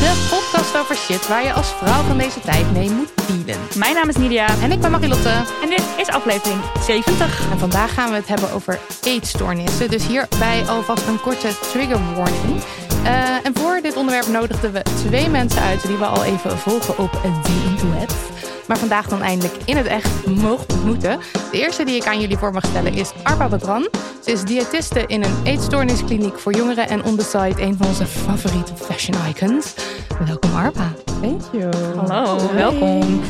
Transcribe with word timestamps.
De 0.00 0.28
podcast 0.30 0.76
over 0.76 0.96
shit 0.96 1.28
waar 1.28 1.44
je 1.44 1.52
als 1.52 1.68
vrouw 1.68 2.02
van 2.02 2.18
deze 2.18 2.40
tijd 2.40 2.72
mee 2.72 2.90
moet 2.90 3.12
dealen. 3.44 3.62
Mijn 3.76 3.94
naam 3.94 4.08
is 4.08 4.16
Nidia 4.16 4.46
En 4.62 4.72
ik 4.72 4.80
ben 4.80 4.90
Marilotte. 4.90 5.28
en 5.62 5.68
dit 5.68 5.82
is 5.96 6.08
aflevering 6.08 6.60
70. 6.86 7.50
En 7.50 7.58
vandaag 7.58 7.94
gaan 7.94 8.10
we 8.10 8.16
het 8.16 8.28
hebben 8.28 8.52
over 8.52 8.78
eetstoornissen. 9.02 9.90
Dus 9.90 10.06
hierbij 10.06 10.64
alvast 10.68 11.06
een 11.06 11.20
korte 11.20 11.48
trigger 11.72 12.14
warning. 12.14 12.62
Eh, 13.04 13.46
en 13.46 13.54
voor 13.54 13.80
dit 13.82 13.96
onderwerp 13.96 14.26
nodigden 14.26 14.72
we 14.72 14.82
twee 14.82 15.28
mensen 15.28 15.62
uit 15.62 15.86
die 15.86 15.96
we 15.96 16.04
al 16.04 16.24
even 16.24 16.58
volgen 16.58 16.98
op 16.98 17.10
The 17.12 17.68
Internet. 17.70 18.14
Maar 18.66 18.78
vandaag 18.78 19.08
dan 19.08 19.22
eindelijk 19.22 19.54
in 19.64 19.76
het 19.76 19.86
echt 19.86 20.26
mogen 20.26 20.68
ontmoeten. 20.68 21.18
De 21.50 21.58
eerste 21.58 21.84
die 21.84 21.96
ik 21.96 22.06
aan 22.06 22.20
jullie 22.20 22.36
voor 22.36 22.52
mag 22.52 22.66
stellen 22.66 22.94
is 22.94 23.12
Arpa 23.22 23.48
Badran. 23.48 23.88
Ze 24.24 24.32
is 24.32 24.42
diëtiste 24.42 25.06
in 25.06 25.24
een 25.24 25.42
eetstoorniskliniek 25.44 26.38
voor 26.38 26.54
jongeren 26.54 26.88
en 26.88 27.04
on 27.04 27.16
the 27.16 27.24
side 27.24 27.62
een 27.62 27.76
van 27.76 27.86
onze 27.86 28.06
favoriete 28.06 28.76
fashion 28.76 29.16
icons. 29.28 29.74
Welkom 30.26 30.54
Arpa. 30.54 30.92
Thank 31.04 31.42
you. 31.52 31.74
Hallo, 31.96 32.54
welkom. 32.54 33.20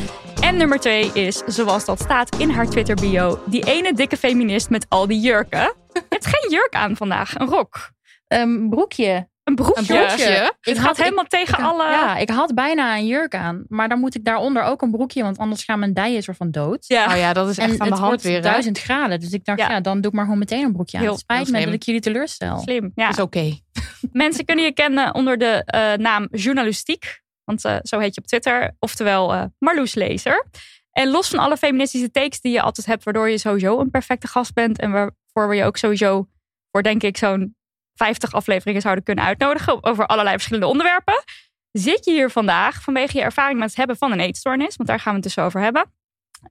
En 0.41 0.57
nummer 0.57 0.79
twee 0.79 1.11
is, 1.13 1.41
zoals 1.45 1.85
dat 1.85 1.99
staat 1.99 2.35
in 2.35 2.49
haar 2.49 2.69
Twitter 2.69 2.95
bio, 2.95 3.39
die 3.45 3.65
ene 3.65 3.93
dikke 3.93 4.17
feminist 4.17 4.69
met 4.69 4.85
al 4.89 5.07
die 5.07 5.19
jurken. 5.19 5.59
Je 5.93 6.01
hebt 6.09 6.25
geen 6.25 6.51
jurk 6.51 6.73
aan 6.73 6.95
vandaag, 6.95 7.39
een 7.39 7.47
rok. 7.47 7.91
Een 8.27 8.69
broekje. 8.69 9.29
Een 9.51 9.65
broekje. 9.65 9.99
Een 9.99 10.05
broekje? 10.07 10.53
Het 10.61 10.79
gaat 10.79 10.97
helemaal 10.97 11.23
tegen 11.25 11.57
ik- 11.59 11.65
alle... 11.65 11.83
Ja, 11.83 12.17
ik 12.17 12.29
had 12.29 12.53
bijna 12.53 12.97
een 12.97 13.07
jurk 13.07 13.35
aan. 13.35 13.63
Maar 13.67 13.89
dan 13.89 13.99
moet 13.99 14.15
ik 14.15 14.25
daaronder 14.25 14.63
ook 14.63 14.81
een 14.81 14.91
broekje. 14.91 15.23
Want 15.23 15.37
anders 15.37 15.63
gaan 15.63 15.79
mijn 15.79 15.93
dijen 15.93 16.23
soort 16.23 16.37
van 16.37 16.51
dood. 16.51 16.87
Ja. 16.87 17.11
Oh 17.11 17.17
ja, 17.17 17.33
dat 17.33 17.49
is 17.49 17.57
En 17.57 17.69
echt 17.69 17.79
aan 17.79 17.87
de 17.87 17.93
hand 17.93 18.05
wordt 18.07 18.23
weer. 18.23 18.41
duizend 18.41 18.79
graden. 18.79 19.19
Dus 19.19 19.31
ik 19.31 19.45
dacht, 19.45 19.59
Ja. 19.59 19.69
ja. 19.69 19.81
dan 19.81 20.01
doe 20.01 20.09
ik 20.11 20.15
maar 20.15 20.23
gewoon 20.23 20.39
meteen 20.39 20.63
een 20.65 20.71
broekje 20.73 20.97
aan. 20.97 21.03
Heel- 21.03 21.11
het 21.11 21.21
spijt 21.21 21.45
heel 21.47 21.59
me 21.59 21.65
dat 21.65 21.73
ik 21.73 21.83
jullie 21.83 22.01
teleurstel. 22.01 22.57
Slim, 22.59 22.91
ja. 22.95 23.09
Is 23.09 23.19
oké. 23.19 23.57
Mensen 24.11 24.45
kunnen 24.45 24.65
je 24.65 24.73
kennen 24.73 25.15
onder 25.15 25.37
de 25.37 25.63
eh, 25.65 25.93
naam 25.93 26.27
journalistiek. 26.31 27.21
Want 27.43 27.65
eh, 27.65 27.75
zo 27.81 27.99
heet 27.99 28.15
je 28.15 28.21
op 28.21 28.27
Twitter. 28.27 28.75
Oftewel 28.79 29.33
eh 29.33 29.43
Marloes 29.59 29.93
Lezer. 29.93 30.45
En 30.91 31.07
los 31.09 31.27
van 31.29 31.39
alle 31.39 31.57
feministische 31.57 32.11
takes 32.11 32.41
die 32.41 32.51
je 32.51 32.61
altijd 32.61 32.87
hebt... 32.87 33.03
waardoor 33.03 33.29
je 33.29 33.37
sowieso 33.37 33.79
een 33.79 33.89
perfecte 33.89 34.27
gast 34.27 34.53
bent... 34.53 34.79
en 34.79 34.91
waarvoor 34.91 35.49
we 35.49 35.55
je 35.55 35.63
ook 35.63 35.77
sowieso 35.77 36.27
voor 36.71 36.83
denk 36.83 37.03
ik 37.03 37.17
zo'n 37.17 37.55
50 37.95 38.33
afleveringen 38.33 38.81
zouden 38.81 39.03
kunnen 39.03 39.23
uitnodigen... 39.23 39.83
over 39.83 40.05
allerlei 40.05 40.35
verschillende 40.35 40.67
onderwerpen... 40.67 41.23
zit 41.71 42.05
je 42.05 42.11
hier 42.11 42.29
vandaag 42.29 42.81
vanwege 42.81 43.17
je 43.17 43.23
ervaring 43.23 43.59
met 43.59 43.67
het 43.67 43.77
hebben 43.77 43.97
van 43.97 44.11
een 44.11 44.19
eetstoornis. 44.19 44.75
Want 44.75 44.89
daar 44.89 44.99
gaan 44.99 45.13
we 45.15 45.19
het 45.19 45.35
dus 45.35 45.43
over 45.43 45.61
hebben. 45.61 45.93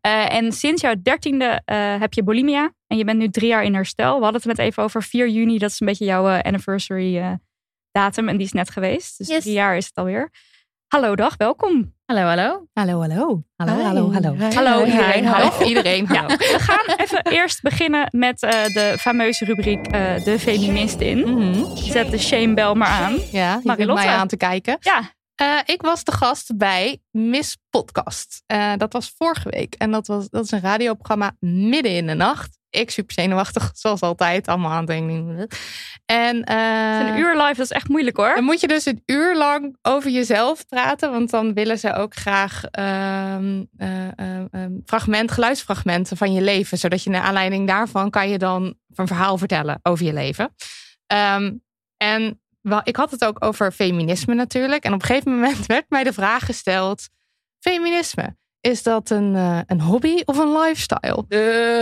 Eh, 0.00 0.34
en 0.34 0.52
sinds 0.52 0.82
jouw 0.82 0.94
dertiende 1.02 1.62
eh 1.64 2.00
heb 2.00 2.12
je 2.14 2.22
bulimia. 2.22 2.72
En 2.86 2.96
je 2.96 3.04
bent 3.04 3.18
nu 3.18 3.28
drie 3.30 3.48
jaar 3.48 3.64
in 3.64 3.74
herstel. 3.74 4.16
We 4.16 4.22
hadden 4.22 4.42
het 4.42 4.56
net 4.56 4.66
even 4.66 4.82
over 4.82 5.02
4 5.02 5.28
juni. 5.28 5.58
Dat 5.58 5.70
is 5.70 5.80
een 5.80 5.86
beetje 5.86 6.04
jouw 6.04 6.28
eh, 6.28 6.40
anniversary 6.42 7.38
datum. 7.92 8.28
En 8.28 8.36
die 8.36 8.46
is 8.46 8.52
net 8.52 8.70
geweest. 8.70 9.18
Dus 9.18 9.28
Yes. 9.28 9.42
drie 9.42 9.54
jaar 9.54 9.76
is 9.76 9.86
het 9.86 9.94
alweer. 9.96 10.30
Hallo, 10.86 11.16
dag, 11.16 11.36
welkom. 11.36 11.94
Hallo, 12.10 12.22
hallo. 12.26 12.66
Hallo, 12.74 13.00
hallo. 13.02 13.44
Hallo, 13.56 13.72
Hi. 13.76 13.82
hallo, 13.84 14.12
hallo. 14.12 14.34
Hi. 14.34 14.52
Hallo 14.54 14.84
Hi. 14.84 14.90
iedereen, 14.90 15.24
Hi. 15.24 15.30
hallo. 15.30 15.50
Hallo 15.50 15.66
iedereen, 15.68 16.06
Ja, 16.08 16.14
hallo. 16.14 16.36
we 16.36 16.56
gaan 16.58 16.94
even 16.96 17.22
eerst 17.24 17.62
beginnen 17.62 18.08
met 18.10 18.42
eh, 18.42 18.64
de 18.64 18.96
fameuze 19.00 19.44
rubriek 19.44 19.86
eh, 19.86 20.24
De 20.24 20.38
Feminist 20.38 21.00
in. 21.00 21.18
Mhm. 21.18 21.76
Zet 21.76 22.10
de 22.10 22.18
shame 22.18 22.54
bell 22.54 22.74
maar 22.74 22.88
aan. 22.88 23.16
Ja, 23.30 23.60
je 23.62 23.86
mij 23.86 24.06
aan 24.08 24.28
te 24.28 24.36
kijken. 24.36 24.76
Ja, 24.80 25.14
Eh, 25.34 25.58
ik 25.64 25.82
was 25.82 26.04
de 26.04 26.12
gast 26.12 26.56
bij 26.56 27.00
Miss 27.10 27.56
Podcast. 27.70 28.42
Eh, 28.46 28.72
dat 28.76 28.92
was 28.92 29.14
vorige 29.16 29.48
week. 29.50 29.74
En 29.74 29.90
dat, 29.90 30.06
was, 30.06 30.28
dat 30.28 30.44
is 30.44 30.50
een 30.50 30.60
radioprogramma 30.60 31.32
midden 31.40 31.90
in 31.94 32.06
de 32.06 32.14
nacht. 32.14 32.58
Ik 32.70 32.90
super 32.90 33.12
zenuwachtig, 33.12 33.70
zoals 33.82 34.00
altijd. 34.00 34.48
Allemaal 34.48 34.70
aandenken. 34.70 35.48
En 36.06 36.44
eh, 36.44 37.08
een 37.08 37.18
uur 37.18 37.36
live, 37.36 37.54
dat 37.54 37.64
is 37.64 37.70
echt 37.70 37.88
moeilijk 37.88 38.16
hoor. 38.16 38.34
dan 38.34 38.44
moet 38.44 38.60
je 38.60 38.68
dus 38.68 38.86
een 38.86 39.02
uur 39.06 39.36
lang 39.36 39.76
over 39.82 40.10
jezelf 40.10 40.66
praten. 40.66 41.10
Want 41.10 41.30
dan 41.30 41.54
willen 41.54 41.78
ze 41.78 41.94
ook 41.94 42.14
graag 42.14 42.64
ehm, 42.64 43.64
eh, 43.76 44.08
eh, 44.08 44.44
ehm, 44.50 44.72
fragment, 44.84 45.30
geluidsfragmenten 45.30 46.16
van 46.16 46.32
je 46.32 46.40
leven. 46.40 46.78
Zodat 46.78 47.02
je 47.02 47.10
naar 47.10 47.22
aanleiding 47.22 47.66
daarvan 47.66 48.10
kan 48.10 48.28
je 48.28 48.38
dan 48.38 48.74
een 48.94 49.06
verhaal 49.06 49.38
vertellen 49.38 49.80
over 49.82 50.04
je 50.04 50.12
leven. 50.12 50.54
Ehm, 51.06 51.52
en 51.96 52.40
wel, 52.60 52.80
ik 52.84 52.96
had 52.96 53.10
het 53.10 53.24
ook 53.24 53.44
over 53.44 53.72
feminisme 53.72 54.34
natuurlijk. 54.34 54.84
En 54.84 54.92
op 54.92 55.00
een 55.00 55.06
gegeven 55.06 55.34
moment 55.34 55.66
werd 55.66 55.84
mij 55.88 56.04
de 56.04 56.12
vraag 56.12 56.44
gesteld: 56.44 57.08
feminisme, 57.58 58.36
is 58.60 58.82
dat 58.82 59.10
een, 59.10 59.36
eh, 59.36 59.60
een 59.66 59.80
hobby 59.80 60.22
of 60.24 60.38
een 60.38 60.58
lifestyle? 60.58 61.24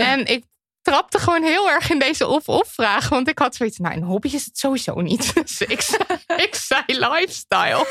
En 0.03 0.25
ik 0.25 0.43
trapte 0.81 1.19
gewoon 1.19 1.43
heel 1.43 1.69
erg 1.69 1.89
in 1.89 1.99
deze 1.99 2.27
of-of 2.27 2.67
vraag. 2.67 3.09
Want 3.09 3.27
ik 3.29 3.39
had 3.39 3.55
zoiets, 3.55 3.77
nou 3.77 3.95
een 3.95 4.03
hobby 4.03 4.27
is 4.33 4.45
het 4.45 4.57
sowieso 4.57 5.01
niet. 5.01 5.33
Dus 5.35 5.61
ik 5.61 5.81
zei, 5.81 6.03
ik 6.37 6.55
zei 6.55 6.83
lifestyle. 6.87 7.87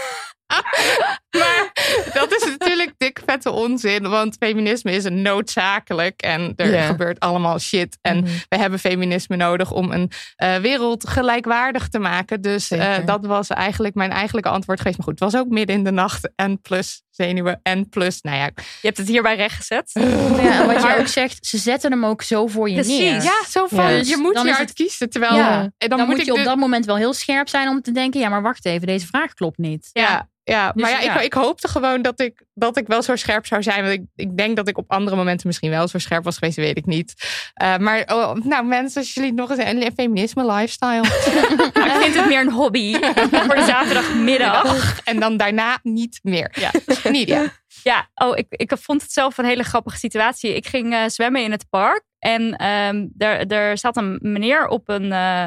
maar 1.38 1.72
dat 2.12 2.32
is 2.32 2.44
natuurlijk 2.58 2.92
dik 2.96 3.20
vette 3.26 3.50
onzin. 3.50 4.08
Want 4.08 4.36
feminisme 4.38 4.92
is 4.92 5.04
een 5.04 5.22
noodzakelijk. 5.22 6.20
En 6.20 6.52
er 6.56 6.82
gebeurt 6.82 7.20
allemaal 7.20 7.58
shit. 7.58 7.98
En 8.00 8.16
Mhm. 8.16 8.32
we 8.48 8.56
hebben 8.56 8.78
feminisme 8.78 9.36
nodig 9.36 9.70
om 9.70 9.92
een 9.92 10.10
eh, 10.36 10.56
wereld 10.56 11.08
gelijkwaardig 11.08 11.88
te 11.88 11.98
maken. 11.98 12.40
Dus 12.40 12.70
eh, 12.70 12.96
dat 13.04 13.26
was 13.26 13.48
eigenlijk 13.48 13.94
mijn 13.94 14.10
eigenlijke 14.10 14.50
antwoord 14.50 14.78
geweest. 14.78 14.96
Maar 14.98 15.06
goed, 15.06 15.20
het 15.20 15.32
was 15.32 15.40
ook 15.40 15.48
midden 15.48 15.76
in 15.76 15.84
de 15.84 15.90
nacht. 15.90 16.30
En 16.36 16.60
plus 16.60 17.02
zenuwen. 17.24 17.60
En 17.62 17.88
plus, 17.88 18.20
nou 18.20 18.36
ja. 18.36 18.44
Je 18.54 18.62
hebt 18.86 18.96
het 18.98 19.08
hierbij 19.08 19.36
rechtgezet. 19.36 19.90
Ja, 20.42 20.60
en 20.60 20.66
wat 20.66 20.82
je 20.82 20.96
ook 20.98 21.06
zegt, 21.06 21.46
ze 21.46 21.58
zetten 21.58 21.90
hem 21.90 22.04
ook 22.04 22.22
zo 22.22 22.46
voor 22.46 22.68
je 22.68 22.74
Precies, 22.74 22.98
neer. 22.98 23.22
Ja, 23.22 23.44
zo 23.48 23.66
van, 23.66 23.84
Ja. 23.92 24.00
je 24.04 24.16
moet 24.16 24.34
Dan 24.34 24.44
hieruit 24.44 24.68
het- 24.68 24.76
kiezen. 24.78 25.10
Terwijl, 25.10 25.34
Ja, 25.36 25.60
en 25.78 25.88
Dan, 25.88 25.98
dan, 25.98 26.08
moet 26.08 26.24
je 26.24 26.32
op 26.32 26.44
dat 26.44 26.56
moment 26.56 26.84
wel 26.84 26.96
heel 26.96 27.12
scherp 27.14 27.48
zijn 27.48 27.68
om 27.68 27.82
te 27.82 27.92
denken... 27.92 28.20
ja, 28.20 28.28
maar 28.28 28.42
wacht 28.42 28.64
even, 28.64 28.86
deze 28.86 29.06
vraag 29.06 29.34
klopt 29.34 29.58
niet. 29.58 29.88
Ja, 29.92 30.28
ja. 30.44 30.72
Dus 30.72 30.82
maar 30.82 30.90
ja, 30.90 31.00
ja. 31.00 31.16
Ik, 31.18 31.24
ik 31.24 31.32
hoopte 31.32 31.68
gewoon 31.68 32.02
dat 32.02 32.20
ik, 32.20 32.42
dat 32.58 32.76
ik 32.76 32.86
wel 32.86 33.02
zo 33.02 33.16
scherp 33.16 33.46
zou 33.46 33.62
zijn. 33.62 33.82
Want 33.82 33.94
ik, 33.94 34.02
ik 34.16 34.36
denk 34.36 34.56
dat 34.56 34.68
ik 34.68 34.78
op 34.78 34.90
andere 34.90 35.16
momenten 35.16 35.46
misschien 35.46 35.70
wel 35.70 35.88
zo 35.88 35.98
scherp 35.98 36.24
was 36.24 36.38
geweest, 36.38 36.56
weet 36.56 36.76
ik 36.76 36.86
niet. 36.86 37.14
Eh, 37.54 37.76
maar 37.76 38.02
oh, 38.06 38.34
nou 38.34 38.64
mensen, 38.64 39.00
als 39.00 39.14
jullie 39.14 39.32
nog 39.32 39.50
eens 39.50 39.58
een 39.58 39.92
feminisme 39.96 40.52
lifestyle. 40.52 41.02
Ik 41.88 41.96
vind 42.00 42.14
het 42.14 42.26
meer 42.26 42.40
een 42.40 42.52
hobby 42.52 42.92
voor 43.46 43.54
de 43.54 43.64
zaterdagmiddag. 43.66 45.00
en 45.04 45.20
dan 45.20 45.36
daarna 45.36 45.78
niet 45.82 46.18
meer. 46.22 46.52
Ja. 46.60 46.70
Niet, 47.10 47.28
ja. 47.28 47.46
Ja, 47.82 48.08
oh, 48.14 48.36
ik, 48.36 48.46
ik 48.48 48.72
vond 48.76 49.02
het 49.02 49.12
zelf 49.12 49.38
een 49.38 49.44
hele 49.44 49.62
grappige 49.62 49.96
situatie. 49.96 50.54
Ik 50.54 50.66
ging 50.66 50.92
eh, 50.92 51.02
zwemmen 51.06 51.42
in 51.42 51.50
het 51.50 51.68
park. 51.70 52.02
En 52.18 52.56
ehm 52.56 53.06
er, 53.18 53.46
er 53.46 53.78
zat 53.78 53.96
een 53.96 54.18
meneer 54.22 54.66
op 54.66 54.88
een, 54.88 55.12
eh, 55.12 55.46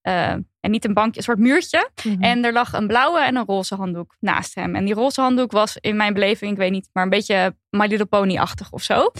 eh, 0.00 0.36
en 0.60 0.70
niet 0.70 0.84
een 0.84 0.94
bankje, 0.94 1.18
een 1.18 1.24
soort 1.24 1.38
muurtje. 1.38 1.90
En 2.20 2.44
er 2.44 2.52
lag 2.52 2.72
een 2.72 2.86
blauwe 2.86 3.20
en 3.20 3.36
een 3.36 3.44
roze 3.44 3.74
handdoek 3.74 4.16
naast 4.20 4.54
hem. 4.54 4.74
En 4.74 4.84
die 4.84 4.94
roze 4.94 5.20
handdoek 5.20 5.52
was 5.52 5.76
in 5.80 5.96
mijn 5.96 6.14
beleving, 6.14 6.52
ik 6.52 6.58
weet 6.58 6.70
niet, 6.70 6.88
maar 6.92 7.04
een 7.04 7.10
beetje 7.10 7.56
My 7.70 7.86
Little 7.86 8.06
Pony-achtig 8.06 8.70
of 8.70 8.82
zo. 8.82 9.10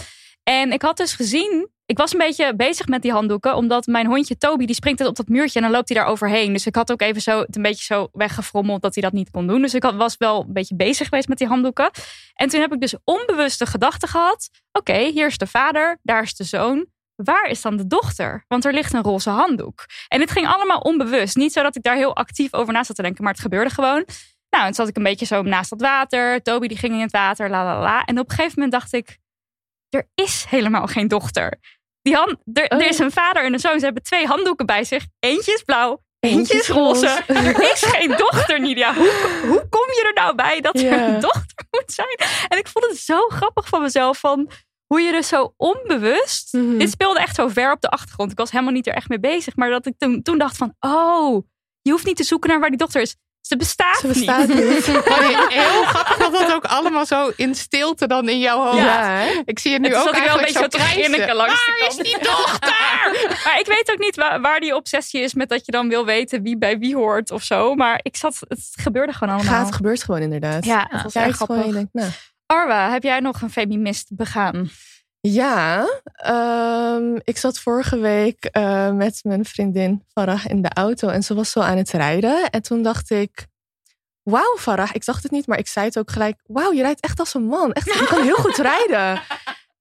En 0.43 0.71
ik 0.71 0.81
had 0.81 0.97
dus 0.97 1.13
gezien, 1.13 1.69
ik 1.85 1.97
was 1.97 2.13
een 2.13 2.19
beetje 2.19 2.55
bezig 2.55 2.87
met 2.87 3.01
die 3.01 3.11
handdoeken, 3.11 3.55
omdat 3.55 3.85
mijn 3.85 4.05
hondje 4.05 4.37
Toby, 4.37 4.65
die 4.65 4.75
springt 4.75 5.05
op 5.05 5.15
dat 5.15 5.27
muurtje 5.27 5.59
en 5.59 5.65
dan 5.65 5.75
loopt 5.75 5.89
hij 5.89 5.97
daar 5.97 6.07
overheen. 6.07 6.53
Dus 6.53 6.65
ik 6.65 6.75
had 6.75 6.91
ook 6.91 7.01
even 7.01 7.21
zo, 7.21 7.39
het 7.39 7.55
een 7.55 7.61
beetje 7.61 7.83
zo 7.83 8.07
weggefrommeld 8.11 8.81
dat 8.81 8.93
hij 8.93 9.03
dat 9.03 9.13
niet 9.13 9.31
kon 9.31 9.47
doen. 9.47 9.61
Dus 9.61 9.73
ik 9.73 9.83
had, 9.83 9.95
was 9.95 10.17
wel 10.17 10.43
een 10.47 10.53
beetje 10.53 10.75
bezig 10.75 11.07
geweest 11.07 11.27
met 11.27 11.37
die 11.37 11.47
handdoeken. 11.47 11.89
En 12.33 12.49
toen 12.49 12.61
heb 12.61 12.73
ik 12.73 12.79
dus 12.79 12.95
onbewust 13.03 13.59
de 13.59 13.65
gedachte 13.65 14.07
gehad, 14.07 14.49
oké, 14.71 14.97
hier 14.97 15.27
is 15.27 15.37
de 15.37 15.47
vader, 15.47 15.99
daar 16.01 16.21
is 16.21 16.35
de 16.35 16.43
zoon. 16.43 16.85
Waar 17.23 17.45
is 17.45 17.61
dan 17.61 17.77
de 17.77 17.87
dochter? 17.87 18.45
Want 18.47 18.65
er 18.65 18.73
ligt 18.73 18.93
een 18.93 19.01
roze 19.03 19.29
handdoek. 19.29 19.85
En 20.07 20.19
het 20.21 20.31
ging 20.31 20.47
allemaal 20.47 20.79
onbewust. 20.79 21.35
Niet 21.35 21.53
zo 21.53 21.61
dat 21.63 21.75
ik 21.75 21.83
daar 21.83 21.95
heel 21.95 22.15
actief 22.15 22.53
over 22.53 22.73
na 22.73 22.83
zat 22.83 22.95
te 22.95 23.01
denken, 23.01 23.23
maar 23.23 23.33
het 23.33 23.41
gebeurde 23.41 23.69
gewoon. 23.69 24.05
Nou, 24.49 24.65
en 24.65 24.73
zat 24.73 24.87
ik 24.87 24.97
een 24.97 25.03
beetje 25.03 25.25
zo 25.25 25.41
naast 25.41 25.69
dat 25.69 25.81
water. 25.81 26.41
Toby 26.41 26.67
die 26.67 26.77
ging 26.77 26.93
in 26.93 26.99
het 27.01 27.11
water, 27.11 27.49
la 27.49 27.63
la 27.63 27.79
la. 27.81 28.03
En 28.05 28.19
op 28.19 28.29
een 28.29 28.35
gegeven 28.35 28.53
moment 28.55 28.71
dacht 28.71 28.93
ik, 28.93 29.17
er 29.89 30.09
is 30.15 30.45
helemaal 30.49 30.87
geen 30.87 31.07
dochter. 31.07 31.59
Die 32.01 32.15
hand, 32.15 32.35
er, 32.53 32.67
er 32.67 32.87
is 32.87 32.99
een 32.99 33.11
vader 33.11 33.43
en 33.43 33.53
een 33.53 33.59
zoon. 33.59 33.79
Ze 33.79 33.85
hebben 33.85 34.03
twee 34.03 34.25
handdoeken 34.27 34.65
bij 34.65 34.83
zich. 34.83 35.05
Eentje 35.19 35.53
is 35.53 35.61
blauw, 35.63 36.01
eentje 36.19 36.57
is 36.57 36.69
roze. 36.69 37.07
Er 37.27 37.71
is 37.71 37.83
geen 37.95 38.09
dochter, 38.17 38.59
Nidia. 38.59 38.93
Hoe, 38.93 39.41
hoe 39.47 39.67
kom 39.69 39.87
je 39.87 40.03
er 40.07 40.23
nou 40.23 40.35
bij 40.35 40.61
dat 40.61 40.75
er 40.75 40.83
Ja. 40.83 41.07
een 41.07 41.19
dochter 41.19 41.65
moet 41.71 41.91
zijn? 41.91 42.17
En 42.47 42.57
ik 42.57 42.67
vond 42.67 42.85
het 42.85 42.97
zo 42.97 43.27
grappig 43.27 43.67
van 43.67 43.81
mezelf. 43.81 44.19
Van 44.19 44.49
hoe 44.91 45.01
je 45.01 45.11
dus 45.11 45.27
zo 45.27 45.53
onbewust... 45.57 46.53
Mhm. 46.53 46.77
Dit 46.77 46.89
speelde 46.89 47.19
echt 47.19 47.35
zo 47.35 47.47
ver 47.47 47.71
op 47.71 47.81
de 47.81 47.89
achtergrond. 47.89 48.31
Ik 48.31 48.37
was 48.37 48.51
helemaal 48.51 48.73
niet 48.73 48.87
er 48.87 48.93
echt 48.93 49.09
mee 49.09 49.19
bezig. 49.19 49.55
Maar 49.55 49.69
dat 49.69 49.85
ik 49.85 49.93
toen, 49.97 50.21
toen 50.21 50.37
dacht 50.37 50.57
van... 50.57 50.75
Oh, 50.79 51.47
je 51.81 51.91
hoeft 51.91 52.05
niet 52.05 52.15
te 52.15 52.23
zoeken 52.23 52.49
naar 52.49 52.59
waar 52.59 52.69
die 52.69 52.77
dochter 52.77 53.01
is. 53.01 53.15
Ze 53.41 53.57
bestaat, 53.57 53.97
Ze 53.97 54.07
bestaat 54.07 54.47
niet. 54.47 54.85
heel 55.59 55.83
grappig 55.83 56.17
dat 56.17 56.31
dat 56.31 56.53
ook 56.53 56.65
allemaal 56.65 57.05
zo 57.05 57.31
in 57.35 57.55
stilte 57.55 58.07
dan 58.07 58.29
in 58.29 58.39
jouw 58.39 58.63
hoofd. 58.63 58.77
Ja? 58.77 59.21
Ik 59.45 59.59
zie 59.59 59.73
het 59.73 59.81
nu 59.81 59.95
ook 59.95 60.03
zat 60.03 60.15
ik 60.15 60.23
wel 60.23 60.37
een 60.37 60.39
eigenlijk 60.39 60.69
beetje 60.69 61.17
zo 61.17 61.25
te 61.25 61.33
langs 61.35 61.65
Waar 61.65 61.87
is 61.87 61.95
die 61.95 62.17
dochter? 62.21 63.39
Maar 63.45 63.59
ik 63.59 63.65
weet 63.65 63.91
ook 63.91 63.99
niet 63.99 64.15
waar, 64.15 64.41
waar 64.41 64.59
die 64.59 64.75
obsessie 64.75 65.21
is 65.21 65.33
met 65.33 65.49
dat 65.49 65.65
je 65.65 65.71
dan 65.71 65.89
wil 65.89 66.05
weten 66.05 66.41
wie 66.41 66.57
bij 66.57 66.77
wie 66.79 66.95
hoort 66.95 67.31
of 67.31 67.43
zo. 67.43 67.75
Maar 67.75 67.99
ik 68.01 68.17
zat, 68.17 68.39
het 68.47 68.69
gebeurde 68.71 69.13
gewoon 69.13 69.33
allemaal. 69.33 69.53
Gaat, 69.53 69.65
het 69.65 69.75
gebeurt 69.75 70.03
gewoon 70.03 70.21
inderdaad. 70.21 70.65
Ja, 70.65 70.87
het 70.89 71.03
was 71.03 71.13
Ja, 71.13 71.21
gewoon, 71.21 71.33
grappig. 71.33 71.65
je 71.65 71.71
denkt, 71.71 71.93
nou. 71.93 72.09
Arwa, 72.51 72.91
heb 72.91 73.03
jij 73.03 73.19
nog 73.19 73.41
een 73.41 73.49
feminist 73.51 74.15
begaan? 74.15 74.69
Ja, 75.21 75.85
ehm, 76.13 77.15
ik 77.23 77.37
zat 77.37 77.59
vorige 77.59 77.97
week 77.99 78.45
eh, 78.45 78.91
met 78.91 79.19
mijn 79.23 79.45
vriendin 79.45 80.03
Farah 80.13 80.45
in 80.45 80.61
de 80.61 80.69
auto 80.73 81.07
en 81.07 81.23
ze 81.23 81.33
was 81.33 81.51
zo 81.51 81.59
aan 81.59 81.77
het 81.77 81.91
rijden. 81.91 82.49
En 82.49 82.61
toen 82.61 82.83
dacht 82.83 83.09
ik, 83.09 83.45
wauw 84.23 84.57
Farah, 84.57 84.89
ik 84.93 85.03
zag 85.03 85.21
het 85.21 85.31
niet, 85.31 85.47
maar 85.47 85.57
ik 85.57 85.67
zei 85.67 85.85
het 85.85 85.97
ook 85.97 86.11
gelijk. 86.11 86.39
Wauw, 86.43 86.71
je 86.73 86.81
rijdt 86.81 86.99
echt 87.01 87.19
als 87.19 87.33
een 87.33 87.43
man. 87.45 87.71
Echt, 87.73 87.85
je 87.85 88.05
kan 88.09 88.21
heel 88.21 88.35
goed 88.35 88.57
rijden. 88.71 89.21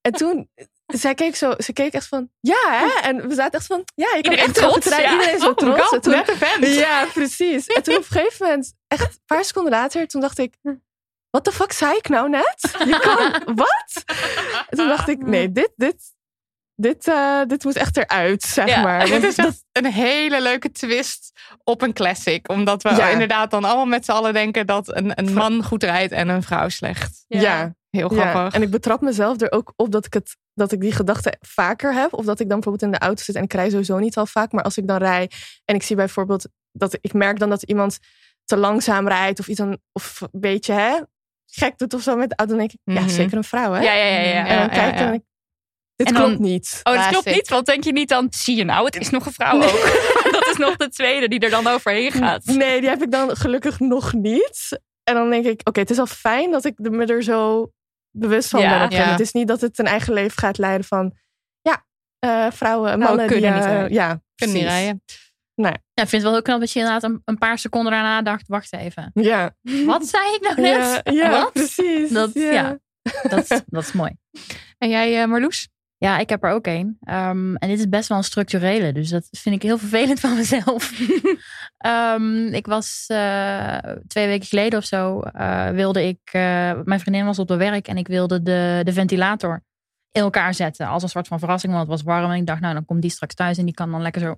En 0.00 0.12
toen, 0.12 0.50
zij 0.86 1.14
keek 1.14 1.36
zo, 1.36 1.54
ze 1.58 1.72
keek 1.72 1.92
echt 1.92 2.06
van, 2.08 2.30
ja 2.40 2.60
hè? 2.68 3.08
En 3.08 3.28
we 3.28 3.34
zaten 3.34 3.58
echt 3.58 3.66
van, 3.66 3.82
ja, 3.94 4.06
je 4.16 4.22
kan 4.22 4.32
Iedereen 4.32 4.46
echt 4.46 4.60
heel 4.60 4.70
goed 4.72 4.80
trots, 4.82 4.96
rijden. 4.96 5.10
ja. 5.14 5.18
Iedereen 5.20 5.40
zo 5.40 5.48
Oh 5.50 5.54
trots. 5.56 5.80
god, 5.82 5.92
En 5.94 6.00
toen- 6.00 6.12
net 6.12 6.28
een 6.28 6.36
vent. 6.36 6.66
ja, 6.74 7.04
precies. 7.12 7.66
En 7.66 7.82
toen 7.82 7.96
op 7.96 8.00
een 8.00 8.06
gegeven 8.20 8.46
moment, 8.46 8.72
echt 8.88 9.02
een 9.14 9.20
paar 9.26 9.44
seconden 9.44 9.72
later, 9.72 10.06
toen 10.06 10.20
dacht 10.20 10.38
ik, 10.38 10.54
wat 11.30 11.44
de 11.44 11.52
fuck 11.52 11.72
zei 11.72 11.96
ik 11.96 12.08
nou 12.08 12.28
net? 12.28 12.74
Je 12.84 12.98
kan, 13.00 13.54
wat? 13.54 14.04
En 14.68 14.76
toen 14.76 14.88
dacht 14.88 15.08
ik, 15.08 15.18
nee, 15.26 15.52
dit, 15.52 15.72
dit, 15.76 15.96
dit, 16.74 17.08
eh, 17.08 17.40
dit 17.46 17.64
moet 17.64 17.76
echt 17.76 17.96
eruit, 17.96 18.42
zeg 18.42 18.68
Ja. 18.68 18.82
maar. 18.82 19.06
Dit 19.20 19.22
is 19.22 19.36
echt 19.36 19.64
een 19.72 19.86
hele 19.86 20.42
leuke 20.42 20.72
twist 20.72 21.32
op 21.64 21.82
een 21.82 21.92
classic. 21.92 22.48
Omdat 22.48 22.82
we 22.82 22.88
Ja. 22.88 23.08
inderdaad 23.08 23.50
dan 23.50 23.64
allemaal 23.64 23.86
met 23.86 24.04
z'n 24.04 24.10
allen 24.10 24.32
denken 24.32 24.66
dat 24.66 24.96
een, 24.96 25.12
een 25.18 25.32
man 25.34 25.64
goed 25.64 25.82
rijdt 25.82 26.12
en 26.12 26.28
een 26.28 26.42
vrouw 26.42 26.68
slecht. 26.68 27.24
ja, 27.28 27.74
Heel 27.90 28.14
ja, 28.14 28.30
grappig. 28.30 28.54
en 28.54 28.62
ik 28.62 28.70
betrap 28.70 29.00
mezelf 29.00 29.40
er 29.40 29.52
ook 29.52 29.72
op 29.76 29.92
dat 29.92 30.06
ik, 30.06 30.14
het, 30.14 30.36
dat 30.54 30.72
ik 30.72 30.80
die 30.80 30.92
gedachte 30.92 31.34
vaker 31.40 31.94
heb. 31.94 32.12
Of 32.12 32.24
dat 32.24 32.40
ik 32.40 32.48
dan 32.48 32.60
bijvoorbeeld 32.60 32.92
in 32.92 32.98
de 32.98 33.04
auto 33.06 33.22
zit 33.22 33.34
en 33.34 33.42
ik 33.42 33.52
rij 33.52 33.70
sowieso 33.70 33.98
niet 33.98 34.16
al 34.16 34.26
vaak. 34.26 34.52
Maar 34.52 34.64
als 34.64 34.76
ik 34.76 34.86
dan 34.86 34.96
rij 34.98 35.30
en 35.64 35.74
ik 35.74 35.82
zie 35.82 35.96
bijvoorbeeld 35.96 36.48
dat 36.72 36.98
ik 37.00 37.12
merk 37.12 37.38
dan 37.38 37.50
dat 37.50 37.62
iemand 37.62 37.98
te 38.44 38.56
langzaam 38.56 39.08
rijdt. 39.08 39.38
Of 39.40 39.48
iets 39.48 39.58
dan, 39.58 39.78
of 39.92 40.20
een 40.20 40.40
beetje 40.40 40.72
hè, 40.72 40.98
gek 41.50 41.78
doet 41.78 41.94
of 41.94 42.02
zo 42.02 42.16
met 42.16 42.28
de 42.28 42.36
auto. 42.36 42.56
Dan 42.56 42.66
denk 42.66 42.72
ik, 42.72 42.94
ja, 42.94 43.00
Mhm. 43.00 43.08
zeker 43.10 43.36
een 43.36 43.44
vrouw 43.44 43.72
hè. 43.72 43.80
Ja, 43.82 43.92
ja, 43.92 44.04
ja. 44.04 44.20
ja. 44.32 44.46
En 44.46 44.58
dan 44.58 44.68
kijk 44.68 44.94
en 44.94 45.12
ik, 45.12 45.22
dit 45.96 46.06
En 46.06 46.14
dan- 46.14 46.24
klopt 46.24 46.38
niet. 46.40 46.80
Oh, 46.82 46.92
dat 46.94 47.02
Ja, 47.04 47.08
klopt 47.10 47.26
niet. 47.26 47.48
Want 47.48 47.66
denk 47.66 47.84
je 47.84 47.92
niet 47.92 48.08
dan, 48.08 48.26
zie 48.30 48.56
je 48.56 48.64
nou, 48.64 48.84
het 48.84 48.96
is 48.96 49.10
nog 49.10 49.26
een 49.26 49.32
vrouw 49.32 49.56
ook. 49.62 49.82
dat 50.36 50.46
is 50.46 50.56
nog 50.56 50.76
de 50.76 50.88
tweede 50.88 51.28
die 51.28 51.38
er 51.40 51.50
dan 51.50 51.66
overheen 51.66 52.12
gaat. 52.12 52.44
Nee, 52.44 52.80
die 52.80 52.88
heb 52.88 53.02
ik 53.02 53.10
dan 53.10 53.36
gelukkig 53.36 53.80
nog 53.80 54.12
niet. 54.12 54.80
En 55.04 55.14
dan 55.14 55.30
denk 55.30 55.44
ik, 55.46 55.60
oké, 55.68 55.80
het 55.80 55.90
is 55.90 55.98
al 55.98 56.06
fijn 56.06 56.50
dat 56.50 56.64
ik 56.64 56.78
er- 56.78 56.92
me 56.92 57.06
er 57.06 57.22
zo 57.22 57.70
bewust 58.10 58.48
van 58.48 58.60
Ja. 58.60 58.88
ben. 58.88 58.98
Ja. 58.98 59.04
Het 59.10 59.20
is 59.20 59.32
niet 59.32 59.48
dat 59.48 59.60
het 59.60 59.78
een 59.78 59.86
eigen 59.86 60.12
leven 60.12 60.38
gaat 60.38 60.58
leiden 60.58 60.86
van, 60.86 61.12
ja, 61.60 61.86
eh, 62.18 62.46
vrouwen, 62.52 62.98
mannen 62.98 63.26
kunnen 63.26 63.42
die, 63.50 63.50
niet 63.60 63.64
eh, 63.64 63.70
rijden. 63.72 63.92
Ja, 63.92 64.20
Kunnen 64.34 64.56
niet 64.56 64.64
rijden. 64.66 65.02
Ja, 66.00 66.06
ik 66.06 66.12
vind 66.12 66.22
het 66.22 66.22
wel 66.22 66.32
heel 66.32 66.42
knap 66.42 66.60
dat 66.60 66.72
je 66.72 66.78
inderdaad 66.78 67.02
een, 67.10 67.22
een 67.24 67.38
paar 67.38 67.58
seconden 67.58 67.92
daarna 67.92 68.22
dacht, 68.22 68.48
wacht 68.48 68.72
even. 68.72 69.10
Ja, 69.14 69.50
Wat 69.86 70.06
zei 70.06 70.34
ik 70.34 70.40
nou 70.42 70.60
net? 70.60 71.00
ja, 71.04 71.12
ja 71.12 71.30
Wat? 71.30 71.52
precies. 71.52 72.10
Dat- 72.10 72.30
ja. 72.34 72.50
ja. 72.52 72.78
Dat, 73.28 73.50
is- 73.50 73.62
dat 73.66 73.82
is 73.82 73.92
mooi. 73.92 74.10
En 74.78 74.88
jij, 74.88 75.22
eh, 75.22 75.28
Marloes? 75.28 75.68
Ja, 75.96 76.18
ik 76.18 76.28
heb 76.28 76.44
er 76.44 76.50
ook 76.50 76.66
een. 76.66 76.96
Ehm, 77.00 77.54
en 77.54 77.68
dit 77.68 77.78
is 77.78 77.88
best 77.88 78.08
wel 78.08 78.18
een 78.18 78.24
structurele. 78.24 78.92
Dus 78.92 79.08
dat 79.08 79.28
vind 79.30 79.54
ik 79.54 79.62
heel 79.62 79.78
vervelend 79.78 80.20
van 80.20 80.34
mezelf. 80.36 80.92
Ehm, 81.76 82.46
ik 82.46 82.66
was 82.66 83.04
eh, 83.06 83.78
twee 84.06 84.26
weken 84.26 84.46
geleden 84.48 84.78
of 84.78 84.84
zo. 84.84 85.20
eh, 85.20 85.68
wilde 85.68 86.06
ik. 86.06 86.18
eh, 86.24 86.72
mijn 86.84 87.00
vriendin 87.00 87.24
was 87.24 87.38
op 87.38 87.48
de 87.48 87.56
werk 87.56 87.88
en 87.88 87.96
ik 87.96 88.08
wilde 88.08 88.42
de, 88.42 88.80
de 88.84 88.92
ventilator 88.92 89.62
in 90.12 90.20
elkaar 90.22 90.54
zetten. 90.54 90.86
Als 90.86 91.02
een 91.02 91.08
soort 91.08 91.28
van 91.28 91.38
verrassing, 91.38 91.72
want 91.72 91.88
het 91.88 91.96
was 91.96 92.14
warm. 92.14 92.30
En 92.30 92.36
ik 92.36 92.46
dacht, 92.46 92.60
nou, 92.60 92.74
dan 92.74 92.84
komt 92.84 93.02
die 93.02 93.10
straks 93.10 93.34
thuis 93.34 93.58
en 93.58 93.64
die 93.64 93.74
kan 93.74 93.90
dan 93.90 94.02
lekker 94.02 94.20
zo 94.20 94.34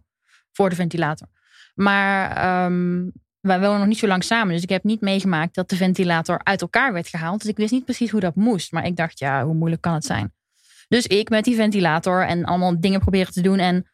voor 0.52 0.68
de 0.70 0.76
ventilator. 0.76 1.28
Maar 1.74 2.36
ehm, 2.36 3.08
wij 3.40 3.60
wonen 3.60 3.78
nog 3.78 3.88
niet 3.88 3.98
zo 3.98 4.06
lang 4.06 4.24
samen. 4.24 4.52
Dus 4.52 4.62
ik 4.62 4.68
heb 4.68 4.84
niet 4.84 5.00
meegemaakt 5.00 5.54
dat 5.54 5.68
de 5.68 5.76
ventilator 5.76 6.40
uit 6.42 6.60
elkaar 6.60 6.92
werd 6.92 7.08
gehaald. 7.08 7.40
Dus 7.40 7.50
ik 7.50 7.56
wist 7.56 7.72
niet 7.72 7.84
precies 7.84 8.10
hoe 8.10 8.20
dat 8.20 8.34
moest. 8.34 8.72
Maar 8.72 8.86
ik 8.86 8.96
dacht, 8.96 9.18
ja, 9.18 9.44
hoe 9.44 9.54
moeilijk 9.54 9.82
kan 9.82 9.94
het 9.94 10.04
zijn? 10.04 10.32
Dus 10.88 11.06
ik 11.06 11.28
met 11.28 11.44
die 11.44 11.54
ventilator 11.54 12.26
en 12.26 12.44
allemaal 12.44 12.80
dingen 12.80 13.00
proberen 13.00 13.32
te 13.32 13.40
doen. 13.40 13.58
En 13.58 13.86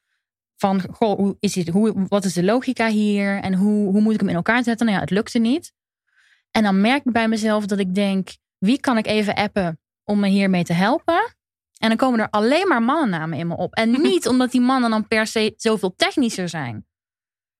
van, 0.56 0.82
goh, 0.90 1.16
hoe 1.16 1.36
is 1.40 1.52
dit, 1.52 1.68
hoe, 1.68 2.06
wat 2.08 2.24
is 2.24 2.32
de 2.32 2.44
logica 2.44 2.88
hier? 2.88 3.40
En 3.40 3.54
hoe, 3.54 3.90
hoe 3.90 4.00
moet 4.00 4.14
ik 4.14 4.20
hem 4.20 4.28
in 4.28 4.34
elkaar 4.34 4.62
zetten? 4.62 4.86
Nou 4.86 4.98
ja, 4.98 5.04
het 5.04 5.14
lukte 5.14 5.38
niet. 5.38 5.72
En 6.50 6.62
dan 6.62 6.80
merk 6.80 7.04
ik 7.04 7.12
bij 7.12 7.28
mezelf 7.28 7.66
dat 7.66 7.78
ik 7.78 7.94
denk, 7.94 8.28
wie 8.58 8.80
kan 8.80 8.98
ik 8.98 9.06
even 9.06 9.34
appen 9.34 9.80
om 10.04 10.20
me 10.20 10.28
hiermee 10.28 10.64
te 10.64 10.72
helpen? 10.72 11.36
En 11.78 11.88
dan 11.88 11.96
komen 11.96 12.20
er 12.20 12.30
alleen 12.30 12.68
maar 12.68 12.82
mannennamen 12.82 13.38
in 13.38 13.46
me 13.46 13.56
op. 13.56 13.74
En 13.74 13.90
niet 14.10 14.28
omdat 14.28 14.50
die 14.50 14.60
mannen 14.60 14.90
dan 14.90 15.08
per 15.08 15.26
se 15.26 15.54
zoveel 15.56 15.94
technischer 15.96 16.48
zijn. 16.48 16.86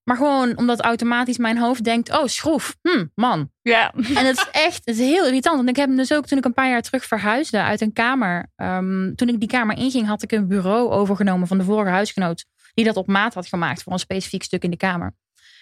Maar 0.09 0.17
gewoon 0.17 0.57
omdat 0.57 0.81
automatisch 0.81 1.37
mijn 1.37 1.57
hoofd 1.57 1.83
denkt, 1.83 2.17
oh, 2.17 2.25
schroef, 2.25 2.77
hm, 2.81 3.05
man. 3.15 3.51
Ja. 3.61 3.93
En 3.93 4.25
het 4.25 4.37
is 4.37 4.47
echt 4.51 4.81
het 4.85 4.99
is 4.99 4.99
heel 4.99 5.25
irritant. 5.25 5.55
Want 5.55 5.69
ik 5.69 5.75
heb 5.75 5.87
hem 5.87 5.97
dus 5.97 6.13
ook 6.13 6.25
toen 6.25 6.37
ik 6.37 6.45
een 6.45 6.53
paar 6.53 6.69
jaar 6.69 6.81
terug 6.81 7.05
verhuisde 7.05 7.61
uit 7.61 7.81
een 7.81 7.93
kamer. 7.93 8.51
ehm, 8.55 9.13
toen 9.15 9.27
ik 9.27 9.39
die 9.39 9.49
kamer 9.49 9.77
inging, 9.77 10.07
had 10.07 10.23
ik 10.23 10.31
een 10.31 10.47
bureau 10.47 10.89
overgenomen 10.89 11.47
van 11.47 11.57
de 11.57 11.63
vorige 11.63 11.89
huisgenoot. 11.89 12.45
Die 12.73 12.85
dat 12.85 12.97
op 12.97 13.07
maat 13.07 13.33
had 13.33 13.47
gemaakt 13.47 13.83
voor 13.83 13.93
een 13.93 13.99
specifiek 13.99 14.43
stuk 14.43 14.63
in 14.63 14.69
de 14.69 14.77
kamer. 14.77 15.15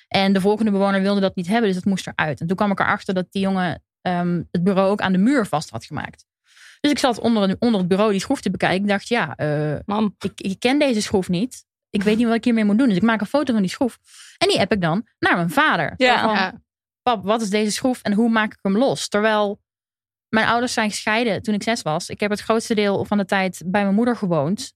En 0.08 0.34
de 0.34 0.42
volgende 0.42 0.72
bewoner 0.72 1.02
wilde 1.02 1.22
dat 1.22 1.36
niet 1.36 1.48
hebben, 1.48 1.66
dus 1.66 1.76
dat 1.76 1.86
moest 1.86 2.08
eruit. 2.08 2.42
En 2.42 2.48
toen 2.48 2.56
kwam 2.56 2.72
ik 2.72 2.80
erachter 2.80 3.14
dat 3.14 3.28
die 3.30 3.42
jongen 3.42 3.84
ehm, 4.02 4.42
het 4.52 4.64
bureau 4.64 4.90
ook 4.90 5.02
aan 5.02 5.12
de 5.12 5.18
muur 5.18 5.46
vast 5.46 5.70
had 5.70 5.86
gemaakt. 5.86 6.26
Dus 6.80 6.92
ik 6.92 7.00
zat 7.00 7.20
onder, 7.20 7.56
onder 7.60 7.80
het 7.80 7.90
bureau 7.90 8.12
die 8.12 8.22
schroef 8.22 8.42
te 8.42 8.50
bekijken. 8.50 8.82
Ik 8.82 8.88
dacht, 8.88 9.08
ja, 9.08 9.36
eh, 9.36 9.76
Man. 9.86 10.16
ik, 10.20 10.42
ik 10.42 10.60
ken 10.60 10.80
deze 10.80 11.02
schroef 11.02 11.30
niet. 11.30 11.66
Ik 11.90 12.04
weet 12.04 12.18
niet 12.18 12.26
wat 12.28 12.36
ik 12.36 12.44
hiermee 12.44 12.66
moet 12.66 12.78
doen. 12.78 12.88
Dus 12.88 12.98
ik 12.98 13.04
maak 13.04 13.22
een 13.22 13.28
foto 13.28 13.54
van 13.54 13.62
die 13.62 13.72
schroef. 13.72 14.00
En 14.38 14.48
die 14.48 14.60
app 14.60 14.72
ik 14.72 14.82
dan 14.82 15.08
naar 15.20 15.36
mijn 15.36 15.50
vader. 15.50 15.94
Ja. 15.98 16.22
van, 16.22 16.34
Ja. 16.34 16.62
pap, 17.02 17.24
wat 17.24 17.42
is 17.42 17.50
deze 17.50 17.72
schroef 17.72 18.02
en 18.02 18.14
hoe 18.14 18.30
maak 18.30 18.52
ik 18.54 18.60
hem 18.62 18.78
los? 18.78 19.08
Terwijl 19.08 19.60
mijn 20.30 20.48
ouders 20.48 20.74
zijn 20.74 20.90
gescheiden 20.90 21.42
toen 21.42 21.54
ik 21.54 21.64
zes 21.64 21.82
was. 21.82 22.10
Ik 22.10 22.20
heb 22.20 22.30
het 22.30 22.40
grootste 22.40 22.76
deel 22.76 23.06
van 23.06 23.18
de 23.18 23.26
tijd 23.26 23.62
bij 23.66 23.84
mijn 23.84 23.96
moeder 23.96 24.16
gewoond. 24.16 24.74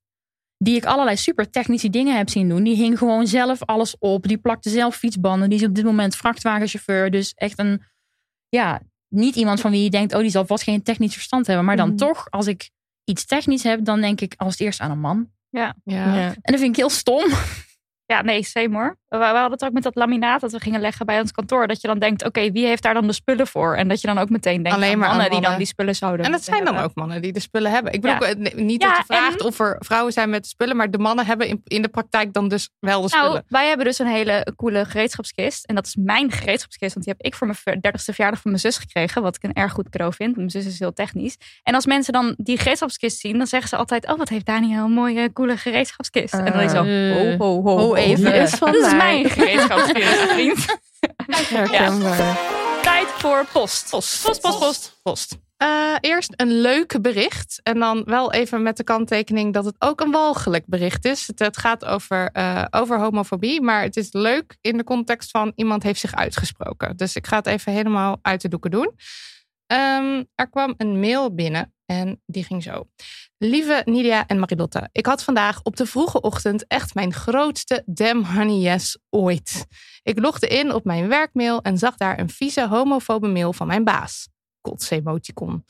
Die 0.57 0.75
ik 0.75 0.85
allerlei 0.85 1.17
super 1.17 1.49
technische 1.49 1.89
dingen 1.89 2.17
heb 2.17 2.29
zien 2.29 2.49
doen. 2.49 2.63
Die 2.63 2.75
hing 2.75 2.97
gewoon 2.97 3.27
zelf 3.27 3.63
alles 3.63 3.97
op. 3.97 4.27
Die 4.27 4.37
plakte 4.37 4.69
zelf 4.69 4.95
fietsbanden. 4.95 5.49
Die 5.49 5.59
is 5.59 5.65
op 5.65 5.75
dit 5.75 5.83
moment 5.85 6.15
vrachtwagenchauffeur. 6.15 7.11
Dus 7.11 7.33
echt 7.33 7.59
een, 7.59 7.83
ja, 8.49 8.81
niet 9.07 9.35
iemand 9.35 9.61
van 9.61 9.71
wie 9.71 9.83
je 9.83 9.89
denkt, 9.89 10.13
oh, 10.13 10.19
die 10.19 10.29
zal 10.29 10.45
vast 10.45 10.63
geen 10.63 10.83
technisch 10.83 11.13
verstand 11.13 11.47
hebben. 11.47 11.65
Maar 11.65 11.77
dan 11.77 11.87
Mhm. 11.87 11.97
toch, 11.97 12.27
als 12.29 12.47
ik 12.47 12.69
iets 13.03 13.25
technisch 13.25 13.63
heb, 13.63 13.85
dan 13.85 14.01
denk 14.01 14.21
ik 14.21 14.33
als 14.37 14.51
het 14.51 14.61
eerst 14.61 14.79
aan 14.79 14.91
een 14.91 14.99
man. 14.99 15.31
Ja. 15.51 15.75
Ja. 15.83 16.27
En 16.27 16.51
dat 16.51 16.59
vind 16.59 16.69
ik 16.71 16.75
heel 16.75 16.89
stom. 16.89 17.29
Ja, 18.05 18.21
nee, 18.21 18.43
same 18.43 18.75
hoor. 18.77 18.97
We, 19.11 19.17
we 19.17 19.23
hadden 19.23 19.51
het 19.51 19.63
ook 19.63 19.71
met 19.71 19.83
dat 19.83 19.95
laminaat 19.95 20.41
dat 20.41 20.51
we 20.51 20.59
gingen 20.59 20.81
leggen 20.81 21.05
bij 21.05 21.19
ons 21.19 21.31
kantoor. 21.31 21.67
Dat 21.67 21.81
je 21.81 21.87
dan 21.87 21.99
denkt, 21.99 22.25
oké, 22.25 22.51
wie 22.51 22.65
heeft 22.65 22.83
daar 22.83 22.93
dan 22.93 23.07
de 23.07 23.13
spullen 23.13 23.47
voor? 23.47 23.75
En 23.75 23.87
dat 23.87 24.01
je 24.01 24.07
dan 24.07 24.17
ook 24.17 24.29
meteen 24.29 24.63
denkt 24.63 24.77
Alleen 24.77 24.91
aan 24.91 24.97
maar 24.99 25.07
aan 25.07 25.13
mannen 25.17 25.31
die 25.31 25.41
dan 25.49 25.57
die 25.57 25.65
spullen 25.67 25.95
zouden 25.95 26.25
En 26.25 26.31
dat 26.31 26.43
zijn 26.43 26.65
dan 26.65 26.77
ook 26.77 26.91
mannen 26.95 27.21
die 27.21 27.31
de 27.31 27.39
spullen 27.39 27.71
hebben. 27.71 27.93
Ik 27.93 28.01
bedoel, 28.01 28.27
Ja. 28.27 28.33
eh, 28.33 28.55
niet 28.55 28.81
Ja, 28.81 28.87
dat 28.89 28.97
je 28.97 29.03
vraagt 29.05 29.39
en- 29.39 29.45
of 29.45 29.59
er 29.59 29.75
vrouwen 29.79 30.13
zijn 30.13 30.29
met 30.29 30.47
spullen, 30.47 30.75
maar 30.75 30.91
de 30.91 30.97
mannen 30.97 31.25
hebben 31.25 31.47
in, 31.47 31.61
in 31.63 31.81
de 31.81 31.87
praktijk 31.87 32.33
dan 32.33 32.47
dus 32.47 32.69
wel 32.79 33.01
de 33.01 33.07
Nou, 33.15 33.23
spullen. 33.25 33.43
wij 33.47 33.67
hebben 33.67 33.85
dus 33.85 33.99
een 33.99 34.07
hele 34.07 34.53
coole 34.55 34.85
gereedschapskist. 34.85 35.65
En 35.65 35.75
dat 35.75 35.85
is 35.85 35.95
mijn 35.99 36.31
gereedschapskist. 36.31 36.93
Want 36.93 37.05
die 37.05 37.13
heb 37.17 37.25
ik 37.25 37.35
voor 37.35 37.47
mijn 37.47 37.59
ver- 37.59 37.75
30ste 37.81 38.13
verjaardag 38.13 38.41
van 38.41 38.51
mijn 38.51 38.63
zus 38.63 38.77
gekregen. 38.77 39.21
Wat 39.21 39.35
ik 39.35 39.43
een 39.43 39.53
erg 39.53 39.71
goed 39.71 39.89
cadeau 39.89 40.13
vind. 40.13 40.35
Mijn 40.35 40.49
zus 40.49 40.65
is 40.65 40.79
heel 40.79 40.93
technisch. 40.93 41.37
En 41.63 41.75
als 41.75 41.85
mensen 41.85 42.13
dan 42.13 42.33
die 42.37 42.57
gereedschapskist 42.57 43.19
zien, 43.19 43.37
dan 43.37 43.47
zeggen 43.47 43.69
ze 43.69 43.75
altijd: 43.75 44.07
Oh, 44.11 44.17
wat 44.17 44.29
heeft 44.29 44.45
Daniel 44.45 44.83
een 44.85 44.91
mooie, 44.91 45.33
coole 45.33 45.57
gereedschapskist. 45.57 46.33
en 46.33 46.45
dan 46.51 46.59
is 46.61 46.71
zo: 46.71 46.83
Eh, 46.83 47.37
Ho, 47.37 47.37
ho, 47.37 47.61
ho, 47.63 47.77
ho, 47.77 47.95
even. 47.95 48.31
Die 48.31 48.41
is 48.41 48.49
van 48.53 48.71
Dat 48.71 48.85
is 48.85 48.93
mij. 49.03 49.21
mijn 49.21 49.29
gereedschapskist, 49.29 50.19
vriend. 50.31 50.65
Herkenbaar. 51.27 52.37
Tijd 52.81 53.07
voor 53.07 53.45
post. 53.53 53.89
Post, 53.89 54.23
post, 54.23 54.41
post, 54.41 54.59
post. 54.59 54.99
Post. 55.03 55.37
Eh, 55.57 55.95
eerst 55.99 56.33
een 56.35 56.61
leuk 56.61 57.01
bericht. 57.01 57.59
En 57.63 57.79
dan 57.79 58.03
wel 58.05 58.33
even 58.33 58.61
met 58.61 58.77
de 58.77 58.83
kanttekening 58.83 59.53
dat 59.53 59.65
het 59.65 59.75
ook 59.79 60.01
een 60.01 60.11
walgelijk 60.11 60.63
bericht 60.65 61.05
is. 61.05 61.27
Het, 61.27 61.39
het 61.39 61.57
gaat 61.57 61.85
over, 61.85 62.29
eh, 62.31 62.65
over 62.69 62.99
homofobie. 62.99 63.61
Maar 63.61 63.81
het 63.81 63.97
is 63.97 64.13
leuk 64.13 64.57
in 64.61 64.77
de 64.77 64.83
context 64.83 65.31
van 65.31 65.51
iemand 65.55 65.83
heeft 65.83 65.99
zich 65.99 66.15
uitgesproken. 66.15 66.97
Dus 66.97 67.15
ik 67.15 67.27
ga 67.27 67.37
het 67.37 67.45
even 67.45 67.71
helemaal 67.73 68.19
uit 68.21 68.41
de 68.41 68.47
doeken 68.47 68.71
doen. 68.71 68.91
Ehm, 69.67 70.23
er 70.35 70.49
kwam 70.49 70.73
een 70.77 70.99
mail 70.99 71.35
binnen 71.35 71.73
en 71.91 72.21
die 72.25 72.43
ging 72.43 72.63
zo. 72.63 72.87
Lieve 73.37 73.81
Nidia 73.85 74.27
en 74.27 74.39
Marilotte, 74.39 74.89
ik 74.91 75.05
had 75.05 75.23
vandaag 75.23 75.61
op 75.63 75.75
de 75.75 75.85
vroege 75.85 76.21
ochtend 76.21 76.67
echt 76.67 76.93
mijn 76.93 77.13
grootste 77.13 77.83
damn 77.85 78.25
honey 78.25 78.59
yes 78.59 78.97
ooit. 79.09 79.65
Ik 80.03 80.19
logde 80.19 80.47
in 80.47 80.73
op 80.73 80.83
mijn 80.83 81.07
werkmail 81.07 81.61
en 81.61 81.77
zag 81.77 81.97
daar 81.97 82.19
een 82.19 82.29
vieze 82.29 82.67
homofobe 82.67 83.27
mail 83.27 83.53
van 83.53 83.67
mijn 83.67 83.83
baas. 83.83 84.29
Kotsemoticon. 84.61 85.65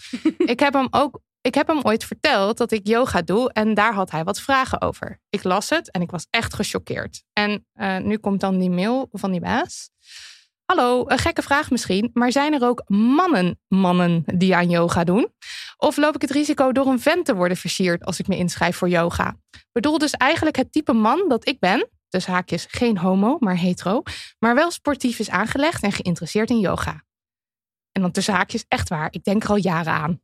ik 0.53 0.59
heb 0.59 0.73
hem 0.73 0.87
ook 0.91 1.21
ik 1.41 1.55
heb 1.55 1.67
hem 1.67 1.79
ooit 1.81 2.05
verteld 2.05 2.57
dat 2.57 2.71
ik 2.71 2.87
yoga 2.87 3.21
doe 3.21 3.53
en 3.53 3.73
daar 3.73 3.93
had 3.93 4.11
hij 4.11 4.23
wat 4.23 4.41
vragen 4.41 4.81
over. 4.81 5.19
Ik 5.29 5.43
las 5.43 5.69
het 5.69 5.91
en 5.91 6.01
ik 6.01 6.11
was 6.11 6.27
echt 6.29 6.53
gechoqueerd. 6.53 7.23
En 7.33 7.65
uh, 7.75 7.97
nu 7.97 8.17
komt 8.17 8.39
dan 8.39 8.59
die 8.59 8.69
mail 8.69 9.09
van 9.11 9.31
die 9.31 9.41
baas. 9.41 9.89
Hallo, 10.71 11.03
een 11.07 11.17
gekke 11.17 11.41
vraag 11.41 11.69
misschien, 11.71 12.09
maar 12.13 12.31
zijn 12.31 12.53
er 12.53 12.67
ook 12.67 12.83
mannen, 12.87 13.59
mannen 13.67 14.23
die 14.25 14.55
aan 14.55 14.69
yoga 14.69 15.03
doen? 15.03 15.33
Of 15.83 15.97
loop 15.97 16.15
ik 16.15 16.21
het 16.21 16.31
risico 16.31 16.71
door 16.71 16.88
een 16.88 17.00
vent 17.00 17.25
te 17.25 17.35
worden 17.35 17.57
versierd 17.57 18.05
als 18.05 18.19
ik 18.19 18.27
me 18.27 18.38
inschrijf 18.38 18.77
voor 18.77 18.89
yoga? 18.89 19.38
Bedoel 19.71 19.97
dus 19.97 20.11
eigenlijk 20.11 20.55
het 20.55 20.71
type 20.71 20.93
man 20.93 21.29
dat 21.29 21.47
ik 21.47 21.59
ben, 21.59 21.89
dus 22.09 22.25
haakjes 22.25 22.65
geen 22.69 22.97
homo, 22.97 23.38
maar 23.39 23.57
hetero, 23.57 24.03
maar 24.39 24.55
wel 24.55 24.71
sportief 24.71 25.19
is 25.19 25.29
aangelegd 25.29 25.83
en 25.83 25.91
geïnteresseerd 25.91 26.50
in 26.50 26.59
yoga. 26.59 27.03
En 27.91 28.01
dan 28.01 28.11
tussen 28.11 28.33
haakjes 28.33 28.65
echt 28.67 28.89
waar, 28.89 29.07
ik 29.11 29.23
denk 29.23 29.43
er 29.43 29.50
al 29.50 29.55
jaren 29.55 29.93
aan. 29.93 30.21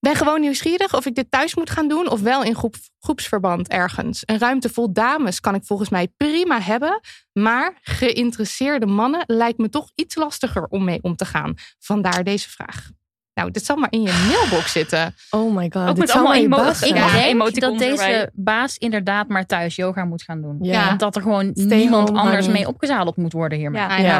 Ben 0.00 0.16
gewoon 0.16 0.40
nieuwsgierig 0.40 0.94
of 0.94 1.06
ik 1.06 1.14
dit 1.14 1.30
thuis 1.30 1.54
moet 1.54 1.70
gaan 1.70 1.88
doen 1.88 2.08
of 2.08 2.20
wel 2.20 2.42
in 2.42 2.54
groep, 2.54 2.74
groepsverband 2.98 3.68
ergens. 3.68 4.22
Een 4.24 4.38
ruimte 4.38 4.68
vol 4.68 4.92
dames 4.92 5.40
kan 5.40 5.54
ik 5.54 5.64
volgens 5.64 5.88
mij 5.88 6.08
prima 6.16 6.60
hebben, 6.60 7.00
maar 7.32 7.78
geïnteresseerde 7.82 8.86
mannen 8.86 9.24
lijkt 9.26 9.58
me 9.58 9.68
toch 9.68 9.90
iets 9.94 10.14
lastiger 10.14 10.64
om 10.64 10.84
mee 10.84 11.02
om 11.02 11.16
te 11.16 11.24
gaan. 11.24 11.54
Vandaar 11.78 12.24
deze 12.24 12.50
vraag. 12.50 12.96
Nou, 13.38 13.50
dit 13.50 13.64
zal 13.64 13.76
maar 13.76 13.90
in 13.92 14.02
je 14.02 14.26
mailbox 14.28 14.72
zitten. 14.72 15.14
Oh 15.30 15.54
my 15.54 15.70
god. 15.72 15.88
Ook 15.88 15.96
met 15.96 16.10
allemaal 16.10 16.32
mijn 16.32 16.44
emo- 16.44 16.56
baas 16.56 16.82
Ik 16.82 16.96
Ja, 16.96 17.12
denk 17.12 17.60
dat 17.60 17.78
deze 17.78 18.02
erbij. 18.02 18.28
baas 18.32 18.76
inderdaad 18.78 19.28
maar 19.28 19.46
thuis 19.46 19.76
yoga 19.76 20.04
moet 20.04 20.22
gaan 20.22 20.42
doen. 20.42 20.58
Ja. 20.60 20.86
Want 20.86 21.00
dat 21.00 21.16
er 21.16 21.22
gewoon 21.22 21.50
Stay 21.54 21.78
niemand 21.78 22.10
anders 22.14 22.48
mee 22.48 22.66
opgezadeld 22.68 23.16
moet 23.16 23.32
worden 23.32 23.58
hiermee. 23.58 23.80
Ja. 23.82 23.96
Ja. 23.96 24.18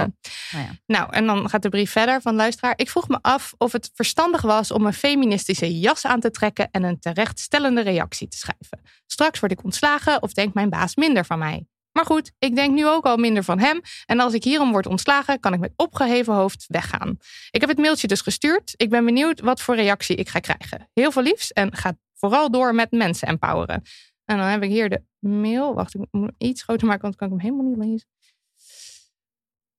Nou 0.53 0.65
ja. 0.65 0.71
Nou, 0.87 1.13
en 1.13 1.27
dan 1.27 1.49
gaat 1.49 1.63
de 1.63 1.69
brief 1.69 1.91
verder 1.91 2.21
van 2.23 2.35
luisteraar. 2.35 2.73
Ik 2.77 2.91
vroeg 2.91 3.09
me 3.09 3.19
af 3.21 3.55
of 3.57 3.73
het 3.73 3.91
verstandig 3.95 4.43
was 4.43 4.71
om 4.71 4.87
een 4.87 4.93
feministische 4.93 5.79
jas 5.79 6.07
aan 6.07 6.21
te 6.21 6.31
trekken 6.31 6.69
en 6.71 6.83
een 6.83 6.99
terechtstellende 7.01 7.81
reactie 7.83 8.29
te 8.29 8.37
schrijven. 8.37 8.81
Straks 9.07 9.41
word 9.41 9.53
ik 9.53 9.65
ontslagen 9.65 10.23
of 10.23 10.33
denkt 10.33 10.55
mijn 10.55 10.71
baas 10.71 10.97
minder 10.97 11.25
van 11.25 11.39
mij. 11.39 11.67
Maar 11.99 12.07
goed, 12.07 12.33
ik 12.39 12.55
denk 12.55 12.75
nu 12.75 12.87
ook 12.87 13.05
al 13.05 13.17
minder 13.17 13.45
van 13.45 13.59
hem. 13.59 13.81
En 14.07 14.21
als 14.21 14.33
ik 14.35 14.45
hierom 14.45 14.71
word 14.73 14.87
ontslagen, 14.87 15.41
kan 15.41 15.53
ik 15.53 15.61
met 15.61 15.73
opgeheven 15.77 16.35
hoofd 16.35 16.65
weggaan. 16.69 17.17
Ik 17.51 17.61
heb 17.61 17.69
het 17.69 17.79
mailtje 17.79 18.07
dus 18.07 18.21
gestuurd. 18.21 18.75
Ik 18.77 18.91
ben 18.91 19.05
benieuwd 19.05 19.41
wat 19.41 19.61
voor 19.61 19.75
reactie 19.75 20.17
ik 20.17 20.29
ga 20.29 20.39
krijgen. 20.39 20.89
Heel 20.93 21.13
veel 21.13 21.23
liefs 21.23 21.53
en 21.53 21.77
ga 21.77 21.97
vooral 22.15 22.51
door 22.51 22.75
met 22.75 22.91
mensen 22.91 23.29
empoweren. 23.29 23.83
En 24.25 24.37
dan 24.37 24.47
heb 24.47 24.63
ik 24.63 24.71
hier 24.71 24.89
de 24.89 25.03
mail. 25.19 25.75
Wacht, 25.75 25.95
ik 25.95 26.01
moet 26.01 26.09
hem 26.23 26.35
iets 26.39 26.63
groter 26.63 26.87
maken, 26.87 27.03
want 27.03 27.19
dan 27.19 27.29
kan 27.29 27.39
ik 27.39 27.45
hem 27.45 27.55
helemaal 27.55 27.77
niet 27.77 27.91
lezen. 27.91 28.09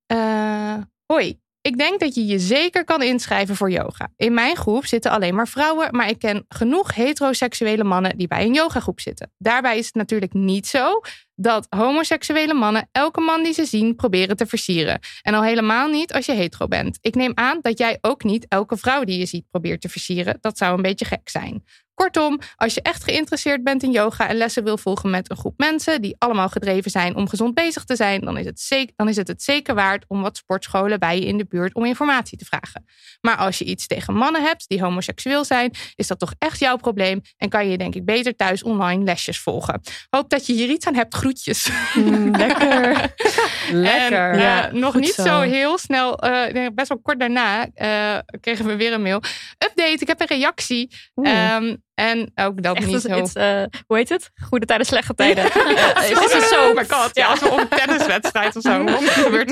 Eh, 0.05 0.83
hoi, 1.05 1.39
ik 1.69 1.77
denk 1.77 1.99
dat 1.99 2.15
je 2.15 2.25
je 2.25 2.39
zeker 2.39 2.83
kan 2.83 3.01
inschrijven 3.01 3.55
voor 3.55 3.71
yoga. 3.71 4.11
In 4.15 4.33
mijn 4.33 4.55
groep 4.55 4.85
zitten 4.85 5.11
alleen 5.11 5.35
maar 5.35 5.47
vrouwen, 5.47 5.95
maar 5.95 6.09
ik 6.09 6.19
ken 6.19 6.45
genoeg 6.47 6.95
heteroseksuele 6.95 7.83
mannen 7.83 8.17
die 8.17 8.27
bij 8.27 8.45
een 8.45 8.53
yogagroep 8.53 8.99
zitten. 8.99 9.31
Daarbij 9.37 9.77
is 9.77 9.85
het 9.85 9.95
natuurlijk 9.95 10.33
niet 10.33 10.67
zo 10.67 11.01
dat 11.35 11.67
homoseksuele 11.69 12.53
mannen 12.53 12.89
elke 12.91 13.21
man 13.21 13.43
die 13.43 13.53
ze 13.53 13.65
zien 13.65 13.95
proberen 13.95 14.37
te 14.37 14.45
versieren. 14.45 14.99
En 15.21 15.33
al 15.33 15.43
helemaal 15.43 15.87
niet 15.87 16.13
als 16.13 16.25
je 16.25 16.33
hetero 16.33 16.67
bent. 16.67 16.97
Ik 17.01 17.15
neem 17.15 17.31
aan 17.35 17.59
dat 17.61 17.77
jij 17.77 17.97
ook 18.01 18.23
niet 18.23 18.45
elke 18.47 18.77
vrouw 18.77 19.03
die 19.03 19.19
je 19.19 19.25
ziet 19.25 19.49
probeert 19.49 19.81
te 19.81 19.89
versieren. 19.89 20.37
Dat 20.41 20.57
zou 20.57 20.75
een 20.75 20.81
beetje 20.81 21.05
gek 21.05 21.29
zijn. 21.29 21.63
Kortom, 21.99 22.39
als 22.55 22.73
je 22.73 22.81
echt 22.81 23.03
geïnteresseerd 23.03 23.63
bent 23.63 23.83
in 23.83 23.91
yoga 23.91 24.27
en 24.27 24.35
lessen 24.35 24.63
wil 24.63 24.77
volgen 24.77 25.09
met 25.09 25.29
een 25.29 25.37
groep 25.37 25.53
mensen 25.57 26.01
die 26.01 26.15
allemaal 26.17 26.49
gedreven 26.49 26.91
zijn 26.91 27.15
om 27.15 27.29
gezond 27.29 27.53
bezig 27.53 27.83
te 27.83 27.95
zijn, 27.95 28.21
dan 28.21 28.37
is 28.37 28.45
het 28.45 28.59
zeker, 28.59 28.93
dan 28.95 29.09
is 29.09 29.15
het, 29.15 29.27
het 29.27 29.43
zeker 29.43 29.75
waard 29.75 30.05
om 30.07 30.21
wat 30.21 30.37
sportscholen 30.37 30.99
bij 30.99 31.19
je 31.19 31.25
in 31.25 31.37
de 31.37 31.45
buurt 31.49 31.73
om 31.73 31.85
informatie 31.85 32.37
te 32.37 32.45
vragen. 32.45 32.85
Maar 33.21 33.35
als 33.35 33.57
je 33.57 33.65
iets 33.65 33.87
tegen 33.87 34.13
mannen 34.13 34.43
hebt 34.43 34.67
die 34.67 34.81
homoseksueel 34.81 35.45
zijn, 35.45 35.71
is 35.95 36.07
dat 36.07 36.19
toch 36.19 36.33
echt 36.37 36.59
jouw 36.59 36.75
probleem 36.75 37.21
en 37.37 37.49
kan 37.49 37.69
je 37.69 37.77
denk 37.77 37.95
ik 37.95 38.05
beter 38.05 38.35
thuis 38.35 38.63
online 38.63 39.03
lesjes 39.03 39.39
volgen. 39.39 39.81
Hoop 40.09 40.29
dat 40.29 40.45
je 40.45 40.53
hier 40.53 40.69
iets 40.69 40.85
aan 40.85 40.95
hebt. 40.95 41.15
Groetjes. 41.15 41.69
Mm, 41.93 42.35
lekker. 42.35 43.13
Lekker. 43.71 44.29
En, 44.29 44.33
eh, 44.33 44.41
Ja, 44.41 44.69
nog 44.71 44.95
niet 44.95 45.13
zo. 45.13 45.23
zo. 45.23 45.39
heel 45.39 45.77
snel, 45.77 46.15
denk 46.15 46.75
best 46.75 46.89
wel 46.89 46.99
kort 47.01 47.19
daarna, 47.19 47.67
eh, 47.73 48.17
kregen 48.41 48.65
we 48.65 48.75
weer 48.75 48.93
een 48.93 49.01
mail. 49.01 49.21
Update, 49.57 49.97
ik 49.99 50.07
heb 50.07 50.21
een 50.21 50.27
reactie. 50.27 50.91
Ehm, 51.15 51.75
en 51.99 52.31
ook 52.35 52.63
dat 52.63 52.75
Echt, 52.75 52.85
niet 52.87 53.01
zo. 53.01 53.09
het, 53.09 53.35
eh, 53.35 53.63
hoe 53.87 53.97
heet 53.97 54.09
het? 54.09 54.31
Goede 54.43 54.65
tijden, 54.65 54.85
slechte 54.85 55.15
tijden. 55.15 55.45
Oh 55.45 56.03
is 56.25 56.33
het 56.33 56.43
zo? 56.43 56.73
my 56.73 56.85
god, 56.85 57.09
ja, 57.13 57.27
als 57.31 57.39
we 57.39 57.49
op 57.49 57.59
een 57.59 57.67
tenniswedstrijd 57.67 58.55
of 58.55 58.61
zo. 58.61 58.85
Gebeurt? 59.23 59.51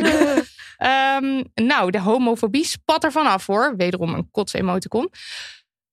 Ehm, 0.77 1.43
nou, 1.55 1.91
de 1.91 1.99
homofobie 1.99 2.65
spat 2.65 3.03
er 3.03 3.11
vanaf 3.11 3.45
hoor. 3.45 3.73
Wederom 3.77 4.13
een 4.13 4.31
kots-emoticon. 4.31 5.09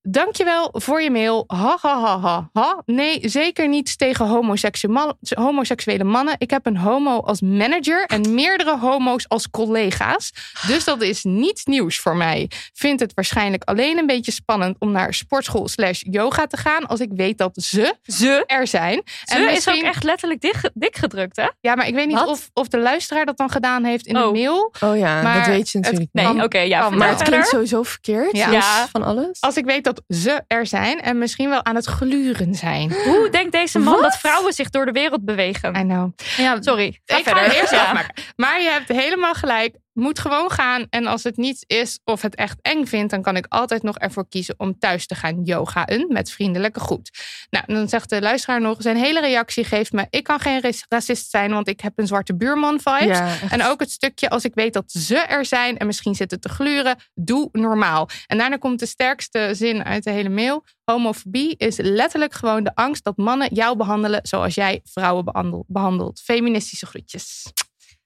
Dankjewel 0.08 0.68
voor 0.73 1.02
je 1.02 1.11
mail. 1.11 1.44
Ha, 1.46 1.78
ha, 1.80 2.00
ha, 2.00 2.18
ha, 2.20 2.49
ha. 2.52 2.82
Nee, 2.87 3.18
zeker 3.28 3.68
niet 3.68 3.99
tegen 3.99 4.26
homoseksuele, 4.26 5.16
homoseksuele 5.34 6.04
mannen. 6.04 6.34
Ik 6.38 6.50
heb 6.50 6.66
een 6.66 6.76
homo 6.76 7.20
als 7.20 7.40
manager 7.40 8.04
en 8.06 8.34
meerdere 8.34 8.78
homo's 8.78 9.28
als 9.28 9.50
collega's. 9.50 10.32
Dus 10.66 10.84
dat 10.84 11.02
is 11.02 11.23
niets 11.25 11.64
nieuws 11.64 11.99
voor 11.99 12.16
mij. 12.16 12.50
Vind 12.73 13.00
het 13.00 13.14
waarschijnlijk 13.14 13.64
alleen 13.64 13.99
een 13.99 14.06
beetje 14.06 14.32
spannend 14.32 14.76
om 14.78 14.90
naar 14.90 15.14
sportschool 15.14 15.68
slash 15.68 16.02
yoga 16.11 16.46
te 16.46 16.56
gaan. 16.56 16.87
Als 16.87 17.00
ik 17.00 17.11
weet 17.14 17.38
dat 17.38 17.50
ze 17.54 17.94
Ze. 18.02 18.44
er 18.46 18.66
zijn. 18.66 19.02
Ze 19.25 19.38
is 19.52 19.68
ook 19.68 19.82
echt 19.82 20.02
letterlijk 20.04 20.40
dik, 20.40 20.70
dik 20.75 20.96
gedrukt, 20.96 21.37
hè? 21.37 21.49
ja, 21.61 21.75
maar 21.75 21.87
ik 21.87 21.94
weet 21.94 22.06
niet 22.06 22.18
Wat? 22.18 22.28
of, 22.28 22.50
of 22.52 22.68
de 22.68 22.78
luisteraar 22.78 23.25
dat 23.25 23.37
dan 23.37 23.50
gedaan 23.50 23.84
heeft 23.84 24.06
in 24.06 24.14
de 24.14 24.26
Oh. 24.26 24.32
mail. 24.32 24.73
Oh 24.80 24.96
ja, 24.96 25.23
Maar 25.23 25.37
dat 25.38 25.46
weet 25.46 25.70
je 25.70 25.78
het- 25.78 25.87
natuurlijk 25.87 26.12
Nee, 26.12 26.32
niet. 26.34 26.42
oké, 26.42 26.58
ja. 26.58 26.90
Maar 26.90 27.08
het 27.08 27.23
klinkt 27.23 27.49
sowieso 27.49 27.82
verkeerd. 27.82 28.37
Ja. 28.37 28.44
los 28.46 28.54
Ja. 28.54 28.87
Van 28.92 29.02
alles. 29.02 29.40
Als 29.40 29.56
ik 29.56 29.64
weet 29.64 29.84
dat 29.84 29.94
ze 30.09 30.43
er 30.47 30.67
zijn 30.67 31.01
en 31.01 31.19
misschien 31.19 31.49
wel 31.49 31.65
aan 31.65 31.75
het 31.75 31.87
gluren 31.87 32.55
zijn. 32.55 32.93
Hoe 33.05 33.29
denkt 33.31 33.53
deze 33.53 33.79
man 33.79 34.03
dat 34.03 34.17
vrouwen 34.17 34.53
zich 34.53 34.71
door 34.71 34.85
de 34.87 34.93
wereld 34.93 35.25
bewegen? 35.25 35.77
I 35.77 35.81
know. 35.83 36.13
Ja, 36.37 36.57
Sorry, 36.61 36.87
ik 36.87 37.01
ga 37.05 37.23
verder. 37.23 37.43
het 37.45 37.53
eerst 37.53 37.73
afmaken. 37.83 38.23
Maar 38.37 38.61
je 38.63 38.69
hebt 38.71 38.89
helemaal 38.89 39.35
gelijk. 39.35 39.77
Moet 39.95 40.19
gewoon 40.19 40.51
gaan. 40.51 40.87
En 40.91 41.07
als 41.07 41.23
het 41.23 41.37
niets 41.37 41.65
is 41.67 41.99
of 42.05 42.23
het 42.23 42.35
echt 42.35 42.59
eng 42.63 42.85
vindt, 42.85 43.11
dan 43.11 43.23
kan 43.23 43.37
ik 43.37 43.47
altijd 43.49 43.83
nog 43.83 43.99
ervoor 43.99 44.29
kiezen 44.29 44.55
om 44.59 44.79
thuis 44.79 45.07
te 45.07 45.15
gaan 45.15 45.43
yogaën 45.43 46.07
met 46.09 46.31
vriendelijke 46.31 46.81
groet. 46.81 47.11
Nou, 47.51 47.65
dan 47.67 47.89
zegt 47.89 48.11
de 48.11 48.21
luisteraar 48.21 48.61
nog: 48.61 48.83
zijn 48.83 48.97
hele 48.97 49.21
reactie 49.21 49.65
geeft 49.65 49.93
me: 49.93 50.07
ik 50.11 50.25
kan 50.25 50.41
geen 50.41 50.61
rac- 50.61 50.85
racist 50.89 51.31
zijn, 51.31 51.51
want 51.51 51.69
ik 51.69 51.81
heb 51.81 51.93
een 51.97 52.07
zwarte 52.07 52.37
buurman 52.37 52.81
vibes. 52.81 53.19
Ja. 53.19 53.37
En 53.51 53.65
ook 53.65 53.81
het 53.81 53.91
stukje 53.91 54.31
als 54.31 54.45
ik 54.45 54.55
weet 54.55 54.73
dat 54.73 54.93
ze 54.93 55.17
er 55.19 55.45
zijn 55.47 55.79
en 55.79 55.87
misschien 55.87 56.15
zitten 56.15 56.41
te 56.41 56.49
gluren, 56.49 56.97
doe 57.15 57.49
normaal. 57.53 58.09
En 58.27 58.39
daarna 58.39 58.57
komt 58.57 58.79
de 58.79 58.87
sterkste 58.87 59.51
zin 59.53 59.85
uit 59.85 60.05
de 60.05 60.11
hele 60.11 60.29
mail. 60.29 60.65
Homofobie 60.85 61.55
is 61.57 61.77
letterlijk 61.77 62.35
gewoon 62.35 62.65
de 62.65 62.75
angst 62.75 63.05
dat 63.05 63.17
mannen 63.17 63.55
jou 63.55 63.77
behandelen 63.77 64.21
zoals 64.23 64.55
jij 64.55 64.81
vrouwen 64.85 65.25
behandel- 65.25 65.65
behandelt. 65.69 66.21
Feministische 66.21 66.87
groetjes. 66.87 67.53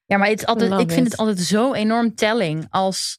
Ja, 0.09 0.17
maar 0.17 0.29
het 0.29 0.39
is 0.41 0.47
altijd, 0.47 0.71
Love 0.71 0.83
ik 0.83 0.91
vind 0.91 1.05
it. 1.07 1.11
het 1.13 1.21
altijd 1.21 1.39
zo 1.39 1.73
enorm 1.73 2.15
telling 2.15 2.67
als 2.71 3.19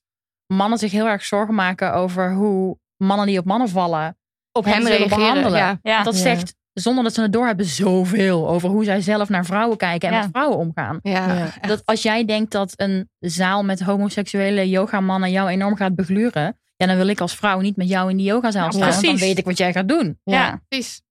mannen 0.53 0.77
zich 0.79 0.91
heel 0.91 1.07
erg 1.07 1.23
zorgen 1.23 1.55
maken 1.55 1.93
over 1.93 2.33
hoe 2.33 2.77
mannen 2.97 3.27
die 3.27 3.39
op 3.39 3.45
mannen 3.45 3.69
vallen 3.69 4.17
Op 4.51 4.63
zullen 4.67 4.81
reageren. 4.87 5.09
behandelen. 5.17 5.57
Ja. 5.59 5.79
Ja. 5.81 6.03
Dat 6.03 6.13
Ja. 6.15 6.19
zegt, 6.21 6.55
zonder 6.73 7.03
dat 7.03 7.13
ze 7.13 7.21
het 7.21 7.33
doorhebben, 7.33 7.65
zoveel 7.65 8.49
over 8.49 8.69
hoe 8.69 8.83
zij 8.83 9.01
zelf 9.01 9.29
naar 9.29 9.45
vrouwen 9.45 9.77
kijken 9.77 10.07
en 10.09 10.13
Ja. 10.15 10.21
met 10.21 10.29
vrouwen 10.31 10.57
omgaan. 10.57 10.99
Ja. 11.01 11.47
Dat 11.61 11.81
als 11.85 12.01
jij 12.01 12.25
denkt 12.25 12.51
dat 12.51 12.73
een 12.75 13.09
zaal 13.19 13.63
met 13.63 13.79
homoseksuele 13.79 14.69
yogamannen 14.69 15.31
jou 15.31 15.49
enorm 15.49 15.75
gaat 15.75 15.95
begluren, 15.95 16.59
ja, 16.79 16.85
dan 16.87 16.97
wil 16.97 17.07
ik 17.07 17.21
als 17.21 17.35
vrouw 17.35 17.59
niet 17.59 17.75
met 17.75 17.89
jou 17.89 18.09
in 18.09 18.17
die 18.17 18.25
yogazaal 18.25 18.63
Ja, 18.65 18.71
staan. 18.71 18.81
Want 18.81 18.93
dan 18.93 19.01
precies. 19.03 19.21
weet 19.27 19.37
ik 19.37 19.45
wat 19.45 19.57
jij 19.57 19.71
gaat 19.73 19.87
doen. 19.87 20.19
Ja. 20.23 20.33
Ja. 20.33 20.61
Precies. 20.67 21.01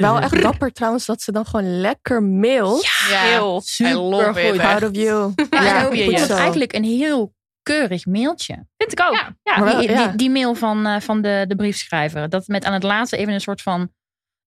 Wel 0.00 0.18
echt 0.20 0.42
dapper 0.42 0.72
trouwens 0.72 1.06
dat 1.06 1.22
ze 1.22 1.32
dan 1.32 1.46
gewoon 1.46 1.80
lekker 1.80 2.22
mailt. 2.22 2.84
Ja. 3.10 3.20
Heel. 3.20 3.60
Supergoed. 3.64 4.36
echt. 4.36 4.56
Proud 4.56 4.82
of 4.82 4.96
you. 4.96 5.32
Ja, 5.50 5.62
Ja, 5.62 5.76
en 5.78 5.82
ook- 5.84 5.88
goed 5.90 5.98
ik 5.98 6.04
vond 6.04 6.18
het 6.18 6.28
zo. 6.28 6.36
eigenlijk 6.36 6.72
een 6.74 6.84
heel 6.84 7.34
keurig 7.62 8.06
mailtje. 8.06 8.54
Vind 8.76 8.92
ik 8.92 9.00
ook. 9.00 9.12
Ja. 9.14 9.36
Ja. 9.42 9.78
Die, 9.78 9.90
ja. 9.90 10.06
die, 10.06 10.16
die 10.16 10.30
mail 10.30 10.54
van, 10.54 10.86
eh, 10.86 11.00
van 11.00 11.22
de, 11.22 11.44
de 11.48 11.56
briefschrijver. 11.56 12.28
Dat 12.28 12.46
met 12.46 12.64
aan 12.64 12.72
het 12.72 12.82
laatste 12.82 13.16
even 13.16 13.32
een 13.32 13.40
soort 13.40 13.62
van 13.62 13.90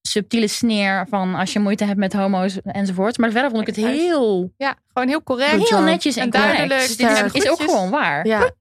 subtiele 0.02 0.48
sneer 0.48 1.06
van 1.10 1.36
als 1.36 1.54
je 1.54 1.60
moeite 1.60 1.86
hebt 1.86 1.98
met 1.98 2.14
homo's 2.14 2.62
enzovoort. 2.62 3.18
Maar 3.18 3.32
verder 3.32 3.50
vond 3.50 3.68
ik 3.68 3.76
het 3.76 3.86
heel, 3.86 4.54
Ja, 4.58 4.76
gewoon 4.94 5.08
heel 5.08 5.24
correct. 5.24 5.70
Heel 5.70 5.82
netjes 5.82 6.16
en, 6.16 6.30
duidelijk. 6.30 6.88
Dit 6.88 7.44
is, 7.44 7.50
ook 7.50 7.62
gewoon 7.62 7.90
waar. 7.90 8.28
Ja, 8.28 8.52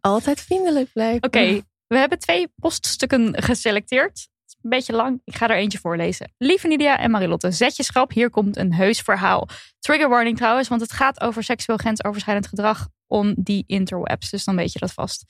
altijd 0.00 0.40
vriendelijk 0.40 0.92
blijven. 0.92 1.22
Oké, 1.22 1.60
We 1.86 1.98
hebben 1.98 2.18
twee 2.18 2.52
poststukken 2.56 3.42
geselecteerd. 3.42 4.12
Het 4.12 4.46
is 4.46 4.56
een 4.62 4.70
beetje 4.70 4.92
lang. 4.92 5.20
Ik 5.24 5.36
ga 5.36 5.48
er 5.48 5.56
eentje 5.56 5.78
voorlezen. 5.78 6.32
Lieve 6.38 6.66
Nidia 6.66 6.98
en 6.98 7.10
Marilotte, 7.10 7.50
zet 7.50 7.76
je 7.76 7.82
schrap. 7.82 8.12
Hier 8.12 8.30
komt 8.30 8.56
een 8.56 8.74
heus 8.74 9.00
verhaal. 9.00 9.48
Trigger 9.78 10.08
warning 10.08 10.36
trouwens, 10.36 10.68
want 10.68 10.80
het 10.80 10.92
gaat 10.92 11.20
over 11.20 11.42
seksueel 11.42 11.78
grensoverschrijdend 11.78 12.46
gedrag 12.46 12.88
on 13.06 13.34
die 13.38 13.64
interwebs. 13.66 14.30
Dus 14.30 14.44
dan 14.44 14.56
weet 14.56 14.72
je 14.72 14.78
dat 14.78 14.92
vast. 14.92 15.24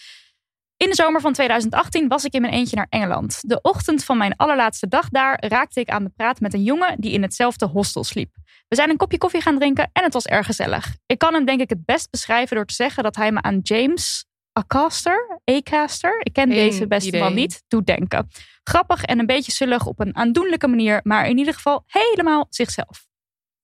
In 0.83 0.89
de 0.89 0.95
zomer 0.95 1.21
van 1.21 1.33
2018 1.33 2.09
was 2.09 2.25
ik 2.25 2.33
in 2.33 2.41
mijn 2.41 2.53
eentje 2.53 2.77
naar 2.77 2.87
Engeland. 2.89 3.39
De 3.41 3.61
ochtend 3.61 4.05
van 4.05 4.19
mijn 4.19 4.37
allerlaatste 4.37 4.89
dag 4.89 5.09
daar 5.09 5.45
raakte 5.49 5.81
ik 5.81 5.89
aan 5.89 6.05
de 6.05 6.13
praat 6.17 6.41
met 6.41 6.55
een 6.55 6.63
jongen 6.63 7.01
die 7.01 7.13
in 7.13 7.23
hetzelfde 7.23 7.67
hostel 7.67 8.05
sliep. 8.05 8.31
We 8.69 8.77
zijn 8.77 8.91
een 8.91 8.97
kopje 8.97 9.19
koffie 9.19 9.41
gaan 9.41 9.59
drinken 9.59 9.91
en 9.93 10.03
het 10.03 10.13
was 10.13 10.27
erg 10.27 10.47
gezellig. 10.47 10.97
Ik 11.07 11.19
kan 11.19 11.35
hem 11.35 11.45
denk 11.45 11.61
ik 11.61 11.71
het 11.71 11.85
best 11.85 12.11
beschrijven 12.11 12.57
door 12.57 12.65
te 12.65 12.75
zeggen 12.75 13.03
dat 13.03 13.17
hij 13.17 13.33
me 13.33 13.43
aan 13.43 13.59
James 13.63 14.25
Acaster, 14.53 15.41
Acaster, 15.45 16.21
ik 16.23 16.33
ken 16.33 16.49
Geen 16.49 16.69
deze 16.69 16.87
beste 16.87 17.09
idee. 17.09 17.21
man 17.21 17.35
niet, 17.35 17.63
doet 17.69 17.87
denken. 17.87 18.29
Grappig 18.63 19.03
en 19.03 19.19
een 19.19 19.27
beetje 19.27 19.53
zullig 19.53 19.87
op 19.87 20.01
een 20.01 20.17
aandoenlijke 20.17 20.69
manier, 20.69 21.01
maar 21.03 21.29
in 21.29 21.39
ieder 21.39 21.55
geval 21.55 21.85
helemaal 21.87 22.47
zichzelf. 22.51 23.07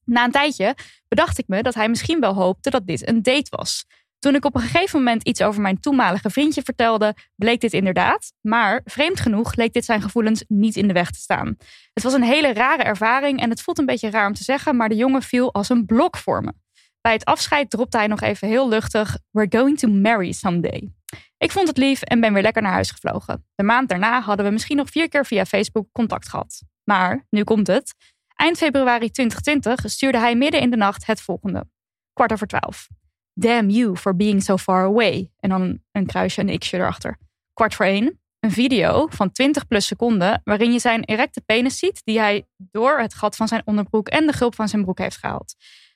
Na 0.05 0.25
een 0.25 0.31
tijdje 0.31 0.75
bedacht 1.09 1.39
ik 1.39 1.49
me 1.49 1.63
dat 1.63 1.75
hij 1.75 1.89
misschien 1.89 2.21
wel 2.21 2.35
hoopte 2.35 2.71
dat 2.71 2.87
dit 2.87 3.09
een 3.09 3.23
date 3.23 3.57
was. 3.57 3.85
Toen 4.19 4.35
ik 4.35 4.45
op 4.45 4.55
een 4.55 4.61
gegeven 4.61 4.99
moment 4.99 5.23
iets 5.23 5.43
over 5.43 5.61
mijn 5.61 5.81
toenmalige 5.81 6.31
vriendje 6.31 6.63
vertelde, 6.63 7.15
bleek 7.35 7.61
dit 7.61 7.73
inderdaad. 7.73 8.33
Maar 8.41 8.81
vreemd 8.85 9.21
genoeg 9.21 9.55
leek 9.55 9.73
dit 9.73 9.85
zijn 9.85 10.03
gevoelens 10.03 10.45
niet 10.49 10.77
in 10.77 10.87
de 10.87 10.93
weg 10.93 11.11
te 11.11 11.19
staan. 11.19 11.57
Het 11.93 12.03
was 12.03 12.13
een 12.13 12.23
hele 12.23 12.53
rare 12.53 12.83
ervaring 12.83 13.41
en 13.41 13.51
het 13.51 13.63
voelt 13.63 13.79
een 13.79 13.87
beetje 13.87 14.11
raar 14.11 14.27
om 14.27 14.35
te 14.35 14.45
zeggen, 14.45 14.77
maar 14.77 14.89
de 14.89 14.95
jongen 14.95 15.23
viel 15.23 15.53
als 15.53 15.69
een 15.69 15.87
blok 15.87 16.17
voor 16.17 16.43
me. 16.43 16.53
Bij 17.01 17.13
het 17.13 17.25
afscheid 17.25 17.71
dropte 17.71 17.97
hij 17.97 18.07
nog 18.07 18.21
even 18.21 18.49
heel 18.49 18.69
luchtig: 18.69 19.19
We're 19.31 19.59
going 19.59 19.79
to 19.79 19.89
marry 19.89 20.33
someday. 20.33 20.91
Ik 21.39 21.53
vond 21.53 21.69
het 21.69 21.77
lief 21.77 22.03
en 22.03 22.21
ben 22.21 22.33
weer 22.33 22.43
lekker 22.43 22.63
naar 22.63 22.73
huis 22.73 22.91
gevlogen. 22.91 23.47
De 23.55 23.63
maand 23.63 23.89
daarna 23.89 24.21
hadden 24.21 24.47
we 24.47 24.53
misschien 24.53 24.77
nog 24.77 24.91
vier 24.91 25.09
keer 25.09 25.27
via 25.27 25.45
Facebook 25.45 25.87
contact 25.93 26.29
gehad. 26.29 26.63
Maar, 26.85 27.27
nu 27.31 27.45
komt 27.45 27.67
het. 27.67 27.95
Eind 28.35 28.57
februari 28.57 29.11
2020 29.11 29.91
stuurde 29.91 30.19
hij 30.19 30.37
midden 30.37 30.61
in 30.61 30.71
de 30.71 30.77
nacht 30.77 31.07
het 31.07 31.21
volgende. 31.21 31.67
Kwart 32.13 32.33
over 32.33 32.47
twaalf. 32.47 32.89
Damn 33.39 33.69
you 33.71 33.97
for 33.97 34.17
being 34.17 34.43
so 34.43 34.57
far 34.57 34.85
away. 34.85 35.31
En 35.41 35.49
dan 35.49 35.79
een, 35.93 36.07
kruisje, 36.07 36.41
een 36.41 36.59
x'je 36.59 36.77
erachter. 36.77 37.19
Kwart 37.53 37.75
voor 37.75 37.87
één. 37.87 38.21
Een 38.41 38.51
video 38.51 39.07
van 39.11 39.33
20 39.33 39.67
plus 39.67 39.87
seconden 39.87 40.41
waarin 40.45 40.73
je 40.73 40.79
zijn 40.79 41.05
erecte 41.05 41.41
penis 41.41 41.79
ziet 41.79 42.01
die 42.05 42.19
hij 42.19 42.47
door 42.57 42.99
het 42.99 43.15
gat 43.15 43.37
van 43.37 43.49
zijn 43.49 43.63
onderbroek 43.65 44.09
en 44.09 44.27
de 44.27 44.33
gulp 44.33 44.55
van 44.55 44.69
zijn 44.69 44.83
broek 44.83 44.99
heeft 44.99 45.17
gehaald. 45.17 45.55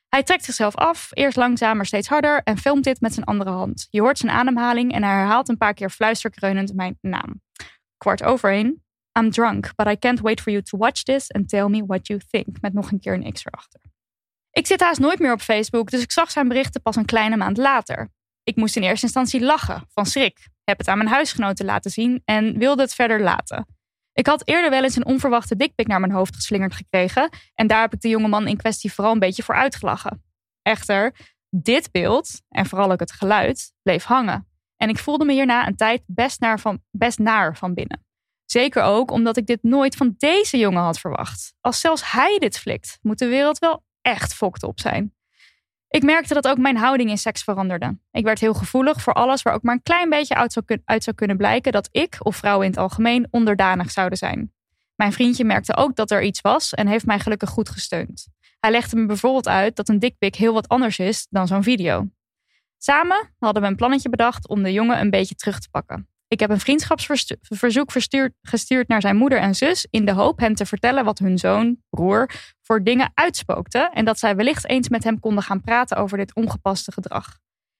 Hij 0.09 0.23
trekt 0.23 0.45
zichzelf 0.45 0.75
af, 0.75 1.09
eerst 1.11 1.37
langzaam 1.37 1.77
maar 1.77 1.87
steeds 1.87 2.09
harder 2.09 2.43
en 2.43 2.59
filmt 2.59 2.85
dit 2.85 3.01
met 3.01 3.15
zijn 3.15 3.27
andere 3.27 3.51
hand. 3.51 3.87
Je 3.91 4.01
hoort 4.01 4.19
zijn 4.19 4.33
ademhaling 4.33 4.93
en 4.93 5.03
hij 5.03 5.13
herhaalt 5.13 5.49
een 5.49 5.57
paar 5.57 5.75
keer 5.75 5.91
fluisterkreunend 5.91 6.75
mijn 6.75 6.99
naam. 7.01 7.43
Kwart 7.97 8.23
over 8.23 8.51
één. 8.53 8.85
I'm 9.19 9.31
drunk, 9.31 9.75
but 9.77 9.87
I 9.87 9.99
can't 9.99 10.21
wait 10.21 10.41
for 10.41 10.53
you 10.53 10.63
to 10.63 10.79
watch 10.79 11.03
this 11.03 11.31
and 11.31 11.49
tell 11.49 11.69
me 11.69 11.87
what 11.87 12.07
you 12.07 12.21
think. 12.31 12.61
Met 12.61 12.73
nog 12.73 12.91
een 12.91 13.01
keer 13.01 13.15
een 13.15 13.33
X 13.33 13.47
erachter. 13.47 13.81
Ik 14.51 14.67
zit 14.67 14.81
haast 14.81 15.01
nooit 15.01 15.19
meer 15.19 15.33
op 15.33 15.41
Facebook, 15.41 15.91
dus 15.91 16.03
ik 16.03 16.13
zag 16.13 16.31
zijn 16.31 16.49
berichten 16.49 16.83
pas 16.83 16.97
een 16.97 17.05
kleine 17.05 17.37
maand 17.37 17.57
later. 17.57 18.11
Ik 18.43 18.57
moest 18.57 18.77
in 18.77 18.83
eerste 18.83 19.07
instantie 19.07 19.41
lachen, 19.41 19.85
van 19.93 20.07
schrik. 20.07 20.49
Heb 20.65 20.79
het 20.79 20.89
aan 20.89 20.99
mijn 20.99 21.11
huisgenoten 21.11 21.65
laten 21.65 21.91
zien 21.91 22.23
en 22.25 22.59
wilde 22.59 22.83
het 22.83 22.95
verder 22.95 23.21
laten. 23.21 23.67
Ik 24.13 24.27
had 24.27 24.49
eerder 24.49 24.71
wel 24.71 24.83
eens 24.83 24.97
een 24.97 25.07
onverwachte 25.07 25.57
dikpik 25.57 25.87
naar 25.87 26.01
mijn 26.01 26.13
hoofd 26.13 26.35
geslingerd 26.35 26.75
gekregen 26.75 27.31
en 27.55 27.67
daar 27.67 27.81
heb 27.81 27.93
ik 27.93 28.01
de 28.01 28.09
jongeman 28.09 28.47
in 28.47 28.57
kwestie 28.57 28.93
vooral 28.93 29.13
een 29.13 29.19
beetje 29.19 29.43
voor 29.43 29.55
uitgelachen. 29.55 30.25
Echter, 30.63 31.15
dit 31.51 31.91
beeld, 31.91 32.43
en 32.49 32.67
vooral 32.67 32.91
ook 32.91 33.01
het 33.01 33.13
geluid, 33.13 33.73
bleef 33.83 34.05
hangen. 34.05 34.49
En 34.77 34.89
ik 34.89 34.99
voelde 34.99 35.25
me 35.25 35.33
hierna 35.33 35.67
een 35.67 35.77
tijd 35.77 36.03
best 36.07 36.41
naar 36.41 36.61
van, 36.61 36.83
best 36.91 37.19
naar 37.19 37.57
van 37.57 37.75
binnen. 37.75 38.05
Zeker 38.45 38.83
ook 38.83 39.11
omdat 39.11 39.37
ik 39.37 39.47
dit 39.47 39.63
nooit 39.63 39.97
van 39.97 40.15
deze 40.19 40.59
jongen 40.59 40.83
had 40.83 40.99
verwacht. 40.99 41.55
Als 41.61 41.81
zelfs 41.81 42.13
hij 42.13 42.39
dit 42.39 42.59
flikt, 42.59 42.99
moet 43.03 43.19
de 43.19 43.27
wereld 43.27 43.59
wel 43.59 43.85
echt 44.11 44.35
fokt 44.35 44.63
op 44.63 44.81
zijn. 44.81 45.15
Ik 45.89 46.03
merkte 46.03 46.35
dat 46.35 46.49
ook 46.49 46.59
mijn 46.59 46.77
houding 46.77 47.11
in 47.11 47.19
seks 47.19 47.43
veranderde. 47.43 47.99
Ik 48.11 48.25
werd 48.25 48.41
heel 48.41 48.55
gevoelig 48.55 49.01
voor 49.03 49.13
alles 49.13 49.43
waar 49.43 49.55
ook 49.55 49.63
maar 49.63 49.75
een 49.75 49.83
klein 49.83 50.09
beetje 50.09 50.35
uit 50.35 50.53
zou, 50.53 50.65
uit 50.85 51.05
zou 51.05 51.17
kunnen 51.17 51.37
blijken 51.37 51.73
dat 51.73 51.89
ik, 51.93 52.17
of 52.19 52.37
vrouwen 52.37 52.65
in 52.65 52.71
het 52.71 52.81
algemeen, 52.81 53.29
onderdanig 53.31 53.91
zouden 53.91 54.19
zijn. 54.19 54.53
Mijn 54.95 55.13
vriendje 55.13 55.45
merkte 55.45 55.77
ook 55.77 55.97
dat 55.97 56.11
er 56.11 56.23
iets 56.23 56.41
was 56.41 56.75
en 56.75 56.87
heeft 56.87 57.07
mij 57.07 57.19
gelukkig 57.19 57.51
goed 57.51 57.69
gesteund. 57.69 58.29
Hij 58.61 58.71
legde 58.71 58.97
me 58.97 59.07
bijvoorbeeld 59.07 59.49
uit 59.49 59.77
dat 59.77 59.89
een 59.89 59.99
dikpik 59.99 60.35
heel 60.35 60.53
wat 60.53 60.69
anders 60.69 60.99
is 60.99 61.27
dan 61.31 61.47
zo'n 61.47 61.63
video. 61.63 62.09
Samen 62.79 63.35
hadden 63.39 63.63
we 63.63 63.69
een 63.69 63.77
plannetje 63.77 64.09
bedacht 64.09 64.49
om 64.49 64.63
de 64.63 64.73
jongen 64.73 65.01
een 65.01 65.11
beetje 65.11 65.35
terug 65.35 65.59
te 65.59 65.71
pakken. 65.71 66.09
Ik 66.31 66.41
heb 66.41 66.51
een 66.51 66.61
vriendschapsverzoek 66.61 67.91
verstuurd, 67.91 68.33
gestuurd 68.43 68.89
naar 68.89 69.01
zijn 69.01 69.17
moeder 69.17 69.39
en 69.39 69.55
zus 69.55 69.87
in 69.91 70.05
de 70.05 70.13
hoop 70.13 70.39
hen 70.39 70.55
te 70.55 70.67
vertellen 70.67 71.05
wat 71.05 71.19
hun 71.19 71.39
zoon, 71.39 71.77
broer, 71.89 72.31
voor 72.63 72.83
dingen 72.85 73.11
uitspookte 73.15 73.91
en 73.95 74.05
dat 74.05 74.19
zij 74.19 74.37
wellicht 74.37 74.69
eens 74.69 74.89
met 74.89 75.05
hem 75.05 75.21
konden 75.21 75.43
gaan 75.43 75.61
praten 75.61 75.97
over 75.97 76.19
dit 76.19 76.35
ongepaste 76.35 76.93
gedrag. 76.93 77.39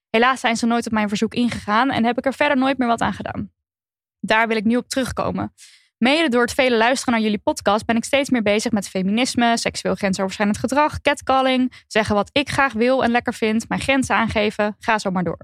Helaas 0.09 0.39
zijn 0.39 0.55
ze 0.55 0.65
nooit 0.65 0.85
op 0.85 0.91
mijn 0.91 1.07
verzoek 1.07 1.33
ingegaan 1.33 1.91
en 1.91 2.05
heb 2.05 2.17
ik 2.17 2.25
er 2.25 2.33
verder 2.33 2.57
nooit 2.57 2.77
meer 2.77 2.87
wat 2.87 3.01
aan 3.01 3.13
gedaan. 3.13 3.51
Daar 4.19 4.47
wil 4.47 4.57
ik 4.57 4.63
nu 4.63 4.75
op 4.75 4.87
terugkomen. 4.87 5.53
Mede 6.03 6.29
door 6.29 6.41
het 6.41 6.53
vele 6.53 6.77
luisteren 6.77 7.13
naar 7.13 7.23
jullie 7.23 7.39
podcast 7.39 7.85
ben 7.85 7.95
ik 7.95 8.03
steeds 8.03 8.29
meer 8.29 8.41
bezig 8.41 8.71
met 8.71 8.89
feminisme, 8.89 9.57
seksueel 9.57 9.95
grensoverschrijdend 9.95 10.59
gedrag, 10.59 11.01
catcalling, 11.01 11.83
zeggen 11.87 12.15
wat 12.15 12.29
ik 12.31 12.49
graag 12.49 12.73
wil 12.73 13.03
en 13.03 13.11
lekker 13.11 13.33
vind, 13.33 13.69
mijn 13.69 13.81
grenzen 13.81 14.15
aangeven, 14.15 14.75
ga 14.79 14.99
zo 14.99 15.11
maar 15.11 15.23
door. 15.23 15.37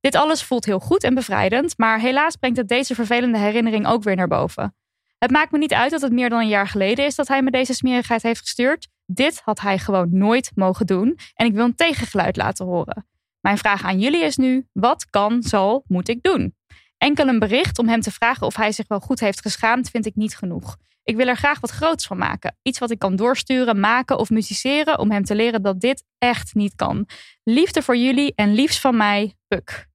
Dit 0.00 0.14
alles 0.14 0.42
voelt 0.42 0.64
heel 0.64 0.78
goed 0.78 1.04
en 1.04 1.14
bevrijdend, 1.14 1.78
maar 1.78 2.00
helaas 2.00 2.36
brengt 2.36 2.56
het 2.56 2.68
deze 2.68 2.94
vervelende 2.94 3.38
herinnering 3.38 3.86
ook 3.86 4.02
weer 4.02 4.16
naar 4.16 4.28
boven. 4.28 4.76
Het 5.18 5.30
maakt 5.30 5.50
me 5.52 5.58
niet 5.58 5.74
uit 5.74 5.90
dat 5.90 6.00
het 6.00 6.12
meer 6.12 6.28
dan 6.28 6.40
een 6.40 6.48
jaar 6.48 6.68
geleden 6.68 7.04
is 7.04 7.14
dat 7.14 7.28
hij 7.28 7.42
me 7.42 7.50
deze 7.50 7.74
smerigheid 7.74 8.22
heeft 8.22 8.40
gestuurd. 8.40 8.88
Dit 9.06 9.40
had 9.44 9.60
hij 9.60 9.78
gewoon 9.78 10.08
nooit 10.10 10.50
mogen 10.54 10.86
doen 10.86 11.18
en 11.34 11.46
ik 11.46 11.54
wil 11.54 11.64
een 11.64 11.74
tegengeluid 11.74 12.36
laten 12.36 12.66
horen. 12.66 13.06
Mijn 13.40 13.58
vraag 13.58 13.84
aan 13.84 13.98
jullie 13.98 14.24
is 14.24 14.36
nu: 14.36 14.66
wat 14.72 15.10
kan, 15.10 15.42
zal, 15.42 15.84
moet 15.86 16.08
ik 16.08 16.22
doen? 16.22 16.54
Enkel 17.02 17.28
een 17.28 17.38
bericht 17.38 17.78
om 17.78 17.88
hem 17.88 18.00
te 18.00 18.10
vragen 18.10 18.46
of 18.46 18.56
hij 18.56 18.72
zich 18.72 18.88
wel 18.88 19.00
goed 19.00 19.20
heeft 19.20 19.40
geschaamd 19.40 19.90
vind 19.90 20.06
ik 20.06 20.14
niet 20.14 20.36
genoeg. 20.36 20.76
Ik 21.02 21.16
wil 21.16 21.26
er 21.26 21.36
graag 21.36 21.60
wat 21.60 21.70
groots 21.70 22.06
van 22.06 22.16
maken. 22.18 22.56
Iets 22.62 22.78
wat 22.78 22.90
ik 22.90 22.98
kan 22.98 23.16
doorsturen, 23.16 23.80
maken 23.80 24.18
of 24.18 24.30
musiceren 24.30 24.98
om 24.98 25.10
hem 25.10 25.24
te 25.24 25.34
leren 25.34 25.62
dat 25.62 25.80
dit 25.80 26.04
echt 26.18 26.54
niet 26.54 26.74
kan. 26.76 27.06
Liefde 27.44 27.82
voor 27.82 27.96
jullie 27.96 28.32
en 28.34 28.54
liefst 28.54 28.80
van 28.80 28.96
mij, 28.96 29.34
Puk. 29.48 29.88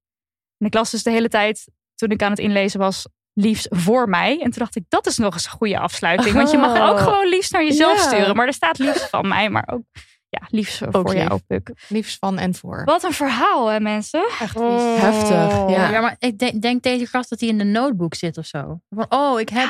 En 0.57 0.65
ik 0.67 0.73
las 0.73 0.91
dus 0.91 1.03
de 1.03 1.11
hele 1.11 1.27
tijd, 1.29 1.67
toen 1.95 2.09
ik 2.09 2.21
aan 2.23 2.29
het 2.29 2.39
inlezen 2.39 2.79
was, 2.79 3.07
liefst 3.33 3.67
voor 3.69 4.09
mij. 4.09 4.31
En 4.31 4.43
toen 4.51 4.51
dacht 4.59 4.75
ik, 4.75 4.83
dat 4.89 5.05
is 5.07 5.17
nog 5.17 5.33
eens 5.33 5.45
een 5.45 5.51
goede 5.51 5.79
afsluiting. 5.79 6.35
Want 6.35 6.51
je 6.51 6.57
mag 6.57 6.79
ook 6.89 6.97
Oh. 6.97 7.03
gewoon 7.03 7.27
liefst 7.27 7.51
naar 7.51 7.63
jezelf 7.63 7.97
Ja. 7.97 8.07
sturen. 8.07 8.35
Maar 8.35 8.47
er 8.47 8.53
staat 8.53 8.77
liefst 8.79 9.09
van 9.09 9.27
mij, 9.27 9.49
maar 9.49 9.67
ook 9.73 9.83
ja, 10.41 10.47
liefst 10.49 10.81
voor 10.91 11.13
lief. 11.13 11.27
jou, 11.27 11.39
Puk. 11.47 11.71
Liefst 11.89 12.17
van 12.19 12.37
en 12.37 12.55
voor. 12.55 12.81
Wat 12.85 13.03
een 13.03 13.13
verhaal, 13.13 13.67
hè 13.67 13.79
mensen? 13.79 14.25
Echt 14.39 14.55
Oh. 14.55 14.99
Heftig, 15.01 15.75
ja. 15.77 16.01
maar 16.01 16.15
ik 16.19 16.37
denk, 16.39 16.61
denk 16.61 16.83
deze 16.83 17.05
gast 17.05 17.29
dat 17.29 17.39
hij 17.39 17.49
in 17.49 17.57
de 17.57 17.63
notebook 17.63 18.13
zit 18.15 18.37
of 18.37 18.45
zo. 18.45 18.79
Van, 18.89 19.05
oh, 19.09 19.39
ik 19.39 19.49
heb 19.49 19.69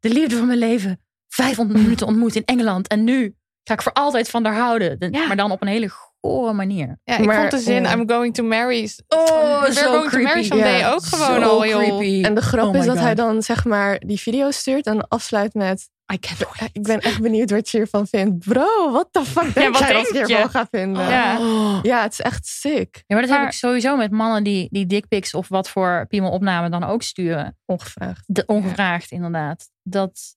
de 0.00 0.08
liefde 0.08 0.36
van 0.36 0.46
mijn 0.46 0.58
leven 0.58 1.00
500 1.28 1.80
minuten 1.82 2.06
ontmoet 2.06 2.36
in 2.36 2.44
Engeland. 2.44 2.88
En 2.88 3.04
nu 3.04 3.34
ga 3.64 3.74
ik 3.74 3.82
voor 3.82 3.92
altijd 3.92 4.30
van 4.30 4.44
haar 4.44 4.56
houden. 4.56 4.98
De- 4.98 5.08
Ja. 5.10 5.26
Maar 5.26 5.36
dan 5.36 5.50
op 5.50 5.62
een 5.62 5.68
hele 5.68 5.88
gore 6.20 6.52
manier. 6.52 7.00
Ja, 7.04 7.18
ik 7.18 7.24
Maar, 7.24 7.36
vond 7.38 7.50
de 7.50 7.58
zin 7.58 7.82
ja. 7.82 7.92
I'm 7.92 8.08
going 8.08 8.34
to 8.34 8.44
marry. 8.44 8.90
Oh, 9.08 9.60
We're 9.60 9.72
zo 9.72 9.80
going 9.92 10.10
to 10.10 10.18
marry 10.18 10.30
creepy. 10.30 10.46
someday 10.48 10.92
ook 10.92 11.02
gewoon 11.04 11.42
Zo 11.42 11.48
al 11.48 11.62
heel... 11.62 11.78
creepy. 11.78 12.22
En 12.24 12.34
de 12.34 12.40
grap 12.42 12.68
Oh 12.68 12.76
is 12.76 12.84
dat 12.84 12.94
God. 12.94 13.04
hij 13.04 13.14
dan 13.14 13.42
zeg 13.42 13.64
maar 13.64 13.98
die 14.06 14.20
video 14.20 14.50
stuurt 14.50 14.86
en 14.86 15.08
afsluit 15.08 15.54
met... 15.54 15.88
I 16.12 16.18
can't 16.18 16.38
wait. 16.38 16.70
Ik 16.72 16.82
ben 16.82 17.00
echt 17.00 17.20
benieuwd 17.20 17.50
wat 17.50 17.68
je 17.68 17.76
hiervan 17.76 18.06
vindt. 18.06 18.38
Bro, 18.48 18.90
what 18.92 19.08
the 19.10 19.24
fuck 19.24 19.54
denk 19.54 19.72
wat 19.78 19.88
jij 19.88 19.92
denk 19.92 20.06
je? 20.12 20.24
hiervan 20.26 20.50
ga 20.50 20.66
vinden? 20.70 21.08
Ja. 21.08 21.38
Ja, 21.82 22.02
het 22.02 22.12
is 22.12 22.20
echt 22.20 22.46
sick. 22.46 22.94
Ja, 22.96 23.02
maar 23.06 23.20
dat 23.20 23.28
Maar- 23.30 23.38
heb 23.40 23.48
ik 23.48 23.54
sowieso 23.54 23.96
met 23.96 24.10
mannen 24.10 24.44
die, 24.44 24.68
die 24.70 24.86
dickpics 24.86 25.34
of 25.34 25.48
wat 25.48 25.68
voor 25.68 26.06
piemelopname 26.08 26.68
dan 26.70 26.84
ook 26.84 27.02
sturen. 27.02 27.58
Ongevraagd. 27.66 28.22
De, 28.26 28.42
ongevraagd, 28.46 29.10
inderdaad. 29.10 29.68
Dat 29.82 30.36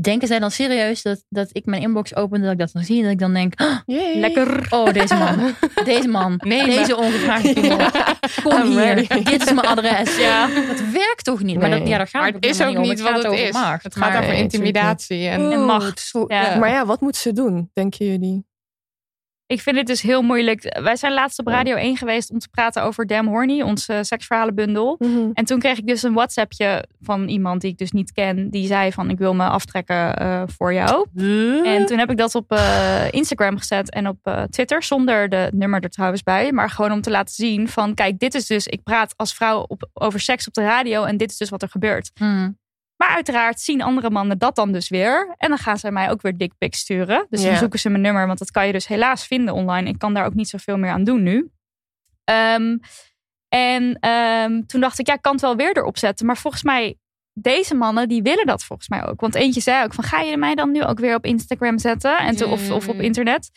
denken 0.00 0.28
zij 0.28 0.38
dan 0.38 0.50
serieus 0.50 1.02
dat, 1.02 1.24
dat 1.28 1.48
ik 1.52 1.64
mijn 1.66 1.82
inbox 1.82 2.14
open, 2.16 2.42
dat 2.42 2.52
ik 2.52 2.58
dat 2.58 2.70
dan 2.72 2.82
zie 2.84 2.96
en 2.96 3.02
dat 3.02 3.12
ik 3.12 3.18
dan 3.18 3.32
denk, 3.34 3.60
"Oh, 3.60 3.76
Yay. 3.86 4.18
Lekker. 4.20 4.66
oh, 4.70 4.92
deze 4.92 5.14
man, 5.14 5.54
deze 5.84 6.08
man, 6.08 6.34
Nee, 6.44 6.64
deze 6.64 6.96
ongevraagde 6.96 7.52
piemel. 7.60 7.78
Kom 8.42 8.52
I'm 8.52 8.66
hier, 8.66 8.76
ready. 8.94 9.22
dit 9.22 9.42
is 9.46 9.52
mijn 9.52 9.66
adres. 9.66 10.16
Ja. 10.24 10.46
Dat 10.46 10.80
werkt 10.92 11.24
toch 11.24 11.42
niet? 11.42 11.58
Maar, 11.60 11.70
dat, 11.70 11.78
Nee. 11.78 11.88
ja, 11.88 11.96
daar 11.96 12.06
gaat 12.08 12.22
Maar 12.22 12.32
het 12.32 12.44
is 12.44 12.60
ook 12.62 12.78
niet 12.78 12.98
om. 12.98 13.04
wat 13.04 13.16
het 13.16 13.26
over 13.26 13.44
is. 13.46 13.52
macht. 13.52 13.82
Het 13.82 13.96
gaat 13.96 14.08
Maar- 14.12 14.18
over 14.22 14.32
Nee, 14.32 14.42
intimidatie. 14.42 15.28
En 15.28 15.52
En 15.52 15.58
Oh, 15.58 15.66
macht. 15.66 16.10
Ja. 16.26 16.42
ja. 16.42 16.58
Maar 16.58 16.70
ja, 16.70 16.86
wat 16.86 17.00
moet 17.00 17.16
ze 17.16 17.32
doen, 17.32 17.70
denken 17.72 18.06
jullie? 18.06 18.44
Ik 19.46 19.60
vind 19.60 19.76
het 19.76 19.86
dus 19.86 20.02
heel 20.02 20.22
moeilijk. 20.22 20.78
Wij 20.82 20.96
zijn 20.96 21.12
laatst 21.12 21.38
op 21.38 21.46
Radio 21.46 21.74
1 21.76 21.96
geweest 21.96 22.30
om 22.30 22.38
te 22.38 22.48
praten 22.48 22.82
over 22.82 23.06
Damn 23.06 23.28
Horny, 23.28 23.62
onze 23.62 23.98
seksverhalenbundel. 24.02 24.96
Mhm. 24.98 25.30
En 25.32 25.44
toen 25.44 25.58
kreeg 25.58 25.78
ik 25.78 25.86
dus 25.86 26.02
een 26.02 26.12
WhatsAppje 26.12 26.84
van 27.00 27.28
iemand 27.28 27.60
die 27.60 27.70
ik 27.70 27.78
dus 27.78 27.90
niet 27.90 28.12
ken. 28.12 28.50
Die 28.50 28.66
zei 28.66 28.92
van 28.92 29.10
ik 29.10 29.18
wil 29.18 29.34
me 29.34 29.44
aftrekken 29.44 30.16
eh, 30.16 30.42
voor 30.46 30.72
jou. 30.72 31.06
En 31.64 31.86
toen 31.86 31.98
heb 31.98 32.10
ik 32.10 32.16
dat 32.16 32.34
op 32.34 32.52
eh, 32.52 33.04
Instagram 33.10 33.58
gezet 33.58 33.90
en 33.90 34.08
op 34.08 34.18
eh, 34.22 34.42
Twitter. 34.42 34.82
Zonder 34.82 35.28
de 35.28 35.48
nummer 35.54 35.82
er 35.82 35.90
trouwens 35.90 36.22
bij. 36.22 36.52
Maar 36.52 36.70
gewoon 36.70 36.92
om 36.92 37.00
te 37.00 37.10
laten 37.10 37.34
zien 37.34 37.68
van 37.68 37.94
kijk 37.94 38.18
dit 38.18 38.34
is 38.34 38.46
dus. 38.46 38.66
Ik 38.66 38.82
praat 38.82 39.14
als 39.16 39.34
vrouw 39.34 39.64
op, 39.68 39.88
over 39.92 40.20
seks 40.20 40.46
op 40.46 40.54
de 40.54 40.62
radio. 40.62 41.04
En 41.04 41.16
dit 41.16 41.30
is 41.30 41.36
dus 41.36 41.50
wat 41.50 41.62
er 41.62 41.68
gebeurt. 41.68 42.10
Hmm. 42.14 42.58
Maar 42.96 43.08
uiteraard 43.08 43.60
zien 43.60 43.82
andere 43.82 44.10
mannen 44.10 44.38
dat 44.38 44.56
dan 44.56 44.72
dus 44.72 44.88
weer. 44.88 45.34
En 45.36 45.48
dan 45.48 45.58
gaan 45.58 45.78
zij 45.78 45.90
mij 45.90 46.10
ook 46.10 46.22
weer 46.22 46.36
dickpics 46.36 46.78
sturen. 46.78 47.26
Dus 47.30 47.42
dan 47.42 47.56
zoeken 47.56 47.78
ze 47.78 47.88
mijn 47.88 48.02
nummer. 48.02 48.26
Want 48.26 48.38
dat 48.38 48.50
kan 48.50 48.66
je 48.66 48.72
dus 48.72 48.86
helaas 48.86 49.26
vinden 49.26 49.54
online. 49.54 49.88
Ik 49.88 49.98
kan 49.98 50.14
daar 50.14 50.26
ook 50.26 50.34
niet 50.34 50.48
zoveel 50.48 50.76
meer 50.76 50.90
aan 50.90 51.04
doen 51.04 51.22
nu. 51.22 51.50
Ehm, 52.24 52.76
en 53.48 53.98
ehm, 54.00 54.62
toen 54.66 54.80
dacht 54.80 54.98
ik, 54.98 55.06
ja, 55.06 55.14
ik 55.14 55.22
kan 55.22 55.32
het 55.32 55.40
wel 55.40 55.56
weer 55.56 55.76
erop 55.76 55.98
zetten. 55.98 56.26
Maar 56.26 56.36
volgens 56.36 56.62
mij, 56.62 56.98
deze 57.32 57.74
mannen, 57.74 58.08
die 58.08 58.22
willen 58.22 58.46
dat 58.46 58.64
volgens 58.64 58.88
mij 58.88 59.06
ook. 59.06 59.20
Want 59.20 59.34
eentje 59.34 59.60
zei 59.60 59.84
ook 59.84 59.94
van, 59.94 60.04
ga 60.04 60.20
je 60.20 60.36
mij 60.36 60.54
dan 60.54 60.70
nu 60.70 60.84
ook 60.84 60.98
weer 60.98 61.14
op 61.14 61.24
Instagram 61.24 61.78
zetten? 61.78 62.18
En 62.18 62.44
of, 62.44 62.70
of 62.70 62.88
op 62.88 63.00
internet? 63.00 63.50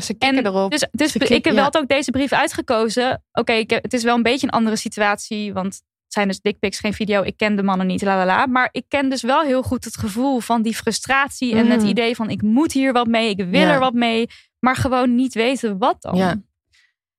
Ze 0.00 0.14
En 0.18 0.46
erop. 0.46 0.70
Dus, 0.70 0.86
dus 0.90 1.12
Ze 1.12 1.18
ik 1.18 1.44
heb 1.44 1.54
ja. 1.54 1.70
wel 1.70 1.82
ook 1.82 1.88
deze 1.88 2.10
brief 2.10 2.32
uitgekozen. 2.32 3.24
Oké, 3.32 3.52
het 3.66 3.92
is 3.92 4.02
wel 4.02 4.14
een 4.16 4.22
beetje 4.22 4.46
een 4.46 4.52
andere 4.52 4.76
situatie. 4.76 5.52
Want 5.52 5.82
zijn 6.12 6.28
dus 6.28 6.40
dickpics, 6.40 6.78
geen 6.78 6.92
video. 6.94 7.22
Ik 7.22 7.36
ken 7.36 7.56
de 7.56 7.62
mannen 7.62 7.86
niet, 7.86 8.02
la 8.02 8.16
la 8.16 8.24
la. 8.26 8.46
Maar 8.46 8.68
ik 8.72 8.84
ken 8.88 9.08
dus 9.10 9.22
wel 9.22 9.40
heel 9.42 9.62
goed 9.62 9.84
het 9.84 9.96
gevoel 9.96 10.40
van 10.40 10.62
die 10.62 10.74
frustratie. 10.74 11.54
En 11.54 11.66
het 11.70 11.80
Mhm. 11.80 11.88
idee 11.88 12.14
van 12.16 12.30
ik 12.30 12.42
moet 12.42 12.72
hier 12.72 12.92
wat 12.92 13.06
mee. 13.06 13.30
Ik 13.30 13.36
wil 13.50 13.60
Ja. 13.60 13.72
er 13.72 13.78
wat 13.78 13.92
mee. 13.94 14.26
Maar 14.58 14.76
gewoon 14.76 15.14
niet 15.14 15.34
weten 15.34 15.78
wat 15.78 15.96
dan. 16.02 16.16
Ja. 16.16 16.34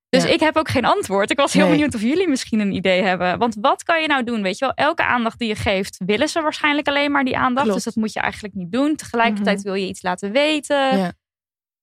Dus 0.08 0.22
Ja. 0.22 0.28
ik 0.28 0.40
heb 0.40 0.56
ook 0.56 0.68
geen 0.68 0.84
antwoord. 0.84 1.30
Ik 1.30 1.36
was 1.38 1.52
heel 1.52 1.62
Nee. 1.62 1.72
benieuwd 1.72 1.94
of 1.94 2.00
jullie 2.00 2.28
misschien 2.28 2.60
een 2.60 2.72
idee 2.72 3.02
hebben. 3.02 3.38
Want 3.38 3.56
wat 3.60 3.82
kan 3.82 4.00
je 4.02 4.06
nou 4.08 4.24
doen? 4.24 4.42
Weet 4.42 4.58
je 4.58 4.64
wel, 4.64 4.74
elke 4.86 5.04
aandacht 5.04 5.38
die 5.38 5.48
je 5.48 5.54
geeft, 5.54 6.00
willen 6.06 6.28
ze 6.28 6.40
waarschijnlijk 6.40 6.88
alleen 6.88 7.10
maar 7.12 7.24
die 7.24 7.36
aandacht. 7.36 7.66
Klopt. 7.66 7.74
Dus 7.84 7.94
dat 7.94 8.02
moet 8.02 8.12
je 8.12 8.20
eigenlijk 8.20 8.54
niet 8.54 8.72
doen. 8.72 8.96
Tegelijkertijd 8.96 9.62
wil 9.62 9.74
je 9.74 9.86
iets 9.86 10.02
laten 10.02 10.32
weten. 10.32 11.16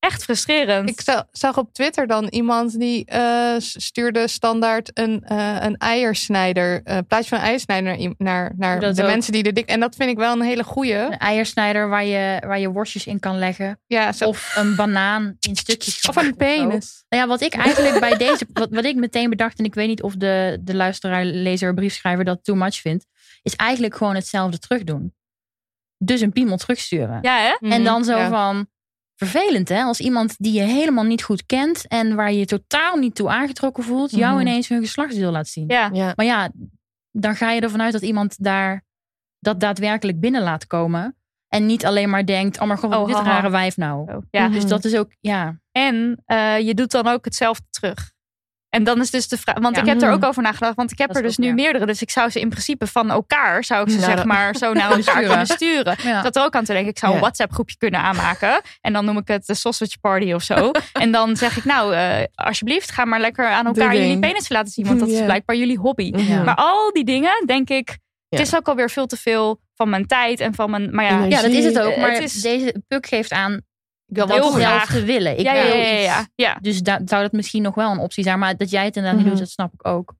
Echt 0.01 0.23
frustrerend. 0.23 0.89
Ik 0.89 1.01
za- 1.01 1.27
zag 1.31 1.57
op 1.57 1.73
Twitter 1.73 2.07
dan 2.07 2.25
iemand 2.27 2.79
die 2.79 3.05
eh, 3.05 3.53
stuurde 3.57 4.27
standaard 4.27 4.91
een, 4.99 5.23
eh, 5.23 5.55
een 5.59 5.77
eiersnijder, 5.77 6.81
eh 6.83 6.97
plaatje 7.07 7.29
van 7.29 7.37
een 7.37 7.43
eiersnijder 7.43 8.13
naar, 8.17 8.53
naar, 8.57 8.79
Dat 8.79 8.95
de 8.95 9.01
ook. 9.01 9.07
mensen 9.09 9.33
die 9.33 9.43
er 9.43 9.53
dik. 9.53 9.65
En 9.69 9.79
dat 9.79 9.95
vind 9.95 10.09
ik 10.09 10.17
wel 10.17 10.33
een 10.33 10.41
hele 10.41 10.63
goeie. 10.63 10.93
Een 10.95 11.17
eiersnijder 11.17 11.89
waar 11.89 12.05
je, 12.05 12.41
waar 12.47 12.59
je 12.59 12.69
worstjes 12.71 13.05
in 13.05 13.19
kan 13.19 13.37
leggen. 13.37 13.79
Ja, 13.87 14.11
zo, 14.11 14.25
Of 14.27 14.53
een 14.57 14.75
banaan 14.75 15.35
in 15.39 15.55
stukjes. 15.55 16.01
of 16.09 16.15
een 16.15 16.23
zo. 16.23 16.31
penis. 16.35 17.03
Nou 17.09 17.23
ja, 17.23 17.27
wat 17.29 17.41
ik 17.41 17.53
eigenlijk 17.53 17.99
bij 17.99 18.17
deze, 18.17 18.47
wat, 18.53 18.69
wat 18.71 18.85
ik 18.85 18.95
meteen 18.95 19.29
bedacht, 19.29 19.59
en 19.59 19.65
ik 19.65 19.73
weet 19.75 19.87
niet 19.87 20.01
of 20.03 20.15
de, 20.15 20.57
de 20.61 20.75
luisteraar, 20.75 21.25
lezer, 21.25 21.73
briefschrijver 21.73 22.25
dat 22.25 22.43
too 22.43 22.55
much 22.55 22.75
vindt, 22.75 23.05
is 23.41 23.55
eigenlijk 23.55 23.95
gewoon 23.95 24.15
hetzelfde 24.15 24.59
terugdoen. 24.59 25.13
Dus 25.97 26.21
een 26.21 26.31
piemel 26.31 26.57
terugsturen. 26.57 27.19
ja, 27.21 27.37
hè? 27.37 27.67
En 27.69 27.83
dan 27.83 28.03
zo 28.03 28.11
Mhm, 28.13 28.21
Ja. 28.21 28.29
van, 28.29 28.67
vervelend 29.25 29.69
hè, 29.69 29.81
als 29.81 29.99
iemand 29.99 30.35
die 30.37 30.53
je 30.53 30.61
helemaal 30.61 31.03
niet 31.03 31.23
goed 31.23 31.45
kent 31.45 31.87
en 31.87 32.15
waar 32.15 32.31
je 32.31 32.39
je 32.39 32.45
totaal 32.45 32.95
niet 32.97 33.15
toe 33.15 33.29
aangetrokken 33.29 33.83
voelt, 33.83 34.11
jou 34.11 34.31
Mhm. 34.33 34.41
ineens 34.41 34.67
hun 34.67 34.81
geslachtsdeel 34.81 35.31
laat 35.31 35.47
zien. 35.47 35.65
Ja. 35.67 35.89
Ja. 35.93 36.13
Maar 36.15 36.25
ja, 36.25 36.49
dan 37.11 37.35
ga 37.35 37.51
je 37.51 37.61
ervan 37.61 37.81
uit 37.81 37.93
dat 37.93 38.01
iemand 38.01 38.35
daar 38.43 38.83
dat 39.39 39.59
daadwerkelijk 39.59 40.19
binnen 40.19 40.41
laat 40.41 40.67
komen. 40.67 41.15
En 41.47 41.65
niet 41.65 41.85
alleen 41.85 42.09
maar 42.09 42.25
denkt, 42.25 42.59
oh 42.59 42.67
maar 42.67 42.77
god, 42.77 42.89
wat 42.89 42.99
Oh, 42.99 43.07
dit 43.07 43.15
haha. 43.15 43.29
rare 43.29 43.49
wijf 43.49 43.77
nou. 43.77 44.11
Zo, 44.11 44.21
Ja. 44.31 44.43
Mhm. 44.45 44.53
Dus 44.53 44.65
dat 44.65 44.85
is 44.85 44.95
ook, 44.95 45.11
ja. 45.19 45.59
En 45.71 46.21
eh, 46.25 46.59
je 46.59 46.73
doet 46.73 46.91
dan 46.91 47.07
ook 47.07 47.25
hetzelfde 47.25 47.65
terug. 47.69 48.11
En 48.71 48.83
dan 48.83 48.99
is 49.01 49.11
dus 49.11 49.27
de 49.27 49.37
vraag, 49.37 49.59
want 49.59 49.75
Ja. 49.75 49.81
ik 49.81 49.87
heb 49.87 50.01
er 50.01 50.11
ook 50.11 50.25
over 50.25 50.43
nagedacht, 50.43 50.75
want 50.75 50.91
ik 50.91 50.97
heb 50.97 51.07
Dat 51.07 51.17
er 51.17 51.23
dus 51.23 51.31
ook 51.39 51.45
nu 51.45 51.53
meerdere, 51.53 51.85
dus 51.85 52.01
ik 52.01 52.09
zou 52.09 52.29
ze 52.29 52.39
in 52.39 52.49
principe 52.49 52.87
van 52.87 53.09
elkaar, 53.11 53.63
zou 53.63 53.81
ik 53.83 53.89
ze 53.89 53.95
Nou, 53.95 54.07
zeg 54.07 54.15
dat- 54.17 54.25
maar 54.25 54.55
zo 54.55 54.73
naar 54.73 54.83
elkaar 54.97 55.01
Sturen. 55.03 55.27
kunnen 55.27 55.45
sturen. 55.47 55.95
zat 56.23 56.35
er 56.35 56.43
ook 56.43 56.55
aan 56.55 56.63
te 56.63 56.71
denken, 56.73 56.91
ik 56.91 56.97
zou 56.97 57.11
een 57.11 57.17
Ja. 57.17 57.23
WhatsApp 57.23 57.51
groepje 57.53 57.77
kunnen 57.77 57.99
aanmaken 57.99 58.61
en 58.81 58.93
dan 58.93 59.05
noem 59.05 59.17
ik 59.17 59.27
het 59.27 59.45
de 59.45 59.53
sausage 59.53 59.99
party 59.99 60.31
of 60.33 60.43
zo. 60.43 60.71
en 60.93 61.11
dan 61.11 61.35
zeg 61.37 61.57
ik 61.57 61.63
nou, 61.65 61.93
eh, 61.95 62.23
alsjeblieft, 62.35 62.91
ga 62.91 63.05
maar 63.05 63.19
lekker 63.19 63.47
aan 63.47 63.65
elkaar 63.65 63.95
jullie 63.95 64.19
penis 64.19 64.49
laten 64.49 64.71
zien, 64.71 64.85
want 64.85 64.99
dat 64.99 65.09
is 65.09 65.23
blijkbaar 65.23 65.55
jullie 65.55 65.77
hobby. 65.77 66.11
Maar 66.45 66.55
al 66.55 66.91
die 66.91 67.03
dingen, 67.05 67.43
denk 67.45 67.69
ik, 67.69 67.89
Ja. 67.89 68.37
het 68.37 68.47
is 68.47 68.55
ook 68.55 68.67
alweer 68.67 68.89
veel 68.89 69.05
te 69.05 69.17
veel 69.17 69.61
van 69.75 69.89
mijn 69.89 70.05
tijd 70.07 70.39
en 70.39 70.53
van 70.53 70.69
mijn, 70.69 70.95
maar 70.95 71.05
ja, 71.05 71.11
Energie. 71.11 71.31
ja, 71.31 71.41
dat 71.41 71.51
is 71.51 71.63
het 71.65 71.79
ook. 71.79 71.97
Maar 71.97 72.11
het 72.11 72.23
is- 72.23 72.41
deze 72.41 72.83
puk 72.87 73.05
geeft 73.07 73.31
aan 73.31 73.61
Heel 74.13 74.27
wat 74.27 74.53
graag. 74.53 74.91
te 74.91 75.03
willen. 75.03 75.37
Ik 75.37 75.45
ja, 75.45 75.53
ja, 75.53 75.63
wil 76.15 76.25
ja. 76.35 76.57
Dus 76.61 76.81
da- 76.81 77.01
zou 77.05 77.21
dat 77.21 77.31
misschien 77.31 77.61
nog 77.61 77.75
wel 77.75 77.91
een 77.91 77.99
optie 77.99 78.23
zijn. 78.23 78.39
Maar 78.39 78.57
dat 78.57 78.69
jij 78.69 78.85
het 78.85 78.95
inderdaad 78.95 79.19
Mhm. 79.19 79.29
niet 79.29 79.37
doet, 79.37 79.45
dat 79.45 79.53
snap 79.53 79.73
ik 79.73 79.87
ook. 79.87 80.13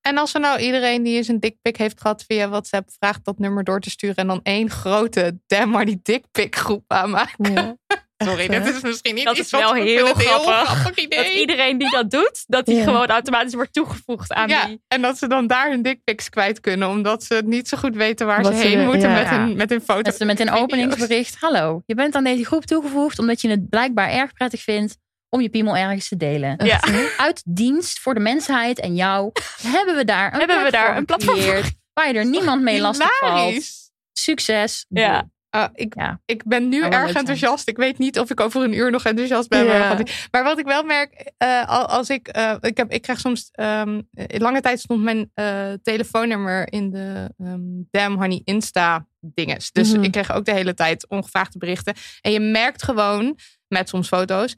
En 0.00 0.18
als 0.18 0.34
er 0.34 0.40
nou 0.40 0.60
iedereen 0.60 1.02
die 1.02 1.16
eens 1.16 1.28
een 1.28 1.40
dickpic 1.40 1.76
heeft 1.76 2.00
gehad 2.00 2.24
via 2.26 2.48
WhatsApp 2.48 2.90
vraagt 2.98 3.24
dat 3.24 3.38
nummer 3.38 3.64
door 3.64 3.80
te 3.80 3.90
sturen 3.90 4.16
en 4.16 4.26
dan 4.26 4.40
één 4.42 4.70
grote 4.70 5.38
damn 5.46 5.70
maar 5.72 5.84
die 5.84 6.00
dickpic 6.02 6.56
groep 6.56 6.84
aanmaken. 6.86 7.52
Ja. 7.52 7.76
Sorry, 8.24 8.48
dat 8.48 8.66
is 8.66 8.80
misschien 8.80 9.14
niet 9.14 9.24
Dat 9.24 9.36
iets 9.36 9.44
is 9.44 9.50
wat- 9.50 9.60
wel 9.62 9.72
heel 9.74 10.06
grappig. 10.14 10.44
grappig 10.68 10.84
Dat 10.84 10.96
idee. 11.04 11.40
iedereen 11.40 11.78
die 11.78 11.90
dat 11.90 12.10
doet, 12.10 12.44
dat 12.46 12.66
die 12.66 12.76
Ja. 12.76 12.82
gewoon 12.84 13.06
automatisch 13.06 13.54
wordt 13.54 13.72
toegevoegd 13.72 14.32
aan 14.32 14.48
ja, 14.48 14.66
die. 14.66 14.80
en 14.88 15.02
dat 15.02 15.18
ze 15.18 15.26
dan 15.28 15.46
daar 15.46 15.70
hun 15.70 15.82
dickpics 15.82 16.28
kwijt 16.28 16.60
kunnen, 16.60 16.88
omdat 16.88 17.24
ze 17.24 17.42
niet 17.44 17.68
zo 17.68 17.76
goed 17.76 17.94
weten 17.96 18.26
waar 18.26 18.42
Wat 18.42 18.52
ze 18.54 18.60
ze 18.60 18.66
heen 18.66 18.78
de- 18.78 18.84
moeten 18.84 19.08
ja. 19.10 19.14
met, 19.14 19.28
hun, 19.28 19.56
met 19.56 19.70
hun 19.70 19.80
foto. 19.80 20.02
Dat 20.02 20.16
ze 20.16 20.24
met 20.24 20.40
een 20.40 20.50
openingsbericht. 20.50 21.36
Hallo, 21.40 21.82
je 21.86 21.94
bent 21.94 22.14
aan 22.14 22.24
deze 22.24 22.44
groep 22.44 22.64
toegevoegd 22.64 23.18
omdat 23.18 23.40
je 23.40 23.48
het 23.50 23.68
blijkbaar 23.68 24.10
erg 24.10 24.32
prettig 24.32 24.62
vindt 24.62 24.96
om 25.28 25.40
je 25.40 25.48
piemel 25.48 25.76
ergens 25.76 26.08
te 26.08 26.16
delen. 26.16 26.60
Ja. 26.64 26.80
Uit 27.16 27.42
dienst 27.46 27.98
voor 28.00 28.14
de 28.14 28.20
mensheid 28.20 28.80
en 28.80 28.94
jou 28.94 29.32
hebben 29.62 29.96
we 29.96 30.04
daar 30.04 30.32
een 30.32 30.38
Hebben 30.38 30.56
we 30.56 30.68
platform 30.70 30.86
daar 30.88 30.96
een 30.96 31.04
platform 31.04 31.36
voor 31.36 31.44
gecreëerd 31.46 31.78
Waar 31.92 32.08
je 32.12 32.14
er 32.18 32.26
niemand 32.26 32.62
mee 32.62 32.80
lastig 32.80 33.18
valt. 33.18 33.64
Succes. 34.12 34.86
Ja. 34.88 35.28
Ah, 35.50 35.68
ik, 35.74 35.94
Ja. 35.94 36.20
ik 36.26 36.44
ben 36.44 36.68
nu 36.68 36.82
erg 36.82 36.92
zijn. 37.04 37.14
enthousiast. 37.16 37.68
Ik 37.68 37.76
weet 37.76 37.98
niet 37.98 38.18
of 38.18 38.30
ik 38.30 38.40
over 38.40 38.62
een 38.62 38.72
uur 38.74 38.90
nog 38.90 39.04
enthousiast 39.04 39.48
ben. 39.48 39.64
Ja. 39.64 39.98
Maar, 40.30 40.44
wat 40.44 40.58
ik, 40.58 40.64
wel 40.66 40.82
merk, 40.82 41.32
eh, 41.36 41.68
al- 41.68 41.86
als 41.86 42.08
ik, 42.08 42.28
eh, 42.28 42.54
ik, 42.60 42.76
heb, 42.76 42.92
ik 42.92 43.02
krijg 43.02 43.20
soms, 43.20 43.48
ehm, 43.52 44.00
lange 44.26 44.60
tijd 44.60 44.80
stond 44.80 45.02
mijn 45.02 45.30
eh, 45.34 45.72
telefoonnummer 45.82 46.72
in 46.72 46.90
de 46.90 47.34
ehm 47.38 47.60
Damn 47.90 48.16
Honey 48.18 48.40
Insta 48.44 49.06
dinges. 49.20 49.72
Dus 49.72 49.92
Mhm. 49.92 50.02
ik 50.02 50.10
kreeg 50.12 50.32
ook 50.32 50.44
de 50.44 50.52
hele 50.52 50.74
tijd 50.74 51.08
ongevraagde 51.08 51.58
berichten. 51.58 51.94
En 52.20 52.32
je 52.32 52.40
merkt 52.40 52.82
gewoon, 52.82 53.38
met 53.68 53.88
soms 53.88 54.08
foto's, 54.08 54.56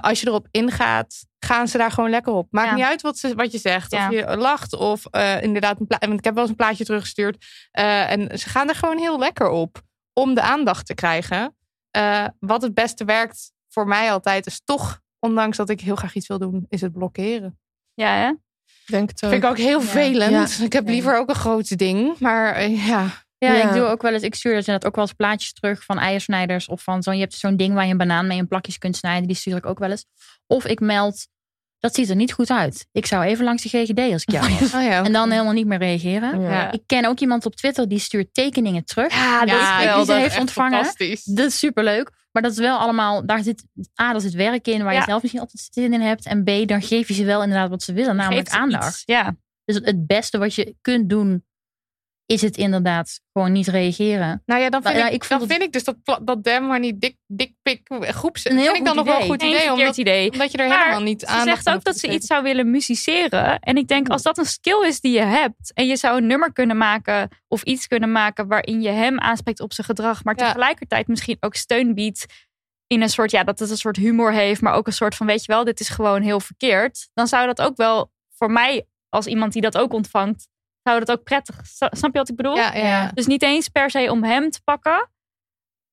als 0.00 0.20
je 0.20 0.26
erop 0.26 0.46
ingaat, 0.50 1.24
gaan 1.38 1.68
ze 1.68 1.78
daar 1.78 1.90
gewoon 1.90 2.10
lekker 2.10 2.32
op. 2.32 2.46
Maakt 2.50 2.68
Ja. 2.68 2.74
niet 2.74 2.84
uit 2.84 3.00
wat, 3.02 3.18
ze, 3.18 3.34
wat 3.34 3.52
je 3.52 3.58
zegt. 3.58 3.90
Ja. 3.92 4.06
Of 4.08 4.12
je 4.14 4.36
lacht 4.36 4.74
of 4.74 5.02
inderdaad 5.40 5.80
een. 5.80 5.86
Want 5.88 6.18
ik 6.18 6.24
heb 6.24 6.32
wel 6.34 6.42
eens 6.42 6.50
een 6.50 6.56
plaatje 6.56 6.84
teruggestuurd. 6.84 7.44
en 7.70 8.38
ze 8.38 8.48
gaan 8.48 8.68
er 8.68 8.74
gewoon 8.74 8.98
heel 8.98 9.18
lekker 9.18 9.48
op 9.48 9.82
om 10.20 10.34
de 10.34 10.40
aandacht 10.42 10.86
te 10.86 10.94
krijgen. 10.94 11.56
Eh, 11.90 12.26
wat 12.40 12.62
het 12.62 12.74
beste 12.74 13.04
werkt 13.04 13.52
voor 13.68 13.86
mij 13.86 14.12
altijd 14.12 14.46
is 14.46 14.60
toch, 14.64 15.00
ondanks 15.18 15.56
dat 15.56 15.68
ik 15.70 15.80
heel 15.80 15.96
graag 15.96 16.14
iets 16.14 16.26
wil 16.26 16.38
doen, 16.38 16.66
is 16.68 16.80
het 16.80 16.92
blokkeren. 16.92 17.58
Ja, 17.94 18.14
hè? 18.14 18.32
Denk 18.86 19.08
het 19.08 19.24
ook. 19.24 19.30
Vind 19.30 19.44
ik 19.44 19.50
ook 19.50 19.56
heel 19.58 19.78
Ja. 19.80 19.84
vervelend. 19.84 20.60
Ik 20.60 20.72
heb 20.72 20.84
Ja. 20.86 20.90
liever 20.92 21.18
ook 21.18 21.28
een 21.28 21.34
groot 21.34 21.78
ding. 21.78 22.18
Maar 22.18 22.54
eh, 22.54 22.86
ja, 22.86 23.06
Ja, 23.38 23.52
Ja. 23.52 23.68
ik 23.68 23.74
doe 23.74 23.84
ook 23.84 24.02
wel 24.02 24.12
eens. 24.12 24.22
Ik 24.22 24.34
stuur 24.34 24.54
dus 24.54 24.66
inderdaad 24.66 24.86
ook 24.88 24.94
wel 24.96 25.04
eens 25.04 25.12
plaatjes 25.14 25.52
terug 25.52 25.84
van 25.84 25.98
eiersnijders. 25.98 26.68
Of 26.68 26.82
van 26.82 27.02
zo'n. 27.02 27.14
Je 27.14 27.20
hebt 27.20 27.34
zo'n 27.34 27.56
ding 27.56 27.74
waar 27.74 27.84
je 27.84 27.90
een 27.90 27.96
banaan 27.98 28.26
mee 28.26 28.38
in 28.38 28.48
plakjes 28.48 28.78
kunt 28.78 28.96
snijden. 28.96 29.26
Die 29.26 29.36
stuur 29.36 29.56
ik 29.56 29.66
ook 29.66 29.78
wel 29.78 29.90
eens. 29.90 30.06
Of 30.46 30.64
ik 30.66 30.80
meld. 30.80 31.26
Dat 31.80 31.94
ziet 31.94 32.08
er 32.10 32.16
niet 32.16 32.32
goed 32.32 32.50
uit. 32.50 32.86
Ik 32.92 33.06
zou 33.06 33.24
even 33.24 33.44
langs 33.44 33.62
de 33.62 33.68
GGD 33.68 34.12
als 34.12 34.22
ik 34.22 34.30
jou 34.30 34.48
was. 34.60 34.74
oh 34.74 34.82
ja. 34.82 35.04
En 35.04 35.12
dan 35.12 35.30
helemaal 35.30 35.52
niet 35.52 35.66
meer 35.66 35.78
reageren. 35.78 36.40
Ja. 36.40 36.72
Ik 36.72 36.82
ken 36.86 37.04
ook 37.04 37.20
iemand 37.20 37.46
op 37.46 37.54
Twitter 37.56 37.88
die 37.88 37.98
stuurt 37.98 38.34
tekeningen 38.34 38.84
terug. 38.84 39.14
Ja, 39.14 39.40
dat 39.40 39.48
Ja, 39.48 39.90
is 39.90 39.96
die 39.96 40.04
ze 40.04 40.12
heeft 40.20 40.38
ontvangen. 40.38 40.72
Fantastisch. 40.72 41.24
Dat 41.24 41.46
is 41.46 41.58
superleuk. 41.58 42.10
Maar 42.32 42.42
dat 42.42 42.52
is 42.52 42.58
wel 42.58 42.78
allemaal, 42.78 43.26
daar 43.26 43.42
zit, 43.42 43.64
A, 44.00 44.12
daar 44.12 44.20
zit 44.20 44.32
werk 44.32 44.66
in 44.66 44.82
waar 44.82 44.92
Ja. 44.92 44.98
je 44.98 45.04
zelf 45.04 45.20
misschien 45.22 45.42
altijd 45.42 45.68
zin 45.72 45.92
in 45.92 46.00
hebt. 46.00 46.26
En 46.26 46.44
B, 46.44 46.68
dan 46.68 46.82
geef 46.82 47.08
je 47.08 47.14
ze 47.14 47.24
wel 47.24 47.42
inderdaad 47.42 47.68
wat 47.70 47.82
ze 47.82 47.92
willen, 47.92 48.16
namelijk 48.16 48.48
aandacht. 48.48 49.02
Ja. 49.04 49.36
Dus 49.64 49.74
het 49.82 50.06
beste 50.06 50.38
wat 50.38 50.54
je 50.54 50.76
kunt 50.80 51.08
doen, 51.08 51.44
is 52.30 52.42
het 52.42 52.56
inderdaad 52.56 53.20
gewoon 53.32 53.52
niet 53.52 53.66
reageren. 53.68 54.42
Nou 54.46 54.60
ja, 54.60 54.68
dan 54.70 54.82
vind, 54.82 54.94
Nou, 54.94 55.06
ik, 55.06 55.10
ja, 55.10 55.16
ik 55.36 55.40
het- 55.40 55.50
vind 55.50 55.62
ik 55.62 55.72
dus 55.72 55.84
dat, 55.84 55.96
dat 56.22 56.44
Damn 56.44 56.70
Honey 56.70 56.94
Dick, 56.98 57.16
dick 57.26 57.52
Pic 57.62 57.80
groep 58.00 58.36
Een 58.42 58.56
heel 58.56 58.64
vind 58.64 58.76
ik 58.76 58.84
dan 58.84 58.96
goed 58.96 59.04
nog 59.04 59.04
wel 59.04 59.14
een 59.16 59.20
idee. 59.22 59.28
goed 59.30 59.42
idee. 59.42 59.72
Omdat, 59.72 59.96
idee. 59.96 60.30
omdat 60.32 60.52
je 60.52 60.58
er 60.58 60.68
Maar 60.68 60.78
helemaal 60.78 61.02
niet 61.02 61.20
Ze 61.20 61.26
aan 61.26 61.44
zegt 61.44 61.68
ook 61.70 61.84
dat 61.84 61.98
ze 61.98 62.12
iets 62.12 62.26
zou 62.26 62.42
willen 62.42 62.70
musiceren. 62.70 63.58
En 63.60 63.76
ik 63.76 63.88
denk, 63.88 64.08
als 64.08 64.22
dat 64.22 64.38
een 64.38 64.44
skill 64.44 64.86
is 64.86 65.00
die 65.00 65.12
je 65.12 65.20
hebt. 65.24 65.72
En 65.74 65.86
je 65.86 65.96
zou 65.96 66.16
een 66.16 66.26
nummer 66.26 66.52
kunnen 66.52 66.76
maken 66.76 67.28
of 67.48 67.62
iets 67.62 67.86
kunnen 67.86 68.12
maken 68.12 68.46
waarin 68.48 68.82
je 68.82 68.88
hem 68.90 69.18
aanspreekt 69.18 69.60
op 69.60 69.72
zijn 69.72 69.86
gedrag. 69.86 70.24
Maar 70.24 70.38
Ja. 70.38 70.46
tegelijkertijd 70.46 71.06
misschien 71.06 71.36
ook 71.40 71.54
steun 71.54 71.94
biedt. 71.94 72.26
In 72.86 73.02
een 73.02 73.08
soort, 73.10 73.30
ja, 73.30 73.44
dat 73.44 73.58
het 73.58 73.70
een 73.70 73.76
soort 73.76 73.96
humor 73.96 74.32
heeft. 74.32 74.60
Maar 74.60 74.74
ook 74.74 74.86
een 74.86 74.92
soort 74.92 75.14
van, 75.14 75.26
weet 75.26 75.44
je 75.44 75.52
wel, 75.52 75.64
dit 75.64 75.80
is 75.80 75.88
gewoon 75.88 76.22
heel 76.22 76.40
verkeerd. 76.40 77.08
Dan 77.14 77.26
zou 77.26 77.46
dat 77.46 77.60
ook 77.60 77.76
wel 77.76 78.10
voor 78.34 78.50
mij, 78.50 78.86
als 79.08 79.26
iemand 79.26 79.52
die 79.52 79.62
dat 79.62 79.78
ook 79.78 79.92
ontvangt, 79.92 80.48
zou 80.82 80.98
dat 80.98 81.10
ook 81.10 81.22
prettig. 81.22 81.60
Snap 81.64 82.12
je 82.12 82.18
wat 82.18 82.28
ik 82.28 82.36
bedoel? 82.36 82.56
Ja, 82.56 82.74
ja. 82.74 83.10
Dus 83.14 83.26
niet 83.26 83.42
eens 83.42 83.68
per 83.68 83.90
se 83.90 84.10
om 84.10 84.24
hem 84.24 84.50
te 84.50 84.60
pakken. 84.64 85.08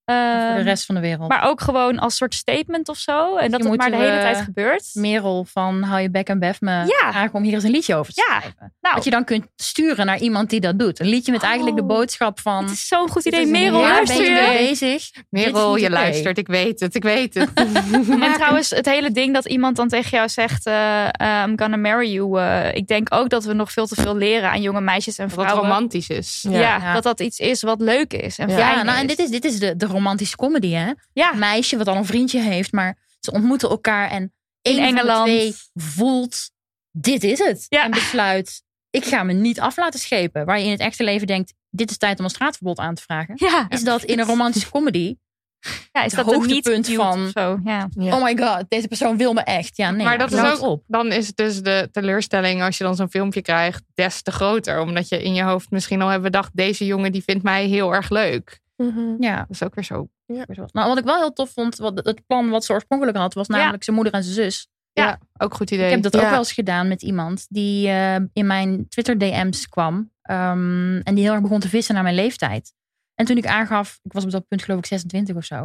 Ehm, 0.08 0.48
voor 0.48 0.56
de 0.58 0.62
rest 0.64 0.86
van 0.86 0.96
de 0.96 1.02
wereld. 1.02 1.30
Maar 1.30 1.44
ook 1.44 1.62
gewoon 1.62 2.00
als 2.00 2.16
soort 2.16 2.34
statement 2.34 2.90
of 2.90 2.98
zo. 2.98 3.36
En 3.36 3.52
dat 3.52 3.64
het 3.64 3.78
maar 3.78 3.90
de 3.92 3.96
hele 3.98 4.12
we- 4.12 4.20
tijd 4.22 4.38
gebeurt. 4.38 4.90
Merel 4.94 5.46
van 5.52 5.84
hou 5.84 6.02
je 6.02 6.10
bek 6.10 6.28
en 6.28 6.40
bef 6.40 6.62
me 6.62 6.72
Ja. 6.72 6.86
vragen 7.12 7.34
om 7.34 7.44
hier 7.44 7.54
eens 7.54 7.64
een 7.64 7.72
liedje 7.72 7.96
over 7.96 8.14
te 8.14 8.24
Ja. 8.30 8.40
schrijven. 8.40 8.74
Nou, 8.82 8.96
Dat 8.96 9.04
je 9.04 9.10
dan 9.10 9.24
kunt 9.24 9.46
sturen 9.56 10.06
naar 10.06 10.20
iemand 10.20 10.50
die 10.50 10.60
dat 10.60 10.80
doet. 10.80 11.00
Een 11.00 11.08
liedje 11.08 11.32
met 11.32 11.44
eigenlijk 11.44 11.76
de 11.76 11.82
Oh. 11.82 11.88
boodschap 11.88 12.40
van... 12.40 12.64
het 12.64 12.72
is 12.74 12.88
zo'n 12.88 13.10
goed 13.10 13.26
idee. 13.26 13.46
Merel, 13.46 13.80
ja, 13.80 13.88
luister 13.88 14.18
ben 14.18 14.26
je 14.26 14.32
mee 14.48 14.68
bezig? 14.68 15.10
Merel, 15.30 15.76
je 15.76 15.90
luistert. 15.90 16.38
Ik 16.38 16.48
weet 16.48 16.80
het, 16.80 16.96
ik 16.96 17.04
weet 17.04 17.34
het. 17.34 17.50
En 18.28 18.34
trouwens, 18.34 18.70
het 18.70 18.86
hele 18.86 19.12
ding 19.12 19.34
dat 19.34 19.46
iemand 19.46 19.76
dan 19.76 19.88
tegen 19.88 20.10
jou 20.18 20.30
zegt: 20.30 20.66
eh, 20.66 21.04
eh, 21.06 21.44
I'm 21.48 21.60
gonna 21.60 21.78
marry 21.78 22.14
you. 22.14 22.40
eh, 22.40 22.74
ik 22.76 22.88
denk 22.88 23.08
ook 23.14 23.30
dat 23.30 23.44
we 23.44 23.54
nog 23.54 23.72
veel 23.72 23.88
te 23.88 23.96
veel 23.96 24.16
leren 24.16 24.50
aan 24.50 24.62
jonge 24.62 24.82
meisjes 24.82 25.18
en 25.18 25.26
Wat 25.30 25.34
vrouwen. 25.34 25.64
romantisch 25.64 26.10
is. 26.10 26.46
Ja, 26.50 26.60
Ja. 26.60 26.94
dat 26.94 27.04
dat 27.04 27.20
iets 27.20 27.40
is 27.40 27.62
wat 27.62 27.82
leuk 27.82 28.14
is 28.14 28.38
en 28.38 28.50
Ja. 28.50 28.56
fijn 28.56 28.76
Ja, 28.78 28.84
nou, 28.84 29.00
en 29.00 29.08
dit 29.08 29.20
is, 29.20 29.30
dit 29.30 29.46
is 29.46 29.60
de, 29.60 29.76
de 29.76 29.86
romantische 29.98 30.36
comedy, 30.36 30.72
hè? 30.72 30.92
Ja, 31.14 31.32
Een 31.34 31.40
meisje 31.40 31.78
wat 31.78 31.88
al 31.88 31.96
een 31.96 32.06
vriendje 32.06 32.42
heeft, 32.42 32.72
maar 32.72 32.98
ze 33.20 33.32
ontmoeten 33.32 33.70
elkaar 33.70 34.10
en 34.10 34.34
één 34.62 34.80
Engeland. 34.80 35.18
van 35.18 35.24
de 35.26 35.32
twee 35.32 35.54
voelt, 35.74 36.52
dit 36.92 37.24
is 37.24 37.40
het. 37.40 37.66
Ja. 37.70 37.84
En 37.84 37.92
besluit, 37.92 38.64
ik 38.90 39.06
ga 39.06 39.24
me 39.24 39.34
niet 39.34 39.60
af 39.60 39.78
laten 39.78 40.00
schepen. 40.00 40.46
Waar 40.46 40.60
je 40.60 40.66
in 40.66 40.72
het 40.72 40.80
echte 40.80 41.04
leven 41.04 41.28
denkt, 41.28 41.54
dit 41.70 41.92
is 41.92 41.98
tijd 41.98 42.18
om 42.20 42.24
een 42.26 42.32
straatverbod 42.32 42.78
aan 42.78 42.96
te 42.96 43.02
vragen. 43.02 43.34
ja. 43.38 43.66
Is 43.70 43.84
dat 43.84 44.04
in 44.04 44.20
een 44.20 44.26
romantische 44.26 44.70
comedy? 44.70 45.16
ja 45.92 46.04
is 46.04 46.12
het 46.16 46.26
dat 46.26 46.34
een 46.34 46.40
hoogtepunt 46.42 46.88
niet 46.88 46.98
van- 46.98 47.30
zo? 47.34 47.60
Ja. 47.64 47.90
Oh 47.96 48.24
my 48.24 48.38
god, 48.38 48.66
deze 48.68 48.88
persoon 48.88 49.18
wil 49.18 49.34
me 49.34 49.42
echt. 49.42 49.78
Ja, 49.78 49.92
nee. 49.92 50.06
Maar 50.06 50.18
dat 50.18 50.32
is 50.32 50.40
ook- 50.40 50.62
op. 50.62 50.84
Dan 50.88 51.12
is 51.12 51.28
het 51.28 51.36
dus 51.36 51.62
de 51.62 51.90
teleurstelling 51.92 52.62
als 52.62 52.78
je 52.78 52.84
dan 52.84 52.96
zo'n 52.96 53.10
filmpje 53.10 53.42
krijgt 53.42 53.84
des 53.94 54.22
te 54.22 54.32
groter. 54.32 54.80
Omdat 54.80 55.10
je 55.10 55.24
in 55.24 55.34
je 55.34 55.44
hoofd 55.44 55.72
misschien 55.72 56.02
al 56.02 56.08
hebt 56.10 56.24
bedacht, 56.24 56.50
deze 56.54 56.86
jongen 56.86 57.12
die 57.12 57.24
vindt 57.24 57.44
mij 57.44 57.66
heel 57.66 57.94
erg 57.94 58.10
leuk. 58.10 58.60
Mhm. 58.78 59.16
Ja. 59.24 59.38
Dat 59.38 59.50
is 59.50 59.64
ook 59.64 59.76
weer 59.76 59.84
zo. 59.84 60.10
Nou, 60.26 60.88
wat 60.88 60.98
ik 60.98 61.04
wel 61.04 61.18
heel 61.18 61.34
tof 61.34 61.50
vond, 61.52 61.78
wat, 61.78 62.06
het 62.06 62.26
plan 62.26 62.50
wat 62.50 62.66
ze 62.66 62.74
oorspronkelijk 62.74 63.18
had, 63.18 63.34
was 63.34 63.48
namelijk 63.48 63.84
zijn 63.84 63.96
moeder 63.96 64.14
en 64.14 64.24
zijn 64.24 64.36
zus. 64.36 64.68
Ja, 64.92 65.20
ook 65.38 65.54
goed 65.54 65.72
idee. 65.72 65.86
Ik 65.86 65.92
heb 65.92 66.02
dat 66.02 66.14
Ja. 66.14 66.20
ook 66.24 66.30
wel 66.30 66.38
eens 66.38 66.52
gedaan 66.52 66.88
met 66.88 67.02
iemand 67.04 67.46
die 67.50 67.88
eh, 67.88 68.16
in 68.34 68.48
mijn 68.48 68.88
Twitter 68.90 69.18
DM's 69.18 69.68
kwam. 69.68 70.12
ehm, 70.22 70.98
en 71.04 71.16
die 71.16 71.24
heel 71.24 71.34
erg 71.34 71.42
begon 71.42 71.60
te 71.60 71.70
vissen 71.70 71.94
naar 71.94 72.04
mijn 72.04 72.16
leeftijd. 72.16 72.74
En 73.16 73.26
toen 73.26 73.38
ik 73.38 73.46
aangaf, 73.46 74.00
ik 74.04 74.14
was 74.14 74.24
op 74.24 74.32
dat 74.32 74.48
punt 74.48 74.64
geloof 74.64 74.80
ik 74.80 74.86
26 74.86 75.36
of 75.36 75.44
zo. 75.46 75.58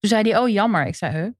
Toen 0.00 0.10
zei 0.10 0.30
hij, 0.30 0.38
oh 0.40 0.48
jammer. 0.48 0.86
Ik 0.86 0.94
zei, 0.94 1.16
huh? 1.16 1.30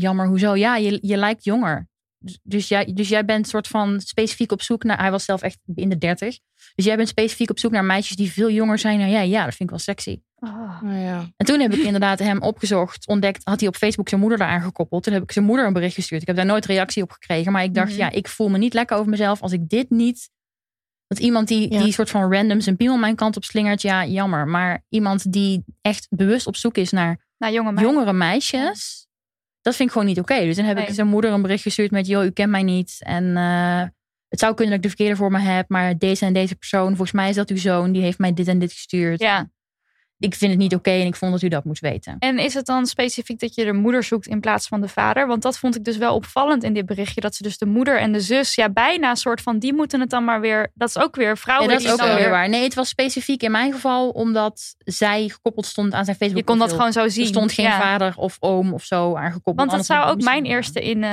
Jammer, 0.00 0.26
hoezo? 0.26 0.54
Ja, 0.56 0.76
je, 0.76 0.98
je 1.02 1.16
lijkt 1.16 1.44
jonger. 1.44 1.88
Dus, 2.22 2.38
dus, 2.42 2.68
jij, 2.68 2.92
dus 2.94 3.08
jij 3.08 3.24
bent 3.24 3.48
soort 3.48 3.68
van 3.68 4.00
specifiek 4.00 4.52
op 4.52 4.62
zoek 4.62 4.84
naar... 4.84 4.98
Hij 4.98 5.10
was 5.10 5.24
zelf 5.24 5.42
echt 5.42 5.58
in 5.74 5.88
de 5.88 5.98
30. 5.98 6.38
Dus 6.74 6.84
jij 6.84 6.96
bent 6.96 7.08
specifiek 7.08 7.50
op 7.50 7.58
zoek 7.58 7.70
naar 7.72 7.84
meisjes 7.84 8.16
die 8.16 8.32
veel 8.32 8.50
jonger 8.50 8.78
zijn 8.78 8.98
dan 8.98 9.10
jij. 9.10 9.28
Ja, 9.28 9.44
dat 9.44 9.54
vind 9.54 9.60
ik 9.60 9.70
wel 9.70 9.78
sexy. 9.78 10.20
Oh. 10.36 10.82
Nou 10.82 10.98
ja. 10.98 11.28
En 11.36 11.46
toen 11.46 11.60
heb 11.60 11.72
ik 11.74 11.82
inderdaad 11.82 12.18
hem 12.18 12.42
opgezocht, 12.42 13.06
ontdekt, 13.06 13.40
had 13.44 13.60
hij 13.60 13.68
op 13.68 13.76
Facebook 13.76 14.08
zijn 14.08 14.20
moeder 14.20 14.40
eraan 14.40 14.60
gekoppeld. 14.62 15.02
Toen 15.02 15.12
heb 15.12 15.22
ik 15.22 15.32
zijn 15.32 15.44
moeder 15.44 15.66
een 15.66 15.72
bericht 15.72 15.94
gestuurd. 15.94 16.20
Ik 16.20 16.26
heb 16.26 16.36
daar 16.36 16.46
nooit 16.46 16.66
reactie 16.66 17.02
op 17.02 17.10
gekregen, 17.10 17.52
maar 17.52 17.62
ik 17.62 17.74
dacht, 17.74 17.90
Mhm. 17.90 17.98
ja, 17.98 18.10
ik 18.10 18.28
voel 18.28 18.48
me 18.48 18.58
niet 18.58 18.74
lekker 18.74 18.96
over 18.96 19.10
mezelf 19.10 19.42
als 19.42 19.52
ik 19.52 19.68
dit 19.68 19.90
niet. 19.90 20.30
Dat 21.06 21.18
iemand 21.18 21.48
die, 21.48 21.72
Ja. 21.72 21.82
die 21.82 21.92
soort 21.92 22.10
van 22.10 22.32
random 22.32 22.60
zijn 22.60 22.76
piemel 22.76 22.96
mijn 22.96 23.16
kant 23.16 23.36
op 23.36 23.44
slingert, 23.44 23.82
ja, 23.82 24.06
jammer. 24.06 24.46
Maar 24.48 24.84
iemand 24.88 25.32
die 25.32 25.64
echt 25.80 26.06
bewust 26.10 26.46
op 26.46 26.56
zoek 26.56 26.76
is 26.76 26.90
naar 26.90 27.18
jonge 27.38 27.72
meid. 27.72 27.86
jongere 27.86 28.12
meisjes, 28.12 29.06
dat 29.62 29.76
vind 29.76 29.88
ik 29.88 29.94
gewoon 29.94 30.08
niet 30.08 30.18
oké. 30.18 30.40
Dus 30.40 30.56
dan 30.56 30.64
heb 30.64 30.78
ik 30.78 30.94
zijn 30.94 31.06
moeder 31.06 31.32
een 31.32 31.42
bericht 31.42 31.62
gestuurd 31.62 31.90
met, 31.90 32.06
joh, 32.06 32.24
u 32.24 32.30
kent 32.30 32.50
mij 32.50 32.62
niet. 32.62 32.96
En 32.98 33.36
eh, 33.36 33.82
het 34.28 34.38
zou 34.38 34.54
kunnen 34.54 34.74
dat 34.74 34.84
ik 34.84 34.90
de 34.90 34.96
verkeerde 34.96 35.16
voor 35.16 35.30
me 35.30 35.38
heb, 35.38 35.68
maar 35.68 35.98
deze 35.98 36.26
en 36.26 36.32
deze 36.32 36.56
persoon, 36.56 36.88
volgens 36.88 37.12
mij 37.12 37.28
is 37.28 37.34
dat 37.34 37.50
uw 37.50 37.56
zoon, 37.56 37.92
die 37.92 38.02
heeft 38.02 38.18
mij 38.18 38.32
dit 38.32 38.48
en 38.48 38.58
dit 38.58 38.72
gestuurd. 38.72 39.20
Ja. 39.20 39.50
Ik 40.20 40.34
vind 40.34 40.50
het 40.50 40.60
niet 40.60 40.74
oké 40.74 40.90
en 40.90 41.06
ik 41.06 41.16
vond 41.16 41.32
dat 41.32 41.42
u 41.42 41.48
dat 41.48 41.64
moest 41.64 41.80
weten. 41.80 42.16
En 42.18 42.38
is 42.38 42.54
het 42.54 42.66
dan 42.66 42.86
specifiek 42.86 43.38
dat 43.40 43.54
je 43.54 43.64
de 43.64 43.72
moeder 43.72 44.02
zoekt 44.02 44.26
in 44.26 44.40
plaats 44.40 44.68
van 44.68 44.80
de 44.80 44.88
vader? 44.88 45.26
Want 45.26 45.42
dat 45.42 45.58
vond 45.58 45.76
ik 45.76 45.84
dus 45.84 45.96
wel 45.96 46.14
opvallend 46.14 46.64
in 46.64 46.72
dit 46.74 46.86
berichtje. 46.86 47.20
Dat 47.20 47.34
ze 47.34 47.42
dus 47.42 47.58
de 47.58 47.66
moeder 47.66 47.98
en 47.98 48.12
de 48.12 48.20
zus, 48.20 48.54
ja, 48.54 48.68
bijna 48.68 49.14
soort 49.14 49.40
van, 49.40 49.58
die 49.58 49.74
moeten 49.74 50.00
het 50.00 50.10
dan 50.10 50.24
maar 50.24 50.40
weer. 50.40 50.70
Dat 50.74 50.88
is 50.88 50.98
ook 50.98 51.16
weer 51.16 51.28
Ja, 51.28 51.36
vrouwen. 51.36 51.68
dat 51.68 51.80
is 51.80 51.92
ook 51.92 52.00
wel 52.00 52.14
weer 52.14 52.30
waar. 52.30 52.48
Nee, 52.48 52.62
het 52.62 52.74
was 52.74 52.88
specifiek 52.88 53.42
in 53.42 53.50
mijn 53.50 53.72
geval 53.72 54.08
omdat 54.08 54.74
zij 54.78 55.28
gekoppeld 55.28 55.66
stond 55.66 55.92
aan 55.92 56.04
zijn 56.04 56.16
Facebook. 56.16 56.38
Je 56.38 56.44
kon 56.44 56.58
dat 56.58 56.70
gewoon 56.72 56.92
zo 56.92 57.08
zien. 57.08 57.22
Er 57.22 57.28
stond 57.28 57.52
geen 57.52 57.64
Ja. 57.66 57.80
vader 57.80 58.12
of 58.16 58.36
oom 58.40 58.72
of 58.72 58.84
zo 58.84 59.14
aangekoppeld. 59.16 59.56
Want 59.56 59.70
dat 59.70 59.86
zou 59.86 60.10
ook 60.10 60.22
mijn 60.22 60.44
eerste 60.44 60.80
in. 60.80 61.04
eh 61.04 61.08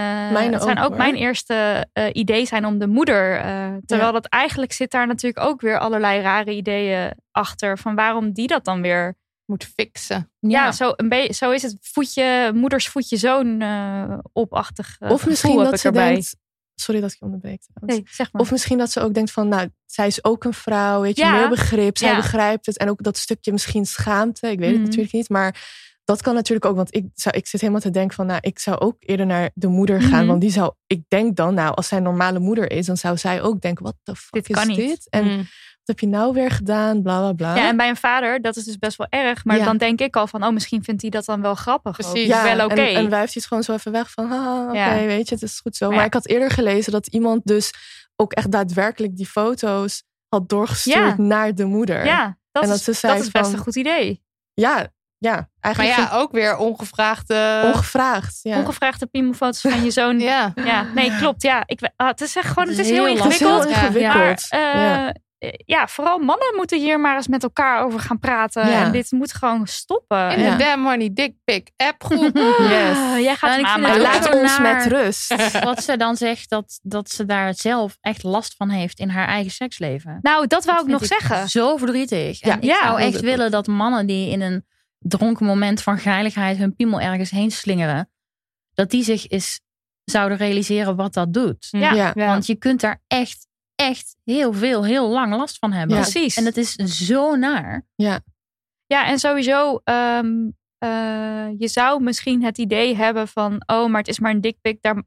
het 0.52 0.64
zijn 0.64 0.80
ook, 0.80 0.98
mijn 0.98 1.16
eerste 1.16 1.88
eh, 1.94 2.06
idee 2.12 2.46
zijn 2.46 2.66
om 2.66 2.78
de 2.80 2.88
moeder. 2.88 3.36
eh, 3.40 3.68
terwijl 3.86 4.12
dat 4.12 4.26
eigenlijk 4.26 4.72
zit 4.74 4.92
daar 4.92 5.08
natuurlijk 5.08 5.46
ook 5.46 5.62
weer 5.62 5.80
allerlei 5.80 6.22
rare 6.22 6.56
ideeën 6.56 7.12
achter. 7.38 7.78
Van 7.78 7.96
waarom 7.96 8.32
die 8.34 8.48
dat 8.48 8.66
dan 8.66 8.82
weer. 8.82 9.18
Moet 9.46 9.64
fixen. 9.76 10.32
Ja, 10.40 10.50
Ja, 10.50 10.72
zo, 10.72 10.94
een 10.96 11.10
beetje, 11.10 11.34
zo 11.34 11.52
is 11.52 11.62
het 11.62 11.78
voetje, 11.82 12.52
moeders 12.54 12.88
voetje 12.88 13.18
zoon 13.18 13.62
eh 13.62 14.18
opachtig. 14.34 14.96
eh, 15.00 15.12
Of 15.12 15.28
misschien 15.28 15.58
dat 15.58 15.80
ze 15.80 15.88
erbij. 15.88 16.12
denkt... 16.14 16.36
Sorry 16.76 17.02
dat 17.02 17.12
ik 17.12 17.18
je 17.20 17.26
onderbreek. 17.26 17.62
Nee, 17.82 18.04
zeg 18.10 18.32
maar. 18.32 18.42
Of 18.42 18.52
misschien 18.52 18.78
dat 18.78 18.92
ze 18.92 19.00
ook 19.00 19.14
denkt 19.14 19.32
van, 19.32 19.48
nou, 19.48 19.70
zij 19.86 20.08
is 20.08 20.24
ook 20.24 20.44
een 20.44 20.54
vrouw, 20.54 21.02
weet 21.02 21.18
je, 21.18 21.24
Ja. 21.24 21.32
meer 21.40 21.50
begrip, 21.50 21.98
zij 21.98 22.10
Ja. 22.10 22.16
begrijpt 22.16 22.66
het. 22.66 22.78
En 22.78 22.90
ook 22.90 23.04
dat 23.04 23.18
stukje 23.18 23.52
misschien 23.52 23.86
schaamte, 23.86 24.48
ik 24.52 24.60
weet 24.60 24.68
het 24.68 24.78
Mhm. 24.78 24.86
natuurlijk 24.86 25.14
niet, 25.14 25.30
maar 25.30 25.70
dat 26.04 26.22
kan 26.22 26.34
natuurlijk 26.34 26.66
ook, 26.66 26.76
want 26.76 26.96
ik, 26.96 27.06
zou, 27.14 27.38
ik 27.38 27.48
zit 27.48 27.62
helemaal 27.62 27.82
te 27.82 27.90
denken 27.90 28.16
van, 28.16 28.26
nou, 28.26 28.40
ik 28.42 28.60
zou 28.60 28.78
ook 28.80 28.96
eerder 29.00 29.26
naar 29.26 29.50
de 29.54 29.68
moeder 29.68 30.02
gaan, 30.02 30.20
Mhm. 30.20 30.28
want 30.28 30.42
die 30.42 30.52
zou, 30.52 30.74
ik 30.88 31.02
denk 31.08 31.36
dan, 31.36 31.54
nou, 31.54 31.76
als 31.76 31.88
zij 31.88 31.98
een 31.98 32.04
normale 32.04 32.40
moeder 32.40 32.72
is, 32.72 32.86
dan 32.86 32.98
zou 32.98 33.18
zij 33.18 33.42
ook 33.42 33.62
denken, 33.62 33.84
wat 33.84 33.96
de 34.04 34.16
fuck 34.16 34.48
Dit 34.48 34.58
is 34.58 34.76
dit? 34.76 35.08
En 35.10 35.26
Mm. 35.26 35.46
Wat 35.88 36.00
heb 36.00 36.00
je 36.00 36.08
nou 36.18 36.34
weer 36.34 36.52
gedaan, 36.52 37.02
bla 37.02 37.20
bla 37.20 37.34
bla. 37.34 37.56
Ja, 37.56 37.68
en 37.68 37.78
bij 37.78 37.90
een 37.90 37.96
vader, 37.96 38.42
dat 38.42 38.56
is 38.56 38.64
dus 38.64 38.78
best 38.78 38.98
wel 38.98 39.08
erg. 39.10 39.46
Maar 39.46 39.58
Ja. 39.58 39.66
dan 39.66 39.78
denk 39.78 40.00
ik 40.02 40.16
al 40.16 40.28
van, 40.28 40.44
oh, 40.44 40.52
misschien 40.54 40.84
vindt 40.84 41.02
hij 41.02 41.10
dat 41.12 41.26
dan 41.26 41.42
wel 41.42 41.56
grappig. 41.56 42.00
ook. 42.00 42.12
Precies. 42.12 42.30
Is 42.36 42.42
wel 42.42 42.66
oké. 42.66 42.74
en, 42.82 42.96
en 42.96 43.10
wuift 43.10 43.34
hij 43.34 43.42
het 43.42 43.46
gewoon 43.46 43.64
zo 43.64 43.74
even 43.74 43.92
weg 43.92 44.12
van, 44.12 44.30
haha, 44.32 44.64
oké, 44.68 44.78
Ja. 44.78 45.06
weet 45.06 45.30
je, 45.30 45.34
het 45.36 45.44
is 45.44 45.60
goed 45.60 45.76
zo. 45.76 45.86
Maar 45.86 45.94
Maar 45.96 46.04
ja. 46.04 46.08
ik 46.10 46.14
had 46.14 46.28
eerder 46.28 46.52
gelezen 46.52 46.92
dat 46.92 47.08
iemand 47.08 47.42
dus 47.46 47.74
ook 48.16 48.34
echt 48.34 48.52
daadwerkelijk 48.52 49.16
die 49.16 49.26
foto's 49.28 50.04
had 50.30 50.50
doorgestuurd 50.50 50.96
Ja. 51.18 51.24
naar 51.24 51.56
de 51.56 51.66
moeder. 51.66 52.06
Ja, 52.06 52.38
dat, 52.52 52.64
En 52.64 52.70
dat 52.70 52.78
is, 52.78 52.84
ze 52.84 52.94
zei 52.94 53.14
dat 53.14 53.22
is 53.26 53.32
best 53.32 53.46
van- 53.46 53.54
een 53.54 53.60
goed 53.64 53.76
idee. 53.76 54.24
Ja, 54.54 54.88
ja, 55.18 55.34
Maar 55.36 55.48
eigenlijk 55.62 56.10
ja, 56.10 56.18
ook 56.18 56.32
weer 56.32 56.58
ongevraagde... 56.58 57.62
ongevraagd. 57.66 58.40
Ja. 58.42 58.58
Ongevraagde 58.60 59.06
piemelfoto's 59.06 59.62
van 59.62 59.84
je 59.84 59.92
zoon. 59.92 60.20
ja. 60.32 60.52
ja. 60.56 60.86
nee, 60.96 61.18
klopt. 61.18 61.42
Ja, 61.42 61.64
ik, 61.66 61.90
ah, 61.96 62.08
het 62.08 62.22
is 62.22 62.36
echt 62.36 62.48
gewoon, 62.48 62.68
Het 62.70 62.78
is 62.78 62.90
heel 62.90 63.06
heel 63.06 63.16
Het 63.24 63.26
is 63.34 63.40
ingewikkeld. 63.42 63.64
heel 63.64 63.74
Ja. 63.74 63.82
ingewikkeld. 63.82 64.48
Maar 64.52 65.08
eh, 65.08 65.14
Ja. 65.40 65.52
ja. 65.66 65.88
vooral 65.88 66.18
mannen 66.18 66.54
moeten 66.56 66.80
hier 66.80 67.00
maar 67.00 67.16
eens 67.16 67.28
met 67.28 67.44
elkaar 67.44 67.84
over 67.84 68.00
gaan 68.00 68.20
praten. 68.20 68.68
Ja. 68.70 68.84
En 68.86 68.92
dit 68.92 69.12
moet 69.12 69.34
gewoon 69.34 69.68
stoppen. 69.68 70.32
In 70.32 70.52
de 70.52 70.56
Damn 70.64 70.82
Money 70.82 71.10
Dick 71.14 71.36
Pic 71.44 71.70
appgroep. 71.76 72.36
Yes. 72.60 72.98
Ah, 72.98 73.20
jij 73.20 73.36
gaat 73.36 73.54
vind 73.54 73.78
Maar 73.82 74.00
laat 74.00 74.34
ons 74.36 74.58
naar- 74.58 74.76
met 74.76 74.86
rust. 75.02 75.36
Wat 75.64 75.84
ze 75.84 75.98
dan 75.98 76.16
zegt 76.16 76.50
dat, 76.50 76.80
dat 76.84 77.10
ze 77.10 77.26
daar 77.26 77.54
zelf 77.56 77.98
echt 78.02 78.24
last 78.24 78.56
van 78.56 78.70
heeft 78.70 79.00
in 79.00 79.10
haar 79.10 79.28
eigen 79.28 79.52
seksleven. 79.52 80.20
Nou, 80.22 80.48
dat 80.48 80.66
wou 80.66 80.80
ik 80.82 80.88
nog 80.88 81.06
zeggen. 81.06 81.50
Zo 81.50 81.78
verdrietig. 81.78 82.40
Ja. 82.46 82.52
En 82.52 82.58
ik 82.58 82.64
Ja. 82.64 82.82
zou 82.84 83.00
echt 83.00 83.20
willen 83.20 83.52
dat 83.52 83.68
mannen 83.68 84.06
die 84.08 84.30
in 84.32 84.42
een 84.42 84.66
dronken 85.00 85.46
moment 85.46 85.82
van 85.82 85.98
geiligheid 85.98 86.58
hun 86.58 86.76
piemel 86.76 87.02
ergens 87.02 87.30
heen 87.30 87.52
slingeren, 87.52 88.10
dat 88.74 88.90
die 88.90 89.04
zich 89.04 89.28
eens 89.30 89.62
zouden 90.04 90.38
realiseren 90.38 90.96
wat 90.96 91.14
dat 91.14 91.34
doet. 91.34 91.68
Ja. 91.70 91.94
Ja. 91.94 92.14
Want 92.14 92.46
je 92.46 92.56
kunt 92.56 92.82
daar 92.82 93.02
echt, 93.08 93.48
echt 93.78 94.16
heel 94.24 94.54
veel, 94.54 94.86
heel 94.86 95.10
lang 95.10 95.36
last 95.36 95.58
van 95.58 95.72
hebben. 95.72 95.96
Ja. 95.96 96.02
Precies. 96.02 96.38
En 96.38 96.46
het 96.46 96.58
is 96.58 96.74
zo 96.76 97.36
naar. 97.36 97.86
Ja, 98.86 99.08
en 99.08 99.20
sowieso, 99.20 99.82
ehm, 99.84 100.50
eh, 100.78 101.48
je 101.58 101.68
zou 101.68 102.04
misschien 102.04 102.44
het 102.44 102.58
idee 102.58 102.96
hebben 102.96 103.28
van, 103.28 103.64
oh, 103.66 103.90
maar 103.90 104.00
het 104.00 104.08
is 104.08 104.20
maar 104.20 104.32
een 104.32 104.42
dikpik, 104.42 104.82
daar, 104.82 105.04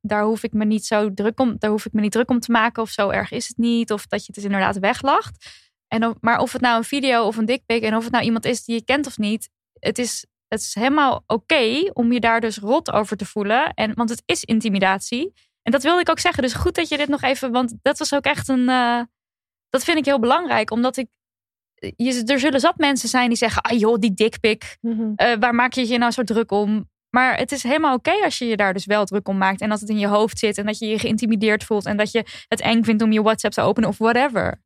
daar 0.00 0.24
hoef 0.24 0.42
ik 0.42 0.52
me 0.52 0.64
niet 0.64 0.86
zo 0.86 1.14
druk 1.14 1.40
om, 1.40 1.56
daar 1.58 1.70
hoef 1.70 1.86
ik 1.86 1.92
me 1.92 2.00
niet 2.00 2.12
druk 2.12 2.30
om 2.30 2.40
te 2.40 2.50
maken, 2.50 2.82
of 2.82 2.90
zo 2.90 3.08
erg 3.08 3.30
is 3.30 3.48
het 3.48 3.56
niet, 3.56 3.92
of 3.92 4.06
dat 4.06 4.20
je 4.20 4.26
het 4.26 4.34
dus 4.34 4.44
inderdaad 4.44 4.78
weglacht. 4.78 5.68
En 5.88 6.06
of, 6.06 6.14
maar 6.20 6.38
of 6.38 6.52
het 6.52 6.60
nou 6.60 6.76
een 6.76 6.84
video 6.84 7.24
of 7.24 7.36
een 7.36 7.44
dikpik 7.44 7.82
en 7.82 7.96
of 7.96 8.02
het 8.02 8.12
nou 8.12 8.24
iemand 8.24 8.44
is 8.44 8.64
die 8.64 8.74
je 8.74 8.84
kent 8.84 9.06
of 9.06 9.18
niet, 9.18 9.50
het 9.72 9.98
is, 9.98 10.26
het 10.48 10.60
is 10.60 10.74
helemaal 10.74 11.22
oké 11.26 11.90
om 11.92 12.12
je 12.12 12.20
daar 12.20 12.40
dus 12.40 12.58
rot 12.58 12.90
over 12.90 13.16
te 13.16 13.26
voelen, 13.26 13.74
en, 13.74 13.94
want 13.94 14.10
het 14.10 14.22
is 14.26 14.44
intimidatie. 14.44 15.32
En 15.62 15.72
dat 15.72 15.82
wilde 15.82 16.00
ik 16.00 16.10
ook 16.10 16.18
zeggen, 16.18 16.42
dus 16.42 16.52
goed 16.52 16.74
dat 16.74 16.88
je 16.88 16.96
dit 16.96 17.08
nog 17.08 17.22
even, 17.22 17.52
want 17.52 17.74
dat 17.82 17.98
was 17.98 18.14
ook 18.14 18.24
echt 18.24 18.48
een, 18.48 18.68
eh, 18.68 19.00
dat 19.68 19.84
vind 19.84 19.98
ik 19.98 20.04
heel 20.04 20.18
belangrijk, 20.20 20.70
omdat 20.70 20.96
ik 20.96 21.08
je, 21.96 22.22
er 22.26 22.38
zullen 22.40 22.60
zat 22.60 22.76
mensen 22.76 23.08
zijn 23.08 23.28
die 23.28 23.36
zeggen: 23.36 23.62
ah 23.62 23.78
joh, 23.78 23.98
die 23.98 24.14
dikpik, 24.14 24.76
Mhm. 24.80 25.12
eh, 25.16 25.36
waar 25.40 25.54
maak 25.54 25.72
je 25.72 25.88
je 25.88 25.98
nou 25.98 26.12
zo 26.12 26.22
druk 26.22 26.50
om? 26.50 26.88
Maar 27.10 27.36
het 27.36 27.52
is 27.52 27.62
helemaal 27.62 27.94
oké 27.94 28.10
als 28.24 28.38
je 28.38 28.44
je 28.46 28.56
daar 28.56 28.72
dus 28.72 28.84
wel 28.86 29.04
druk 29.04 29.28
om 29.28 29.38
maakt. 29.38 29.60
En 29.60 29.68
dat 29.68 29.80
het 29.80 29.88
in 29.88 29.98
je 29.98 30.06
hoofd 30.06 30.38
zit. 30.38 30.58
En 30.58 30.66
dat 30.66 30.78
je 30.78 30.86
je 30.86 30.98
geïntimideerd 30.98 31.64
voelt. 31.64 31.86
En 31.86 31.96
dat 31.96 32.12
je 32.12 32.24
het 32.48 32.60
eng 32.60 32.82
vindt 32.82 33.02
om 33.02 33.12
je 33.12 33.22
WhatsApp 33.22 33.54
te 33.54 33.60
openen 33.60 33.88
of 33.88 33.98
whatever. 33.98 34.62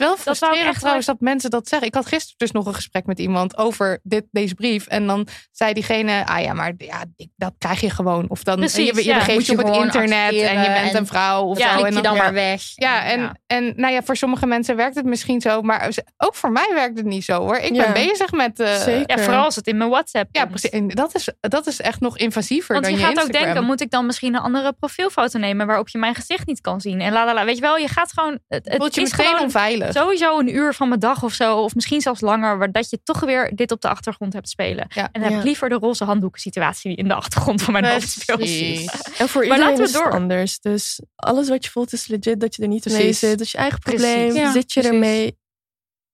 Is 0.00 0.06
wel 0.06 0.16
Dat 0.24 0.24
zou 0.24 0.34
ik 0.34 0.36
frustrerend 0.36 0.68
echt 0.68 0.78
trouwens 0.78 1.06
dat 1.06 1.20
mensen 1.20 1.50
dat 1.50 1.68
zeggen. 1.68 1.88
Ik 1.88 1.94
had 1.94 2.06
gisteren 2.06 2.34
dus 2.38 2.50
nog 2.50 2.66
een 2.66 2.74
gesprek 2.74 3.06
met 3.06 3.18
iemand 3.18 3.56
over 3.56 4.00
dit, 4.02 4.24
deze 4.30 4.54
brief. 4.54 4.86
En 4.86 5.06
dan 5.06 5.26
zei 5.52 5.72
diegene, 5.72 6.26
ah 6.26 6.40
ja, 6.42 6.52
maar 6.52 6.72
ja, 6.78 7.04
ik- 7.16 7.28
dat 7.36 7.52
krijg 7.58 7.80
je 7.80 7.90
gewoon. 7.90 8.24
Of 8.28 8.42
dan 8.42 8.56
Precies, 8.56 8.88
je, 8.88 8.94
je 8.96 9.04
ja. 9.04 9.14
begeeft 9.18 9.36
Moet 9.38 9.46
je 9.46 9.52
je 9.52 9.58
op 9.58 9.64
het 9.66 9.76
internet 9.84 10.30
en 10.30 10.60
je 10.62 10.68
bent 10.70 10.90
en- 10.90 10.96
een 10.96 11.06
vrouw 11.06 11.42
of 11.44 11.58
Ja, 11.58 11.78
zo. 11.78 11.84
En 11.84 11.94
je 11.94 12.00
dan 12.02 12.14
ja. 12.14 12.22
maar 12.22 12.32
weg. 12.32 12.62
Ja, 12.74 13.04
en, 13.04 13.40
en 13.46 13.72
nou 13.76 13.92
ja, 13.92 14.02
voor 14.02 14.16
sommige 14.16 14.46
mensen 14.46 14.76
werkt 14.76 14.94
het 14.94 15.04
misschien 15.04 15.40
zo. 15.40 15.62
Maar 15.62 15.88
ook 16.16 16.34
voor 16.34 16.50
mij 16.52 16.70
werkt 16.74 16.96
het 16.96 17.06
niet 17.06 17.24
zo 17.24 17.40
hoor. 17.40 17.56
Ik 17.56 17.74
Ja. 17.74 17.82
ben 17.92 17.92
bezig 18.06 18.32
met... 18.32 18.60
eh, 18.60 18.74
Zeker. 18.74 19.16
Ja, 19.18 19.22
vooral 19.24 19.44
als 19.44 19.56
het 19.56 19.66
in 19.66 19.76
mijn 19.76 19.90
WhatsApp 19.90 20.28
Ja, 20.36 20.46
precies. 20.46 20.70
En 20.70 20.88
dat 20.88 21.14
is, 21.14 21.28
dat 21.40 21.66
is 21.66 21.80
echt 21.80 22.00
nog 22.00 22.18
invasiever 22.18 22.72
Want 22.72 22.84
dan 22.84 22.94
je 22.94 23.00
je 23.00 23.04
gaat 23.06 23.14
ook 23.14 23.18
Instagram. 23.22 23.44
denken, 23.46 23.64
moet 23.64 23.80
ik 23.80 23.90
dan 23.90 24.06
misschien 24.06 24.34
een 24.34 24.40
andere 24.40 24.72
profielfoto 24.72 25.38
nemen 25.38 25.66
waarop 25.66 25.88
je 25.88 25.98
mijn 25.98 26.14
gezicht 26.14 26.46
niet 26.46 26.60
kan 26.60 26.80
zien? 26.80 27.00
En 27.00 27.12
la 27.12 27.24
la 27.24 27.34
la. 27.34 27.44
Weet 27.44 27.54
je 27.56 27.60
wel, 27.62 27.76
je 27.76 27.88
gaat 27.88 28.12
gewoon. 28.12 28.38
Het, 28.48 28.64
je 28.64 28.70
is 28.72 28.78
meteen 29.10 29.26
gewoon 29.26 29.40
onveilig. 29.40 29.87
Sowieso 29.92 30.38
een 30.38 30.54
uur 30.54 30.74
van 30.74 30.88
mijn 30.88 31.00
dag 31.00 31.22
of 31.22 31.32
zo, 31.32 31.56
of 31.62 31.74
misschien 31.74 32.00
zelfs 32.00 32.20
langer, 32.20 32.58
waar 32.58 32.72
dat 32.72 32.90
je 32.90 33.00
toch 33.02 33.20
weer 33.20 33.54
dit 33.56 33.72
op 33.72 33.80
de 33.80 33.88
achtergrond 33.88 34.32
hebt 34.32 34.48
spelen. 34.48 34.86
Ja. 34.88 35.02
En 35.02 35.08
dan 35.12 35.22
heb 35.22 35.30
Ja. 35.32 35.38
ik 35.38 35.44
liever 35.44 35.68
de 35.68 35.74
roze 35.74 36.04
handdoeken 36.04 36.40
situatie 36.40 36.88
die 36.90 36.98
in 36.98 37.08
de 37.08 37.14
achtergrond 37.14 37.62
van 37.62 37.72
mijn 37.72 37.84
hoofd 37.84 38.08
speelt. 38.08 38.38
Precies. 38.38 38.86
En 39.18 39.28
voor 39.28 39.46
Maar 39.46 39.56
iedereen 39.58 39.58
laten 39.58 39.76
we 39.76 39.82
is 39.88 39.92
het 39.94 40.02
door. 40.02 40.12
anders. 40.12 40.60
Dus 40.60 41.00
alles 41.16 41.48
wat 41.48 41.64
je 41.64 41.70
voelt 41.70 41.92
is 41.92 42.06
legit 42.06 42.40
dat 42.40 42.54
je 42.56 42.62
er 42.62 42.68
niet 42.68 42.84
mee 42.84 42.94
Precies. 42.94 43.18
zit. 43.18 43.38
Dus 43.38 43.50
je 43.50 43.58
eigen 43.58 43.78
probleem. 43.78 44.34
Ja, 44.34 44.52
zit 44.52 44.72
je 44.72 44.80
precies. 44.80 44.98
ermee? 44.98 45.38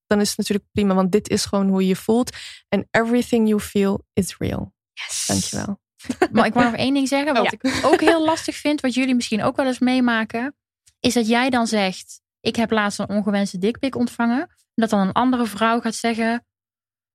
Dan 0.07 0.19
is 0.21 0.27
het 0.29 0.37
natuurlijk 0.37 0.67
prima. 0.71 0.93
Want 0.93 1.11
dit 1.11 1.29
is 1.29 1.45
gewoon 1.45 1.67
hoe 1.69 1.81
je 1.81 1.87
je 1.87 1.95
voelt. 1.95 2.35
En 2.69 2.87
everything 2.91 3.47
you 3.47 3.59
feel 3.61 4.05
is 4.13 4.35
real. 4.37 4.73
Yes. 4.93 5.23
Dankjewel. 5.27 5.79
Maar 6.31 6.45
ik 6.45 6.53
wil 6.53 6.63
nog 6.63 6.75
één 6.75 6.93
ding 6.93 7.07
zeggen. 7.07 7.33
Wat 7.33 7.53
ik 7.53 7.79
ook 7.83 7.99
heel 8.01 8.25
lastig 8.25 8.55
vind, 8.55 8.81
wat 8.81 8.93
jullie 8.93 9.15
misschien 9.15 9.43
ook 9.43 9.55
wel 9.55 9.65
eens 9.65 9.79
meemaken, 9.79 10.55
is 10.99 11.13
dat 11.13 11.27
jij 11.27 11.49
dan 11.49 11.67
zegt: 11.67 12.21
Ik 12.45 12.55
heb 12.55 12.71
laatst 12.71 12.99
een 12.99 13.09
ongewenste 13.09 13.57
dikpik 13.57 13.95
ontvangen. 13.95 14.39
En 14.39 14.47
dat 14.73 14.89
dan 14.89 14.99
een 14.99 15.11
andere 15.11 15.45
vrouw 15.45 15.79
gaat 15.79 15.95
zeggen: 15.95 16.45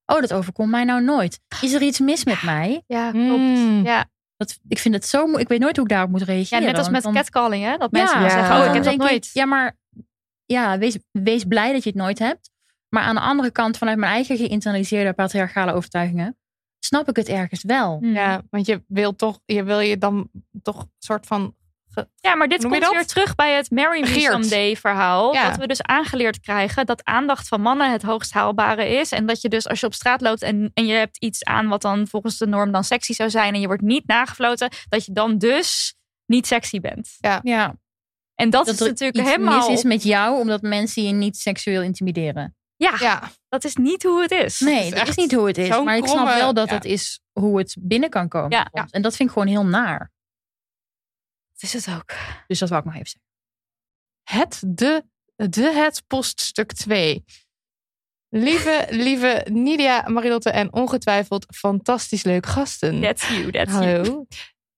Oh, 0.07 0.21
dat 0.21 0.33
overkomt 0.33 0.71
mij 0.71 0.85
nou 0.85 1.03
nooit. 1.03 1.41
Is 1.61 1.73
er 1.73 1.83
iets 1.83 1.99
mis 2.01 2.25
met 2.25 2.43
mij? 2.43 2.83
Ja, 2.87 3.11
klopt. 3.11 3.39
Mm. 3.43 3.85
Ja. 3.85 4.05
Dat, 4.37 4.59
ik 4.69 4.79
vind 4.79 4.95
het 4.95 5.07
zo 5.07 5.37
Ik 5.39 5.49
weet 5.49 5.61
nooit 5.61 5.77
hoe 5.77 5.85
ik 5.85 5.91
daarop 5.91 6.11
moet 6.11 6.21
ja, 6.21 6.27
reageren. 6.27 6.65
net 6.65 6.79
als 6.79 6.89
met 6.89 7.03
dan- 7.03 7.15
catcalling, 7.15 7.65
hè? 7.65 7.77
Dat 7.77 7.91
mensen 7.91 8.17
Ja, 8.17 8.23
dan 8.23 8.31
zeggen, 8.31 8.55
ja. 8.55 8.61
oh, 8.61 8.67
ik 8.69 8.75
heb 8.75 8.85
dat 8.85 8.93
ik, 8.93 8.99
nooit. 8.99 9.31
ja, 9.33 9.45
maar 9.45 9.77
ja, 10.45 10.79
wees, 10.79 10.99
wees 11.11 11.45
blij 11.45 11.73
dat 11.73 11.83
je 11.83 11.91
het 11.91 11.99
nooit 11.99 12.19
hebt. 12.19 12.51
Maar 12.89 13.03
aan 13.03 13.15
de 13.15 13.21
andere 13.21 13.51
kant, 13.51 13.79
vanuit 13.79 13.99
mijn 13.99 14.13
eigen 14.13 14.37
geïnternaliseerde 14.37 15.13
patriarchale 15.13 15.73
overtuigingen, 15.73 16.39
snap 16.79 17.09
ik 17.09 17.17
het 17.17 17.29
ergens 17.29 17.63
wel. 17.65 17.99
Ja, 18.03 18.43
want 18.51 18.67
je 18.67 18.83
wil 18.87 19.17
toch, 19.17 19.41
je 19.45 19.63
wil 19.65 19.81
je 19.81 19.99
dan 19.99 20.31
toch 20.63 20.81
een 20.83 20.91
soort 20.99 21.27
van. 21.27 21.55
Ja, 22.21 22.35
maar 22.35 22.49
dit 22.49 22.63
komt 22.63 22.91
weer 22.91 23.07
terug 23.07 23.35
bij 23.35 23.55
het 23.55 23.71
Marry 23.71 24.01
Me 24.01 24.07
Geert. 24.07 24.33
Someday 24.33 24.77
verhaal. 24.77 25.33
Ja. 25.33 25.49
Dat 25.49 25.59
we 25.59 25.67
dus 25.67 25.83
aangeleerd 25.83 26.41
krijgen 26.41 26.87
dat 26.87 27.05
aandacht 27.05 27.49
van 27.49 27.61
mannen 27.61 27.93
het 27.93 28.03
hoogst 28.03 28.33
haalbare 28.33 28.89
is. 28.89 29.13
En 29.13 29.27
dat 29.27 29.41
je 29.41 29.49
dus 29.49 29.69
als 29.69 29.81
je 29.81 29.87
op 29.87 29.95
straat 29.95 30.21
loopt 30.21 30.43
en, 30.43 30.71
en 30.75 30.87
je 30.87 30.95
hebt 30.95 31.19
iets 31.19 31.45
aan 31.45 31.69
wat 31.69 31.83
dan 31.83 32.07
volgens 32.07 32.39
de 32.39 32.47
norm 32.47 32.73
dan 32.73 32.85
sexy 32.85 33.13
zou 33.13 33.31
zijn. 33.31 33.55
En 33.55 33.61
je 33.61 33.67
wordt 33.67 33.83
niet 33.83 34.07
nagefloten. 34.07 34.69
Dat 34.89 35.05
je 35.05 35.13
dan 35.13 35.39
dus 35.39 35.95
niet 36.27 36.47
sexy 36.47 36.81
bent. 36.81 37.17
Ja, 37.19 37.41
En 38.35 38.51
dat, 38.51 38.67
dat 38.67 38.75
is 38.75 38.81
natuurlijk 38.81 39.19
iets 39.19 39.31
helemaal... 39.31 39.69
mis 39.69 39.79
is 39.79 39.85
met 39.85 40.03
jou, 40.03 40.39
omdat 40.41 40.63
mensen 40.63 41.03
je 41.03 41.13
niet 41.13 41.37
seksueel 41.37 41.83
intimideren. 41.83 42.55
Ja, 42.77 42.95
Ja, 42.99 43.31
dat 43.49 43.65
is 43.65 43.77
niet 43.77 44.03
hoe 44.03 44.23
het 44.23 44.31
is. 44.31 44.61
Nee, 44.61 44.85
is 44.85 44.91
dat 44.91 44.99
echt 44.99 45.09
is 45.09 45.17
niet 45.17 45.33
hoe 45.33 45.47
het 45.47 45.59
is. 45.59 45.69
Maar 45.69 45.97
ik 45.97 46.07
snap 46.07 46.17
kromme- 46.17 46.35
wel 46.41 46.55
dat 46.55 46.69
ja. 46.69 46.75
het 46.75 46.85
is 46.85 47.21
hoe 47.33 47.59
het 47.59 47.77
binnen 47.81 48.11
kan 48.11 48.29
komen. 48.29 48.51
Ja. 48.51 48.87
En 48.91 49.03
dat 49.03 49.17
vind 49.17 49.29
ik 49.29 49.35
gewoon 49.35 49.49
heel 49.49 49.67
naar. 49.67 50.11
Is 51.61 51.73
het 51.73 51.89
ook. 51.95 52.13
Dus 52.47 52.59
dat 52.59 52.69
wou 52.69 52.81
ik 52.81 52.87
nog 52.87 52.97
even 52.97 53.09
zeggen. 53.09 54.41
het, 54.41 54.63
de, 54.67 55.05
de 55.37 55.73
het 55.73 56.03
poststuk 56.07 56.73
2. 56.73 57.25
Lieve, 58.29 58.87
lieve 59.07 59.47
Nidia, 59.51 60.09
Marilotte 60.09 60.51
en 60.51 60.73
ongetwijfeld 60.73 61.47
fantastisch 61.57 62.23
leuke 62.23 62.49
gasten. 62.49 63.01
That's 63.01 63.29
you, 63.29 63.51
that's 63.51 63.73
you. 63.73 63.85
Hallo. 63.85 64.27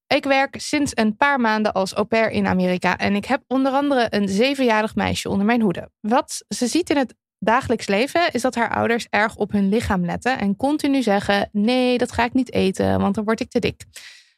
Ik 0.07 0.25
werk 0.25 0.61
sinds 0.61 0.93
een 0.95 1.17
paar 1.17 1.41
maanden 1.41 1.73
als 1.73 1.93
au 1.93 2.07
pair 2.07 2.31
in 2.31 2.47
Amerika 2.47 2.99
en 2.99 3.15
ik 3.15 3.25
heb 3.25 3.43
onder 3.47 3.73
andere 3.73 4.07
een 4.11 4.29
zevenjarig 4.29 4.95
meisje 4.95 5.29
onder 5.29 5.47
mijn 5.47 5.61
hoede. 5.61 5.91
Wat 6.01 6.45
ze 6.49 6.67
ziet 6.67 6.91
in 6.91 6.97
het 6.97 7.15
dagelijks 7.39 7.87
leven 7.87 8.33
is 8.33 8.43
dat 8.43 8.55
haar 8.55 8.71
ouders 8.71 9.07
erg 9.11 9.37
op 9.37 9.53
hun 9.53 9.69
lichaam 9.69 10.05
letten 10.05 10.39
en 10.39 10.57
continu 10.57 11.03
zeggen: 11.03 11.49
nee, 11.53 11.99
dat 11.99 12.13
ga 12.13 12.25
ik 12.25 12.33
niet 12.33 12.53
eten, 12.53 13.01
want 13.01 13.15
dan 13.15 13.25
word 13.25 13.41
ik 13.41 13.51
te 13.51 13.59
dik. 13.59 13.85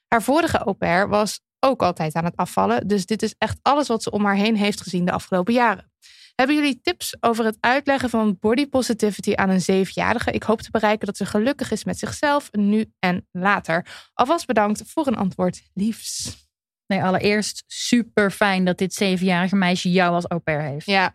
Haar 0.08 0.22
vorige 0.22 0.58
au 0.58 0.72
pair 0.72 1.08
was 1.08 1.40
ook 1.64 1.82
altijd 1.82 2.14
aan 2.14 2.24
het 2.24 2.36
afvallen, 2.36 2.88
dus 2.88 3.06
dit 3.06 3.22
is 3.22 3.34
echt 3.38 3.58
alles 3.62 3.88
wat 3.88 4.02
ze 4.02 4.10
om 4.10 4.24
haar 4.24 4.34
heen 4.34 4.56
heeft 4.56 4.80
gezien 4.80 5.04
de 5.04 5.12
afgelopen 5.12 5.52
jaren. 5.52 5.92
Hebben 6.34 6.56
jullie 6.56 6.80
tips 6.80 7.16
over 7.20 7.44
het 7.44 7.56
uitleggen 7.60 8.10
van 8.10 8.36
body 8.40 8.68
positivity 8.68 9.34
aan 9.34 9.50
een 9.50 9.60
zevenjarige? 9.60 10.30
Ik 10.30 10.42
hoop 10.42 10.60
te 10.60 10.70
bereiken 10.70 11.06
dat 11.06 11.16
ze 11.16 11.26
gelukkig 11.26 11.70
is 11.70 11.84
met 11.84 11.98
zichzelf, 11.98 12.52
nu 12.52 12.92
en 12.98 13.28
later. 13.30 13.86
Alvast 14.12 14.46
bedankt 14.46 14.82
voor 14.86 15.06
een 15.06 15.16
antwoord, 15.16 15.62
liefs. 15.74 16.42
Nee, 16.86 17.02
allereerst 17.02 17.64
super 17.66 18.30
fijn 18.30 18.64
dat 18.64 18.78
dit 18.78 18.94
zevenjarige 18.94 19.56
meisje 19.56 19.90
jou 19.90 20.14
als 20.14 20.26
au 20.26 20.40
pair 20.40 20.62
heeft. 20.62 20.86
Ja, 20.86 21.12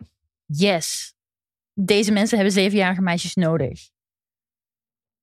Yes. 0.52 1.14
Deze 1.74 2.12
mensen 2.12 2.36
hebben 2.36 2.54
zevenjarige 2.54 3.00
meisjes 3.00 3.34
nodig. 3.34 3.90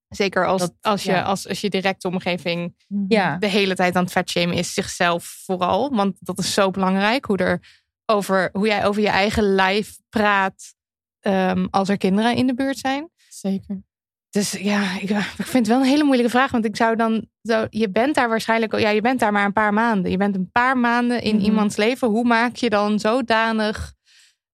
Zeker 0.10 0.48
als, 0.48 0.62
Dat- 0.62 0.74
als, 0.82 1.04
je, 1.04 1.12
ja. 1.12 1.22
als, 1.22 1.48
als 1.48 1.62
je 1.62 1.70
directe 1.70 2.08
omgeving 2.08 2.76
Ja. 3.08 3.38
de 3.38 3.48
hele 3.48 3.76
tijd 3.76 3.96
aan 3.96 4.04
het 4.04 4.12
vetshamen 4.12 4.56
is, 4.56 4.74
zichzelf 4.74 5.42
vooral. 5.46 5.90
Want 5.96 6.16
dat 6.20 6.40
is 6.40 6.54
zo 6.54 6.70
belangrijk, 6.72 7.26
hoe, 7.26 7.38
er 7.38 7.84
over, 8.06 8.50
hoe 8.54 8.68
jij 8.68 8.86
over 8.86 9.02
je 9.02 9.10
eigen 9.10 9.44
lijf 9.56 9.98
praat 10.10 10.74
ehm, 11.20 11.68
als 11.70 11.90
er 11.90 11.98
kinderen 11.98 12.36
in 12.36 12.48
de 12.48 12.54
buurt 12.54 12.78
zijn. 12.78 13.10
Zeker. 13.30 13.82
Dus 14.30 14.52
ja, 14.52 15.00
ik, 15.00 15.10
ik 15.10 15.46
vind 15.46 15.54
het 15.54 15.68
wel 15.68 15.80
een 15.80 15.90
hele 15.90 16.04
moeilijke 16.04 16.32
vraag. 16.32 16.52
Want 16.52 16.66
ik 16.66 16.76
zou 16.76 16.96
dan. 16.96 17.28
Zo, 17.42 17.68
je 17.70 17.90
bent 17.90 18.16
daar 18.16 18.30
waarschijnlijk. 18.30 18.80
Ja, 18.80 18.90
je 18.90 19.02
bent 19.02 19.20
daar 19.20 19.32
maar 19.32 19.46
een 19.46 19.54
paar 19.54 19.74
maanden. 19.74 20.12
Je 20.12 20.18
bent 20.18 20.36
een 20.36 20.52
paar 20.52 20.78
maanden 20.78 21.22
in 21.22 21.36
Mhm. 21.36 21.46
iemands 21.46 21.76
leven. 21.76 22.08
Hoe 22.08 22.24
maak 22.24 22.56
je 22.56 22.70
dan 22.70 23.00
zodanig 23.00 23.94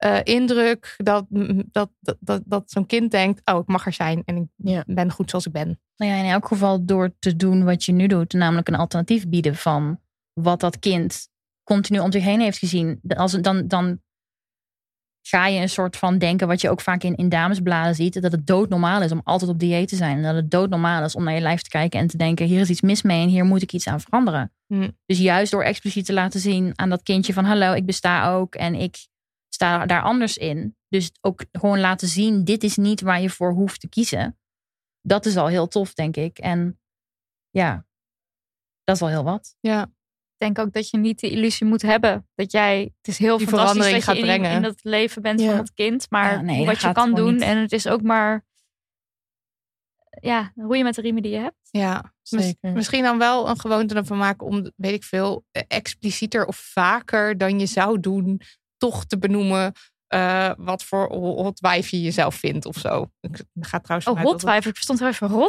eh, 0.03 0.19
indruk 0.23 0.95
dat, 0.97 1.25
dat, 1.29 1.89
dat, 1.99 2.17
dat, 2.19 2.41
dat 2.45 2.71
zo'n 2.71 2.85
kind 2.85 3.11
denkt: 3.11 3.41
Oh, 3.51 3.59
ik 3.59 3.67
mag 3.67 3.85
er 3.85 3.93
zijn 3.93 4.21
en 4.25 4.35
ik 4.35 4.43
Ja. 4.55 4.83
ben 4.87 5.11
goed 5.11 5.29
zoals 5.29 5.45
ik 5.45 5.51
ben. 5.51 5.79
Nou 5.95 6.11
ja, 6.11 6.17
in 6.17 6.29
elk 6.29 6.47
geval 6.47 6.85
door 6.85 7.15
te 7.19 7.35
doen 7.35 7.63
wat 7.63 7.83
je 7.83 7.91
nu 7.91 8.07
doet, 8.07 8.33
namelijk 8.33 8.67
een 8.67 8.75
alternatief 8.75 9.27
bieden 9.27 9.55
van 9.55 9.99
wat 10.33 10.59
dat 10.59 10.79
kind 10.79 11.27
continu 11.63 11.99
om 11.99 12.11
zich 12.11 12.23
heen 12.23 12.39
heeft 12.39 12.57
gezien. 12.57 12.99
Als, 13.07 13.31
dan, 13.31 13.67
dan 13.67 14.01
ga 15.21 15.47
je 15.47 15.61
een 15.61 15.69
soort 15.69 15.97
van 15.97 16.17
denken, 16.17 16.47
wat 16.47 16.61
je 16.61 16.69
ook 16.69 16.81
vaak 16.81 17.03
in, 17.03 17.15
in 17.15 17.29
damesbladen 17.29 17.95
ziet, 17.95 18.21
dat 18.21 18.31
het 18.31 18.47
doodnormaal 18.47 19.01
is 19.01 19.11
om 19.11 19.21
altijd 19.23 19.51
op 19.51 19.59
dieet 19.59 19.87
te 19.87 19.95
zijn. 19.95 20.17
En 20.17 20.23
dat 20.23 20.35
het 20.35 20.51
doodnormaal 20.51 21.03
is 21.03 21.15
om 21.15 21.23
naar 21.23 21.33
je 21.33 21.41
lijf 21.41 21.61
te 21.61 21.69
kijken 21.69 21.99
en 21.99 22.07
te 22.07 22.17
denken, 22.17 22.45
hier 22.45 22.59
is 22.59 22.69
iets 22.69 22.81
mis 22.81 23.01
mee 23.01 23.21
en 23.21 23.29
hier 23.29 23.45
moet 23.45 23.61
ik 23.61 23.73
iets 23.73 23.87
aan 23.87 24.01
veranderen. 24.01 24.51
Hm. 24.67 24.89
Dus 25.05 25.19
juist 25.19 25.51
door 25.51 25.63
expliciet 25.63 26.05
te 26.05 26.13
laten 26.13 26.39
zien 26.39 26.71
aan 26.75 26.89
dat 26.89 27.03
kindje 27.03 27.33
van, 27.33 27.45
hallo, 27.45 27.73
ik 27.73 27.85
besta 27.85 28.33
ook 28.33 28.55
en 28.55 28.75
ik 28.75 29.07
sta 29.63 29.85
daar 29.85 30.01
anders 30.01 30.37
in. 30.37 30.75
Dus 30.87 31.11
ook 31.21 31.45
gewoon 31.51 31.79
laten 31.79 32.07
zien, 32.07 32.43
dit 32.43 32.63
is 32.63 32.75
niet 32.77 33.01
waar 33.01 33.21
je 33.21 33.29
voor 33.29 33.51
hoeft 33.53 33.79
te 33.79 33.89
kiezen 33.89 34.37
dat 35.05 35.25
is 35.25 35.37
al 35.37 35.47
heel 35.47 35.67
tof, 35.67 35.93
denk 35.93 36.15
ik. 36.15 36.37
En 36.39 36.79
ja, 37.49 37.85
dat 38.83 38.95
is 38.95 39.01
al 39.01 39.07
heel 39.07 39.23
wat. 39.23 39.55
Ja, 39.59 39.81
Ik 39.83 40.37
denk 40.37 40.59
ook 40.59 40.73
dat 40.73 40.89
je 40.89 40.97
niet 40.97 41.19
de 41.19 41.29
illusie 41.29 41.67
moet 41.67 41.81
hebben 41.81 42.27
dat 42.35 42.51
jij. 42.51 42.81
Het 42.97 43.07
is 43.07 43.17
heel 43.17 43.37
Die 43.37 43.47
fantastisch 43.47 43.77
dat 43.81 43.85
verandering 43.85 43.97
je 43.97 44.01
gaat 44.03 44.15
in, 44.15 44.21
brengen. 44.41 44.51
in 44.55 44.61
dat 44.61 44.83
leven 44.83 45.21
bent 45.21 45.39
Ja. 45.39 45.47
van 45.47 45.55
dat 45.57 45.73
kind. 45.73 46.09
Maar 46.09 46.31
Ja, 46.33 46.41
nee, 46.41 46.65
wat 46.65 46.81
je 46.81 46.91
kan 46.91 47.13
doen. 47.13 47.33
niet. 47.33 47.41
En 47.41 47.57
het 47.57 47.71
is 47.71 47.87
ook 47.87 48.01
maar. 48.01 48.45
Ja, 50.21 50.51
hoe 50.55 50.77
je 50.77 50.83
met 50.83 50.95
de 50.95 51.01
riemen 51.01 51.21
die 51.21 51.31
je 51.31 51.37
hebt. 51.39 51.67
ja. 51.71 52.13
Zeker. 52.21 52.71
misschien 52.71 53.03
dan 53.03 53.17
wel 53.17 53.49
een 53.49 53.59
gewoonte 53.59 53.95
ervan 53.95 54.17
maken 54.17 54.47
om, 54.47 54.71
weet 54.75 54.93
ik 54.93 55.03
veel, 55.03 55.45
eh, 55.51 55.61
explicieter 55.67 56.45
of 56.45 56.55
vaker 56.57 57.37
dan 57.37 57.59
je 57.59 57.65
zou 57.65 57.99
doen, 57.99 58.41
toch 58.89 59.05
te 59.05 59.17
benoemen 59.17 59.73
eh, 60.07 60.51
wat 60.57 60.83
voor 60.83 61.13
hot 61.13 61.59
wijf 61.59 61.89
je 61.89 62.01
jezelf 62.01 62.35
vindt 62.35 62.65
of 62.65 62.75
zo. 62.77 63.11
Ik 63.21 63.45
ga 63.59 63.79
trouwens 63.79 64.09
Oh, 64.11 64.21
rotwijf. 64.21 64.65
Ik 64.65 64.73
verstond 64.73 64.99
wel 64.99 65.09
even. 65.09 65.31
Oh, 65.31 65.47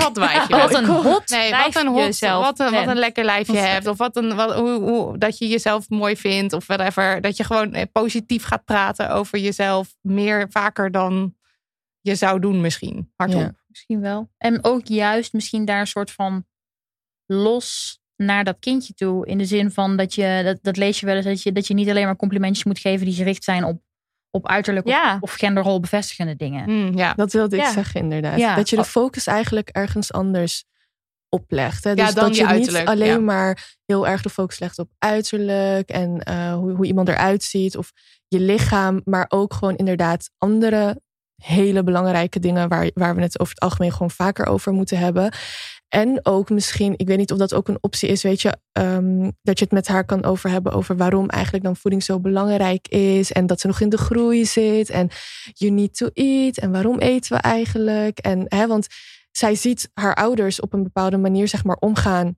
rotwijfje. 0.00 0.54
Oh, 0.54 0.60
Wat 0.60 0.74
een 0.80 0.84
hot 0.86 1.28
Nee, 1.28 1.50
wat 1.50 1.76
een 1.76 1.86
hot, 1.86 2.04
jezelf 2.04 2.44
wat 2.44 2.58
een, 2.60 2.70
wat 2.72 2.86
een 2.86 2.96
lekker 2.96 3.24
lijfje 3.24 3.52
Wat- 3.52 3.62
hebt. 3.62 3.86
Of 3.86 3.98
wat 3.98 4.16
een, 4.16 4.34
wat, 4.34 4.54
hoe, 4.54 4.80
hoe, 4.80 5.18
dat 5.18 5.38
je 5.38 5.48
jezelf 5.48 5.88
mooi 5.88 6.16
vindt. 6.16 6.52
Of 6.52 6.66
whatever. 6.66 7.20
Dat 7.20 7.36
je 7.36 7.44
gewoon 7.44 7.72
eh, 7.72 7.86
positief 7.92 8.44
gaat 8.44 8.64
praten 8.64 9.10
over 9.10 9.38
jezelf. 9.38 9.94
Meer 10.00 10.46
vaker 10.50 10.90
dan 10.90 11.34
je 12.00 12.14
zou 12.14 12.40
doen 12.40 12.60
misschien. 12.60 13.12
Hardop. 13.16 13.40
Ja. 13.40 13.54
Misschien 13.66 14.00
wel. 14.00 14.30
En 14.38 14.64
ook 14.64 14.86
juist 14.86 15.32
misschien 15.32 15.64
daar 15.64 15.80
een 15.80 15.86
soort 15.86 16.10
van 16.10 16.46
los 17.26 18.00
naar 18.22 18.44
dat 18.44 18.56
kindje 18.60 18.94
toe. 18.94 19.26
In 19.26 19.38
de 19.38 19.44
zin 19.44 19.70
van 19.70 19.96
dat 19.96 20.14
je, 20.14 20.40
dat, 20.44 20.58
dat 20.62 20.76
lees 20.76 21.00
je 21.00 21.06
wel 21.06 21.14
eens, 21.14 21.24
dat 21.24 21.42
je, 21.42 21.52
dat 21.52 21.66
je 21.66 21.74
niet 21.74 21.88
alleen 21.88 22.04
maar 22.04 22.16
complimentjes 22.16 22.64
moet 22.64 22.78
geven 22.78 23.06
die 23.06 23.14
gericht 23.14 23.44
zijn 23.44 23.64
op, 23.64 23.80
op 24.30 24.48
uiterlijk 24.48 24.86
of- 24.86 24.92
Ja. 24.92 25.18
of, 25.20 25.32
genderrol 25.32 25.80
bevestigende 25.80 26.36
dingen. 26.36 26.70
Mm, 26.70 26.96
ja. 26.98 27.14
Dat 27.14 27.32
wilde 27.32 27.56
ik 27.56 27.62
Ja. 27.62 27.72
zeggen 27.72 28.00
inderdaad. 28.00 28.38
Ja. 28.38 28.54
Dat 28.54 28.70
je 28.70 28.76
de 28.76 28.82
Oh. 28.82 28.88
focus 28.88 29.26
eigenlijk 29.26 29.68
ergens 29.68 30.12
anders 30.12 30.64
oplegt. 31.28 31.84
Hè? 31.84 31.90
Ja, 31.90 31.96
Dus 32.04 32.14
dan 32.14 32.24
dat 32.26 32.36
je 32.36 32.40
je 32.42 32.46
niet 32.46 32.56
uiterlijk, 32.56 32.88
alleen 32.88 33.08
ja. 33.08 33.18
maar 33.18 33.76
heel 33.86 34.06
erg 34.08 34.22
de 34.22 34.30
focus 34.30 34.58
legt 34.58 34.78
op 34.78 34.90
uiterlijk 34.98 35.88
en 35.88 36.22
eh, 36.22 36.54
hoe, 36.54 36.72
hoe 36.72 36.86
iemand 36.86 37.08
eruit 37.08 37.42
ziet 37.42 37.76
of 37.76 37.92
je 38.28 38.40
lichaam, 38.40 39.00
maar 39.04 39.24
ook 39.28 39.54
gewoon 39.54 39.76
inderdaad 39.76 40.30
andere 40.38 41.00
hele 41.42 41.82
belangrijke 41.82 42.38
dingen 42.38 42.68
waar, 42.68 42.90
waar 42.94 43.14
we 43.14 43.22
het 43.22 43.40
over 43.40 43.54
het 43.54 43.62
algemeen 43.62 43.92
gewoon 43.92 44.10
vaker 44.10 44.46
over 44.46 44.72
moeten 44.72 44.98
hebben. 44.98 45.32
En 45.88 46.20
ook 46.22 46.50
misschien, 46.50 46.94
ik 46.96 47.06
weet 47.06 47.18
niet 47.18 47.32
of 47.32 47.38
dat 47.38 47.54
ook 47.54 47.68
een 47.68 47.78
optie 47.80 48.08
is, 48.08 48.22
weet 48.22 48.42
je, 48.42 48.56
ehm, 48.72 49.30
dat 49.42 49.58
je 49.58 49.64
het 49.64 49.72
met 49.72 49.88
haar 49.88 50.04
kan 50.04 50.24
over 50.24 50.50
hebben 50.50 50.72
over 50.72 50.96
waarom 50.96 51.28
eigenlijk 51.28 51.64
dan 51.64 51.76
voeding 51.76 52.02
zo 52.02 52.20
belangrijk 52.20 52.88
is 52.88 53.32
en 53.32 53.46
dat 53.46 53.60
ze 53.60 53.66
nog 53.66 53.80
in 53.80 53.88
de 53.88 53.98
groei 53.98 54.44
zit 54.46 54.90
en 54.90 55.08
you 55.52 55.72
need 55.72 55.96
to 55.96 56.08
eat 56.12 56.56
en 56.56 56.70
waarom 56.72 56.98
eten 56.98 57.36
we 57.36 57.42
eigenlijk 57.42 58.18
en 58.18 58.44
hè, 58.48 58.66
want 58.66 58.86
zij 59.30 59.54
ziet 59.54 59.90
haar 59.94 60.14
ouders 60.14 60.60
op 60.60 60.72
een 60.72 60.82
bepaalde 60.82 61.16
manier 61.16 61.48
zeg 61.48 61.64
maar 61.64 61.76
omgaan 61.76 62.36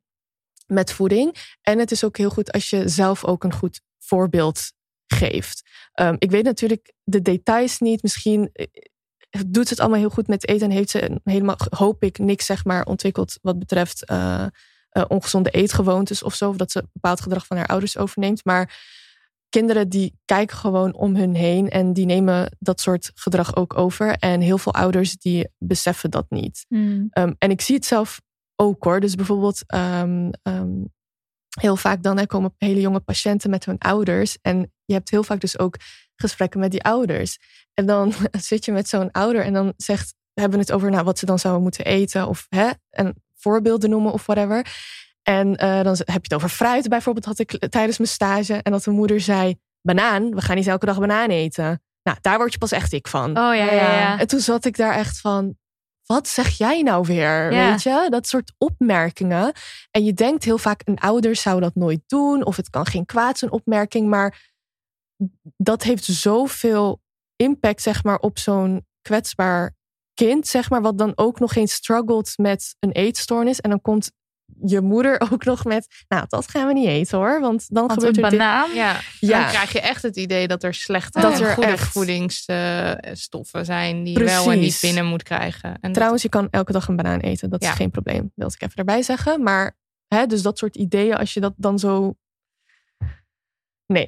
met 0.66 0.92
voeding 0.92 1.56
en 1.62 1.78
het 1.78 1.90
is 1.90 2.04
ook 2.04 2.16
heel 2.16 2.30
goed 2.30 2.52
als 2.52 2.70
je 2.70 2.88
zelf 2.88 3.24
ook 3.24 3.44
een 3.44 3.54
goed 3.54 3.80
voorbeeld 3.98 4.72
geeft. 5.06 5.68
Ehm, 5.92 6.16
ik 6.18 6.30
weet 6.30 6.44
natuurlijk 6.44 6.92
de 7.02 7.22
details 7.22 7.78
niet. 7.78 8.02
Misschien 8.02 8.50
eh, 8.52 8.66
doet 9.46 9.70
het 9.70 9.80
allemaal 9.80 9.98
heel 9.98 10.10
goed 10.10 10.26
met 10.26 10.48
eten 10.48 10.68
en 10.68 10.76
heeft 10.76 10.90
ze 10.90 11.20
helemaal, 11.24 11.56
hoop 11.68 12.02
ik, 12.02 12.18
niks 12.18 12.46
zeg 12.46 12.64
maar 12.64 12.84
ontwikkeld 12.84 13.38
wat 13.42 13.58
betreft 13.58 14.04
eh, 14.04 14.46
eh, 14.90 15.04
ongezonde 15.08 15.50
eetgewoontes 15.50 16.22
of 16.22 16.34
zo. 16.34 16.48
Of 16.48 16.56
dat 16.56 16.70
ze 16.70 16.88
bepaald 16.92 17.20
gedrag 17.20 17.46
van 17.46 17.56
haar 17.56 17.66
ouders 17.66 17.98
overneemt. 17.98 18.44
Maar 18.44 18.78
kinderen 19.48 19.88
die 19.88 20.18
kijken 20.24 20.56
gewoon 20.56 20.94
om 20.94 21.16
hun 21.16 21.34
heen 21.34 21.70
en 21.70 21.92
die 21.92 22.06
nemen 22.06 22.56
dat 22.58 22.80
soort 22.80 23.10
gedrag 23.14 23.56
ook 23.56 23.78
over. 23.78 24.16
En 24.16 24.40
heel 24.40 24.58
veel 24.58 24.74
ouders 24.74 25.16
die 25.16 25.48
beseffen 25.58 26.10
dat 26.10 26.26
niet. 26.28 26.64
Hmm. 26.68 27.08
Um, 27.12 27.34
en 27.38 27.50
ik 27.50 27.60
zie 27.60 27.74
het 27.74 27.84
zelf 27.84 28.20
ook 28.56 28.84
hoor. 28.84 29.00
Dus 29.00 29.14
bijvoorbeeld 29.14 29.62
um, 29.74 30.30
um, 30.42 30.92
heel 31.58 31.76
vaak 31.76 32.02
dan 32.02 32.26
komen 32.26 32.54
hele 32.58 32.80
jonge 32.80 33.00
patiënten 33.00 33.50
met 33.50 33.64
hun 33.64 33.78
ouders. 33.78 34.38
En 34.42 34.72
je 34.84 34.94
hebt 34.94 35.10
heel 35.10 35.22
vaak 35.22 35.40
dus 35.40 35.58
ook 35.58 35.76
gesprekken 36.16 36.60
met 36.60 36.70
die 36.70 36.82
ouders. 36.82 37.38
En 37.74 37.86
dan 37.86 38.12
zit 38.48 38.64
je 38.64 38.72
met 38.72 38.88
zo'n 38.88 39.10
ouder 39.10 39.44
en 39.44 39.52
dan 39.52 39.72
zegt, 39.76 40.14
hebben 40.34 40.58
we 40.58 40.64
het 40.64 40.72
over 40.72 40.90
nou, 40.90 41.04
wat 41.04 41.18
ze 41.18 41.26
dan 41.26 41.38
zouden 41.38 41.62
moeten 41.62 41.84
eten. 41.84 42.28
Of 42.28 42.46
hè, 42.48 42.70
en 42.90 43.14
voorbeelden 43.34 43.90
noemen 43.90 44.12
of 44.12 44.26
whatever. 44.26 44.66
En 45.22 45.48
uh, 45.48 45.82
dan 45.82 45.96
heb 45.96 46.06
je 46.06 46.20
het 46.22 46.34
over 46.34 46.48
fruit 46.48 46.88
bijvoorbeeld, 46.88 47.24
had 47.24 47.38
ik 47.38 47.68
tijdens 47.68 47.98
mijn 47.98 48.10
stage. 48.10 48.54
En 48.54 48.72
dat 48.72 48.84
de 48.84 48.90
moeder 48.90 49.20
zei, 49.20 49.56
banaan, 49.82 50.34
we 50.34 50.40
gaan 50.40 50.56
niet 50.56 50.66
elke 50.66 50.86
dag 50.86 50.98
banaan 50.98 51.30
eten. 51.30 51.82
Nou, 52.02 52.18
daar 52.20 52.36
word 52.36 52.52
je 52.52 52.58
pas 52.58 52.72
echt 52.72 52.90
dik 52.90 53.08
van. 53.08 53.28
Oh 53.30 53.54
ja, 53.54 53.72
ja, 53.72 53.72
ja. 53.72 54.18
En 54.18 54.26
toen 54.26 54.40
zat 54.40 54.64
ik 54.64 54.76
daar 54.76 54.94
echt 54.94 55.20
van, 55.20 55.56
wat 56.10 56.28
zeg 56.28 56.48
jij 56.48 56.82
nou 56.82 57.04
weer? 57.06 57.52
Ja. 57.52 57.70
Weet 57.70 57.82
je, 57.82 58.06
dat 58.08 58.26
soort 58.26 58.52
opmerkingen. 58.58 59.52
En 59.90 60.04
je 60.04 60.12
denkt 60.12 60.44
heel 60.44 60.58
vaak, 60.58 60.82
een 60.84 60.98
ouder 60.98 61.36
zou 61.36 61.60
dat 61.60 61.74
nooit 61.74 62.00
doen. 62.06 62.44
Of 62.44 62.56
het 62.56 62.70
kan 62.70 62.86
geen 62.86 63.06
kwaad 63.06 63.38
zijn 63.38 63.50
opmerking. 63.50 64.08
Maar 64.08 64.52
dat 65.56 65.82
heeft 65.82 66.04
zoveel 66.04 67.00
impact, 67.36 67.82
zeg 67.82 68.04
maar, 68.04 68.18
op 68.18 68.38
zo'n 68.38 68.86
kwetsbaar 69.02 69.76
kind, 70.14 70.46
zeg 70.46 70.70
maar, 70.70 70.82
wat 70.82 70.98
dan 70.98 71.12
ook 71.14 71.40
nog 71.40 71.54
eens 71.54 71.72
struggelt 71.72 72.32
met 72.36 72.76
een 72.78 72.92
eetstoornis. 72.92 73.60
En 73.60 73.70
dan 73.70 73.80
komt 73.80 74.12
je 74.64 74.80
moeder 74.80 75.20
ook 75.32 75.44
nog 75.44 75.64
met, 75.64 76.04
nou, 76.08 76.24
dat 76.28 76.48
gaan 76.50 76.66
we 76.66 76.72
niet 76.72 76.86
eten 76.86 77.18
hoor, 77.18 77.40
want 77.40 77.64
dan 77.68 77.86
Want 77.86 77.92
gebeurt 77.92 78.16
een 78.16 78.24
er 78.24 78.30
dit. 78.30 78.38
banaan. 78.38 78.74
Ja, 78.74 79.00
Ja. 79.20 79.40
dan 79.40 79.48
krijg 79.48 79.72
je 79.72 79.80
echt 79.80 80.02
het 80.02 80.16
idee 80.16 80.48
dat 80.48 80.62
er 80.62 80.74
slechte 80.74 81.20
Dat 81.20 81.32
en 81.40 81.46
er 81.46 81.52
goede 81.54 81.68
echt- 81.70 81.92
voedingsstoffen 81.92 83.64
zijn 83.64 84.02
die 84.04 84.18
je 84.18 84.24
wel 84.24 84.42
en 84.44 84.48
niet 84.50 84.58
Precies. 84.60 84.80
binnen 84.80 85.06
moet 85.06 85.22
krijgen. 85.22 85.78
En 85.80 85.92
Trouwens, 85.92 86.22
je 86.22 86.28
kan 86.28 86.48
elke 86.50 86.72
dag 86.72 86.88
een 86.88 86.96
banaan 86.96 87.20
eten, 87.20 87.50
dat 87.50 87.62
Ja. 87.62 87.70
is 87.70 87.76
geen 87.76 87.90
probleem, 87.90 88.32
wil 88.34 88.46
ik 88.46 88.62
even 88.62 88.76
erbij 88.76 89.02
zeggen. 89.02 89.42
Maar, 89.42 89.76
hè, 90.08 90.26
dus 90.26 90.42
dat 90.42 90.58
soort 90.58 90.76
ideeën, 90.76 91.16
als 91.16 91.34
je 91.34 91.40
dat 91.40 91.52
dan 91.56 91.78
zo. 91.78 92.14
Nee. 93.86 94.06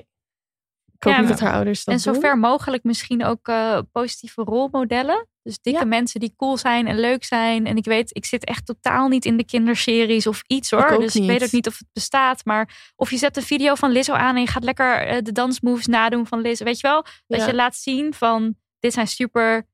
Ik 0.94 1.09
hoop 1.09 1.12
Ja, 1.12 1.20
niet 1.20 1.28
dat 1.28 1.40
haar 1.40 1.53
ouders 1.55 1.84
dat 1.84 1.94
En 1.94 2.00
doen. 2.03 2.14
zover 2.14 2.38
mogelijk 2.38 2.84
misschien 2.84 3.24
ook 3.24 3.48
eh, 3.48 3.78
positieve 3.92 4.42
rolmodellen. 4.42 5.28
Dus 5.43 5.59
dikke 5.61 5.78
Ja. 5.80 5.84
mensen 5.86 6.20
die 6.20 6.34
cool 6.36 6.57
zijn 6.57 6.86
en 6.86 6.99
leuk 7.01 7.24
zijn. 7.24 7.66
En 7.66 7.76
ik 7.76 7.84
weet, 7.84 8.16
ik 8.16 8.24
zit 8.24 8.45
echt 8.45 8.66
totaal 8.66 9.09
niet 9.09 9.24
in 9.24 9.36
de 9.36 9.45
kinderseries 9.45 10.26
of 10.26 10.43
iets 10.47 10.70
hoor. 10.70 10.90
Ik 10.93 10.99
dus 11.01 11.16
ik 11.16 11.26
weet 11.26 11.43
ook 11.43 11.53
niet 11.53 11.66
of 11.66 11.78
het 11.78 11.88
bestaat. 11.93 12.45
Maar 12.45 12.93
of 12.97 13.11
je 13.11 13.16
zet 13.16 13.36
een 13.36 13.43
video 13.43 13.74
van 13.74 13.90
Lizzo 13.90 14.12
aan 14.12 14.34
en 14.34 14.40
je 14.40 14.47
gaat 14.47 14.64
lekker 14.64 15.07
eh, 15.07 15.18
de 15.22 15.32
dansmoves 15.32 15.86
nadoen 15.86 16.26
van 16.26 16.40
Lizzo. 16.40 16.64
Weet 16.64 16.80
je 16.80 16.86
wel? 16.88 17.05
Dat 17.26 17.40
Ja. 17.40 17.47
je 17.47 17.55
laat 17.55 17.76
zien 17.76 18.14
van 18.14 18.55
dit 18.78 18.93
zijn 18.93 19.09
super 19.09 19.66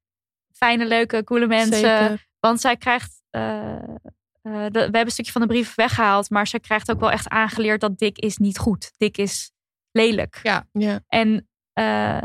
fijne, 0.53 0.87
leuke, 0.87 1.25
coole 1.25 1.47
mensen. 1.47 1.75
Zeker. 1.75 2.27
Want 2.41 2.61
zij 2.61 2.77
krijgt. 2.77 3.17
eh, 3.31 3.73
eh, 3.75 3.81
de- 4.43 4.71
we 4.71 4.79
hebben 4.79 5.05
een 5.05 5.11
stukje 5.11 5.33
van 5.33 5.41
de 5.41 5.47
brief 5.47 5.75
weggehaald. 5.75 6.31
Maar 6.31 6.47
zij 6.47 6.61
krijgt 6.61 6.91
ook 6.91 7.01
wel 7.01 7.11
echt 7.11 7.29
aangeleerd 7.29 7.81
dat 7.81 7.99
dik 7.99 8.19
is 8.19 8.37
niet 8.37 8.59
goed. 8.59 8.93
Dik 8.97 9.17
is 9.19 9.51
lelijk. 9.91 10.41
Ja. 10.73 11.01
En 11.09 11.49
eh, 11.73 12.23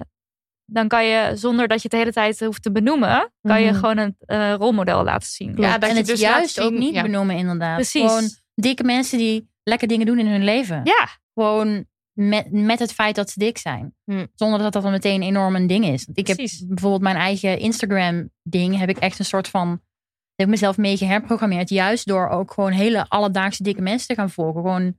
dan 0.73 0.87
kan 0.87 1.05
je, 1.05 1.31
zonder 1.35 1.67
dat 1.67 1.77
je 1.77 1.83
het 1.83 1.91
de 1.91 1.97
hele 1.97 2.11
tijd 2.11 2.39
hoeft 2.39 2.63
te 2.63 2.71
benoemen, 2.71 3.31
kan 3.41 3.61
je 3.61 3.69
Mhm. 3.71 3.79
gewoon 3.79 3.97
een 3.97 4.15
eh, 4.19 4.53
rolmodel 4.53 5.03
laten 5.03 5.27
zien. 5.27 5.53
Ja, 5.55 5.77
dat 5.77 5.89
en 5.89 5.95
je 5.95 6.01
het 6.01 6.05
dus 6.09 6.19
juist 6.19 6.59
ook 6.59 6.71
niet 6.71 6.93
ja. 6.93 7.01
benoemen 7.01 7.35
inderdaad. 7.35 7.75
Precies. 7.75 8.01
Gewoon 8.05 8.29
dikke 8.55 8.83
mensen 8.83 9.17
die 9.17 9.49
lekker 9.63 9.87
dingen 9.87 10.05
doen 10.05 10.19
in 10.19 10.27
hun 10.27 10.43
leven. 10.43 10.81
Ja, 10.83 11.07
Gewoon 11.33 11.85
met, 12.13 12.51
met 12.51 12.79
het 12.79 12.93
feit 12.93 13.15
dat 13.15 13.29
ze 13.29 13.39
dik 13.39 13.57
zijn. 13.57 13.95
Hm. 14.05 14.25
Zonder 14.35 14.59
dat 14.59 14.73
dat 14.73 14.83
dan 14.83 14.91
meteen 14.91 15.21
enorm 15.21 15.55
een 15.55 15.67
ding 15.67 15.85
is. 15.85 16.05
Want 16.05 16.17
ik 16.17 16.23
Precies. 16.35 16.59
heb 16.59 16.67
bijvoorbeeld 16.67 17.01
mijn 17.01 17.15
eigen 17.15 17.59
Instagram 17.59 18.29
ding. 18.43 18.77
Heb 18.77 18.89
ik 18.89 18.97
echt 18.97 19.19
een 19.19 19.25
soort 19.25 19.47
van... 19.47 19.69
Heb 20.35 20.45
ik 20.47 20.47
mezelf 20.47 20.77
mee 20.77 20.97
geherprogrammeerd. 20.97 21.69
Juist 21.69 22.07
door 22.07 22.29
ook 22.29 22.51
gewoon 22.53 22.71
hele 22.71 23.05
alledaagse 23.09 23.63
dikke 23.63 23.81
mensen 23.81 24.07
te 24.07 24.13
gaan 24.13 24.29
volgen. 24.29 24.61
Gewoon, 24.61 24.95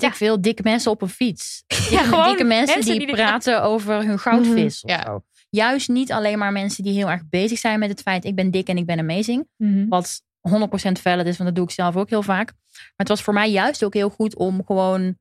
weet 0.00 0.02
Ja. 0.02 0.08
ik 0.08 0.14
veel, 0.14 0.40
dikke 0.40 0.62
mensen 0.62 0.90
op 0.90 1.02
een 1.02 1.08
fiets. 1.08 1.64
Dikke, 1.90 2.04
gewoon 2.04 2.28
dikke 2.28 2.44
mensen, 2.44 2.74
mensen 2.74 2.98
die, 2.98 3.12
praten 3.12 3.62
over 3.62 4.04
hun 4.04 4.18
goudvis. 4.18 4.82
of 4.82 4.90
Ja. 4.90 5.02
zo. 5.04 5.22
Juist 5.50 5.88
niet 5.88 6.12
alleen 6.12 6.38
maar 6.38 6.52
mensen 6.52 6.84
die 6.84 6.92
heel 6.92 7.10
erg 7.10 7.22
bezig 7.30 7.58
zijn 7.58 7.78
met 7.78 7.88
het 7.90 8.00
feit... 8.02 8.24
ik 8.24 8.34
ben 8.34 8.50
dik 8.50 8.68
en 8.68 8.76
ik 8.76 8.86
ben 8.86 8.98
amazing. 8.98 9.48
Wat 9.88 10.22
100% 10.50 10.52
valid 11.02 11.26
is, 11.26 11.36
want 11.36 11.48
dat 11.48 11.54
doe 11.54 11.64
ik 11.64 11.70
zelf 11.70 11.96
ook 11.96 12.10
heel 12.10 12.22
vaak. 12.22 12.52
Maar 12.72 12.92
het 12.96 13.08
was 13.08 13.22
voor 13.22 13.34
mij 13.34 13.50
juist 13.50 13.84
ook 13.84 13.94
heel 13.94 14.08
goed 14.10 14.36
om 14.36 14.62
gewoon 14.66 15.16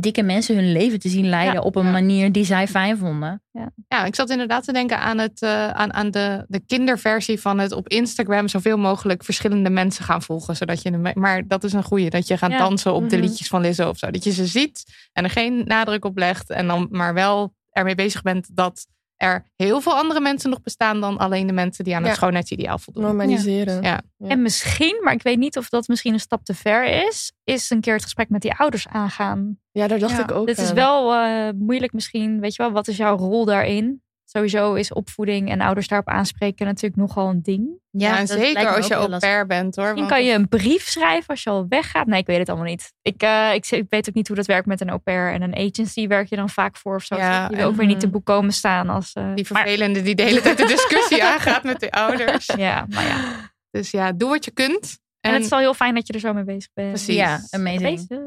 dikke 0.00 0.22
mensen 0.22 0.54
hun 0.54 0.72
leven 0.72 0.98
te 1.00 1.08
zien 1.08 1.28
leiden 1.28 1.54
Ja, 1.54 1.60
op 1.60 1.76
een 1.76 1.84
ja. 1.84 1.90
manier 1.90 2.32
die 2.32 2.44
zij 2.44 2.68
fijn 2.68 2.98
vonden. 2.98 3.40
Ja, 3.88 4.04
ik 4.04 4.14
zat 4.14 4.30
inderdaad 4.30 4.64
te 4.64 4.72
denken 4.72 4.98
aan, 5.00 5.18
het, 5.18 5.42
eh, 5.42 5.68
aan, 5.70 5.92
aan 5.92 6.10
de, 6.10 6.44
de 6.48 6.60
kinderversie 6.66 7.40
van 7.40 7.58
het 7.58 7.72
op 7.72 7.88
Instagram 7.88 8.48
zoveel 8.48 8.78
mogelijk 8.78 9.24
verschillende 9.24 9.70
mensen 9.70 10.04
gaan 10.04 10.22
volgen. 10.22 10.56
Zodat 10.56 10.82
je, 10.82 11.12
maar 11.14 11.46
dat 11.48 11.64
is 11.64 11.72
een 11.72 11.82
goeie, 11.82 12.10
dat 12.10 12.26
je 12.26 12.36
gaat 12.36 12.50
Ja. 12.50 12.58
dansen 12.58 12.94
op 12.94 13.08
de 13.10 13.16
Mhm. 13.16 13.24
liedjes 13.26 13.48
van 13.48 13.60
Lizzo 13.60 13.88
of 13.88 13.98
zo. 13.98 14.10
Dat 14.10 14.24
je 14.24 14.32
ze 14.32 14.46
ziet 14.46 14.84
en 15.12 15.24
er 15.24 15.30
geen 15.30 15.62
nadruk 15.64 16.04
op 16.04 16.18
legt. 16.18 16.50
En 16.50 16.66
dan 16.66 16.88
maar 16.90 17.14
wel 17.14 17.54
ermee 17.70 17.94
bezig 17.94 18.22
bent 18.22 18.48
dat 18.56 18.86
er 19.16 19.44
heel 19.56 19.80
veel 19.80 19.92
andere 19.96 20.20
mensen 20.20 20.50
nog 20.50 20.60
bestaan 20.60 21.00
dan 21.00 21.18
alleen 21.18 21.46
de 21.46 21.52
mensen 21.52 21.84
die 21.84 21.94
aan 21.94 22.00
het 22.02 22.10
Ja. 22.10 22.16
schoonheidsideaal 22.16 22.78
voldoen. 22.78 23.02
Normaliseren. 23.02 23.82
Ja. 23.82 24.00
Ja. 24.16 24.28
En 24.28 24.42
misschien, 24.42 25.00
maar 25.02 25.12
ik 25.12 25.22
weet 25.22 25.38
niet 25.38 25.56
of 25.56 25.68
dat 25.68 25.88
misschien 25.88 26.12
een 26.12 26.20
stap 26.20 26.44
te 26.44 26.54
ver 26.54 27.06
is, 27.06 27.32
is 27.44 27.70
een 27.70 27.80
keer 27.80 27.94
het 27.94 28.02
gesprek 28.02 28.28
met 28.28 28.40
die 28.42 28.54
ouders 28.54 28.88
aangaan. 28.88 29.58
Ja, 29.72 29.86
daar 29.86 29.98
dacht 29.98 30.16
Ja, 30.16 30.22
ik 30.22 30.30
ook 30.30 30.46
Dit 30.46 30.58
is 30.58 30.72
wel 30.72 31.14
eh, 31.14 31.48
moeilijk 31.54 31.92
misschien. 31.92 32.40
Weet 32.40 32.54
je 32.54 32.62
wel, 32.62 32.72
wat 32.72 32.88
is 32.88 32.96
jouw 32.96 33.16
rol 33.16 33.44
daarin? 33.44 34.02
Sowieso 34.36 34.74
is 34.74 34.92
opvoeding 34.92 35.50
en 35.50 35.60
ouders 35.60 35.88
daarop 35.88 36.08
aanspreken 36.08 36.66
natuurlijk 36.66 36.96
nogal 36.96 37.28
een 37.28 37.42
ding. 37.42 37.68
Ja, 37.90 38.26
zeker 38.26 38.74
als 38.76 38.86
je 38.86 38.94
au 38.94 39.18
pair 39.18 39.46
bent 39.46 39.76
hoor. 39.76 39.84
Misschien 39.84 40.08
kan 40.08 40.24
je 40.24 40.32
een 40.32 40.48
brief 40.48 40.82
schrijven 40.88 41.28
als 41.28 41.42
je 41.42 41.50
al 41.50 41.66
weggaat. 41.68 42.06
Nee, 42.06 42.20
ik 42.20 42.26
weet 42.26 42.38
het 42.38 42.48
allemaal 42.48 42.66
niet. 42.66 42.92
Ik, 43.02 43.22
eh, 43.22 43.54
ik, 43.54 43.66
ik 43.70 43.84
weet 43.88 44.08
ook 44.08 44.14
niet 44.14 44.26
hoe 44.26 44.36
dat 44.36 44.46
werkt 44.46 44.66
met 44.66 44.80
een 44.80 44.88
au 44.88 44.98
pair. 44.98 45.32
En 45.32 45.42
een 45.42 45.54
agency 45.56 46.06
werk 46.06 46.28
je 46.28 46.36
dan 46.36 46.48
vaak 46.50 46.76
voor 46.76 46.94
of 46.94 47.02
zo. 47.04 47.16
Ja, 47.16 47.46
je 47.50 47.56
wil 47.56 47.66
ook 47.66 47.76
weer 47.76 47.86
niet 47.86 48.00
te 48.00 48.06
en- 48.06 48.12
boek 48.12 48.24
komen 48.24 48.52
staan 48.52 48.88
als... 48.88 49.12
eh, 49.12 49.34
Die 49.34 49.46
maar- 49.50 49.62
vervelende 49.62 50.02
die 50.02 50.14
de 50.14 50.22
hele 50.22 50.40
tijd 50.40 50.56
de 50.58 50.66
discussie 50.76 51.24
aangaat 51.24 51.62
met 51.62 51.80
de 51.80 51.90
ouders. 51.90 52.46
ja, 52.56 52.86
maar 52.88 53.04
ja. 53.06 53.50
Dus 53.70 53.90
ja, 53.90 54.12
doe 54.12 54.28
wat 54.28 54.44
je 54.44 54.50
kunt. 54.50 54.98
En, 55.20 55.30
En, 55.30 55.32
het 55.32 55.42
is 55.44 55.50
wel 55.50 55.58
heel 55.58 55.74
fijn 55.74 55.94
dat 55.94 56.06
je 56.06 56.12
er 56.12 56.20
zo 56.20 56.32
mee 56.32 56.44
bezig 56.44 56.70
bent. 56.74 56.88
Precies. 56.88 57.14
Ja, 57.16 57.40
amazing. 57.50 58.08
Bezig. 58.08 58.24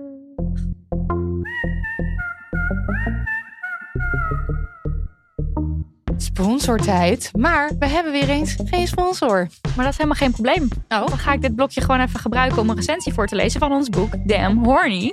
Sponsortijd. 6.44 7.32
Maar 7.38 7.72
we 7.80 7.88
hebben 7.88 8.12
weer 8.12 8.30
eens 8.30 8.56
geen 8.66 8.88
sponsor. 8.88 9.48
Maar 9.76 9.86
dat 9.86 9.94
is 9.94 9.98
helemaal 9.98 10.18
geen 10.18 10.32
probleem. 10.32 10.68
Oh. 10.90 11.08
Dan 11.08 11.18
ga 11.18 11.34
ik 11.34 11.42
dit 11.42 11.56
blokje 11.56 11.82
gewoon 11.82 12.00
even 12.00 12.20
gebruiken 12.20 12.62
om 12.62 12.70
een 12.70 12.76
recensie 12.76 13.14
voor 13.14 13.28
te 13.28 13.36
lezen 13.36 13.60
van 13.60 13.72
ons 13.72 13.90
boek 13.90 14.28
Damn 14.28 14.66
Horny. 14.66 15.12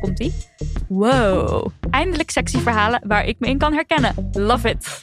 Komt 0.00 0.20
ie? 0.20 0.32
Wow. 0.88 1.66
Eindelijk 1.90 2.30
sexy 2.30 2.58
verhalen 2.58 3.00
waar 3.06 3.26
ik 3.26 3.36
me 3.38 3.46
in 3.46 3.58
kan 3.58 3.72
herkennen. 3.72 4.30
Love 4.32 4.68
it. 4.68 5.02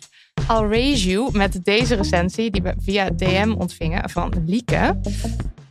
I'll 0.50 0.68
raise 0.68 1.10
you 1.10 1.30
met 1.38 1.60
deze 1.64 1.96
recensie 1.96 2.52
die 2.52 2.62
we 2.62 2.74
via 2.78 3.10
DM 3.10 3.54
ontvingen 3.58 4.10
van 4.10 4.34
Lieke. 4.46 5.00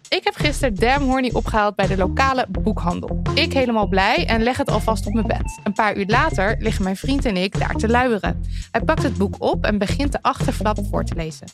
Ik 0.08 0.24
heb 0.24 0.34
gisteren 0.34 0.74
Damn 0.74 1.04
Horny 1.04 1.30
opgehaald 1.32 1.74
bij 1.74 1.86
de 1.86 1.96
lokale 1.96 2.46
boekhandel. 2.50 3.22
Ik 3.34 3.52
helemaal 3.52 3.88
blij 3.88 4.26
en 4.26 4.42
leg 4.42 4.56
het 4.56 4.70
alvast 4.70 5.06
op 5.06 5.12
mijn 5.12 5.26
bed. 5.26 5.58
Een 5.64 5.72
paar 5.72 5.96
uur 5.96 6.06
later 6.06 6.56
liggen 6.58 6.84
mijn 6.84 6.96
vriend 6.96 7.24
en 7.24 7.36
ik 7.36 7.58
daar 7.58 7.74
te 7.74 7.88
luieren. 7.88 8.42
Hij 8.70 8.80
pakt 8.80 9.02
het 9.02 9.16
boek 9.16 9.34
op 9.38 9.64
en 9.64 9.78
begint 9.78 10.12
de 10.12 10.22
achterflap 10.22 10.78
voor 10.90 11.04
te 11.04 11.14
lezen. 11.14 11.46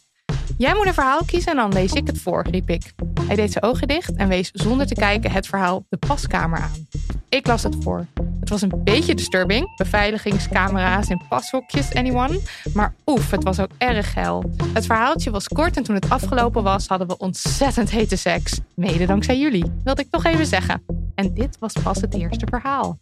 Jij 0.58 0.74
moet 0.74 0.86
een 0.86 0.94
verhaal 0.94 1.24
kiezen 1.24 1.50
en 1.50 1.56
dan 1.56 1.72
lees 1.72 1.92
ik 1.92 2.06
het 2.06 2.20
voor, 2.20 2.46
riep 2.50 2.70
ik. 2.70 2.92
Hij 3.26 3.36
deed 3.36 3.52
zijn 3.52 3.64
ogen 3.64 3.88
dicht 3.88 4.14
en 4.14 4.28
wees 4.28 4.50
zonder 4.52 4.86
te 4.86 4.94
kijken 4.94 5.30
het 5.30 5.46
verhaal 5.46 5.84
de 5.88 5.96
paskamer 5.96 6.58
aan. 6.58 6.86
Ik 7.28 7.46
las 7.46 7.62
het 7.62 7.76
voor. 7.80 8.06
Het 8.40 8.48
was 8.48 8.62
een 8.62 8.80
beetje 8.84 9.14
disturbing, 9.14 9.76
beveiligingscamera's 9.76 11.08
in 11.08 11.20
pashokjes, 11.28 11.94
anyone. 11.94 12.40
Maar 12.74 12.94
oef, 13.06 13.30
het 13.30 13.44
was 13.44 13.60
ook 13.60 13.70
erg 13.78 14.12
geil. 14.12 14.54
Het 14.72 14.86
verhaaltje 14.86 15.30
was 15.30 15.48
kort 15.48 15.76
en 15.76 15.82
toen 15.82 15.94
het 15.94 16.10
afgelopen 16.10 16.62
was, 16.62 16.86
hadden 16.86 17.06
we 17.06 17.18
ontzettend 17.18 17.90
hete 17.90 18.16
seks. 18.16 18.60
Mede 18.74 19.06
dankzij 19.06 19.38
jullie, 19.38 19.64
wilde 19.84 20.02
ik 20.02 20.10
toch 20.10 20.24
even 20.24 20.46
zeggen. 20.46 20.84
En 21.14 21.34
dit 21.34 21.56
was 21.58 21.72
pas 21.82 22.00
het 22.00 22.14
eerste 22.14 22.46
verhaal. 22.50 22.98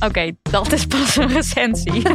Oké, 0.00 0.32
dat 0.42 0.72
is 0.72 0.86
pas 0.86 1.16
een 1.16 1.28
recensie. 1.28 2.02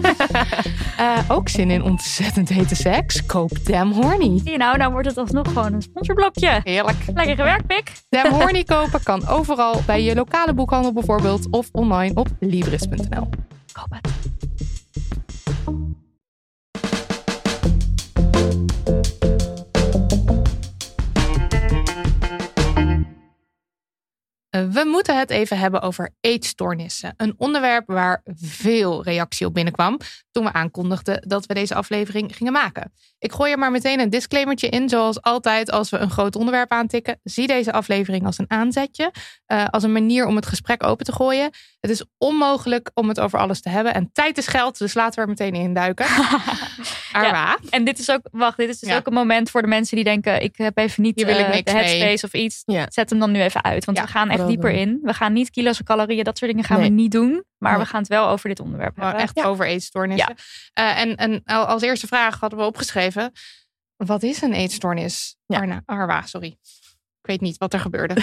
Eh, 0.97 1.19
ook 1.27 1.49
zin 1.49 1.71
in 1.71 1.83
ontzettend 1.83 2.49
hete 2.49 2.75
seks? 2.75 3.25
Koop 3.25 3.65
Damn 3.65 3.91
Horny. 3.91 4.39
Zie 4.39 4.51
je 4.51 4.57
nou, 4.57 4.77
nou 4.77 4.91
wordt 4.91 5.07
het 5.07 5.17
alsnog 5.17 5.47
gewoon 5.47 5.73
een 5.73 5.81
sponsorblokje. 5.81 6.61
Heerlijk. 6.63 6.97
Lekker 7.13 7.35
gewerkt, 7.35 7.67
Pik. 7.67 7.91
Damn 8.09 8.33
Horny 8.39 8.63
kopen 8.63 9.03
kan 9.03 9.27
overal 9.27 9.81
bij 9.85 10.03
je 10.03 10.15
lokale 10.15 10.53
boekhandel 10.53 10.93
bijvoorbeeld 10.93 11.47
of 11.49 11.69
online 11.71 12.15
op 12.15 12.27
Libris.nl. 12.39 13.29
Koop 13.71 13.89
het. 13.89 14.07
We 24.53 24.83
moeten 24.85 25.17
het 25.17 25.29
even 25.29 25.57
hebben 25.57 25.81
over 25.81 26.09
eetstoornissen. 26.21 27.13
Een 27.17 27.33
onderwerp 27.37 27.83
waar 27.87 28.21
veel 28.35 29.03
reactie 29.03 29.47
op 29.47 29.53
binnenkwam 29.53 29.97
toen 30.31 30.43
we 30.43 30.53
aankondigden 30.53 31.23
dat 31.27 31.45
we 31.45 31.53
deze 31.53 31.75
aflevering 31.75 32.35
gingen 32.35 32.53
maken. 32.53 32.93
Ik 33.19 33.31
gooi 33.31 33.51
er 33.51 33.59
maar 33.59 33.71
meteen 33.71 33.99
een 33.99 34.09
disclaimertje 34.09 34.69
in, 34.69 34.89
zoals 34.89 35.21
altijd 35.21 35.71
als 35.71 35.89
we 35.89 35.97
een 35.97 36.09
groot 36.09 36.35
onderwerp 36.35 36.71
aantikken. 36.71 37.19
Zie 37.23 37.47
deze 37.47 37.71
aflevering 37.71 38.25
als 38.25 38.37
een 38.37 38.49
aanzetje, 38.49 39.11
eh, 39.45 39.65
als 39.69 39.83
een 39.83 39.91
manier 39.91 40.25
om 40.25 40.35
het 40.35 40.45
gesprek 40.45 40.83
open 40.83 41.05
te 41.05 41.11
gooien. 41.11 41.49
Het 41.79 41.91
is 41.91 42.03
onmogelijk 42.17 42.91
om 42.93 43.07
het 43.07 43.19
over 43.19 43.39
alles 43.39 43.61
te 43.61 43.69
hebben 43.69 43.93
en 43.93 44.09
tijd 44.11 44.37
is 44.37 44.47
geld, 44.47 44.77
dus 44.77 44.93
laten 44.93 45.15
we 45.15 45.21
er 45.21 45.27
meteen 45.27 45.61
in 45.61 45.73
duiken. 45.73 46.05
Arwa. 47.13 47.57
En 47.69 47.83
dit 47.83 47.99
is 47.99 48.09
ook, 48.11 48.21
wacht, 48.31 48.57
dit 48.57 48.69
is 48.69 48.79
dus 48.79 48.89
Ja. 48.89 48.97
ook 48.97 49.07
een 49.07 49.13
moment 49.13 49.49
voor 49.49 49.61
de 49.61 49.67
mensen 49.67 49.95
die 49.95 50.05
denken: 50.05 50.41
ik 50.41 50.57
heb 50.57 50.77
even 50.77 51.03
niet 51.03 51.15
Hier 51.15 51.25
wil 51.25 51.37
ik 51.39 51.45
eh, 51.45 51.51
niks 51.51 51.71
de 51.71 51.77
mee. 51.77 51.83
headspace 51.83 52.25
of 52.25 52.33
iets. 52.33 52.61
Ja. 52.65 52.85
Zet 52.89 53.09
hem 53.09 53.19
dan 53.19 53.31
nu 53.31 53.41
even 53.41 53.63
uit, 53.63 53.85
want 53.85 53.97
Ja, 53.97 54.03
we 54.03 54.09
gaan 54.09 54.29
echt 54.29 54.47
dieper 54.47 54.71
in. 54.71 54.99
We 55.01 55.13
gaan 55.13 55.33
niet 55.33 55.49
kilo's 55.49 55.79
en 55.79 55.85
calorieën, 55.85 56.23
dat 56.23 56.37
soort 56.37 56.51
dingen 56.51 56.65
gaan 56.65 56.79
Nee. 56.79 56.89
we 56.89 56.95
niet 56.95 57.11
doen. 57.11 57.43
Maar 57.57 57.71
Nee. 57.71 57.81
we 57.81 57.87
gaan 57.87 57.99
het 57.99 58.09
wel 58.09 58.27
over 58.27 58.49
dit 58.49 58.59
onderwerp 58.59 58.95
hebben. 58.95 59.21
echt 59.21 59.43
over 59.43 59.65
eetstoornissen. 59.65 60.35
Eh, 60.73 60.99
en, 60.99 61.15
en 61.15 61.41
al- 61.45 61.65
als 61.65 61.81
eerste 61.81 62.07
vraag 62.07 62.39
hadden 62.39 62.59
we 62.59 62.65
opgeschreven: 62.65 63.31
wat 63.95 64.23
is 64.23 64.41
een 64.41 64.53
eetstoornis? 64.53 65.35
Ja. 65.45 65.57
Arna, 65.59 65.81
Arwa, 65.85 66.21
sorry. 66.21 66.47
Ik 67.21 67.29
weet 67.29 67.41
niet 67.41 67.57
wat 67.57 67.73
er 67.73 67.79
gebeurde. 67.79 68.15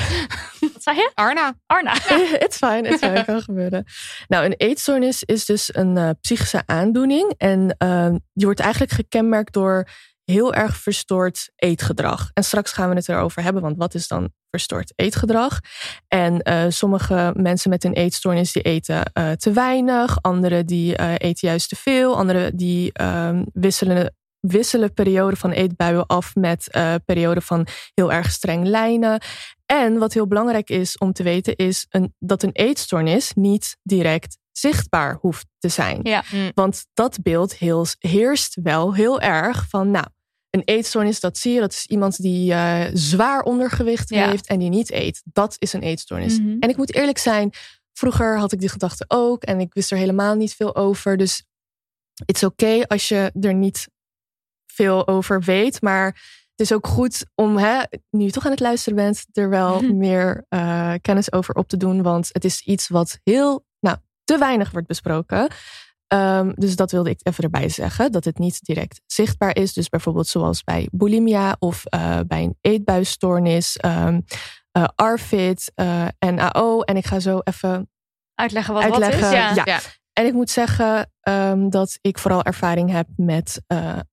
Wat 0.85 0.95
zei 0.95 1.07
je? 1.07 1.11
Arna. 1.15 1.55
Arna. 1.67 1.95
it's 2.45 2.57
fine, 2.57 2.89
it's 2.89 2.99
fine, 2.99 3.25
kan 3.33 3.43
gebeuren. 3.43 3.85
Nou, 4.29 4.45
een 4.45 4.55
eetstoornis 4.57 5.23
is 5.23 5.45
dus 5.45 5.75
een 5.75 5.97
eh, 5.97 6.11
psychische 6.21 6.63
aandoening. 6.67 7.35
En 7.37 7.75
ehm, 7.79 8.17
die 8.33 8.45
wordt 8.47 8.61
eigenlijk 8.61 8.93
gekenmerkt 8.93 9.53
door 9.53 9.89
heel 10.25 10.55
erg 10.55 10.77
verstoord 10.77 11.51
eetgedrag. 11.57 12.31
En 12.35 12.45
straks 12.45 12.73
gaan 12.73 12.89
we 12.89 12.95
het 12.95 13.09
erover 13.09 13.43
hebben, 13.43 13.63
want 13.63 13.77
wat 13.77 13.95
is 13.95 14.09
dan 14.09 14.33
verstoord 14.51 14.93
eetgedrag? 14.97 15.61
En 16.09 16.43
eh, 16.43 16.65
sommige 16.69 17.33
mensen 17.37 17.71
met 17.71 17.85
een 17.85 17.93
eetstoornis 17.93 18.53
die 18.53 18.63
eten 18.63 19.13
eh, 19.13 19.31
te 19.31 19.53
weinig. 19.53 20.23
Anderen 20.23 20.67
die 20.67 20.97
eh, 20.97 21.13
eten 21.13 21.49
juist 21.49 21.69
te 21.69 21.77
veel. 21.77 22.17
Anderen 22.17 22.57
die 22.57 22.93
ehm, 22.93 23.45
wisselen, 23.53 24.15
wisselen 24.41 24.95
perioden 24.95 25.39
van 25.39 25.51
eetbuien 25.51 26.07
af 26.07 26.35
met 26.35 26.71
eh 26.71 26.95
perioden 27.05 27.43
van 27.43 27.67
heel 27.95 28.13
erg 28.13 28.31
streng 28.31 28.67
lijnen. 28.67 29.23
En 29.67 29.99
wat 29.99 30.13
heel 30.13 30.27
belangrijk 30.27 30.71
is 30.71 30.99
om 30.99 31.13
te 31.13 31.23
weten, 31.23 31.57
is 31.57 31.87
een, 31.89 32.15
dat 32.19 32.43
een 32.43 32.53
eetstoornis 32.53 33.33
niet 33.35 33.77
direct 33.83 34.39
zichtbaar 34.53 35.19
hoeft 35.21 35.47
te 35.59 35.69
zijn. 35.69 36.01
Ja. 36.03 36.25
Want 36.55 36.87
dat 36.95 37.23
beeld 37.23 37.57
heel, 37.57 37.87
heerst 37.99 38.59
wel 38.63 38.95
heel 38.95 39.21
erg 39.21 39.67
van, 39.69 39.91
nou, 39.91 40.07
een 40.51 40.63
eetstoornis, 40.65 41.21
dat 41.21 41.39
zie 41.39 41.53
je, 41.53 41.61
dat 41.61 41.73
is 41.73 41.87
iemand 41.87 42.23
die 42.23 42.53
eh, 42.53 42.87
zwaar 42.93 43.43
ondergewicht 43.43 44.09
Ja. 44.09 44.29
heeft 44.29 44.47
en 44.47 44.59
die 44.59 44.69
niet 44.69 44.91
eet. 44.93 45.23
Dat 45.25 45.57
is 45.59 45.73
een 45.73 45.83
eetstoornis. 45.83 46.39
Mhm. 46.39 46.57
En 46.61 46.69
ik 46.69 46.77
moet 46.77 46.95
eerlijk 46.95 47.19
zijn, 47.19 47.53
vroeger 47.93 48.39
had 48.39 48.53
ik 48.53 48.61
die 48.61 48.69
gedachte 48.69 49.05
ook 49.09 49.43
en 49.43 49.61
ik 49.61 49.75
wist 49.75 49.91
er 49.91 49.99
helemaal 49.99 50.35
niet 50.35 50.55
veel 50.55 50.77
over. 50.77 51.17
Dus 51.17 51.45
het 52.27 52.37
is 52.37 52.43
oké 52.45 52.87
als 52.87 53.09
je 53.09 53.31
er 53.41 53.55
niet 53.55 53.89
veel 54.81 55.07
over 55.09 55.41
weet, 55.43 55.83
maar 55.83 56.07
het 56.51 56.61
is 56.71 56.73
ook 56.73 56.87
goed 56.87 57.27
om, 57.35 57.57
hè, 57.57 57.81
nu 58.11 58.25
je 58.25 58.31
toch 58.31 58.45
aan 58.45 58.51
het 58.51 58.61
luisteren 58.61 58.97
bent, 58.97 59.27
er 59.33 59.49
wel 59.49 59.81
Mhm. 59.83 59.97
meer 59.97 60.45
eh, 60.49 60.93
kennis 61.01 61.33
over 61.33 61.55
op 61.55 61.69
te 61.69 61.77
doen. 61.77 62.03
Want 62.03 62.29
het 62.33 62.45
is 62.45 62.61
iets 62.61 62.89
wat 62.89 63.19
heel, 63.23 63.65
nou, 63.81 63.97
te 64.25 64.39
weinig 64.39 64.71
wordt 64.71 64.87
besproken. 64.87 65.49
Ehm, 66.07 66.53
dus 66.55 66.77
dat 66.77 66.91
wilde 66.91 67.11
ik 67.11 67.21
even 67.23 67.45
erbij 67.45 67.69
zeggen, 67.69 68.13
dat 68.13 68.25
het 68.25 68.39
niet 68.39 68.59
direct 68.65 69.01
zichtbaar 69.07 69.57
is. 69.57 69.73
Dus 69.73 69.89
bijvoorbeeld 69.89 70.27
zoals 70.27 70.63
bij 70.65 70.89
bulimia 70.93 71.57
of 71.59 71.85
eh, 71.85 72.21
bij 72.27 72.43
een 72.43 72.57
eetbuisstoornis, 72.61 73.77
ehm 73.77 74.21
eh, 74.73 74.85
ARFID, 74.95 75.73
eh, 75.75 76.07
NAO. 76.19 76.81
En 76.81 76.97
ik 76.97 77.07
ga 77.07 77.21
zo 77.21 77.39
even 77.45 77.91
Uitleggen 78.35 78.75
wat 78.75 78.83
Uitleggen, 78.83 79.21
wat 79.21 79.33
is. 79.33 79.37
Ja. 79.39 79.55
ja. 79.55 79.63
Ja. 79.65 79.81
en 80.13 80.27
ik 80.27 80.33
moet 80.33 80.51
zeggen 80.51 81.13
ehm, 81.21 81.69
dat 81.69 81.99
ik 82.01 82.19
vooral 82.19 82.43
ervaring 82.43 82.91
heb 82.91 83.07
met 83.17 83.63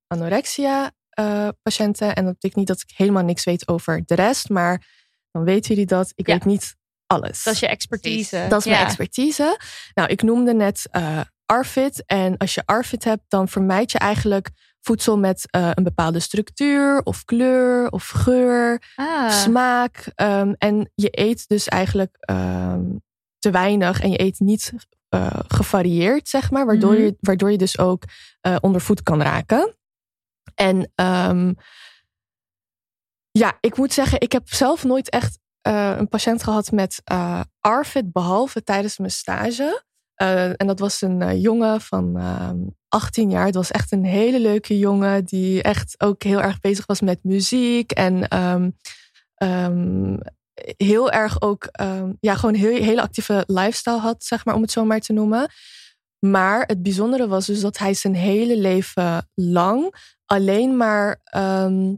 anorexia 0.07 0.91
eh, 1.09 1.47
patiënten. 1.63 2.15
En 2.15 2.23
dat 2.23 2.33
betekent 2.33 2.55
niet 2.55 2.67
dat 2.67 2.81
ik 2.87 2.91
helemaal 2.97 3.23
niks 3.23 3.43
weet 3.43 3.67
over 3.67 4.01
de 4.05 4.15
rest. 4.15 4.49
Maar 4.49 4.85
dan 5.31 5.43
weten 5.43 5.69
jullie 5.69 5.85
dat. 5.89 6.11
Ik 6.15 6.27
Ja. 6.27 6.33
weet 6.33 6.45
niet 6.45 6.75
alles. 7.07 7.43
Dat 7.43 7.53
is 7.53 7.59
je 7.59 7.67
expertise. 7.67 8.45
Dat 8.49 8.59
is 8.59 8.65
mijn 8.71 8.85
expertise. 8.85 9.59
Nou, 9.93 10.09
ik 10.09 10.21
noemde 10.21 10.53
net 10.53 10.87
eh 10.91 11.19
ARFID. 11.45 12.03
En 12.05 12.37
als 12.37 12.53
je 12.53 12.61
ARFID 12.65 13.03
hebt, 13.03 13.23
dan 13.27 13.47
vermijd 13.47 13.91
je 13.91 13.97
eigenlijk 13.97 14.49
voedsel 14.81 15.17
met 15.17 15.45
eh, 15.51 15.69
een 15.73 15.83
bepaalde 15.83 16.19
structuur 16.19 17.01
of 17.03 17.25
kleur 17.25 17.89
of 17.89 18.07
geur 18.07 18.81
Ah. 18.95 19.29
smaak. 19.31 20.11
ehm, 20.15 20.53
en 20.57 20.91
je 20.95 21.07
eet 21.11 21.47
dus 21.47 21.67
eigenlijk 21.67 22.15
ehm, 22.19 22.83
te 23.39 23.51
weinig 23.51 24.01
en 24.01 24.11
je 24.11 24.21
eet 24.21 24.39
niet 24.39 24.73
eh, 25.09 25.39
gevarieerd, 25.47 26.27
zeg 26.29 26.51
maar. 26.51 26.65
Waardoor, 26.65 26.93
Mhm. 26.93 27.01
je, 27.01 27.15
waardoor 27.19 27.51
je 27.51 27.57
dus 27.57 27.77
ook 27.77 28.03
eh 28.41 28.55
onder 28.59 28.81
voet 28.81 29.03
kan 29.03 29.21
raken. 29.21 29.75
En 30.57 30.91
ehm, 30.95 31.53
ja, 33.31 33.57
ik 33.59 33.77
moet 33.77 33.93
zeggen, 33.93 34.21
ik 34.21 34.31
heb 34.31 34.49
zelf 34.49 34.83
nooit 34.83 35.09
echt 35.09 35.39
eh, 35.61 35.95
een 35.97 36.09
patiënt 36.09 36.43
gehad 36.43 36.71
met 36.71 37.01
eh 37.03 37.41
ARFID, 37.59 38.11
behalve 38.11 38.63
tijdens 38.63 38.97
mijn 38.97 39.11
stage. 39.11 39.83
Eh, 40.13 40.49
en 40.49 40.67
dat 40.67 40.79
was 40.79 41.01
een 41.01 41.39
jongen 41.39 41.81
van 41.81 42.17
ehm 42.17 42.57
18 42.89 43.29
jaar. 43.29 43.45
Het 43.45 43.55
was 43.55 43.71
echt 43.71 43.91
een 43.91 44.05
hele 44.05 44.39
leuke 44.39 44.77
jongen 44.77 45.23
die 45.23 45.63
echt 45.63 45.95
ook 45.97 46.23
heel 46.23 46.41
erg 46.41 46.59
bezig 46.59 46.85
was 46.85 47.01
met 47.01 47.23
muziek. 47.23 47.91
En 47.91 48.27
ehm, 48.27 48.69
ehm, 49.35 50.17
heel 50.77 51.11
erg 51.11 51.41
ook, 51.41 51.63
ehm, 51.63 52.11
ja, 52.19 52.35
gewoon 52.35 52.53
een 52.53 52.59
heel, 52.59 52.83
hele 52.83 53.01
actieve 53.01 53.43
lifestyle 53.47 53.99
had, 53.99 54.23
zeg 54.23 54.45
maar, 54.45 54.55
om 54.55 54.61
het 54.61 54.71
zo 54.71 54.85
maar 54.85 54.99
te 54.99 55.13
noemen. 55.13 55.49
Maar 56.19 56.63
het 56.65 56.83
bijzondere 56.83 57.27
was 57.27 57.45
dus 57.45 57.61
dat 57.61 57.77
hij 57.77 57.93
zijn 57.93 58.15
hele 58.15 58.57
leven 58.57 59.29
lang 59.33 59.95
alleen 60.25 60.77
maar 60.77 61.21
ehm, 61.23 61.93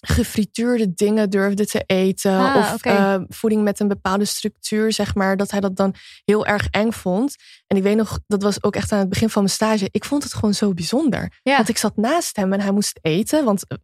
gefrituurde 0.00 0.94
dingen 0.94 1.30
durfde 1.30 1.66
te 1.66 1.82
eten. 1.86 2.38
Ah, 2.38 2.56
of 2.56 2.82
eh, 2.82 3.20
voeding 3.28 3.62
met 3.62 3.80
een 3.80 3.88
bepaalde 3.88 4.24
structuur, 4.24 4.92
zeg 4.92 5.14
maar. 5.14 5.36
Dat 5.36 5.50
hij 5.50 5.60
dat 5.60 5.76
dan 5.76 5.94
heel 6.24 6.46
erg 6.46 6.68
eng 6.70 6.90
vond. 6.90 7.34
En 7.66 7.76
ik 7.76 7.82
weet 7.82 7.96
nog, 7.96 8.18
dat 8.26 8.42
was 8.42 8.62
ook 8.62 8.76
echt 8.76 8.92
aan 8.92 8.98
het 8.98 9.08
begin 9.08 9.30
van 9.30 9.42
mijn 9.42 9.54
stage. 9.54 9.88
Ik 9.90 10.04
vond 10.04 10.22
het 10.22 10.34
gewoon 10.34 10.54
zo 10.54 10.74
bijzonder. 10.74 11.38
Ja. 11.42 11.56
Want 11.56 11.68
ik 11.68 11.78
zat 11.78 11.96
naast 11.96 12.36
hem 12.36 12.52
en 12.52 12.60
hij 12.60 12.72
moest 12.72 12.98
eten. 13.02 13.44
Want 13.44 13.66
eh, 13.66 13.76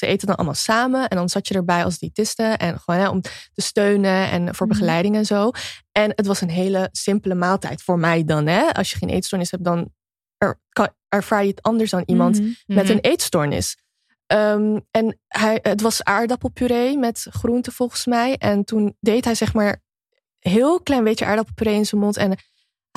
ze, 0.00 0.06
eten 0.06 0.26
dan 0.26 0.36
allemaal 0.36 0.54
samen. 0.54 1.08
En 1.08 1.16
dan 1.16 1.28
zat 1.28 1.48
je 1.48 1.54
erbij 1.54 1.84
als 1.84 1.98
diëtiste. 1.98 2.42
En 2.42 2.78
gewoon 2.80 3.00
hè, 3.00 3.08
om 3.08 3.20
te 3.20 3.30
steunen 3.54 4.30
en 4.30 4.54
voor 4.54 4.66
Mhm. 4.66 4.76
begeleiding 4.76 5.14
en 5.16 5.26
zo. 5.26 5.50
En 5.92 6.12
het 6.14 6.26
was 6.26 6.40
een 6.40 6.50
hele 6.50 6.88
simpele 6.92 7.34
maaltijd 7.34 7.82
voor 7.82 7.98
mij 7.98 8.24
dan. 8.24 8.46
Hè? 8.46 8.72
Als 8.72 8.90
je 8.90 8.96
geen 8.96 9.08
eetstoornis 9.08 9.50
hebt, 9.50 9.64
dan 9.64 9.92
er, 10.38 10.58
ervaar 11.08 11.42
je 11.42 11.50
het 11.50 11.62
anders 11.62 11.90
dan 11.90 12.02
iemand 12.06 12.40
Mhm. 12.40 12.50
met 12.66 12.88
een 12.88 13.00
eetstoornis. 13.00 13.76
Ehm, 14.26 14.78
en 14.90 15.18
hij, 15.28 15.58
het 15.62 15.80
was 15.80 16.04
aardappelpuree 16.04 16.98
met 16.98 17.26
groente 17.30 17.70
volgens 17.70 18.06
mij. 18.06 18.36
En 18.36 18.64
toen 18.64 18.96
deed 19.00 19.24
hij 19.24 19.34
zeg 19.34 19.52
maar 19.54 19.82
heel 20.38 20.80
klein 20.82 21.04
beetje 21.04 21.24
aardappelpuree 21.24 21.74
in 21.74 21.86
zijn 21.86 22.00
mond. 22.00 22.16
En 22.16 22.36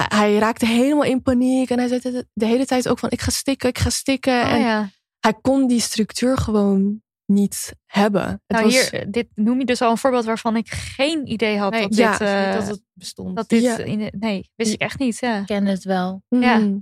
hij, 0.10 0.38
raakte 0.38 0.66
helemaal 0.66 1.04
in 1.04 1.22
paniek. 1.22 1.70
En 1.70 1.78
hij 1.80 1.88
zei 1.88 2.00
de, 2.00 2.28
de 2.34 2.46
hele 2.46 2.66
tijd 2.66 2.88
ook 2.90 3.00
van 3.00 3.10
ik 3.12 3.22
ga 3.22 3.32
stikken, 3.32 3.70
ik 3.70 3.78
ga 3.78 3.90
stikken. 3.90 4.42
Oh, 4.42 4.52
en 4.52 4.60
ja. 4.60 4.90
Hij 5.24 5.34
kon 5.42 5.68
die 5.68 5.80
structuur 5.80 6.38
gewoon 6.38 7.02
niet 7.26 7.74
hebben. 7.86 8.24
Het 8.28 8.42
Nou, 8.48 8.64
was, 8.64 8.90
hier, 8.90 9.12
dit 9.12 9.28
noem 9.36 9.60
je 9.60 9.66
dus 9.66 9.82
al 9.82 9.92
een 9.92 9.98
voorbeeld 9.98 10.26
waarvan 10.26 10.56
ik 10.56 10.70
geen 10.70 11.32
idee 11.32 11.58
had 11.58 11.72
Nee, 11.72 11.82
dat 11.82 11.96
ja, 11.96 12.12
dit, 12.12 12.22
eh, 12.28 12.54
dat 12.54 12.68
het 12.68 12.82
bestond. 12.94 13.36
dat 13.36 13.50
dit 13.50 13.62
Ja. 13.62 13.78
in, 13.78 14.12
nee, 14.20 14.50
wist 14.56 14.74
ik 14.74 14.82
echt 14.82 15.00
niet. 15.00 15.20
Ja. 15.20 15.40
Ik 15.40 15.46
ken 15.46 15.66
het 15.66 15.84
wel. 15.84 16.24
Ja. 16.28 16.58
Mhm. 16.58 16.78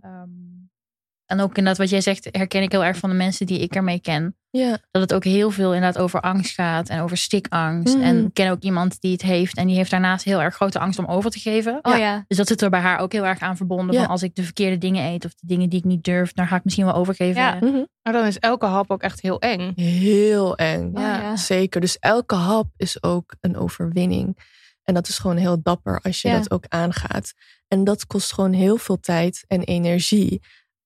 En 1.31 1.39
ook 1.39 1.57
inderdaad 1.57 1.77
wat 1.77 1.89
jij 1.89 2.01
zegt, 2.01 2.27
herken 2.31 2.61
ik 2.61 2.71
heel 2.71 2.83
erg 2.83 2.97
van 2.97 3.09
de 3.09 3.15
mensen 3.15 3.45
die 3.45 3.59
ik 3.59 3.75
ermee 3.75 3.99
ken. 3.99 4.35
Ja. 4.49 4.77
Dat 4.91 5.01
het 5.01 5.13
ook 5.13 5.23
heel 5.23 5.51
veel 5.51 5.73
inderdaad 5.73 6.03
over 6.03 6.21
angst 6.21 6.53
gaat 6.53 6.89
en 6.89 7.01
over 7.01 7.17
stikangst. 7.17 7.95
En 7.95 8.25
ik 8.25 8.33
ken 8.33 8.51
ook 8.51 8.61
iemand 8.61 9.01
die 9.01 9.11
het 9.11 9.21
heeft 9.21 9.57
en 9.57 9.67
die 9.67 9.75
heeft 9.75 9.91
daarnaast 9.91 10.25
heel 10.25 10.41
erg 10.41 10.55
grote 10.55 10.79
angst 10.79 10.99
om 10.99 11.05
over 11.05 11.31
te 11.31 11.39
geven. 11.39 11.79
Oh 11.81 11.97
ja. 11.97 12.23
Dus 12.27 12.37
dat 12.37 12.47
zit 12.47 12.61
er 12.61 12.69
bij 12.69 12.79
haar 12.79 12.99
ook 12.99 13.11
heel 13.11 13.25
erg 13.25 13.39
aan 13.39 13.57
verbonden. 13.57 13.95
Ja. 13.95 14.01
Van 14.01 14.09
als 14.09 14.23
ik 14.23 14.35
de 14.35 14.43
verkeerde 14.43 14.77
dingen 14.77 15.05
eet 15.05 15.25
of 15.25 15.33
de 15.33 15.47
dingen 15.47 15.69
die 15.69 15.79
ik 15.79 15.85
niet 15.85 16.03
durf, 16.03 16.33
dan 16.33 16.47
ga 16.47 16.55
ik 16.55 16.63
misschien 16.63 16.85
wel 16.85 16.93
overgeven. 16.95 17.41
Ja. 17.41 17.55
Mhm. 17.61 17.83
Maar 18.03 18.13
dan 18.13 18.25
is 18.25 18.39
elke 18.39 18.65
hap 18.65 18.91
ook 18.91 19.01
echt 19.01 19.21
heel 19.21 19.39
eng. 19.39 19.73
Heel 19.75 20.55
eng. 20.55 20.91
Oh, 20.93 21.01
ja. 21.01 21.35
Zeker. 21.35 21.81
Dus 21.81 21.99
elke 21.99 22.35
hap 22.35 22.67
is 22.77 23.03
ook 23.03 23.35
een 23.39 23.57
overwinning. 23.57 24.37
En 24.83 24.93
dat 24.93 25.07
is 25.07 25.17
gewoon 25.17 25.37
heel 25.37 25.61
dapper 25.61 25.99
als 26.03 26.21
je 26.21 26.27
Ja. 26.27 26.37
dat 26.37 26.51
ook 26.51 26.65
aangaat. 26.67 27.33
En 27.67 27.83
dat 27.83 28.07
kost 28.07 28.33
gewoon 28.33 28.53
heel 28.53 28.77
veel 28.77 28.99
tijd 28.99 29.43
en 29.47 29.63
energie. 29.63 30.41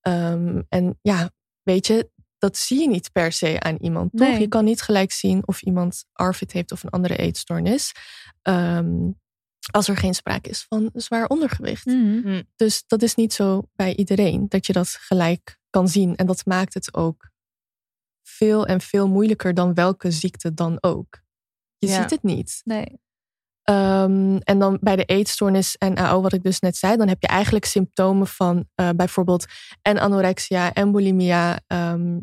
Ehm, 0.05 0.61
en 0.69 0.99
ja, 1.01 1.31
weet 1.63 1.87
je, 1.87 2.09
dat 2.37 2.57
zie 2.57 2.79
je 2.79 2.87
niet 2.87 3.11
per 3.11 3.31
se 3.31 3.59
aan 3.59 3.75
iemand. 3.79 4.11
Toch? 4.17 4.37
Je 4.37 4.47
kan 4.47 4.65
niet 4.65 4.81
gelijk 4.81 5.11
zien 5.11 5.47
of 5.47 5.61
iemand 5.61 6.05
ARFID 6.11 6.51
heeft 6.51 6.71
of 6.71 6.83
een 6.83 6.89
andere 6.89 7.17
eetstoornis. 7.17 7.91
Ehm, 8.41 9.11
als 9.71 9.87
er 9.87 9.97
geen 9.97 10.13
sprake 10.13 10.49
is 10.49 10.65
van 10.69 10.89
zwaar 10.93 11.27
ondergewicht. 11.27 11.85
Mhm. 11.85 12.43
Dus 12.55 12.83
dat 12.87 13.01
is 13.01 13.15
niet 13.15 13.33
zo 13.33 13.61
bij 13.75 13.95
iedereen 13.95 14.45
dat 14.49 14.65
je 14.65 14.73
dat 14.73 14.87
gelijk 14.87 15.59
kan 15.69 15.87
zien. 15.87 16.15
En 16.15 16.25
dat 16.25 16.45
maakt 16.45 16.73
het 16.73 16.93
ook 16.93 17.29
veel 18.27 18.65
en 18.65 18.81
veel 18.81 19.07
moeilijker 19.07 19.53
dan 19.53 19.73
welke 19.73 20.11
ziekte 20.11 20.53
dan 20.53 20.77
ook. 20.81 21.21
Je 21.77 21.87
Ja. 21.87 22.01
ziet 22.01 22.09
het 22.09 22.23
niet. 22.23 22.61
Nee. 22.63 22.99
Ehm, 23.65 24.37
en 24.43 24.59
dan 24.59 24.77
bij 24.81 24.95
de 24.95 25.05
eetstoornis 25.05 25.75
en 25.77 25.97
AO, 25.97 26.21
wat 26.21 26.33
ik 26.33 26.43
dus 26.43 26.59
net 26.59 26.77
zei, 26.77 26.97
dan 26.97 27.07
heb 27.07 27.21
je 27.21 27.27
eigenlijk 27.27 27.65
symptomen 27.65 28.27
van 28.27 28.65
eh, 28.75 28.89
bijvoorbeeld 28.95 29.45
en 29.81 29.97
anorexia 29.97 30.73
en 30.73 30.91
bulimia. 30.91 31.59
ehm, 31.67 32.17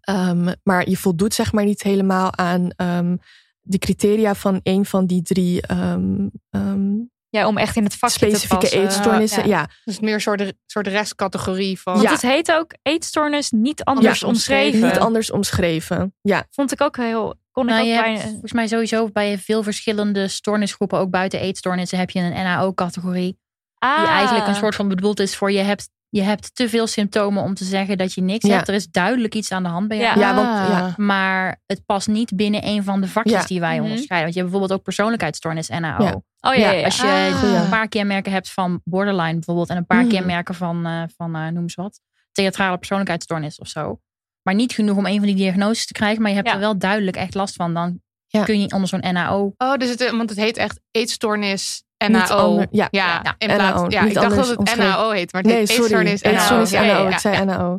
ehm, 0.00 0.52
maar 0.62 0.88
je 0.88 0.96
voldoet 0.96 1.34
zeg 1.34 1.52
maar 1.52 1.64
niet 1.64 1.82
helemaal 1.82 2.36
aan 2.36 2.70
ehm, 2.76 3.16
de 3.60 3.78
criteria 3.78 4.34
van 4.34 4.60
een 4.62 4.84
van 4.86 5.06
die 5.06 5.22
drie 5.22 5.60
ehm, 5.62 6.26
ehm, 6.50 6.90
Ja, 7.30 7.46
om 7.46 7.58
echt 7.58 7.76
in 7.76 7.84
het 7.84 7.94
vakje 7.96 8.16
specifieke 8.16 8.56
te 8.56 8.60
passen. 8.76 8.82
eetstoornissen. 8.82 9.48
Ja. 9.48 9.58
ja. 9.58 9.68
Dus 9.84 10.00
meer 10.00 10.14
een 10.14 10.20
soort, 10.20 10.52
soort 10.66 10.86
restcategorie 10.86 11.80
van. 11.80 11.92
Want 11.92 12.04
Ja. 12.04 12.12
het 12.12 12.22
heet 12.22 12.52
ook 12.52 12.74
eetstoornis 12.82 13.50
niet 13.50 13.84
anders 13.84 14.20
Ja, 14.20 14.26
omschreven. 14.26 14.80
Niet 14.88 14.98
anders 14.98 15.30
omschreven. 15.30 16.14
Ja, 16.20 16.46
Vond 16.50 16.72
ik 16.72 16.80
ook 16.80 16.96
heel... 16.96 17.34
Kon 17.58 17.68
ik 17.68 17.72
Nou, 17.74 17.86
ook 17.88 17.94
je 17.94 18.00
bij... 18.00 18.12
hebt 18.12 18.28
volgens 18.30 18.52
mij 18.52 18.66
sowieso 18.66 19.08
bij 19.12 19.38
veel 19.38 19.62
verschillende 19.62 20.28
stoornisgroepen, 20.28 20.98
ook 20.98 21.10
buiten 21.10 21.40
eetstoornissen, 21.40 21.98
heb 21.98 22.10
je 22.10 22.20
een 22.20 22.32
NAO-categorie. 22.44 23.38
ah, 23.78 23.98
Die 24.00 24.08
eigenlijk 24.08 24.46
een 24.46 24.54
soort 24.54 24.74
van 24.74 24.88
bedoeld 24.88 25.20
is 25.20 25.36
voor 25.36 25.52
je 25.52 25.58
hebt, 25.58 25.88
je 26.08 26.22
hebt 26.22 26.54
te 26.54 26.68
veel 26.68 26.86
symptomen 26.86 27.42
om 27.42 27.54
te 27.54 27.64
zeggen 27.64 27.98
dat 27.98 28.14
je 28.14 28.20
niks 28.20 28.46
Ja. 28.48 28.54
hebt. 28.56 28.68
Er 28.68 28.74
is 28.74 28.88
duidelijk 28.90 29.34
iets 29.34 29.52
aan 29.52 29.62
de 29.62 29.68
hand 29.68 29.88
bij 29.88 29.98
jou. 29.98 30.18
Ja. 30.18 30.28
ja, 30.28 30.34
want 30.34 30.68
ja, 30.70 30.94
Maar 30.96 31.60
het 31.66 31.86
past 31.86 32.08
niet 32.08 32.36
binnen 32.36 32.66
een 32.66 32.84
van 32.84 33.00
de 33.00 33.08
vakjes 33.08 33.40
Ja. 33.40 33.46
die 33.46 33.60
wij 33.60 33.74
Mhm. 33.74 33.82
onderscheiden. 33.82 34.20
Want 34.22 34.34
je 34.34 34.40
hebt 34.40 34.50
bijvoorbeeld 34.52 34.78
ook 34.78 34.84
persoonlijkheidsstoornis 34.84 35.68
NAO. 35.68 36.04
Ja. 36.04 36.12
Oh 36.40 36.54
ja, 36.54 36.54
ja, 36.54 36.70
ja. 36.70 36.84
Als 36.84 36.96
je 36.96 37.30
Ah. 37.42 37.62
een 37.62 37.68
paar 37.68 37.88
kenmerken 37.88 38.32
hebt 38.32 38.50
van 38.50 38.80
borderline 38.84 39.32
bijvoorbeeld. 39.34 39.68
En 39.68 39.76
een 39.76 39.86
paar 39.86 40.00
Mhm. 40.04 40.08
kenmerken 40.10 40.54
van, 40.54 40.86
eh, 40.86 41.02
van 41.16 41.34
eh, 41.36 41.46
noem 41.46 41.62
eens 41.62 41.74
wat, 41.74 42.00
theatrale 42.32 42.76
persoonlijkheidsstoornis 42.78 43.58
of 43.58 43.68
zo. 43.68 44.00
Maar 44.48 44.56
niet 44.56 44.72
genoeg 44.72 44.96
om 44.96 45.06
een 45.06 45.16
van 45.16 45.26
die 45.26 45.34
diagnoses 45.36 45.86
te 45.86 45.92
krijgen. 45.92 46.20
Maar 46.20 46.30
je 46.30 46.36
hebt 46.36 46.48
Ja. 46.48 46.54
er 46.54 46.60
wel 46.60 46.78
duidelijk 46.78 47.16
echt 47.16 47.34
last 47.34 47.54
van. 47.54 47.74
Dan 47.74 48.00
Ja. 48.26 48.44
kun 48.44 48.60
je 48.60 48.72
onder 48.72 48.88
zo'n 48.88 49.12
NAO. 49.12 49.52
Oh, 49.56 49.74
dus 49.74 49.88
het, 49.88 50.10
want 50.10 50.30
het 50.30 50.38
heet 50.38 50.56
echt 50.56 50.80
eetstoornis 50.90 51.82
NAO. 52.08 52.36
ander- 52.36 52.66
ja. 52.70 52.88
ja, 52.90 53.20
Ja, 53.22 53.34
in 53.38 53.54
plaats, 53.54 53.80
NAO, 53.80 53.86
ja 53.88 54.00
niet 54.00 54.08
ik 54.08 54.14
dacht 54.14 54.26
anders 54.26 54.48
dat 54.48 54.48
het 54.48 54.58
omschreven. 54.58 54.84
NAO 54.90 55.10
heet, 55.10 55.32
maar 55.32 55.42
het 55.42 55.50
Nee, 55.50 55.60
heet 55.60 55.68
sorry. 55.68 55.82
eetstoornis 55.82 56.22
NAO. 56.22 56.32
Eetstoornis 56.32 56.70
Ja, 56.70 56.82
ja, 56.82 56.92
NAO. 56.92 57.02
ja, 57.02 57.10
Ik 57.10 57.18
zei 57.18 57.34
ja. 57.36 57.44
NAO. 57.44 57.78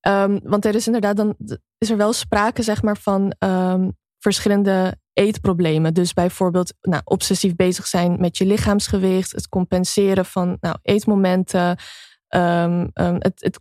Ehm, 0.00 0.38
want 0.42 0.64
er 0.64 0.74
is 0.74 0.86
inderdaad 0.86 1.16
dan 1.16 1.34
is 1.78 1.90
er 1.90 1.96
wel 1.96 2.12
sprake 2.12 2.62
zeg 2.62 2.82
maar 2.82 2.96
van 2.96 3.34
ehm, 3.38 3.88
verschillende 4.18 4.96
eetproblemen. 5.12 5.94
Dus 5.94 6.12
bijvoorbeeld 6.12 6.74
nou, 6.80 7.02
obsessief 7.04 7.54
bezig 7.56 7.86
zijn 7.86 8.16
met 8.20 8.36
je 8.38 8.46
lichaamsgewicht, 8.46 9.32
het 9.32 9.48
compenseren 9.48 10.24
van 10.24 10.56
nou, 10.60 10.76
eetmomenten. 10.82 11.76
Ehm, 12.28 12.86
ehm, 12.92 13.14
het, 13.18 13.32
het 13.40 13.60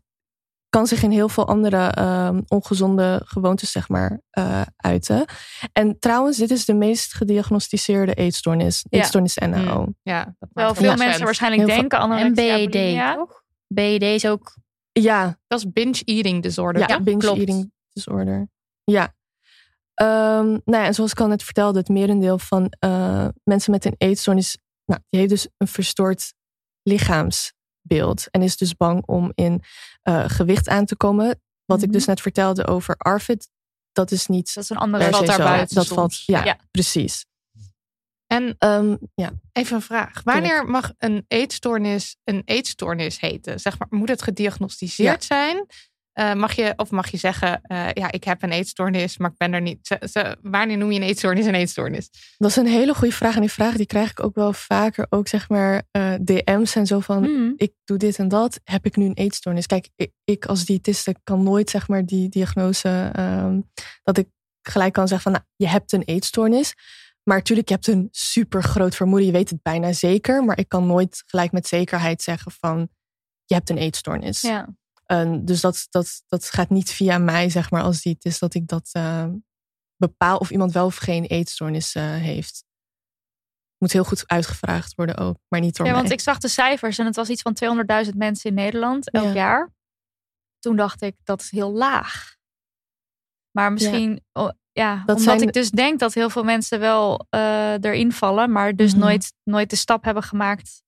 kan 0.76 0.88
zich 0.88 1.04
in 1.04 1.12
heel 1.12 1.30
veel 1.30 1.48
andere 1.48 1.88
ehm, 1.88 2.42
ongezonde 2.48 3.22
gewoontes 3.26 3.72
zeg 3.72 3.90
maar 3.90 4.22
eh, 4.30 4.62
uiten. 4.78 5.26
En 5.74 6.00
trouwens, 6.00 6.38
dit 6.38 6.52
is 6.52 6.66
de 6.66 6.74
meest 6.74 7.14
gediagnosticeerde 7.14 8.14
eetstoornis, 8.14 8.86
Ja. 8.90 9.00
eetstoornis 9.00 9.36
NAO. 9.36 9.88
Ja, 10.02 10.36
dat 10.40 10.50
Wel 10.54 10.66
heel 10.66 10.76
veel 10.76 10.96
mensen 10.96 11.24
waarschijnlijk 11.26 11.68
Heel 11.70 11.78
denken 11.80 12.00
anorexia, 12.00 12.58
En 12.58 12.70
bulimia. 12.70 13.10
BED, 13.12 13.18
toch? 13.18 13.44
BED 13.68 14.02
is 14.02 14.26
ook... 14.28 14.58
Ja, 14.92 15.38
Dat 15.48 15.60
is 15.60 15.72
binge 15.72 16.02
eating 16.06 16.44
disorder. 16.44 16.82
Ja, 16.82 16.88
Ja, 16.88 17.02
binge 17.02 17.20
klopt. 17.20 17.38
eating 17.40 17.72
disorder. 17.94 18.48
Ja. 18.84 19.14
Ehm, 19.94 20.48
nou 20.48 20.62
ja, 20.66 20.86
en 20.86 20.94
zoals 20.94 21.12
ik 21.12 21.20
al 21.20 21.28
net 21.28 21.44
vertelde, 21.44 21.80
het 21.80 21.90
merendeel 21.90 22.38
van 22.40 22.74
eh, 22.80 23.28
mensen 23.44 23.72
met 23.72 23.86
een 23.86 23.96
eetstoornis, 23.98 24.58
nou, 24.86 25.02
die 25.10 25.20
heeft 25.20 25.32
dus 25.32 25.48
een 25.58 25.68
verstoord 25.68 26.34
lichaamsbeeld. 27.88 28.28
En 28.32 28.42
is 28.42 28.58
dus 28.58 28.76
bang 28.76 29.04
om 29.06 29.32
in 29.36 29.64
eh, 30.02 30.24
gewicht 30.28 30.68
aan 30.70 30.86
te 30.86 30.96
komen. 30.96 31.42
Wat 31.66 31.78
ik 31.82 31.84
Mhm. 31.88 31.94
dus 31.94 32.06
net 32.06 32.22
vertelde 32.22 32.68
over 32.68 32.96
ARFID, 32.98 33.50
dat 33.92 34.12
is 34.12 34.28
niet 34.28 34.54
Dat 34.54 34.64
is 34.64 34.70
een 34.70 34.78
andere 34.78 35.10
valt 35.10 35.26
daarbuiten 35.28 35.76
Dat 35.76 35.86
soms. 35.86 35.98
valt, 36.00 36.24
ja, 36.26 36.44
Ja. 36.46 36.58
precies. 36.72 37.26
En 38.28 38.56
Ehm, 38.58 38.96
ja. 39.16 39.32
even 39.52 39.76
een 39.76 39.82
vraag. 39.82 40.22
Wanneer 40.24 40.66
mag 40.66 40.92
een 40.98 41.26
eetstoornis 41.28 42.18
een 42.24 42.42
eetstoornis 42.46 43.20
heten? 43.20 43.60
Zeg 43.60 43.80
maar, 43.80 43.88
moet 43.92 44.10
het 44.10 44.22
gediagnosticeerd 44.22 45.24
zijn? 45.24 45.66
Eh, 46.16 46.34
mag 46.34 46.54
je, 46.54 46.74
of 46.76 46.90
mag 46.92 47.10
je 47.10 47.18
zeggen, 47.18 47.62
eh, 47.62 47.88
ja, 47.94 48.12
ik 48.12 48.24
heb 48.24 48.44
een 48.44 48.52
eetstoornis, 48.52 49.18
maar 49.18 49.32
ik 49.32 49.38
ben 49.38 49.54
er 49.54 49.62
niet. 49.62 49.88
Ze- 49.88 50.08
ze- 50.12 50.38
wanneer 50.42 50.78
noem 50.78 50.92
je 50.92 51.00
een 51.00 51.06
eetstoornis 51.08 51.46
een 51.46 51.56
eetstoornis? 51.56 52.10
Dat 52.38 52.50
is 52.50 52.56
een 52.56 52.68
hele 52.68 52.94
goede 52.94 53.14
vraag. 53.14 53.36
En 53.36 53.42
die 53.42 53.52
vraag 53.52 53.76
die 53.76 53.86
krijg 53.86 54.10
ik 54.12 54.24
ook 54.24 54.36
wel 54.36 54.54
vaker. 54.54 55.06
Ook 55.10 55.28
zeg 55.28 55.50
maar 55.50 55.84
eh, 55.92 56.14
DM's 56.22 56.76
en 56.76 56.86
zo 56.86 57.00
van... 57.00 57.22
Mhm. 57.22 57.52
ik 57.56 57.74
doe 57.84 57.98
dit 57.98 58.18
en 58.18 58.28
dat, 58.28 58.60
heb 58.64 58.86
ik 58.86 58.96
nu 58.96 59.06
een 59.06 59.14
eetstoornis? 59.14 59.66
Kijk, 59.66 59.90
ik, 59.96 60.12
ik 60.24 60.46
als 60.46 60.66
diëtiste 60.66 61.16
kan 61.24 61.44
nooit 61.44 61.70
zeg 61.70 61.88
maar 61.88 62.06
die 62.06 62.30
diagnose 62.30 63.10
ehm, 63.14 63.60
dat 64.04 64.18
ik 64.18 64.28
gelijk 64.62 64.94
kan 64.94 65.08
zeggen 65.08 65.32
van, 65.32 65.42
nou, 65.42 65.44
je 65.56 65.68
hebt 65.68 65.92
een 65.92 66.04
eetstoornis. 66.04 66.74
Maar 67.24 67.38
natuurlijk, 67.38 67.68
je 67.68 67.74
hebt 67.74 67.88
een 67.88 68.08
super 68.12 68.64
groot 68.64 68.96
vermoeden. 68.96 69.28
Je 69.28 69.34
weet 69.34 69.50
het 69.50 69.62
bijna 69.62 69.94
zeker, 69.94 70.44
maar 70.44 70.60
ik 70.60 70.70
kan 70.70 70.86
nooit 70.88 71.24
gelijk 71.26 71.52
met 71.52 71.68
zekerheid 71.68 72.22
zeggen 72.22 72.52
van, 72.52 72.90
je 73.46 73.54
hebt 73.56 73.70
een 73.70 73.78
eetstoornis. 73.78 74.42
Ja. 74.42 74.68
En 75.06 75.46
dus 75.46 75.62
dat, 75.62 75.88
dat, 75.90 76.24
dat 76.28 76.46
gaat 76.50 76.70
niet 76.70 76.92
via 76.92 77.18
mij, 77.18 77.50
zeg 77.50 77.72
maar, 77.72 77.82
als 77.82 78.02
diëtist, 78.02 78.40
dat 78.40 78.54
ik 78.54 78.68
dat 78.68 78.90
eh, 78.92 79.28
bepaal 79.98 80.38
of 80.38 80.50
iemand 80.52 80.72
wel 80.72 80.86
of 80.86 80.96
geen 80.96 81.26
eetstoornis 81.26 81.96
eh, 81.96 82.04
heeft. 82.04 82.64
Moet 83.78 83.92
heel 83.92 84.04
goed 84.04 84.28
uitgevraagd 84.28 84.96
worden 84.96 85.18
ook, 85.18 85.38
maar 85.48 85.60
niet 85.60 85.76
door 85.78 85.86
ja, 85.86 85.92
mij. 85.92 86.02
want 86.02 86.14
ik 86.14 86.20
zag 86.22 86.38
de 86.38 86.48
cijfers 86.48 86.98
en 86.98 87.06
het 87.06 87.16
was 87.16 87.30
iets 87.30 87.42
van 87.42 87.56
200.000 88.06 88.12
mensen 88.16 88.50
in 88.50 88.56
Nederland 88.56 89.12
elk 89.12 89.26
Ja. 89.26 89.34
jaar. 89.34 89.74
Toen 90.60 90.76
dacht 90.76 91.02
ik, 91.02 91.16
dat 91.24 91.42
is 91.42 91.52
heel 91.52 91.72
laag. 91.72 92.36
Maar 93.52 93.74
misschien, 93.74 94.24
oh, 94.34 94.50
ja, 94.72 94.96
Dat 94.96 95.18
omdat 95.18 95.22
zijn- 95.22 95.42
ik 95.42 95.54
dus 95.54 95.70
denk 95.72 96.00
dat 96.00 96.14
heel 96.14 96.30
veel 96.30 96.44
mensen 96.44 96.80
wel 96.80 97.26
eh, 97.30 97.74
erin 97.74 98.12
vallen, 98.12 98.52
maar 98.52 98.76
dus 98.76 98.92
Mhm. 98.92 99.00
nooit, 99.02 99.34
nooit 99.44 99.70
de 99.70 99.76
stap 99.76 100.04
hebben 100.04 100.24
gemaakt 100.24 100.84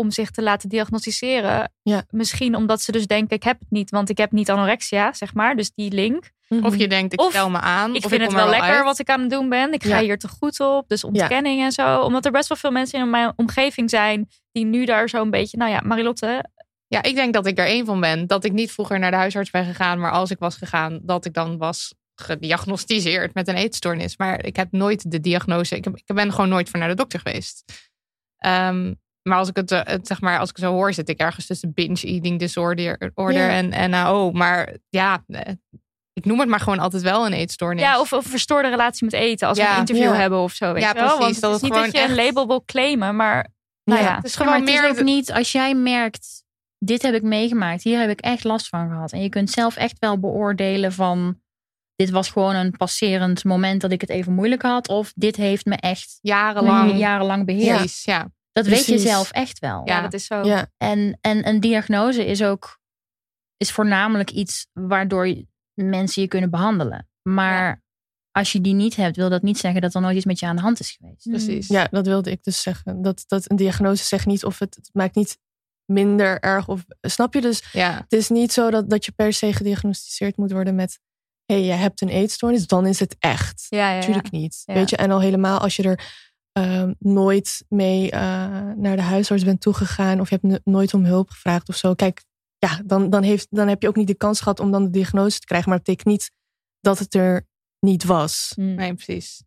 om 0.00 0.10
zich 0.10 0.30
te 0.30 0.42
laten 0.42 0.68
diagnosticeren. 0.68 1.72
Ja. 1.82 2.04
Misschien 2.10 2.54
omdat 2.56 2.80
ze 2.82 2.92
dus 2.92 3.06
denken, 3.06 3.36
ik 3.36 3.42
heb 3.42 3.58
het 3.58 3.70
niet, 3.70 3.90
want 3.90 4.08
ik 4.08 4.18
heb 4.18 4.32
niet 4.32 4.50
anorexia, 4.50 5.12
zeg 5.12 5.34
maar. 5.34 5.56
Dus 5.56 5.70
die 5.74 5.92
link. 5.92 6.30
Mhm. 6.48 6.64
Of 6.66 6.76
je 6.76 6.88
denkt, 6.88 7.12
ik 7.12 7.20
Of 7.20 7.30
stel 7.30 7.50
me 7.50 7.58
aan. 7.60 7.94
Ik 7.94 8.04
of 8.04 8.10
vind 8.10 8.20
het 8.20 8.30
kom 8.30 8.38
wel 8.38 8.44
er 8.44 8.50
lekker 8.50 8.76
uit. 8.76 8.84
wat 8.84 8.98
ik 8.98 9.08
aan 9.10 9.20
het 9.20 9.30
doen 9.30 9.48
ben. 9.48 9.72
Ik 9.72 9.82
ga 9.84 9.98
Ja. 9.98 10.04
hier 10.04 10.18
te 10.18 10.28
goed 10.28 10.60
op. 10.60 10.88
Dus 10.88 11.04
ontkenning 11.04 11.62
en 11.62 11.72
zo. 11.72 12.00
Omdat 12.00 12.24
er 12.24 12.30
best 12.32 12.48
wel 12.48 12.56
veel 12.56 12.70
mensen 12.70 13.00
in 13.00 13.10
mijn 13.10 13.32
omgeving 13.36 13.90
zijn 13.90 14.28
die 14.52 14.64
nu 14.64 14.84
daar 14.84 15.08
zo'n 15.08 15.30
beetje, 15.30 15.56
nou 15.56 15.70
ja, 15.70 15.80
Marilotte, 15.84 16.44
Ja, 16.86 17.02
ik 17.02 17.14
denk 17.14 17.32
dat 17.34 17.46
ik 17.46 17.58
er 17.58 17.66
één 17.66 17.86
van 17.86 18.00
ben. 18.00 18.26
Dat 18.26 18.44
ik 18.44 18.52
niet 18.52 18.72
vroeger 18.72 18.98
naar 18.98 19.10
de 19.10 19.16
huisarts 19.16 19.50
ben 19.50 19.64
gegaan, 19.64 19.98
maar 19.98 20.10
als 20.10 20.30
ik 20.30 20.38
was 20.38 20.56
gegaan, 20.56 21.00
dat 21.02 21.24
ik 21.24 21.32
dan 21.32 21.58
was 21.58 21.94
gediagnosticeerd 22.14 23.34
met 23.34 23.48
een 23.48 23.54
eetstoornis. 23.56 24.16
Maar 24.16 24.44
ik 24.44 24.56
heb 24.56 24.72
nooit 24.72 25.10
de 25.10 25.20
diagnose. 25.20 25.76
Ik, 25.76 25.84
heb, 25.84 25.96
ik 25.96 26.14
ben 26.14 26.32
gewoon 26.32 26.48
nooit 26.48 26.68
voor 26.70 26.78
naar 26.78 26.88
de 26.88 26.94
dokter 26.94 27.20
geweest. 27.20 27.88
Ehm, 28.38 28.94
maar 29.30 29.38
als 29.38 29.48
ik 29.48 29.56
het, 29.56 29.70
eh, 29.72 29.80
het, 29.84 30.06
zeg 30.06 30.20
maar, 30.20 30.38
als 30.38 30.50
ik 30.50 30.58
zo 30.58 30.72
hoor, 30.72 30.92
zit 30.92 31.08
ik 31.08 31.18
ergens 31.18 31.46
tussen 31.46 31.72
binge 31.74 32.00
eating 32.06 32.38
disorder 32.38 33.10
order 33.14 33.50
Ja. 33.50 33.68
en 33.72 33.90
NAO. 33.90 34.30
Maar 34.30 34.76
ja, 34.88 35.24
eh, 35.26 35.52
ik 36.12 36.24
noem 36.24 36.40
het 36.40 36.48
maar 36.48 36.60
gewoon 36.60 36.78
altijd 36.78 37.02
wel 37.02 37.26
een 37.26 37.32
eetstoornis. 37.32 37.82
Ja, 37.82 38.00
of, 38.00 38.12
of 38.12 38.24
een 38.24 38.30
verstoorde 38.30 38.68
relatie 38.68 39.04
met 39.04 39.14
eten. 39.14 39.48
Als 39.48 39.58
we 39.58 39.64
Ja. 39.64 39.72
een 39.72 39.78
interview 39.78 40.04
Ja. 40.04 40.14
hebben 40.14 40.38
of 40.38 40.52
zo. 40.52 40.72
Weet 40.72 40.82
Ja, 40.82 40.88
je 40.88 40.94
wel? 40.94 41.04
precies, 41.16 41.20
Want 41.20 41.32
het 41.34 41.42
dat 41.42 41.54
is 41.54 41.60
niet 41.62 41.72
gewoon 41.72 41.90
dat 41.90 42.00
je 42.02 42.08
een 42.08 42.24
label 42.24 42.46
wil 42.46 42.64
claimen, 42.64 43.16
maar 43.16 43.48
nou 43.84 44.02
ja. 44.02 44.14
het 44.16 44.24
is 44.24 44.34
Ja, 44.34 44.38
maar 44.38 44.46
gewoon 44.54 44.66
het 44.66 44.74
is 44.74 44.80
meer. 44.80 44.90
ook 44.90 45.02
niet 45.02 45.32
als 45.32 45.52
jij 45.52 45.74
merkt, 45.74 46.42
dit 46.78 47.02
heb 47.02 47.14
ik 47.14 47.22
meegemaakt, 47.22 47.82
hier 47.82 47.98
heb 48.00 48.10
ik 48.10 48.20
echt 48.20 48.44
last 48.44 48.68
van 48.68 48.88
gehad. 48.88 49.12
En 49.12 49.22
je 49.22 49.28
kunt 49.28 49.50
zelf 49.50 49.76
echt 49.76 49.96
wel 49.98 50.18
beoordelen 50.18 50.92
van, 50.92 51.40
dit 51.96 52.10
was 52.10 52.28
gewoon 52.30 52.54
een 52.54 52.76
passerend 52.76 53.44
moment 53.44 53.80
dat 53.80 53.92
ik 53.92 54.00
het 54.00 54.10
even 54.10 54.32
moeilijk 54.32 54.62
had. 54.62 54.88
Of 54.88 55.12
dit 55.14 55.36
heeft 55.36 55.64
me 55.64 55.74
echt 55.76 56.18
jarenlang. 56.20 56.98
jarenlang 56.98 57.46
beheerst. 57.46 57.76
Precies, 57.78 58.04
ja. 58.04 58.28
Dat 58.52 58.66
weet 58.66 58.86
je 58.86 58.98
zelf 58.98 59.30
echt 59.30 59.58
wel. 59.58 59.82
ja, 59.84 60.00
dat 60.00 60.12
is 60.12 60.24
zo. 60.26 60.42
Ja, 60.44 60.70
En, 60.76 61.18
en 61.20 61.48
een 61.48 61.60
diagnose 61.60 62.26
is 62.26 62.42
ook 62.42 62.78
is 63.56 63.70
voornamelijk 63.72 64.30
iets 64.30 64.66
waardoor 64.72 65.28
je- 65.28 65.46
mensen 65.74 66.22
je 66.22 66.28
kunnen 66.28 66.50
behandelen. 66.50 67.08
Maar 67.22 67.82
als 68.30 68.52
je 68.52 68.60
die 68.60 68.74
niet 68.74 68.96
hebt, 68.96 69.16
wil 69.16 69.28
dat 69.28 69.42
niet 69.42 69.58
zeggen 69.58 69.80
dat 69.80 69.94
er 69.94 70.00
nooit 70.00 70.16
iets 70.16 70.24
met 70.24 70.38
je 70.38 70.46
aan 70.46 70.56
de 70.56 70.62
hand 70.62 70.80
is 70.80 70.90
geweest. 70.90 71.28
Precies. 71.28 71.68
Ja, 71.68 71.84
dat 71.90 72.06
wilde 72.06 72.30
ik 72.30 72.42
dus 72.44 72.62
zeggen. 72.62 73.02
Dat, 73.02 73.24
dat 73.26 73.50
een 73.50 73.56
diagnose 73.56 74.04
zegt 74.04 74.26
niet 74.26 74.44
of 74.44 74.58
het, 74.58 74.74
het 74.74 74.90
maakt 74.92 75.14
niet 75.14 75.38
minder 75.84 76.40
erg. 76.40 76.68
Of, 76.68 76.84
snap 77.00 77.34
je? 77.34 77.40
Dus 77.40 77.72
Ja. 77.72 77.94
het 77.96 78.12
is 78.12 78.28
niet 78.28 78.52
zo 78.52 78.70
dat, 78.70 78.90
dat 78.90 79.04
je 79.04 79.12
per 79.12 79.32
se 79.32 79.52
gediagnosticeerd 79.52 80.36
moet 80.36 80.52
worden 80.52 80.74
met... 80.74 80.98
hé, 81.44 81.54
hey, 81.54 81.64
je 81.64 81.72
hebt 81.72 82.00
een 82.00 82.08
eetstoornis, 82.08 82.66
dan 82.66 82.86
is 82.86 83.00
het 83.00 83.16
echt. 83.18 83.66
Ja, 83.68 83.78
ja, 83.78 83.90
ja. 83.90 83.98
Natuurlijk 83.98 84.30
niet. 84.30 84.62
Ja. 84.64 84.74
Weet 84.74 84.90
je, 84.90 84.96
en 84.96 85.10
al 85.10 85.20
helemaal 85.20 85.58
als 85.58 85.76
je 85.76 85.82
er 85.82 86.28
ehm, 86.52 86.92
nooit 86.98 87.64
mee 87.68 88.10
eh, 88.10 88.20
naar 88.76 88.96
de 88.96 89.02
huisarts 89.02 89.44
bent 89.44 89.60
toegegaan... 89.60 90.20
of 90.20 90.30
je 90.30 90.38
hebt 90.40 90.52
no- 90.64 90.72
nooit 90.72 90.94
om 90.94 91.04
hulp 91.04 91.30
gevraagd 91.30 91.68
of 91.68 91.76
zo. 91.76 91.94
Kijk, 91.94 92.24
ja, 92.58 92.80
dan, 92.84 93.10
dan, 93.10 93.22
heeft, 93.22 93.46
dan 93.50 93.68
heb 93.68 93.82
je 93.82 93.88
ook 93.88 93.96
niet 93.96 94.06
de 94.06 94.14
kans 94.14 94.38
gehad 94.40 94.60
om 94.60 94.70
dan 94.70 94.84
de 94.84 94.90
diagnose 94.90 95.38
te 95.38 95.46
krijgen. 95.46 95.68
Maar 95.68 95.78
dat 95.78 95.86
betekent 95.86 96.14
niet 96.14 96.30
dat 96.80 96.98
het 96.98 97.14
er 97.14 97.46
niet 97.80 98.04
was. 98.04 98.52
Mm. 98.56 98.74
Nee, 98.74 98.94
precies. 98.94 99.42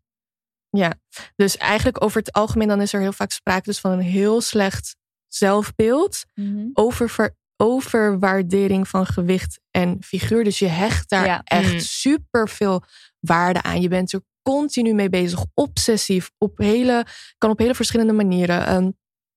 Ja, 0.70 0.94
dus 1.36 1.56
eigenlijk 1.56 2.04
over 2.04 2.18
het 2.18 2.32
algemeen 2.32 2.68
dan 2.68 2.80
is 2.80 2.92
er 2.92 3.00
heel 3.00 3.12
vaak 3.12 3.30
sprake 3.30 3.62
dus 3.64 3.80
van 3.80 3.90
een 3.92 4.00
heel 4.00 4.40
slecht 4.40 4.96
zelfbeeld. 5.28 6.24
Mhm. 6.34 6.68
Over, 6.72 7.34
overwaardering 7.56 8.88
van 8.88 9.06
gewicht 9.06 9.60
en 9.70 10.02
figuur. 10.02 10.44
Dus 10.44 10.58
je 10.58 10.66
hecht 10.66 11.08
daar 11.08 11.26
Ja. 11.26 11.40
echt 11.44 11.72
Mm. 11.72 11.78
super 11.80 12.48
veel 12.48 12.82
waarde 13.20 13.62
aan. 13.62 13.80
Je 13.80 13.88
bent 13.88 14.12
er 14.12 14.22
continu 14.48 14.94
mee 14.94 15.08
bezig. 15.08 15.44
Obsessief. 15.54 16.30
Op 16.38 16.58
hele, 16.58 17.06
kan 17.38 17.50
op 17.50 17.58
hele 17.58 17.74
verschillende 17.74 18.12
manieren. 18.12 18.66
Ehm, 18.66 18.90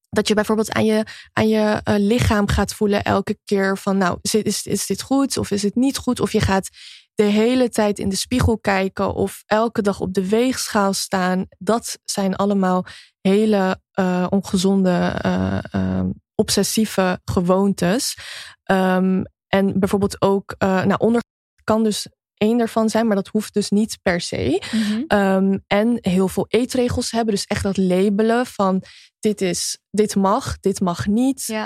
dat 0.09 0.27
je 0.27 0.33
bijvoorbeeld 0.33 0.71
aan 0.71 0.85
je, 0.85 1.03
aan 1.33 1.47
je 1.47 1.81
eh, 1.83 1.95
lichaam 1.97 2.47
gaat 2.47 2.73
voelen 2.73 3.03
elke 3.03 3.37
keer 3.43 3.77
van 3.77 3.97
nou, 3.97 4.17
is, 4.21 4.35
is, 4.35 4.65
is 4.65 4.85
dit 4.85 5.01
goed 5.01 5.37
of 5.37 5.51
is 5.51 5.63
het 5.63 5.75
niet 5.75 5.97
goed? 5.97 6.19
Of 6.19 6.31
je 6.31 6.41
gaat 6.41 6.69
de 7.13 7.23
hele 7.23 7.69
tijd 7.69 7.99
in 7.99 8.09
de 8.09 8.15
spiegel 8.15 8.59
kijken 8.59 9.13
of 9.13 9.43
elke 9.45 9.81
dag 9.81 9.99
op 9.99 10.13
de 10.13 10.29
weegschaal 10.29 10.93
staan. 10.93 11.45
Dat 11.57 11.99
zijn 12.03 12.35
allemaal 12.35 12.85
hele 13.21 13.81
eh, 13.91 14.27
ongezonde, 14.29 15.19
eh, 15.21 15.59
ehm, 15.71 16.09
obsessieve 16.35 17.19
gewoontes. 17.25 18.17
Ehm, 18.63 19.23
en 19.47 19.79
bijvoorbeeld 19.79 20.21
ook, 20.21 20.55
nou, 20.59 20.95
onder 20.97 21.21
kan 21.63 21.83
dus 21.83 22.07
één 22.37 22.57
daarvan 22.57 22.89
zijn, 22.89 23.07
maar 23.07 23.15
dat 23.15 23.27
hoeft 23.27 23.53
dus 23.53 23.69
niet 23.69 23.97
per 24.01 24.21
se. 24.21 24.63
Mhm. 24.71 25.19
Um, 25.19 25.63
en 25.67 25.97
heel 26.01 26.27
veel 26.27 26.45
eetregels 26.49 27.11
hebben. 27.11 27.33
Dus 27.33 27.45
echt 27.45 27.63
dat 27.63 27.77
labelen 27.77 28.45
van 28.45 28.83
dit, 29.19 29.41
is, 29.41 29.79
dit 29.91 30.15
mag, 30.15 30.59
dit 30.59 30.79
mag 30.79 31.07
niet. 31.07 31.43
Ja. 31.45 31.65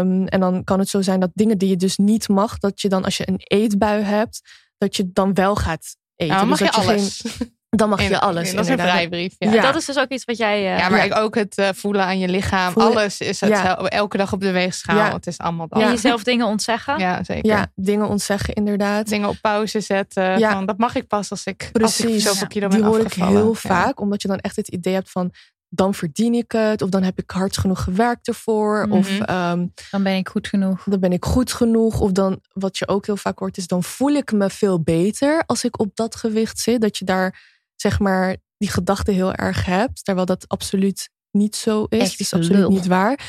Um, 0.00 0.26
en 0.26 0.40
dan 0.40 0.64
kan 0.64 0.78
het 0.78 0.88
zo 0.88 1.02
zijn 1.02 1.20
dat 1.20 1.30
dingen 1.34 1.58
die 1.58 1.68
je 1.68 1.76
dus 1.76 1.96
niet 1.96 2.28
mag, 2.28 2.58
dat 2.58 2.80
je 2.80 2.88
dan 2.88 3.04
als 3.04 3.16
je 3.16 3.28
een 3.28 3.40
eetbui 3.42 4.02
hebt, 4.02 4.40
dat 4.78 4.96
je 4.96 5.10
dan 5.12 5.34
wel 5.34 5.56
gaat 5.56 5.96
eten. 6.16 6.34
Nou, 6.34 6.46
mag 6.46 6.58
dus 6.58 6.66
je 6.66 6.74
dat 6.74 6.84
alles. 6.84 7.22
Geen, 7.24 7.54
dan 7.76 7.88
mag 7.88 8.02
je 8.02 8.08
In- 8.08 8.18
alles. 8.18 8.54
Dat 8.54 8.64
is 8.64 8.70
een 8.70 8.78
vrijbrief. 8.78 9.34
Ja. 9.38 9.48
Ja. 9.48 9.54
Ja. 9.54 9.60
Dat 9.62 9.76
is 9.76 9.84
dus 9.84 9.98
ook 9.98 10.08
iets 10.08 10.24
wat 10.24 10.36
jij... 10.36 10.74
eh, 10.76 10.90
maar 10.90 10.98
Ja. 11.06 11.14
ik 11.14 11.16
ook 11.16 11.34
het 11.34 11.58
eh, 11.58 11.68
voelen 11.74 12.02
aan 12.04 12.18
je 12.18 12.28
lichaam. 12.28 12.72
Voelen- 12.72 12.92
Alles 12.92 13.20
is 13.20 13.40
het 13.40 13.50
Ja. 13.50 13.76
elke 13.78 14.16
dag 14.16 14.32
op 14.32 14.40
de 14.40 14.50
weegschaal. 14.50 14.96
Ja. 14.96 15.12
Het 15.12 15.26
is 15.26 15.38
allemaal 15.38 15.68
dat. 15.68 15.78
en 15.78 15.84
Ja. 15.86 15.92
jezelf 15.92 16.22
dingen 16.22 16.46
ontzeggen. 16.46 16.98
Ja, 16.98 17.24
zeker. 17.24 17.46
Ja, 17.50 17.66
dingen 17.74 18.08
ontzeggen 18.08 18.54
inderdaad. 18.54 19.08
Dingen 19.08 19.28
op 19.28 19.36
pauze 19.40 19.80
zetten. 19.80 20.38
Ja. 20.38 20.52
Van, 20.52 20.66
dat 20.66 20.78
mag 20.78 20.94
ik 20.94 21.06
pas 21.06 21.30
als 21.30 21.44
ik, 21.44 21.70
als 21.80 21.98
ik 21.98 22.04
Precies. 22.06 22.24
zoveel 22.24 22.46
kilo 22.46 22.68
Die 22.68 22.82
hoor 22.84 23.00
ik 23.00 23.12
heel 23.12 23.48
Ja. 23.48 23.52
vaak, 23.54 24.00
omdat 24.00 24.22
je 24.22 24.28
dan 24.28 24.38
echt 24.38 24.56
het 24.56 24.68
idee 24.68 24.94
hebt 24.94 25.10
van 25.10 25.30
dan 25.68 25.94
verdien 25.94 26.34
ik 26.34 26.52
het, 26.52 26.82
of 26.82 26.88
dan 26.88 27.02
heb 27.02 27.18
ik 27.18 27.30
hard 27.30 27.58
genoeg 27.58 27.82
gewerkt 27.82 28.28
ervoor, 28.28 28.86
of 28.90 29.10
Mhm. 29.10 29.22
ehm, 29.22 29.66
Dan 29.90 30.02
ben 30.02 30.16
ik 30.16 30.28
goed 30.28 30.48
genoeg. 30.48 30.82
dan 30.84 31.00
ben 31.00 31.12
ik 31.12 31.24
goed 31.24 31.52
genoeg. 31.52 32.00
Of 32.00 32.12
dan, 32.12 32.40
wat 32.52 32.78
je 32.78 32.88
ook 32.88 33.06
heel 33.06 33.16
vaak 33.16 33.38
hoort, 33.38 33.56
is 33.56 33.66
dan 33.66 33.82
voel 33.82 34.10
ik 34.10 34.32
me 34.32 34.50
veel 34.50 34.80
beter 34.82 35.42
als 35.46 35.64
ik 35.64 35.78
op 35.80 35.90
dat 35.96 36.16
gewicht 36.16 36.58
zit. 36.58 36.80
Dat 36.80 36.96
je 36.98 37.04
daar, 37.04 37.55
zeg 37.76 37.98
maar, 37.98 38.36
die 38.56 38.70
gedachte 38.70 39.10
heel 39.10 39.32
erg 39.34 39.64
hebt. 39.64 40.04
Terwijl 40.04 40.26
dat 40.26 40.48
absoluut 40.48 41.10
niet 41.30 41.56
zo 41.56 41.84
is. 41.88 41.98
Echt 41.98 42.10
Het 42.10 42.20
is 42.20 42.34
absoluut 42.34 42.68
niet 42.68 42.86
waar. 42.86 43.20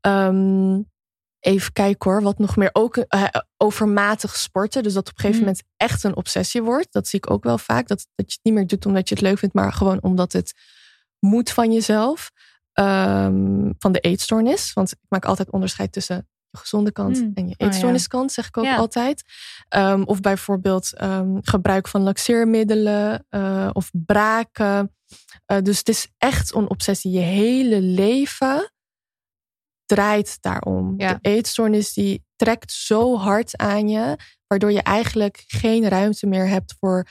Ehm, 0.00 0.80
even 1.40 1.72
kijken 1.72 2.10
hoor, 2.10 2.22
wat 2.22 2.38
nog 2.38 2.56
meer. 2.56 2.70
Ook 2.72 2.96
eh, 2.96 3.24
overmatig 3.56 4.36
sporten. 4.36 4.82
Dus 4.82 4.92
dat 4.92 5.08
op 5.08 5.14
een 5.14 5.20
gegeven 5.20 5.40
Mm. 5.40 5.46
moment 5.46 5.64
echt 5.76 6.04
een 6.04 6.16
obsessie 6.16 6.62
wordt. 6.62 6.92
Dat 6.92 7.08
zie 7.08 7.18
ik 7.18 7.30
ook 7.30 7.44
wel 7.44 7.58
vaak. 7.58 7.88
Dat, 7.88 8.06
dat 8.14 8.26
je 8.32 8.34
het 8.34 8.44
niet 8.44 8.54
meer 8.54 8.66
doet 8.66 8.86
omdat 8.86 9.08
je 9.08 9.14
het 9.14 9.24
leuk 9.24 9.38
vindt, 9.38 9.54
maar 9.54 9.72
gewoon 9.72 10.02
omdat 10.02 10.32
het 10.32 10.52
moet 11.18 11.50
van 11.50 11.72
jezelf. 11.72 12.30
Ehm, 12.72 13.70
van 13.78 13.92
de 13.92 14.00
eetstoornis. 14.00 14.72
Want 14.72 14.92
ik 14.92 14.98
maak 15.08 15.24
altijd 15.24 15.50
onderscheid 15.50 15.92
tussen 15.92 16.28
gezonde 16.58 16.92
kant 16.92 17.20
Mm. 17.20 17.30
en 17.34 17.48
je 17.48 17.54
ja. 17.58 17.66
eetstoorniskant, 17.66 18.32
zeg 18.32 18.46
ik 18.46 18.56
ook 18.56 18.64
Ja. 18.64 18.76
altijd. 18.76 19.22
Ehm, 19.68 20.02
of 20.02 20.20
bijvoorbeeld 20.20 20.92
ehm, 20.96 21.36
gebruik 21.40 21.88
van 21.88 22.02
laxeermiddelen 22.02 23.26
eh, 23.28 23.70
of 23.72 23.90
braken. 23.92 24.94
Eh, 25.46 25.58
dus 25.62 25.78
het 25.78 25.88
is 25.88 26.08
echt 26.18 26.54
een 26.54 26.70
obsessie. 26.70 27.10
Je 27.10 27.18
hele 27.20 27.80
leven 27.80 28.72
draait 29.86 30.38
daarom. 30.40 30.94
Ja. 30.96 31.12
De 31.12 31.18
eetstoornis 31.30 31.92
die 31.92 32.24
trekt 32.36 32.72
zo 32.72 33.16
hard 33.16 33.56
aan 33.56 33.88
je, 33.88 34.16
waardoor 34.46 34.72
je 34.72 34.82
eigenlijk 34.82 35.44
geen 35.46 35.88
ruimte 35.88 36.26
meer 36.26 36.48
hebt 36.48 36.74
voor 36.80 37.06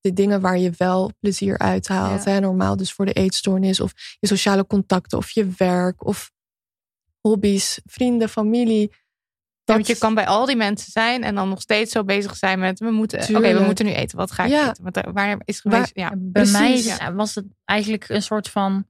de 0.00 0.12
dingen 0.12 0.40
waar 0.40 0.58
je 0.58 0.72
wel 0.76 1.10
plezier 1.20 1.58
uit 1.58 1.88
haalt. 1.88 2.24
Ja. 2.24 2.30
Hè? 2.30 2.40
Normaal 2.40 2.76
dus 2.76 2.92
voor 2.92 3.04
de 3.04 3.12
eetstoornis 3.12 3.80
of 3.80 3.92
je 4.20 4.26
sociale 4.26 4.66
contacten 4.66 5.18
of 5.18 5.30
je 5.30 5.48
werk 5.56 6.06
of 6.06 6.30
hobby's, 7.22 7.80
vrienden, 7.84 8.28
familie. 8.28 9.00
Ja, 9.64 9.74
want 9.74 9.86
je 9.86 9.98
kan 9.98 10.14
bij 10.14 10.26
al 10.26 10.46
die 10.46 10.56
mensen 10.56 10.92
zijn 10.92 11.22
en 11.24 11.34
dan 11.34 11.48
nog 11.48 11.60
steeds 11.60 11.92
zo 11.92 12.04
bezig 12.04 12.36
zijn 12.36 12.58
met 12.58 12.78
we 12.78 12.90
moeten. 12.90 13.36
Oké, 13.36 13.54
we 13.58 13.64
moeten 13.64 13.84
nu 13.84 13.92
eten. 13.92 14.16
Wat 14.16 14.30
ga 14.30 14.44
ik 14.44 14.50
Ja. 14.50 14.68
eten? 14.70 14.82
Want, 14.82 14.96
eh, 14.96 15.12
waar 15.12 15.40
is 15.44 15.60
geweest? 15.60 15.90
ja. 15.94 16.12
Bij 16.16 16.42
precies, 16.42 16.98
mij 16.98 17.12
was 17.12 17.34
het 17.34 17.44
eigenlijk 17.64 18.08
een 18.08 18.22
soort 18.22 18.48
van. 18.48 18.86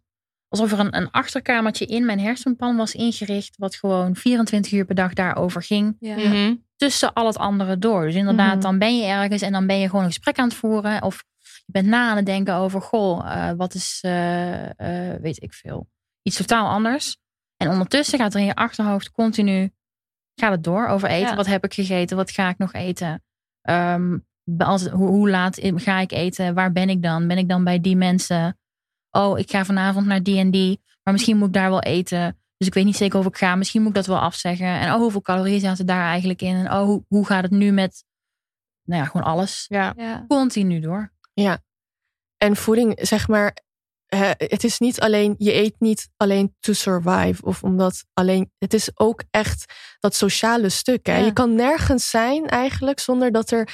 alsof 0.48 0.72
er 0.72 0.78
een, 0.78 0.96
een 0.96 1.10
achterkamertje 1.10 1.86
in 1.86 2.04
mijn 2.04 2.20
hersenpan 2.20 2.76
was 2.76 2.94
ingericht. 2.94 3.54
wat 3.58 3.74
gewoon 3.74 4.16
24 4.16 4.72
uur 4.72 4.84
per 4.84 4.94
dag 4.94 5.12
daarover 5.12 5.62
ging. 5.62 5.96
Ja. 6.00 6.16
Mhm. 6.16 6.54
tussen 6.76 7.12
al 7.12 7.26
het 7.26 7.36
andere 7.36 7.78
door. 7.78 8.04
Dus 8.06 8.14
inderdaad, 8.14 8.52
Mhm. 8.54 8.60
dan 8.60 8.78
ben 8.78 8.96
je 8.98 9.04
ergens 9.06 9.42
en 9.42 9.52
dan 9.52 9.66
ben 9.66 9.78
je 9.78 9.86
gewoon 9.88 10.00
een 10.04 10.10
gesprek 10.12 10.38
aan 10.38 10.48
het 10.48 10.54
voeren. 10.56 11.02
Of 11.02 11.24
je 11.64 11.72
bent 11.72 11.86
na 11.86 12.10
aan 12.10 12.16
het 12.16 12.26
denken 12.26 12.54
over, 12.54 12.80
goh, 12.82 13.32
eh, 13.32 13.50
wat 13.56 13.74
is, 13.74 13.98
eh, 14.00 14.68
weet 15.20 15.42
ik 15.42 15.52
veel, 15.52 15.88
iets 16.22 16.36
totaal 16.36 16.68
anders. 16.68 17.16
En 17.62 17.70
ondertussen 17.70 18.18
gaat 18.18 18.34
er 18.34 18.40
in 18.40 18.46
je 18.46 18.54
achterhoofd 18.54 19.10
continu, 19.10 19.72
gaat 20.34 20.50
het 20.50 20.64
door 20.64 20.86
over 20.86 21.08
eten. 21.08 21.28
Ja. 21.28 21.36
Wat 21.36 21.46
heb 21.46 21.64
ik 21.64 21.74
gegeten? 21.74 22.16
Wat 22.16 22.30
ga 22.30 22.48
ik 22.48 22.58
nog 22.58 22.72
eten? 22.72 23.22
Ehm, 23.62 24.18
als, 24.58 24.86
hoe, 24.86 25.08
hoe 25.08 25.30
laat 25.30 25.58
ga 25.62 26.00
ik 26.00 26.12
eten? 26.12 26.54
Waar 26.54 26.72
ben 26.72 26.88
ik 26.88 27.02
dan? 27.02 27.28
Ben 27.28 27.38
ik 27.38 27.48
dan 27.48 27.64
bij 27.64 27.80
die 27.80 27.96
mensen? 27.96 28.58
Oh, 29.10 29.38
ik 29.38 29.50
ga 29.50 29.64
vanavond 29.64 30.06
naar 30.06 30.22
die 30.22 30.38
en 30.38 30.50
die. 30.50 30.80
Maar 31.02 31.12
misschien 31.12 31.36
moet 31.36 31.48
ik 31.48 31.54
daar 31.54 31.70
wel 31.70 31.82
eten. 31.82 32.38
Dus 32.56 32.66
ik 32.66 32.74
weet 32.74 32.84
niet 32.84 32.96
zeker 32.96 33.18
of 33.18 33.26
ik 33.26 33.36
ga. 33.36 33.54
Misschien 33.54 33.80
moet 33.80 33.90
ik 33.90 33.96
dat 33.96 34.06
wel 34.06 34.18
afzeggen. 34.18 34.66
En 34.66 34.92
oh, 34.92 34.98
hoeveel 34.98 35.22
calorieën 35.22 35.60
zaten 35.60 35.86
daar 35.86 36.06
eigenlijk 36.06 36.42
in? 36.42 36.54
En 36.54 36.72
oh, 36.72 36.84
hoe, 36.84 37.04
hoe 37.08 37.26
gaat 37.26 37.42
het 37.42 37.52
nu 37.52 37.72
met, 37.72 38.04
nou 38.84 39.02
ja, 39.02 39.08
gewoon 39.08 39.26
alles. 39.26 39.64
Ja. 39.68 39.92
Ja. 39.96 40.24
Continu 40.28 40.80
door. 40.80 41.12
En 42.36 42.56
voeding, 42.56 42.98
zeg 43.02 43.28
maar, 43.28 43.56
het 44.36 44.64
is 44.64 44.78
niet 44.78 45.00
alleen, 45.00 45.34
je 45.38 45.54
eet 45.54 45.74
niet 45.78 46.08
alleen 46.16 46.54
to 46.60 46.72
survive. 46.72 47.42
Of 47.42 47.62
omdat 47.62 48.04
alleen, 48.12 48.50
het 48.58 48.74
is 48.74 48.90
ook 48.94 49.22
echt 49.30 49.72
dat 50.00 50.14
sociale 50.14 50.68
stuk. 50.68 51.06
Hè? 51.06 51.16
Ja. 51.18 51.24
Je 51.24 51.32
kan 51.32 51.54
nergens 51.54 52.10
zijn 52.10 52.46
eigenlijk 52.46 53.00
zonder 53.00 53.32
dat 53.32 53.50
er, 53.50 53.68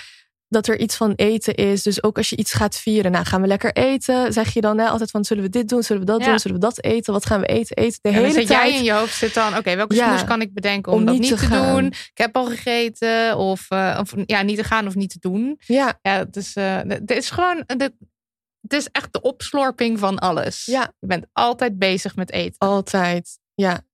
dat 0.49 0.67
er 0.67 0.79
iets 0.79 0.97
van 0.97 1.13
eten 1.17 1.55
is. 1.55 1.83
Dus 1.83 2.03
ook 2.03 2.17
als 2.17 2.29
je 2.31 2.37
iets 2.37 2.53
gaat 2.53 2.77
vieren, 2.79 3.11
nou 3.13 3.25
gaan 3.25 3.41
we 3.41 3.47
lekker 3.47 3.73
eten. 3.73 4.33
Zeg 4.33 4.55
je 4.55 4.61
dan 4.61 4.79
hè, 4.79 4.87
altijd 4.89 5.11
van, 5.11 5.25
zullen 5.25 5.43
we 5.43 5.49
dit 5.51 5.69
doen? 5.69 5.83
Zullen 5.83 6.03
we 6.03 6.11
dat 6.13 6.21
Ja. 6.21 6.27
doen? 6.29 6.39
Zullen 6.39 6.57
we 6.61 6.63
dat 6.67 6.83
eten? 6.85 7.13
Wat 7.13 7.27
gaan 7.27 7.41
we 7.41 7.47
eten? 7.47 7.77
Eten 7.77 7.99
de 8.03 8.09
hele 8.11 8.33
zit 8.33 8.47
tijd. 8.47 8.49
jij 8.71 8.79
in 8.79 8.85
je 8.85 8.93
hoofd 8.93 9.15
zit 9.17 9.35
dan, 9.35 9.57
oké, 9.57 9.77
welke 9.77 9.95
smoes 9.95 10.25
kan 10.25 10.41
ik 10.41 10.55
bedenken 10.55 10.93
om, 10.93 10.99
Om 10.99 11.05
dat 11.05 11.19
niet 11.19 11.39
te 11.39 11.49
doen? 11.49 11.87
Ik 11.87 12.11
heb 12.15 12.37
al 12.37 12.47
gegeten 12.47 13.37
of, 13.37 13.67
eh, 13.69 13.99
of 14.01 14.13
ja, 14.27 14.43
niet 14.43 14.57
te 14.57 14.65
gaan 14.65 14.87
of 14.87 14.95
niet 14.95 15.11
te 15.11 15.19
doen. 15.21 15.57
Ja, 15.67 15.99
Ja, 16.03 16.19
het 16.19 16.37
is, 16.37 16.55
eh, 16.55 16.79
het 16.87 17.11
is 17.11 17.31
gewoon, 17.31 17.63
het, 17.67 17.93
het 18.61 18.73
is 18.73 18.89
echt 18.89 19.13
de 19.13 19.21
opslorping 19.21 19.99
van 19.99 20.19
alles. 20.19 20.65
Ja. 20.65 20.93
Je 20.99 21.07
bent 21.07 21.27
altijd 21.33 21.79
bezig 21.79 22.17
met 22.17 22.31
eten. 22.31 22.59
altijd. 22.59 23.39
Ja, 23.55 23.87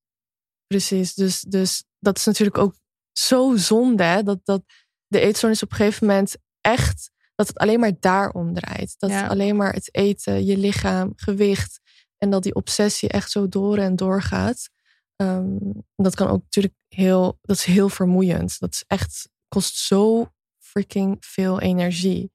precies. 0.66 1.14
Dus, 1.14 1.40
dus 1.40 1.84
dat 1.98 2.16
is 2.16 2.24
natuurlijk 2.24 2.58
ook 2.58 2.74
zo 3.12 3.56
zonde. 3.56 4.02
Hè? 4.02 4.22
Dat, 4.22 4.40
dat 4.44 4.62
de 5.06 5.20
eetstoornis 5.20 5.62
op 5.62 5.70
een 5.70 5.76
gegeven 5.76 6.06
moment 6.06 6.36
echt... 6.60 7.10
dat 7.34 7.48
het 7.48 7.58
alleen 7.58 7.80
maar 7.80 7.92
daarom 8.00 8.54
draait. 8.54 8.94
Dat 8.98 9.10
Ja. 9.10 9.26
alleen 9.26 9.56
maar 9.56 9.72
het 9.72 9.94
eten, 9.94 10.44
je 10.44 10.56
lichaam, 10.56 11.12
gewicht... 11.16 11.80
en 12.18 12.30
dat 12.30 12.42
die 12.42 12.54
obsessie 12.54 13.08
echt 13.08 13.30
zo 13.30 13.48
door 13.48 13.78
en 13.78 13.96
door 13.96 14.22
gaat. 14.22 14.70
Ehm, 15.16 15.58
dat 15.96 16.14
kan 16.14 16.28
ook 16.28 16.42
natuurlijk 16.42 16.74
heel... 16.88 17.38
dat 17.42 17.56
is 17.56 17.64
heel 17.64 17.88
vermoeiend. 17.88 18.58
Dat 18.58 18.72
is 18.72 18.84
echt... 18.86 19.28
kost 19.48 19.76
zo 19.76 20.32
freaking 20.58 21.16
veel 21.20 21.60
energie. 21.60 22.32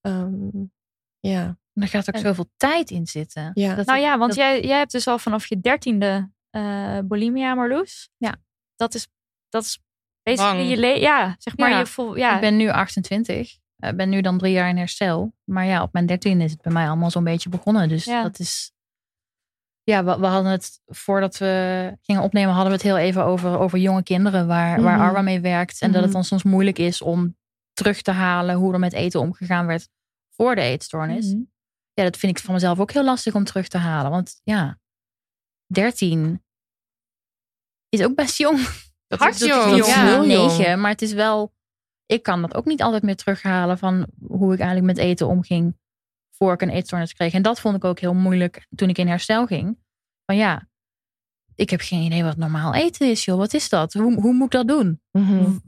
Ehm, 0.00 0.48
ja, 1.28 1.56
En 1.74 1.82
er 1.82 1.88
gaat 1.88 2.08
ook 2.08 2.14
En- 2.14 2.20
zoveel 2.20 2.50
tijd 2.56 2.90
in 2.90 3.06
zitten. 3.06 3.50
Ja. 3.54 3.74
Dat 3.74 3.86
Nou 3.86 3.98
ja, 4.00 4.18
want 4.18 4.30
dat- 4.30 4.38
jij, 4.38 4.62
jij 4.62 4.78
hebt 4.78 4.92
dus 4.92 5.06
al 5.06 5.18
vanaf 5.18 5.46
je 5.46 5.60
dertiende 5.60 6.30
eh 6.50 6.98
bulimia, 7.04 7.54
Marloes. 7.54 8.10
Ja. 8.16 8.34
Dat 8.76 8.94
is, 8.94 9.08
dat 9.48 9.62
is 9.64 9.80
Basically, 10.22 10.68
je 10.68 10.76
le- 10.76 10.86
ja, 10.86 11.34
zeg 11.38 11.56
maar, 11.56 11.70
Ja. 11.70 11.78
je 11.78 11.86
voel, 11.86 12.16
ja. 12.16 12.34
Ik 12.34 12.40
ben 12.40 12.56
nu 12.56 12.68
28. 12.70 13.58
Ik 13.76 13.96
ben 13.96 14.08
nu 14.08 14.20
dan 14.20 14.38
drie 14.38 14.52
jaar 14.52 14.68
in 14.68 14.76
herstel. 14.76 15.32
Maar 15.44 15.64
ja, 15.64 15.82
op 15.82 15.92
mijn 15.92 16.06
13 16.06 16.40
is 16.40 16.50
het 16.50 16.60
bij 16.62 16.72
mij 16.72 16.86
allemaal 16.88 17.10
zo'n 17.10 17.24
beetje 17.24 17.48
begonnen. 17.48 17.88
Dus 17.88 18.04
Ja. 18.04 18.22
dat 18.22 18.38
is. 18.38 18.72
Ja, 19.82 20.04
we, 20.04 20.18
we 20.18 20.26
hadden 20.26 20.52
het 20.52 20.80
voordat 20.86 21.38
we 21.38 21.92
gingen 22.02 22.22
opnemen, 22.22 22.50
hadden 22.54 22.68
we 22.70 22.76
het 22.76 22.86
heel 22.86 22.98
even 22.98 23.24
over, 23.24 23.58
over 23.58 23.78
jonge 23.78 24.02
kinderen 24.02 24.46
waar, 24.46 24.82
waar 24.82 24.96
Mhm. 24.96 25.06
Arwa 25.06 25.20
mee 25.22 25.40
werkt. 25.40 25.80
En 25.80 25.86
dat 25.86 25.96
het 25.96 26.04
Mhm. 26.04 26.12
dan 26.12 26.24
soms 26.24 26.42
moeilijk 26.42 26.78
is 26.78 27.02
om 27.02 27.36
terug 27.72 28.02
te 28.02 28.10
halen 28.10 28.54
hoe 28.56 28.72
er 28.72 28.78
met 28.78 28.92
eten 28.92 29.20
omgegaan 29.20 29.66
werd 29.66 29.88
voor 30.36 30.54
de 30.54 30.60
eetstoornis. 30.60 31.26
Mhm. 31.26 31.42
Ja, 31.92 32.04
dat 32.04 32.16
vind 32.16 32.38
ik 32.38 32.44
van 32.44 32.54
mezelf 32.54 32.80
ook 32.80 32.92
heel 32.92 33.04
lastig 33.04 33.34
om 33.34 33.44
terug 33.44 33.68
te 33.68 33.78
halen. 33.78 34.10
Want 34.10 34.40
ja, 34.44 34.80
13 35.66 36.44
is 37.88 38.02
ook 38.02 38.14
best 38.14 38.38
jong. 38.38 38.58
Dat 39.12 39.20
Hard 39.20 39.34
is, 39.34 39.40
dat 39.40 39.48
jong. 39.48 39.70
Dat 39.70 40.50
is 40.50 40.56
ja. 40.56 40.76
maar 40.76 40.90
het 40.90 41.02
is 41.02 41.12
wel. 41.12 41.54
Ik 42.06 42.22
kan 42.22 42.42
dat 42.42 42.54
ook 42.54 42.64
niet 42.64 42.82
altijd 42.82 43.02
meer 43.02 43.16
terughalen 43.16 43.78
van 43.78 44.06
hoe 44.26 44.52
ik 44.52 44.60
eigenlijk 44.60 44.96
met 44.96 45.04
eten 45.04 45.26
omging 45.26 45.78
voor 46.30 46.52
ik 46.52 46.62
een 46.62 46.68
eetstoornis 46.68 47.12
kreeg. 47.12 47.32
En 47.32 47.42
dat 47.42 47.60
vond 47.60 47.76
ik 47.76 47.84
ook 47.84 47.98
heel 47.98 48.14
moeilijk 48.14 48.66
toen 48.74 48.88
ik 48.88 48.98
in 48.98 49.08
herstel 49.08 49.46
ging. 49.46 49.78
Van 50.24 50.36
ja, 50.36 50.68
ik 51.54 51.70
heb 51.70 51.80
geen 51.80 52.02
idee 52.02 52.22
wat 52.22 52.36
normaal 52.36 52.74
eten 52.74 53.10
is, 53.10 53.24
joh. 53.24 53.36
Wat 53.36 53.54
is 53.54 53.68
dat? 53.68 53.92
Hoe, 53.92 54.20
hoe 54.20 54.32
moet 54.32 54.44
ik 54.44 54.50
dat 54.50 54.68
doen? 54.68 55.00
Mhm. 55.10 55.58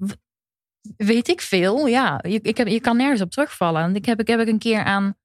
Weet 0.96 1.28
ik 1.28 1.40
veel? 1.40 1.86
Ja, 1.86 2.20
je, 2.28 2.38
ik 2.42 2.56
heb, 2.56 2.66
je 2.66 2.80
kan 2.80 2.96
nergens 2.96 3.20
op 3.20 3.30
terugvallen. 3.30 3.82
En 3.82 3.94
ik 3.94 4.04
heb, 4.04 4.20
ik 4.20 4.26
heb 4.26 4.40
ik 4.40 4.48
een 4.48 4.58
keer 4.58 4.84
aan, 4.84 5.16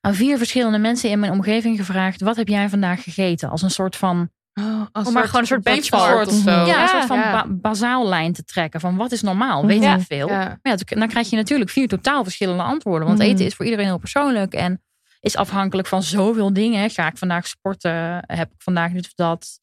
aan 0.00 0.14
vier 0.14 0.38
verschillende 0.38 0.78
mensen 0.78 1.10
in 1.10 1.20
mijn 1.20 1.32
omgeving 1.32 1.76
gevraagd: 1.78 2.20
wat 2.20 2.36
heb 2.36 2.48
jij 2.48 2.68
vandaag 2.68 3.02
gegeten? 3.02 3.50
Als 3.50 3.62
een 3.62 3.70
soort 3.70 3.96
van 3.96 4.30
Oh, 4.60 4.86
als 4.92 5.06
Om 5.06 5.12
maar 5.12 5.24
gewoon 5.24 5.40
een 5.40 5.46
soort 5.46 5.62
benchmark. 5.62 6.26
of 6.26 6.32
zo. 6.34 6.50
ja, 6.50 6.66
Ja, 6.66 6.82
een 6.82 6.88
soort 6.88 7.04
van 7.06 7.18
ja. 7.18 7.32
ba- 7.32 7.46
basaallijn 7.54 8.32
te 8.32 8.44
trekken 8.44 8.80
van 8.80 8.96
wat 8.96 9.12
is 9.12 9.22
normaal, 9.22 9.66
weet 9.66 9.82
Ja. 9.82 9.94
ik 9.96 10.00
veel. 10.06 10.28
Ja. 10.28 10.58
Maar 10.62 10.78
ja, 10.78 10.96
dan 10.98 11.08
krijg 11.08 11.30
je 11.30 11.36
natuurlijk 11.36 11.70
vier 11.70 11.88
totaal 11.88 12.22
verschillende 12.22 12.62
antwoorden. 12.62 13.06
Want 13.06 13.18
Mhm. 13.20 13.28
eten 13.28 13.44
is 13.46 13.54
voor 13.54 13.64
iedereen 13.64 13.86
heel 13.86 13.98
persoonlijk 13.98 14.52
en 14.52 14.82
is 15.20 15.36
afhankelijk 15.36 15.88
van 15.88 16.02
zoveel 16.02 16.52
dingen. 16.52 16.90
Ga 16.90 17.06
ik 17.06 17.16
vandaag 17.16 17.46
sporten? 17.48 18.24
Heb 18.26 18.48
ik 18.50 18.62
vandaag 18.62 18.92
dit 18.92 19.04
of 19.04 19.14
dat? 19.14 19.60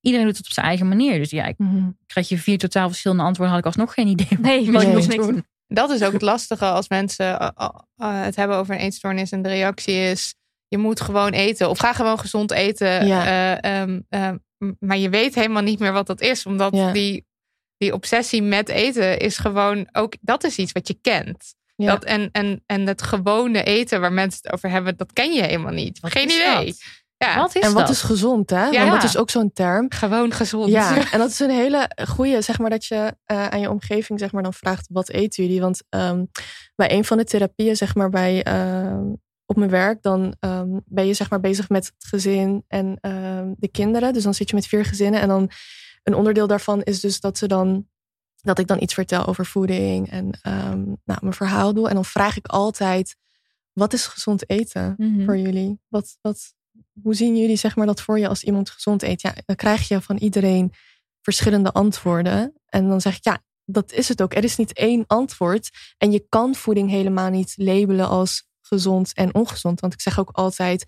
Iedereen 0.00 0.26
doet 0.26 0.36
het 0.36 0.46
op 0.46 0.52
zijn 0.52 0.66
eigen 0.66 0.88
manier. 0.88 1.18
Dus 1.18 1.30
ja, 1.30 1.44
ik 1.44 1.58
Mhm. 1.58 1.90
krijg 2.06 2.28
je 2.28 2.38
vier 2.38 2.58
totaal 2.58 2.88
verschillende 2.88 3.22
antwoorden. 3.22 3.54
Had 3.54 3.64
ik 3.64 3.70
alsnog 3.70 3.94
geen 3.94 4.06
idee 4.06 4.38
Nee, 4.40 4.70
wat 4.72 4.82
nee. 4.82 4.92
moest 4.92 5.08
niks. 5.08 5.26
doen. 5.26 5.44
Dat 5.66 5.90
is 5.90 6.02
ook 6.02 6.12
het 6.12 6.22
lastige 6.22 6.64
als 6.64 6.88
mensen 6.88 7.26
uh, 7.42 7.48
uh, 7.58 7.68
uh, 7.96 8.22
het 8.22 8.36
hebben 8.36 8.56
over 8.56 8.74
een 8.74 8.80
eetstoornis 8.80 9.30
en 9.30 9.42
de 9.42 9.48
reactie 9.48 9.94
is: 9.94 10.34
je 10.68 10.78
moet 10.78 11.00
gewoon 11.00 11.30
eten 11.32 11.68
of 11.70 11.78
ga 11.78 11.92
gewoon 11.92 12.18
gezond 12.18 12.50
eten. 12.50 13.06
Ja. 13.06 13.26
Eh, 13.60 13.80
ehm, 13.80 14.00
ehm, 14.08 14.36
maar 14.78 14.98
je 14.98 15.08
weet 15.08 15.34
helemaal 15.34 15.62
niet 15.62 15.78
meer 15.78 15.92
wat 15.92 16.06
dat 16.06 16.20
is, 16.20 16.46
omdat 16.46 16.74
Ja. 16.76 16.92
die, 16.92 17.26
die 17.76 17.92
obsessie 17.92 18.42
met 18.42 18.68
eten 18.68 19.18
is 19.18 19.38
gewoon 19.38 19.88
ook 19.92 20.14
dat 20.20 20.44
is 20.44 20.56
iets 20.56 20.72
wat 20.72 20.88
je 20.88 20.98
kent. 21.00 21.54
Ja. 21.76 21.86
Dat, 21.86 22.04
en, 22.04 22.28
en, 22.32 22.62
en 22.66 22.86
het 22.86 23.02
gewone 23.02 23.62
eten 23.62 24.00
waar 24.00 24.12
mensen 24.12 24.40
het 24.42 24.52
over 24.52 24.70
hebben, 24.70 24.96
dat 24.96 25.12
ken 25.12 25.32
je 25.32 25.42
helemaal 25.42 25.72
niet. 25.72 26.00
Wat 26.00 26.10
Geen 26.12 26.24
idee. 26.30 26.64
dat? 26.66 26.82
Ja, 27.18 27.36
Wat 27.36 27.54
is 27.54 27.62
en 27.62 27.72
wat 27.72 27.80
dat? 27.86 27.90
is 27.90 28.02
gezond, 28.02 28.50
hè? 28.50 28.66
Ja. 28.66 28.80
Want 28.80 28.92
dat 29.00 29.10
is 29.10 29.16
ook 29.16 29.30
zo'n 29.30 29.52
term. 29.52 29.86
gewoon 29.92 30.32
gezond. 30.32 30.70
Ja, 30.70 30.96
en 31.12 31.18
dat 31.18 31.30
is 31.30 31.38
een 31.38 31.50
hele 31.50 31.90
goede, 32.08 32.40
zeg 32.42 32.58
maar, 32.58 32.70
dat 32.70 32.84
je 32.84 33.16
eh, 33.24 33.46
aan 33.46 33.60
je 33.60 33.70
omgeving, 33.70 34.18
zeg 34.18 34.32
maar, 34.32 34.42
dan 34.42 34.54
vraagt, 34.54 34.88
wat 34.92 35.08
eten 35.08 35.44
jullie? 35.44 35.60
Want 35.60 35.82
ehm, 35.88 36.24
bij 36.74 36.92
een 36.92 37.04
van 37.04 37.16
de 37.16 37.24
therapieën, 37.24 37.76
zeg 37.76 37.94
maar, 37.94 38.10
bij, 38.10 38.42
ehm, 38.42 39.06
op 39.46 39.56
mijn 39.56 39.70
werk, 39.70 40.02
dan 40.02 40.34
ehm, 40.40 40.68
ben 40.84 41.06
je, 41.06 41.14
zeg 41.14 41.30
maar, 41.30 41.40
bezig 41.40 41.68
met 41.68 41.86
het 41.86 42.08
gezin 42.08 42.64
en 42.68 42.98
ehm, 43.00 43.52
de 43.56 43.68
kinderen. 43.68 44.12
Dus 44.12 44.22
dan 44.22 44.34
zit 44.34 44.48
je 44.48 44.54
met 44.54 44.66
vier 44.66 44.84
gezinnen 44.84 45.20
en 45.20 45.28
dan 45.28 45.50
een 46.02 46.14
onderdeel 46.14 46.46
daarvan 46.46 46.82
is 46.82 47.00
dus 47.00 47.20
dat 47.20 47.38
ze 47.38 47.46
dan, 47.46 47.86
dat 48.42 48.58
ik 48.58 48.66
dan 48.66 48.82
iets 48.82 48.94
vertel 48.94 49.26
over 49.26 49.46
voeding 49.46 50.10
en 50.10 50.38
ehm, 50.42 50.84
nou, 51.04 51.18
mijn 51.20 51.32
verhaal 51.32 51.74
doe. 51.74 51.88
En 51.88 51.94
dan 51.94 52.04
vraag 52.04 52.36
ik 52.36 52.46
altijd, 52.46 53.16
wat 53.72 53.92
is 53.92 54.06
gezond 54.06 54.50
eten? 54.50 54.94
Mhm. 54.96 55.24
voor 55.24 55.36
jullie? 55.38 55.80
Wat, 55.88 56.18
wat, 56.20 56.54
hoe 57.02 57.14
zien 57.14 57.36
jullie 57.36 57.56
zeg 57.56 57.76
maar, 57.76 57.86
dat 57.86 58.00
voor 58.00 58.18
je 58.18 58.28
als 58.28 58.44
iemand 58.44 58.70
gezond 58.70 59.02
eet? 59.02 59.20
Ja, 59.20 59.34
dan 59.44 59.56
krijg 59.56 59.88
je 59.88 60.00
van 60.00 60.16
iedereen 60.16 60.72
verschillende 61.22 61.72
antwoorden. 61.72 62.52
En 62.66 62.88
dan 62.88 63.00
zeg 63.00 63.16
ik, 63.16 63.24
ja, 63.24 63.42
dat 63.64 63.92
is 63.92 64.08
het 64.08 64.22
ook. 64.22 64.34
Er 64.34 64.44
is 64.44 64.56
niet 64.56 64.72
één 64.72 65.04
antwoord. 65.06 65.70
En 65.98 66.12
je 66.12 66.26
kan 66.28 66.54
voeding 66.54 66.90
helemaal 66.90 67.30
niet 67.30 67.54
labelen 67.56 68.08
als 68.08 68.46
gezond 68.60 69.14
en 69.14 69.34
ongezond. 69.34 69.80
Want 69.80 69.92
ik 69.92 70.00
zeg 70.00 70.18
ook 70.18 70.30
altijd, 70.30 70.84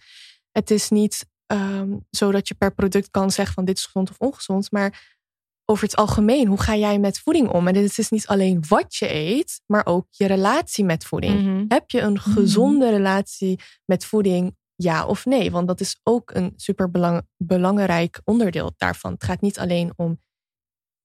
het 0.50 0.70
is 0.70 0.88
niet 0.88 1.26
ehm, 1.46 1.96
zo 2.10 2.30
dat 2.30 2.48
je 2.48 2.54
per 2.54 2.74
product 2.74 3.10
kan 3.10 3.30
zeggen 3.30 3.54
van 3.54 3.64
dit 3.64 3.76
is 3.76 3.84
gezond 3.84 4.10
of 4.10 4.18
ongezond. 4.18 4.70
Maar 4.70 5.18
over 5.64 5.84
het 5.84 5.96
algemeen, 5.96 6.46
hoe 6.46 6.60
ga 6.60 6.76
jij 6.76 6.98
met 6.98 7.18
voeding 7.18 7.48
om? 7.48 7.68
En 7.68 7.74
het 7.74 7.98
is 7.98 8.10
niet 8.10 8.26
alleen 8.26 8.64
wat 8.68 8.96
je 8.96 9.14
eet, 9.14 9.60
maar 9.66 9.86
ook 9.86 10.06
je 10.10 10.26
relatie 10.26 10.84
met 10.84 11.04
voeding. 11.04 11.42
Mhm. 11.42 11.64
Heb 11.68 11.90
je 11.90 12.00
een 12.00 12.20
gezonde 12.20 12.90
relatie 12.90 13.60
met 13.84 14.04
voeding? 14.04 14.56
Ja 14.82 15.06
of 15.06 15.24
nee? 15.24 15.50
Want 15.50 15.68
dat 15.68 15.80
is 15.80 16.00
ook 16.02 16.34
een 16.34 16.52
super 16.56 16.90
belang, 16.90 17.22
belangrijk 17.36 18.20
onderdeel 18.24 18.72
daarvan. 18.76 19.12
Het 19.12 19.24
gaat 19.24 19.40
niet 19.40 19.58
alleen 19.58 19.92
om 19.96 20.20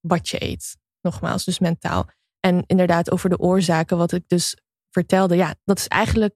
wat 0.00 0.28
je 0.28 0.42
eet, 0.42 0.76
nogmaals, 1.00 1.44
dus 1.44 1.58
mentaal. 1.58 2.08
En 2.40 2.62
inderdaad, 2.66 3.10
over 3.10 3.30
de 3.30 3.38
oorzaken, 3.38 3.96
wat 3.96 4.12
ik 4.12 4.28
dus 4.28 4.56
vertelde. 4.90 5.36
Ja, 5.36 5.54
dat 5.64 5.78
is 5.78 5.88
eigenlijk 5.88 6.34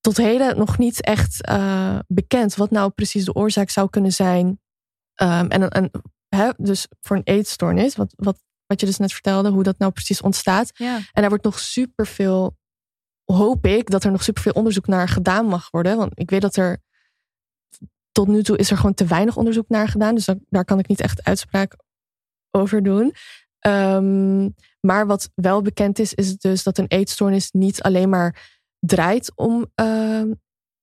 tot 0.00 0.16
heden 0.16 0.58
nog 0.58 0.78
niet 0.78 1.00
echt 1.00 1.44
eh, 1.44 1.98
bekend. 2.06 2.54
Wat 2.54 2.70
nou 2.70 2.90
precies 2.90 3.24
de 3.24 3.34
oorzaak 3.34 3.70
zou 3.70 3.90
kunnen 3.90 4.12
zijn. 4.12 4.60
Ehm, 5.14 5.46
en 5.46 5.68
en 5.68 5.90
hè, 6.28 6.50
dus 6.56 6.86
voor 7.00 7.16
een 7.16 7.22
eetstoornis, 7.24 7.96
wat, 7.96 8.12
wat, 8.16 8.42
wat 8.66 8.80
je 8.80 8.86
dus 8.86 8.98
net 8.98 9.12
vertelde, 9.12 9.50
hoe 9.50 9.62
dat 9.62 9.78
nou 9.78 9.92
precies 9.92 10.20
ontstaat. 10.20 10.70
Ja. 10.74 10.96
En 10.96 11.20
daar 11.20 11.28
wordt 11.28 11.44
nog 11.44 11.58
superveel, 11.58 12.56
hoop 13.32 13.66
ik, 13.66 13.90
dat 13.90 14.04
er 14.04 14.10
nog 14.10 14.22
superveel 14.22 14.52
onderzoek 14.52 14.86
naar 14.86 15.08
gedaan 15.08 15.46
mag 15.46 15.70
worden. 15.70 15.96
Want 15.96 16.12
ik 16.14 16.30
weet 16.30 16.40
dat 16.40 16.56
er 16.56 16.82
tot 18.12 18.28
nu 18.28 18.42
toe 18.42 18.56
is 18.56 18.70
er 18.70 18.76
gewoon 18.76 18.94
te 18.94 19.06
weinig 19.06 19.36
onderzoek 19.36 19.68
naar 19.68 19.88
gedaan. 19.88 20.14
Dus 20.14 20.28
daar, 20.48 20.64
kan 20.64 20.78
ik 20.78 20.88
niet 20.88 21.00
echt 21.00 21.24
uitspraak 21.24 21.76
over 22.50 22.82
doen. 22.82 23.14
Ehm, 23.58 24.48
maar 24.80 25.06
wat 25.06 25.30
wel 25.34 25.62
bekend 25.62 25.98
is, 25.98 26.14
is 26.14 26.36
dus 26.36 26.62
dat 26.62 26.78
een 26.78 26.88
eetstoornis 26.88 27.50
niet 27.50 27.82
alleen 27.82 28.08
maar 28.08 28.58
draait 28.78 29.32
om 29.34 29.66
ehm, 29.74 30.32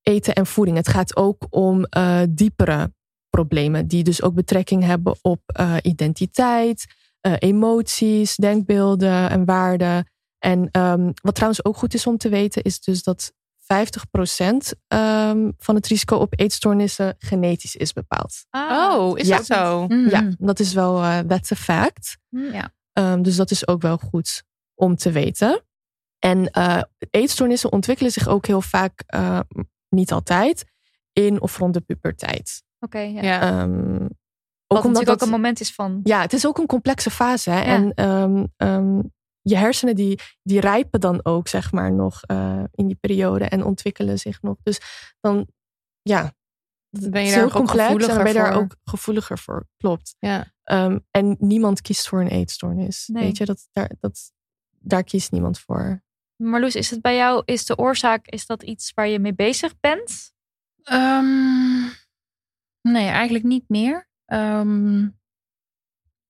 eten 0.02 0.34
en 0.34 0.45
voeding. 0.45 0.78
Het 0.78 0.88
gaat 0.88 1.16
ook 1.16 1.47
om 1.50 1.84
eh, 1.84 2.22
diepere 2.30 2.93
problemen, 3.30 3.88
die 3.88 4.04
dus 4.04 4.22
ook 4.22 4.34
betrekking 4.34 4.84
hebben 4.84 5.16
op 5.22 5.41
eh, 5.45 5.76
identiteit, 5.82 6.86
eh, 7.20 7.34
emoties, 7.39 8.36
denkbeelden 8.36 9.30
en 9.30 9.45
waarden. 9.45 10.08
En 10.40 10.68
ehm, 10.72 11.12
wat 11.22 11.36
trouwens 11.36 11.66
ook 11.66 11.78
goed 11.78 11.94
is 11.94 12.08
om 12.08 12.18
te 12.18 12.30
weten, 12.30 12.62
is 12.64 12.80
dus 12.80 13.04
dat 13.04 13.34
50% 13.58 14.74
ehm, 14.88 15.52
van 15.58 15.76
het 15.76 15.88
risico 15.88 16.16
op 16.18 16.40
eetstoornissen 16.40 17.16
genetisch 17.20 17.76
is 17.76 17.94
bepaald. 17.94 18.46
Oh, 18.52 19.18
is 19.18 19.28
Ja. 19.28 19.38
dat 19.38 19.46
zo? 19.46 19.88
Mhm. 19.88 20.10
Ja, 20.10 20.30
dat 20.38 20.60
is 20.60 20.74
wel, 20.74 21.04
eh 21.04 21.20
that's 21.20 21.52
a 21.52 21.56
fact. 21.56 22.18
ja. 22.30 22.74
Ehm, 22.94 23.22
dus 23.22 23.36
dat 23.36 23.52
is 23.52 23.68
ook 23.68 23.82
wel 23.82 23.98
goed 23.98 24.44
om 24.76 24.96
te 24.96 25.12
weten. 25.12 25.64
En 26.20 26.50
eh, 26.52 26.82
eetstoornissen 27.12 27.72
ontwikkelen 27.72 28.12
zich 28.12 28.28
ook 28.28 28.46
heel 28.46 28.62
vaak, 28.62 29.04
eh, 29.06 29.40
niet 29.90 30.12
altijd, 30.12 30.66
in 31.14 31.42
of 31.42 31.58
rond 31.58 31.74
de 31.74 31.82
puberteit. 31.82 32.64
Oké, 32.80 33.00
ja. 33.00 33.22
Ja. 33.22 33.42
Ehm, 33.42 34.00
Wat 34.68 34.78
ook 34.78 34.84
omdat 34.84 34.84
natuurlijk 34.84 35.06
dat, 35.08 35.16
ook 35.22 35.22
een 35.22 35.30
moment 35.42 35.60
is 35.60 35.74
van... 35.74 36.00
ja, 36.04 36.22
het 36.22 36.34
is 36.34 36.48
ook 36.48 36.58
een 36.58 36.66
complexe 36.66 37.10
fase. 37.10 37.50
Hè? 37.50 37.60
En 37.62 37.94
ehm, 37.94 38.46
ehm, 38.58 39.00
je 39.50 39.56
hersenen 39.56 39.95
die, 39.95 40.20
die 40.43 40.60
rijpen 40.60 41.00
dan 41.00 41.26
ook, 41.26 41.47
zeg 41.47 41.72
maar, 41.72 41.91
nog 41.91 42.22
eh, 42.22 42.64
in 42.72 42.88
die 42.88 42.95
periode 42.95 43.45
en 43.45 43.64
ontwikkelen 43.64 44.20
zich 44.20 44.41
nog. 44.41 44.58
Dus 44.64 44.80
dan, 45.20 45.47
ja, 46.02 46.34
Dan 46.89 47.10
ben 47.10 47.22
je 47.24 47.28
daar 47.30 47.38
heel 47.38 47.45
ook 47.47 47.52
complex 47.52 47.89
en 47.89 47.97
dan 47.97 48.10
gevoeliger 48.10 48.24
ben 48.24 48.34
je 48.34 48.39
daar 48.39 48.54
voor. 48.54 48.62
ook 48.62 48.76
gevoeliger 48.84 49.38
voor. 49.38 49.68
Klopt. 49.78 50.16
Ja. 50.20 50.54
Ehm, 50.64 51.00
en 51.12 51.36
niemand 51.39 51.82
kiest 51.82 52.08
voor 52.08 52.22
een 52.22 52.28
eetstoornis. 52.28 53.08
Nee. 53.08 53.24
Weet 53.24 53.38
je, 53.38 53.45
dat, 53.45 53.68
daar, 53.72 53.91
dat, 54.00 54.32
daar 54.80 55.04
kiest 55.04 55.32
niemand 55.32 55.60
voor. 55.60 56.04
Marloes, 56.36 56.76
is 56.76 56.89
het 56.89 57.02
bij 57.02 57.16
jou, 57.16 57.41
is 57.45 57.66
de 57.66 57.78
oorzaak, 57.78 58.28
is 58.28 58.45
dat 58.45 58.64
iets 58.64 58.91
waar 58.93 59.08
je 59.08 59.20
mee 59.20 59.34
bezig 59.34 59.80
bent? 59.80 60.34
Ehm, 60.84 61.82
nee, 62.82 63.08
eigenlijk 63.08 63.43
niet 63.43 63.70
meer. 63.70 64.10
Ehm, 64.26 65.08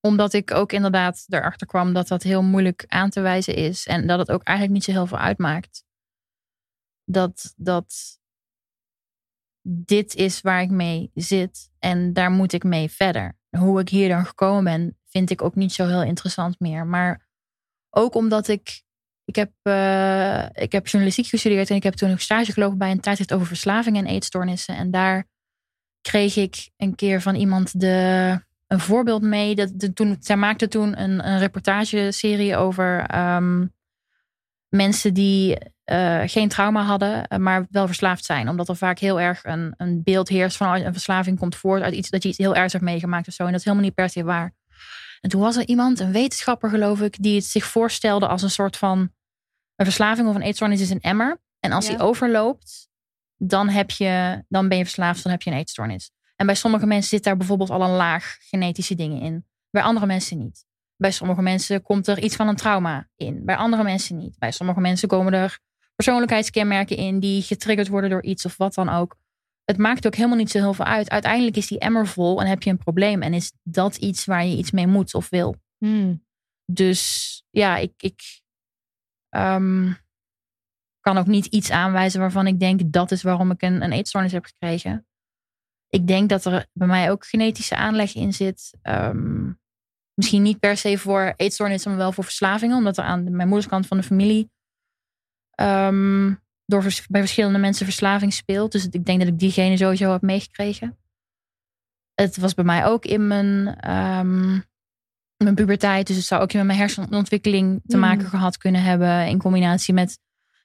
omdat 0.02 0.34
ik 0.34 0.52
ook 0.52 0.72
inderdaad 0.72 1.26
erachter 1.28 1.68
kwam 1.68 1.94
dat 1.94 2.08
dat 2.08 2.24
heel 2.24 2.44
moeilijk 2.44 2.86
aan 2.88 3.10
te 3.10 3.22
wijzen 3.22 3.56
is. 3.56 3.88
En 3.88 4.08
dat 4.08 4.20
het 4.20 4.32
ook 4.32 4.44
eigenlijk 4.44 4.78
niet 4.78 4.86
zo 4.86 5.00
heel 5.00 5.08
veel 5.08 5.18
uitmaakt. 5.18 5.84
Dat, 7.04 7.54
dat 7.58 8.20
dit 9.62 10.16
is 10.16 10.42
waar 10.42 10.62
ik 10.62 10.70
mee 10.70 11.12
zit 11.14 11.72
en 11.80 12.14
daar 12.14 12.32
moet 12.32 12.54
ik 12.54 12.64
mee 12.64 12.90
verder. 12.90 13.38
Hoe 13.58 13.80
ik 13.80 13.90
hier 13.90 14.10
dan 14.10 14.26
gekomen 14.26 14.64
ben, 14.64 14.98
vind 15.06 15.30
ik 15.30 15.42
ook 15.42 15.56
niet 15.56 15.74
zo 15.74 15.88
heel 15.88 16.04
interessant 16.04 16.60
meer. 16.60 16.86
Maar 16.88 17.28
ook 17.90 18.16
omdat 18.16 18.48
ik 18.48 18.84
ik 19.30 19.36
heb, 19.36 19.52
eh, 19.62 20.64
ik 20.64 20.72
heb 20.72 20.88
journalistiek 20.88 21.28
gestudeerd 21.28 21.70
en 21.70 21.76
ik 21.76 21.84
heb 21.84 21.94
toen 21.94 22.10
nog 22.10 22.22
stage 22.22 22.52
gelopen 22.52 22.78
bij 22.78 22.92
een 22.92 23.00
tijdschrift 23.00 23.34
over 23.34 23.48
verslaving 23.48 23.98
en 23.98 24.06
eetstoornissen. 24.06 24.76
En 24.76 24.92
daar 24.92 25.28
kreeg 26.02 26.36
ik 26.36 26.70
een 26.78 26.96
keer 26.96 27.22
van 27.22 27.36
iemand 27.36 27.80
de 27.80 28.40
een 28.70 28.80
voorbeeld 28.80 29.22
mee. 29.22 29.56
Dat, 29.56 29.72
de, 29.74 29.94
toen, 29.94 30.18
zij 30.20 30.38
maakte 30.38 30.68
toen 30.68 31.02
een, 31.02 31.28
een 31.28 31.40
reportageserie 31.40 32.56
over 32.56 33.06
ehm, 33.06 33.66
mensen 34.68 35.14
die 35.14 35.58
eh, 35.84 36.22
geen 36.26 36.50
trauma 36.50 36.84
hadden, 36.84 37.28
eh, 37.28 37.40
maar 37.40 37.68
wel 37.70 37.86
verslaafd 37.88 38.26
zijn. 38.26 38.50
Omdat 38.50 38.70
er 38.70 38.76
vaak 38.76 39.00
heel 39.00 39.20
erg 39.20 39.44
een, 39.44 39.74
een 39.78 40.04
beeld 40.04 40.30
heerst 40.30 40.58
van 40.58 40.76
een 40.76 40.94
verslaving 40.94 41.40
komt 41.40 41.56
voort 41.56 41.82
uit 41.82 41.94
iets 41.94 42.10
dat 42.10 42.24
je 42.24 42.30
iets 42.30 42.38
heel 42.38 42.56
ergs 42.56 42.74
hebt 42.74 42.86
meegemaakt 42.86 43.28
of 43.28 43.34
zo. 43.34 43.44
En 43.44 43.50
dat 43.50 43.60
is 43.60 43.66
helemaal 43.66 43.86
niet 43.86 43.96
per 43.96 44.10
se 44.10 44.24
waar. 44.24 44.54
En 45.22 45.30
toen 45.30 45.42
was 45.42 45.56
er 45.56 45.68
iemand, 45.68 46.00
een 46.00 46.12
wetenschapper 46.12 46.70
geloof 46.70 47.02
ik, 47.02 47.24
die 47.24 47.36
het 47.36 47.46
zich 47.46 47.66
voorstelde 47.66 48.28
als 48.28 48.42
een 48.42 48.50
soort 48.50 48.78
van 48.78 49.00
een 49.76 49.86
verslaving 49.86 50.28
of 50.28 50.36
een 50.36 50.42
eetstoornis 50.42 50.82
is 50.82 50.90
een 50.90 51.02
emmer. 51.02 51.42
En 51.60 51.72
als 51.72 51.86
Ja. 51.88 51.92
die 51.92 52.02
overloopt, 52.02 52.90
dan, 53.38 53.70
heb 53.70 53.92
je, 53.92 54.44
dan 54.48 54.68
ben 54.68 54.78
je 54.78 54.84
verslaafd, 54.84 55.24
dan 55.24 55.32
heb 55.32 55.42
je 55.42 55.52
een 55.52 55.58
eetstoornis. 55.58 56.12
En 56.40 56.46
bij 56.46 56.56
sommige 56.56 56.86
mensen 56.86 57.10
zit 57.10 57.24
daar 57.24 57.38
bijvoorbeeld 57.38 57.70
al 57.70 57.82
een 57.82 57.96
laag 57.96 58.38
genetische 58.40 58.96
dingen 58.96 59.22
in. 59.22 59.46
Bij 59.70 59.82
andere 59.82 60.06
mensen 60.06 60.38
niet. 60.38 60.66
Bij 60.96 61.12
sommige 61.12 61.42
mensen 61.42 61.82
komt 61.82 62.08
er 62.08 62.20
iets 62.20 62.36
van 62.36 62.48
een 62.48 62.56
trauma 62.56 63.10
in. 63.16 63.46
Bij 63.46 63.56
andere 63.56 63.84
mensen 63.84 64.18
niet. 64.18 64.38
Bij 64.38 64.52
sommige 64.52 64.80
mensen 64.80 65.08
komen 65.08 65.34
er 65.34 65.60
persoonlijkheidskenmerken 65.96 66.98
in 66.98 67.20
die 67.20 67.42
getriggerd 67.42 67.88
worden 67.88 68.10
door 68.10 68.24
iets 68.24 68.46
of 68.46 68.58
wat 68.58 68.74
dan 68.74 68.90
ook. 68.90 69.18
Het 69.64 69.78
maakt 69.78 70.06
ook 70.06 70.16
helemaal 70.16 70.38
niet 70.38 70.52
zo 70.52 70.58
heel 70.58 70.74
veel 70.74 70.86
uit. 70.86 71.10
Uiteindelijk 71.10 71.58
is 71.58 71.68
die 71.68 71.80
emmer 71.80 72.08
vol 72.08 72.42
en 72.42 72.48
heb 72.48 72.64
je 72.64 72.70
een 72.70 72.78
probleem. 72.78 73.22
En 73.22 73.34
is 73.34 73.52
dat 73.64 73.96
iets 73.96 74.26
waar 74.26 74.46
je 74.46 74.58
iets 74.58 74.72
mee 74.72 74.88
moet 74.88 75.14
of 75.14 75.30
wil. 75.30 75.56
Hmm. 75.78 76.26
Dus 76.66 77.44
ja, 77.50 77.78
ik, 77.78 77.94
ik 77.98 78.42
ehm, 79.30 79.94
kan 81.00 81.18
ook 81.18 81.28
niet 81.28 81.46
iets 81.46 81.72
aanwijzen 81.72 82.20
waarvan 82.20 82.48
ik 82.48 82.60
denk 82.60 82.82
dat 82.86 83.12
is 83.12 83.22
waarom 83.22 83.52
ik 83.52 83.62
een, 83.62 83.82
een 83.82 83.92
eetstoornis 83.92 84.32
heb 84.32 84.46
gekregen. 84.46 85.08
Ik 85.90 86.08
denk 86.08 86.30
dat 86.30 86.46
er 86.46 86.68
bij 86.74 86.88
mij 86.88 87.12
ook 87.12 87.26
genetische 87.26 87.76
aanleg 87.76 88.16
in 88.16 88.34
zit. 88.34 88.78
Ehm, 88.82 89.52
misschien 90.14 90.42
niet 90.42 90.60
per 90.60 90.78
se 90.78 90.98
voor 90.98 91.34
eetstoornissen, 91.36 91.90
maar 91.90 92.00
wel 92.00 92.12
voor 92.12 92.24
verslavingen. 92.24 92.78
Omdat 92.78 92.98
er 92.98 93.04
aan 93.04 93.36
mijn 93.36 93.48
moederskant 93.48 93.88
van 93.88 93.98
de 93.98 94.04
familie 94.04 94.52
ehm, 95.50 96.34
door 96.66 96.82
bij 97.08 97.22
verschillende 97.22 97.60
mensen 97.60 97.86
verslaving 97.86 98.34
speelt. 98.34 98.72
Dus 98.72 98.88
ik 98.90 99.06
denk 99.06 99.20
dat 99.20 99.28
ik 99.28 99.40
diegene 99.40 99.78
sowieso 99.78 100.12
heb 100.12 100.22
meegekregen. 100.22 100.98
Het 102.14 102.38
was 102.38 102.54
bij 102.54 102.66
mij 102.66 102.86
ook 102.86 103.06
in 103.06 103.28
mijn, 103.28 103.76
ehm, 103.80 104.60
mijn 105.38 105.56
puberteit. 105.56 106.08
Dus 106.08 106.16
het 106.16 106.26
zou 106.26 106.42
ook 106.42 106.54
met 106.54 106.66
mijn 106.66 106.78
hersenontwikkeling 106.80 107.82
te 107.88 107.96
Mm. 107.96 108.02
maken 108.02 108.28
gehad 108.28 108.58
kunnen 108.58 108.82
hebben. 108.84 109.28
In 109.28 109.38
combinatie 109.38 109.94
met 109.94 110.20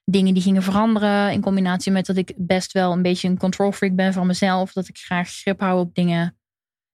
dingen 0.05 0.35
die 0.35 0.43
gingen 0.43 0.63
veranderen. 0.63 1.33
In 1.33 1.41
combinatie 1.41 1.93
met 1.93 2.07
dat 2.07 2.17
ik 2.17 2.33
best 2.37 2.73
wel 2.73 2.93
een 2.93 3.03
beetje 3.03 3.29
een 3.29 3.39
control 3.39 3.73
freak 3.73 3.95
ben 3.95 4.13
van 4.13 4.27
mezelf. 4.27 4.73
Dat 4.73 4.89
ik 4.89 4.99
graag 4.99 5.29
grip 5.31 5.61
hou 5.61 5.81
op 5.81 5.95
dingen. 5.95 6.39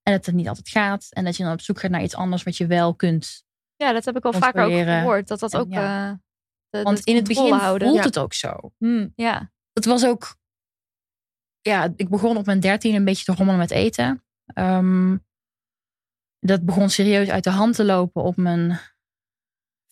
En 0.02 0.12
dat 0.12 0.26
het 0.26 0.34
niet 0.34 0.48
altijd 0.48 0.68
gaat. 0.68 1.06
En 1.10 1.24
dat 1.24 1.36
je 1.36 1.42
dan 1.44 1.52
op 1.52 1.60
zoek 1.60 1.80
gaat 1.80 1.90
naar 1.90 2.02
iets 2.02 2.14
anders 2.14 2.42
wat 2.42 2.56
je 2.56 2.66
wel 2.66 2.94
kunt. 2.94 3.44
Ja, 3.76 3.92
dat 3.92 4.04
heb 4.04 4.16
ik 4.16 4.24
al 4.24 4.32
vaker 4.32 4.64
ook 4.64 4.72
gehoord. 4.72 5.28
Dat 5.28 5.40
dat 5.40 5.54
En 5.54 5.60
ook. 5.60 5.72
ja. 5.72 6.10
eh, 6.10 6.14
de- 6.68 6.82
Want 6.82 7.00
in 7.04 7.14
het 7.16 7.28
begin 7.28 7.52
houden. 7.52 7.86
voelt 7.88 8.00
Ja. 8.00 8.06
het 8.06 8.18
ook 8.18 8.32
zo. 8.34 8.72
Hmm, 8.78 9.12
ja. 9.16 9.50
Het 9.72 9.84
was 9.84 10.04
ook. 10.06 10.36
Ja, 11.60 11.92
ik 11.96 12.08
begon 12.08 12.36
op 12.36 12.46
mijn 12.46 12.60
dertien 12.60 12.94
een 12.94 13.04
beetje 13.04 13.24
te 13.24 13.34
rommelen 13.34 13.60
met 13.60 13.70
eten. 13.70 14.24
Ehm, 14.46 15.16
dat 16.38 16.64
begon 16.64 16.90
serieus 16.90 17.28
uit 17.28 17.44
de 17.44 17.50
hand 17.50 17.74
te 17.74 17.84
lopen 17.84 18.22
op 18.22 18.36
mijn 18.36 18.78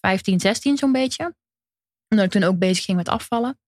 15, 0.01 0.41
16 0.41 0.77
zo'n 0.77 0.93
beetje. 0.93 1.35
Omdat 2.09 2.27
ik 2.27 2.33
toen 2.33 2.43
ook 2.43 2.59
bezig 2.59 2.85
ging 2.85 2.97
met 2.97 3.09
afvallen. 3.09 3.59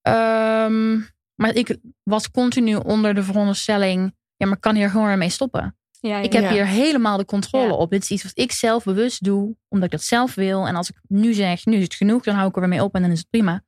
Ehm, 0.00 1.00
maar 1.34 1.54
ik 1.54 1.78
was 2.02 2.30
continu 2.30 2.74
onder 2.76 3.14
de 3.14 3.22
veronderstelling... 3.22 4.14
Ja, 4.36 4.46
maar 4.46 4.54
ik 4.56 4.60
kan 4.62 4.74
hier 4.74 4.90
gewoon 4.90 5.06
weer 5.06 5.18
mee 5.18 5.28
stoppen. 5.30 5.78
Ja, 6.00 6.16
ja, 6.16 6.22
Ik 6.22 6.32
heb 6.32 6.42
Ja. 6.42 6.50
hier 6.52 6.66
helemaal 6.66 7.16
de 7.16 7.24
controle 7.24 7.72
op. 7.74 7.90
Dit 7.90 8.02
is 8.02 8.10
iets 8.10 8.22
wat 8.22 8.38
ik 8.38 8.52
zelf 8.52 8.84
bewust 8.84 9.24
doe, 9.24 9.56
omdat 9.68 9.86
ik 9.86 9.90
dat 9.90 10.02
zelf 10.02 10.34
wil. 10.34 10.66
En 10.66 10.76
als 10.76 10.90
ik 10.90 10.96
nu 11.08 11.32
zeg, 11.32 11.64
nu 11.64 11.76
is 11.76 11.82
het 11.82 11.94
genoeg, 11.94 12.22
dan 12.22 12.34
hou 12.34 12.48
ik 12.48 12.54
er 12.54 12.60
weer 12.60 12.68
mee 12.68 12.82
op 12.82 12.94
en 12.94 13.02
dan 13.02 13.10
is 13.10 13.18
het 13.18 13.30
prima. 13.30 13.64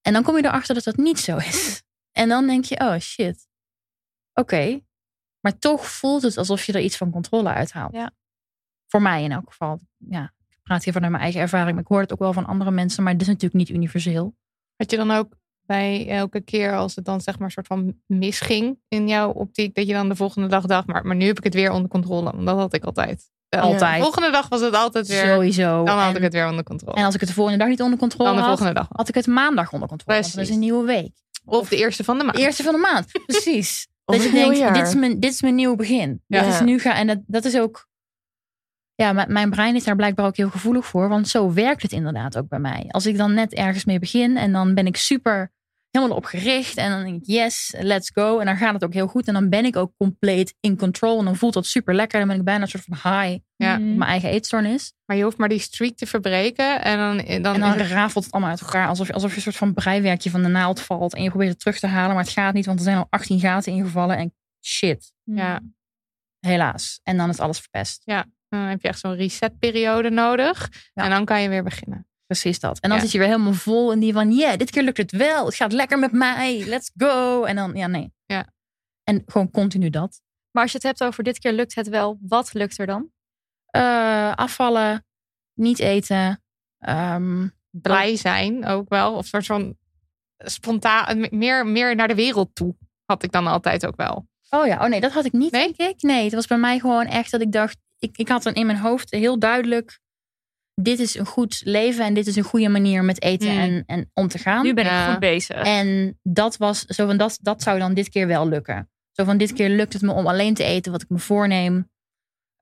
En 0.00 0.12
dan 0.12 0.22
kom 0.22 0.36
je 0.36 0.44
erachter 0.44 0.74
dat 0.74 0.84
dat 0.84 0.96
niet 0.96 1.18
zo 1.18 1.36
is. 1.36 1.82
En 2.16 2.28
dan 2.28 2.46
denk 2.46 2.64
je, 2.64 2.80
oh 2.80 2.98
shit. 2.98 3.48
Oké. 4.34 4.80
Maar 5.40 5.58
toch 5.58 5.86
voelt 5.86 6.22
het 6.22 6.36
alsof 6.36 6.64
je 6.64 6.72
er 6.72 6.80
iets 6.80 6.96
van 6.96 7.10
controle 7.10 7.48
uithaalt. 7.48 7.92
Ja. 7.92 8.12
Voor 8.86 9.02
mij 9.02 9.22
in 9.22 9.32
elk 9.32 9.48
geval. 9.48 9.80
Ja, 9.96 10.32
praat 10.66 10.84
hier 10.84 10.92
vanuit 10.92 11.10
mijn 11.10 11.22
eigen 11.22 11.40
ervaring, 11.40 11.72
maar 11.72 11.82
ik 11.82 11.88
hoor 11.88 12.00
het 12.00 12.12
ook 12.12 12.18
wel 12.18 12.32
van 12.32 12.46
andere 12.46 12.70
mensen. 12.70 13.02
Maar 13.02 13.12
het 13.12 13.20
is 13.20 13.26
natuurlijk 13.26 13.54
niet 13.54 13.68
universeel. 13.68 14.34
Had 14.76 14.90
je 14.90 14.96
dan 14.96 15.10
ook 15.10 15.28
bij 15.66 16.08
elke 16.08 16.40
keer 16.40 16.76
als 16.76 16.94
het 16.94 17.04
dan 17.04 17.20
zeg 17.20 17.38
maar 17.38 17.46
een 17.46 17.52
soort 17.52 17.66
van 17.66 17.94
misging 18.06 18.78
in 18.88 19.08
jouw 19.08 19.30
optiek, 19.30 19.74
dat 19.74 19.86
je 19.86 19.92
dan 19.92 20.08
de 20.08 20.16
volgende 20.16 20.48
dag 20.48 20.64
dacht, 20.66 20.86
maar, 20.86 21.06
maar 21.06 21.16
nu 21.16 21.26
heb 21.26 21.38
ik 21.38 21.44
het 21.44 21.54
weer 21.54 21.70
onder 21.70 21.90
controle. 21.90 22.30
Want 22.32 22.46
dat 22.46 22.58
had 22.58 22.74
ik 22.74 22.84
altijd. 22.84 23.30
De 23.48 23.60
Altijd. 23.60 24.02
volgende 24.02 24.30
dag 24.30 24.48
was 24.48 24.60
het 24.60 24.74
altijd 24.74 25.06
weer. 25.06 25.24
Sowieso. 25.24 25.84
Dan 25.84 25.98
had 25.98 26.10
en, 26.10 26.16
ik 26.16 26.22
het 26.22 26.32
weer 26.32 26.48
onder 26.48 26.64
controle. 26.64 26.96
en 26.96 27.04
als 27.04 27.14
ik 27.14 27.20
het 27.20 27.28
de 27.28 27.34
volgende 27.34 27.58
dag 27.58 27.68
niet 27.68 27.82
onder 27.82 27.98
controle 27.98 28.28
dan 28.28 28.38
de 28.38 28.42
had, 28.42 28.58
volgende 28.58 28.80
dag. 28.80 28.88
had 28.92 29.08
ik 29.08 29.14
het 29.14 29.26
maandag 29.26 29.72
onder 29.72 29.88
controle. 29.88 30.20
Want 30.20 30.32
dat 30.32 30.42
is 30.42 30.48
Precies. 30.48 30.54
een 30.54 30.60
nieuwe 30.60 30.86
week. 30.86 31.12
Of 31.44 31.68
de 31.68 31.76
eerste 31.76 32.04
van 32.04 32.18
de 32.18 32.24
maand. 32.24 32.36
De 32.36 32.42
eerste 32.42 32.62
van 32.62 32.72
de 32.72 32.80
maand. 32.80 33.06
Precies. 33.26 33.86
Dat 34.04 34.22
je 34.22 34.30
denkt, 34.30 34.74
dit 34.74 34.86
is, 34.86 34.94
mijn, 34.94 35.20
dit 35.20 35.32
is 35.32 35.42
mijn 35.42 35.54
nieuw 35.54 35.76
begin. 35.76 36.22
Ja. 36.26 36.42
Dit 36.42 36.52
is 36.52 36.60
nu 36.60 36.78
ga, 36.78 36.94
en 36.94 37.06
dat, 37.06 37.18
dat 37.26 37.44
is 37.44 37.58
ook... 37.58 37.88
Ja, 38.96 39.12
mijn- 39.12 39.32
mijn 39.32 39.50
brein 39.50 39.74
is 39.74 39.84
daar 39.84 39.96
blijkbaar 39.96 40.26
ook 40.26 40.36
heel 40.36 40.50
gevoelig 40.50 40.86
voor. 40.86 41.08
Want 41.08 41.28
zo 41.28 41.52
werkt 41.52 41.82
het 41.82 41.92
inderdaad 41.92 42.36
ook 42.38 42.48
bij 42.48 42.58
mij. 42.58 42.84
Als 42.88 43.06
ik 43.06 43.16
dan 43.16 43.34
net 43.34 43.54
ergens 43.54 43.84
mee 43.84 43.98
begin 43.98 44.36
en 44.36 44.52
dan 44.52 44.74
ben 44.74 44.86
ik 44.86 44.96
super 44.96 45.52
helemaal 45.90 46.16
op 46.16 46.24
gericht. 46.24 46.76
En 46.76 46.90
dan 46.90 47.02
denk 47.04 47.16
ik, 47.20 47.26
yes, 47.26 47.74
let's 47.78 48.10
go. 48.14 48.38
En 48.38 48.46
dan 48.46 48.56
gaat 48.56 48.72
het 48.72 48.84
ook 48.84 48.92
heel 48.92 49.06
goed. 49.06 49.26
En 49.28 49.34
dan 49.34 49.48
ben 49.48 49.64
ik 49.64 49.76
ook 49.76 49.92
compleet 49.96 50.54
in 50.60 50.76
control. 50.76 51.18
En 51.18 51.24
dan 51.24 51.36
voelt 51.36 51.52
dat 51.54 51.66
super 51.66 51.94
lekker. 51.94 52.18
Dan 52.18 52.28
ben 52.28 52.36
ik 52.36 52.44
bijna 52.44 52.62
een 52.62 52.68
soort 52.68 52.84
van 52.88 53.12
high. 53.12 53.38
Ja. 53.56 53.78
Mijn 53.78 54.10
eigen 54.10 54.28
eetstoornis. 54.30 54.92
Maar 55.06 55.16
je 55.16 55.22
hoeft 55.22 55.36
maar 55.36 55.48
die 55.48 55.58
streak 55.58 55.96
te 55.96 56.06
verbreken. 56.06 56.82
En 56.82 56.98
dan, 56.98 57.16
dan, 57.16 57.26
En 57.26 57.42
dan 57.42 57.60
het- 57.62 57.86
rafelt 57.90 58.24
het 58.24 58.32
allemaal 58.32 58.50
uit 58.50 58.60
elkaar. 58.60 58.88
Alsof, 58.88 59.06
je- 59.06 59.12
alsof 59.12 59.30
je 59.30 59.36
een 59.36 59.42
soort 59.42 59.56
van 59.56 59.74
breiwerkje 59.74 60.30
van 60.30 60.42
de 60.42 60.48
naald 60.48 60.80
valt. 60.80 61.14
En 61.14 61.22
je 61.22 61.28
probeert 61.28 61.50
het 61.50 61.58
terug 61.60 61.78
te 61.78 61.86
halen. 61.86 62.14
Maar 62.14 62.24
het 62.24 62.32
gaat 62.32 62.54
niet. 62.54 62.66
Want 62.66 62.78
er 62.78 62.84
zijn 62.84 62.96
al 62.96 63.06
18 63.10 63.40
gaten 63.40 63.72
ingevallen. 63.72 64.16
En 64.16 64.34
shit. 64.66 65.12
ja, 65.24 65.60
Helaas. 66.40 67.00
En 67.02 67.16
dan 67.16 67.28
is 67.28 67.38
alles 67.40 67.60
verpest. 67.60 68.02
Dan 68.48 68.60
heb 68.60 68.82
je 68.82 68.88
echt 68.88 68.98
zo'n 68.98 69.14
resetperiode 69.14 70.10
nodig. 70.10 70.68
Ja. 70.94 71.04
En 71.04 71.10
dan 71.10 71.24
kan 71.24 71.42
je 71.42 71.48
weer 71.48 71.62
beginnen. 71.62 72.06
Precies 72.26 72.60
dat. 72.60 72.78
En 72.80 72.88
dan 72.88 72.98
Ja. 72.98 73.04
zit 73.04 73.12
je 73.12 73.18
weer 73.18 73.26
helemaal 73.28 73.52
vol 73.52 73.92
in 73.92 74.00
die 74.00 74.12
van, 74.12 74.32
ja, 74.32 74.56
dit 74.56 74.70
keer 74.70 74.82
lukt 74.82 74.96
het 74.96 75.10
wel. 75.12 75.44
Het 75.46 75.54
gaat 75.54 75.72
lekker 75.72 75.98
met 75.98 76.12
mij. 76.12 76.64
Let's 76.66 76.90
go. 76.96 77.44
En 77.44 77.56
dan, 77.56 77.74
ja, 77.74 77.86
nee. 77.86 78.12
Ja. 78.26 78.46
En 79.04 79.22
gewoon 79.26 79.50
continu 79.50 79.90
dat. 79.90 80.20
Maar 80.50 80.62
als 80.62 80.72
je 80.72 80.78
het 80.78 80.86
hebt 80.86 81.02
over 81.04 81.24
dit 81.24 81.38
keer 81.38 81.52
lukt 81.52 81.74
het 81.74 81.88
wel, 81.88 82.18
wat 82.20 82.54
lukt 82.54 82.78
er 82.78 82.86
dan? 82.86 83.10
Eh, 83.66 84.32
afvallen, 84.34 85.04
niet 85.54 85.78
eten. 85.78 86.42
ehm, 86.78 87.48
Blij 87.70 88.16
zijn 88.16 88.66
ook 88.66 88.88
wel. 88.88 89.12
Of 89.14 89.18
een 89.18 89.24
soort 89.24 89.46
van 89.46 89.76
spontaan, 90.38 91.26
meer, 91.30 91.66
meer 91.66 91.94
naar 91.96 92.08
de 92.08 92.14
wereld 92.14 92.54
toe. 92.54 92.76
Had 93.04 93.22
ik 93.22 93.32
dan 93.32 93.46
altijd 93.46 93.86
ook 93.86 93.96
wel. 93.96 94.28
oh 94.50 94.66
ja, 94.66 94.82
oh 94.84 94.88
nee, 94.88 95.00
dat 95.00 95.12
had 95.12 95.24
ik 95.24 95.32
niet, 95.32 95.52
Nee? 95.52 95.72
denk 95.72 95.90
ik. 95.94 96.02
Nee, 96.02 96.24
het 96.24 96.32
was 96.34 96.46
bij 96.46 96.58
mij 96.58 96.78
gewoon 96.78 97.06
echt 97.06 97.30
dat 97.30 97.40
ik 97.40 97.52
dacht, 97.52 97.78
ik, 98.08 98.16
ik 98.16 98.28
had 98.28 98.42
dan 98.42 98.54
in 98.54 98.66
mijn 98.66 98.78
hoofd 98.78 99.10
heel 99.10 99.38
duidelijk, 99.38 100.00
dit 100.74 100.98
is 100.98 101.14
een 101.14 101.26
goed 101.26 101.60
leven 101.64 102.04
en 102.04 102.14
dit 102.14 102.26
is 102.26 102.36
een 102.36 102.42
goede 102.44 102.68
manier 102.68 103.04
met 103.04 103.22
eten 103.22 103.50
Mm. 103.52 103.58
en, 103.58 103.82
en 103.86 104.10
om 104.14 104.28
te 104.28 104.38
gaan. 104.38 104.62
Nu 104.64 104.74
ben 104.74 104.84
Ja. 104.84 105.04
ik 105.04 105.10
goed 105.10 105.20
bezig. 105.20 105.56
En 105.64 106.18
dat 106.22 106.56
was 106.56 106.84
zo 106.84 107.06
van 107.06 107.16
dat, 107.16 107.38
dat 107.42 107.62
zou 107.62 107.78
dan 107.78 107.94
dit 107.94 108.08
keer 108.08 108.26
wel 108.26 108.48
lukken. 108.48 108.90
Zo 109.12 109.24
van 109.24 109.36
dit 109.36 109.52
keer 109.52 109.68
lukt 109.68 109.92
het 109.92 110.02
me 110.02 110.12
om 110.12 110.26
alleen 110.26 110.54
te 110.54 110.64
eten 110.64 110.92
wat 110.92 111.02
ik 111.02 111.08
me 111.08 111.18
voorneem. 111.18 111.90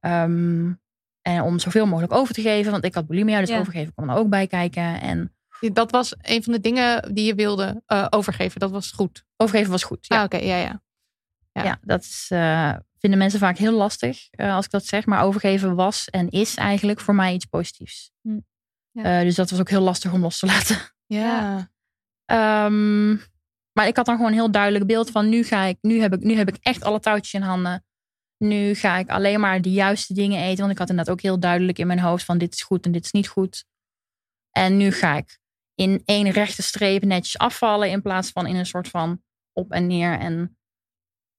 Ehm, 0.00 0.72
en 1.22 1.42
om 1.42 1.58
zoveel 1.58 1.86
mogelijk 1.86 2.12
over 2.12 2.34
te 2.34 2.42
geven. 2.42 2.72
Want 2.72 2.84
ik 2.84 2.94
had 2.94 3.06
bulimia, 3.06 3.40
dus 3.40 3.48
Ja. 3.48 3.58
overgeven 3.58 3.92
kwam 3.94 4.10
er 4.10 4.16
ook 4.16 4.28
bij 4.28 4.46
kijken. 4.46 5.00
En 5.00 5.28
Dat 5.72 5.90
was 5.90 6.14
een 6.20 6.42
van 6.42 6.52
de 6.52 6.60
dingen 6.60 7.14
die 7.14 7.24
je 7.26 7.34
wilde 7.34 7.82
eh, 7.86 8.06
overgeven. 8.10 8.60
Dat 8.60 8.70
was 8.70 8.90
goed. 8.90 9.24
overgeven 9.36 9.70
was 9.70 9.84
goed. 9.84 10.06
Ja, 10.06 10.18
Ah, 10.18 10.24
oké. 10.24 10.36
Ja, 10.36 10.56
ja. 10.56 10.82
ja. 11.52 11.64
ja. 11.64 11.78
dat 11.82 12.02
is, 12.02 12.26
eh, 12.30 12.74
vinden 13.04 13.22
mensen 13.22 13.40
vaak 13.40 13.58
heel 13.58 13.72
lastig 13.72 14.28
eh, 14.30 14.54
als 14.54 14.64
ik 14.64 14.70
dat 14.70 14.86
zeg. 14.86 15.06
Maar 15.06 15.22
overgeven 15.22 15.74
was 15.74 16.10
en 16.10 16.28
is 16.28 16.54
eigenlijk 16.54 17.00
voor 17.00 17.14
mij 17.14 17.34
iets 17.34 17.44
positiefs. 17.44 18.10
Hm. 18.20 18.38
Ja. 18.90 19.18
Eh, 19.18 19.24
dus 19.24 19.34
dat 19.34 19.50
was 19.50 19.60
ook 19.60 19.68
heel 19.68 19.80
lastig 19.80 20.12
om 20.12 20.20
los 20.20 20.38
te 20.38 20.46
laten. 20.46 20.78
Ja. 21.06 21.70
Ehm, 22.24 23.10
maar 23.72 23.86
ik 23.86 23.96
had 23.96 24.06
dan 24.06 24.16
gewoon 24.16 24.30
een 24.30 24.38
heel 24.38 24.50
duidelijk 24.50 24.86
beeld 24.86 25.10
van 25.10 25.28
nu 25.28 25.44
ga 25.44 25.64
ik, 25.64 25.78
nu 25.80 26.00
heb 26.00 26.12
ik, 26.12 26.20
nu 26.20 26.34
heb 26.34 26.48
ik 26.48 26.56
echt 26.60 26.84
alle 26.84 27.00
touwtjes 27.00 27.34
in 27.34 27.42
handen. 27.42 27.84
Nu 28.38 28.74
ga 28.74 28.96
ik 28.96 29.08
alleen 29.08 29.40
maar 29.40 29.60
de 29.60 29.70
juiste 29.70 30.14
dingen 30.14 30.42
eten. 30.42 30.58
Want 30.58 30.72
ik 30.72 30.78
had 30.78 30.88
inderdaad 30.88 31.14
ook 31.14 31.22
heel 31.22 31.40
duidelijk 31.40 31.78
in 31.78 31.86
mijn 31.86 32.00
hoofd 32.00 32.24
van 32.24 32.38
dit 32.38 32.54
is 32.54 32.62
goed 32.62 32.84
en 32.84 32.92
dit 32.92 33.04
is 33.04 33.12
niet 33.12 33.28
goed. 33.28 33.64
En 34.50 34.76
nu 34.76 34.92
ga 34.92 35.16
ik 35.16 35.38
in 35.74 36.02
één 36.04 36.30
rechte 36.30 36.62
streep 36.62 37.02
netjes 37.02 37.38
afvallen. 37.38 37.90
In 37.90 38.02
plaats 38.02 38.30
van 38.30 38.46
in 38.46 38.56
een 38.56 38.66
soort 38.66 38.88
van 38.88 39.22
op 39.52 39.72
en 39.72 39.86
neer 39.86 40.18
en 40.18 40.58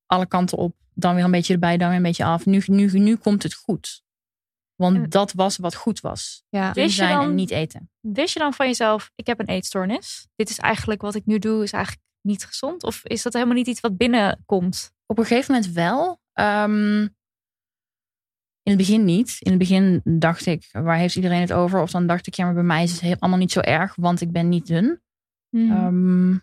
alle 0.05 0.27
kanten 0.27 0.57
op. 0.57 0.84
Dan 0.95 1.15
weer 1.15 1.23
een 1.23 1.31
beetje 1.31 1.53
erbij, 1.53 1.77
dan 1.77 1.87
weer 1.87 1.97
een 1.97 2.03
beetje 2.03 2.23
af. 2.25 2.45
Nu, 2.45 2.61
nu, 2.65 2.89
nu 2.99 3.15
komt 3.15 3.43
het 3.43 3.53
goed. 3.53 4.03
Want 4.75 5.11
dat 5.11 5.31
was 5.33 5.57
wat 5.57 5.75
goed 5.75 5.99
was. 5.99 6.43
ja. 6.49 6.71
Dun 6.71 6.83
Wist 6.83 6.95
je 6.95 7.03
zijn 7.03 7.15
dan- 7.15 7.23
en 7.29 7.35
niet 7.35 7.51
eten. 7.51 7.89
Wist 7.99 8.33
je 8.33 8.39
dan 8.39 8.53
van 8.53 8.65
jezelf, 8.67 9.11
ik 9.15 9.27
heb 9.27 9.39
een 9.39 9.47
eetstoornis. 9.47 10.27
Dit 10.35 10.49
is 10.49 10.59
eigenlijk 10.59 11.01
wat 11.01 11.15
ik 11.15 11.25
nu 11.25 11.39
doe, 11.39 11.63
is 11.63 11.71
eigenlijk 11.71 12.03
niet 12.21 12.45
gezond? 12.45 12.83
Of 12.83 13.05
is 13.05 13.21
dat 13.21 13.33
helemaal 13.33 13.55
niet 13.55 13.67
iets 13.67 13.79
wat 13.79 13.97
binnenkomt? 13.97 14.91
Op 15.05 15.17
een 15.19 15.25
gegeven 15.25 15.53
moment 15.53 15.71
wel. 15.73 16.19
Ehm, 16.33 17.01
in 18.61 18.71
het 18.71 18.77
begin 18.77 19.05
niet. 19.05 19.35
In 19.39 19.49
het 19.49 19.59
begin 19.59 20.01
dacht 20.03 20.45
ik, 20.45 20.69
waar 20.71 20.97
heeft 20.97 21.15
iedereen 21.15 21.41
het 21.41 21.53
over? 21.53 21.81
Of 21.81 21.91
dan 21.91 22.07
dacht 22.07 22.27
ik, 22.27 22.33
ja, 22.33 22.45
maar 22.45 22.53
bij 22.53 22.63
mij 22.63 22.83
is 22.83 23.01
het 23.01 23.19
allemaal 23.19 23.39
niet 23.39 23.51
zo 23.51 23.59
erg, 23.59 23.95
want 23.95 24.21
ik 24.21 24.31
ben 24.31 24.49
niet 24.49 24.67
dun. 24.67 25.01
Mhm. 25.49 25.71
Ehm, 25.71 26.37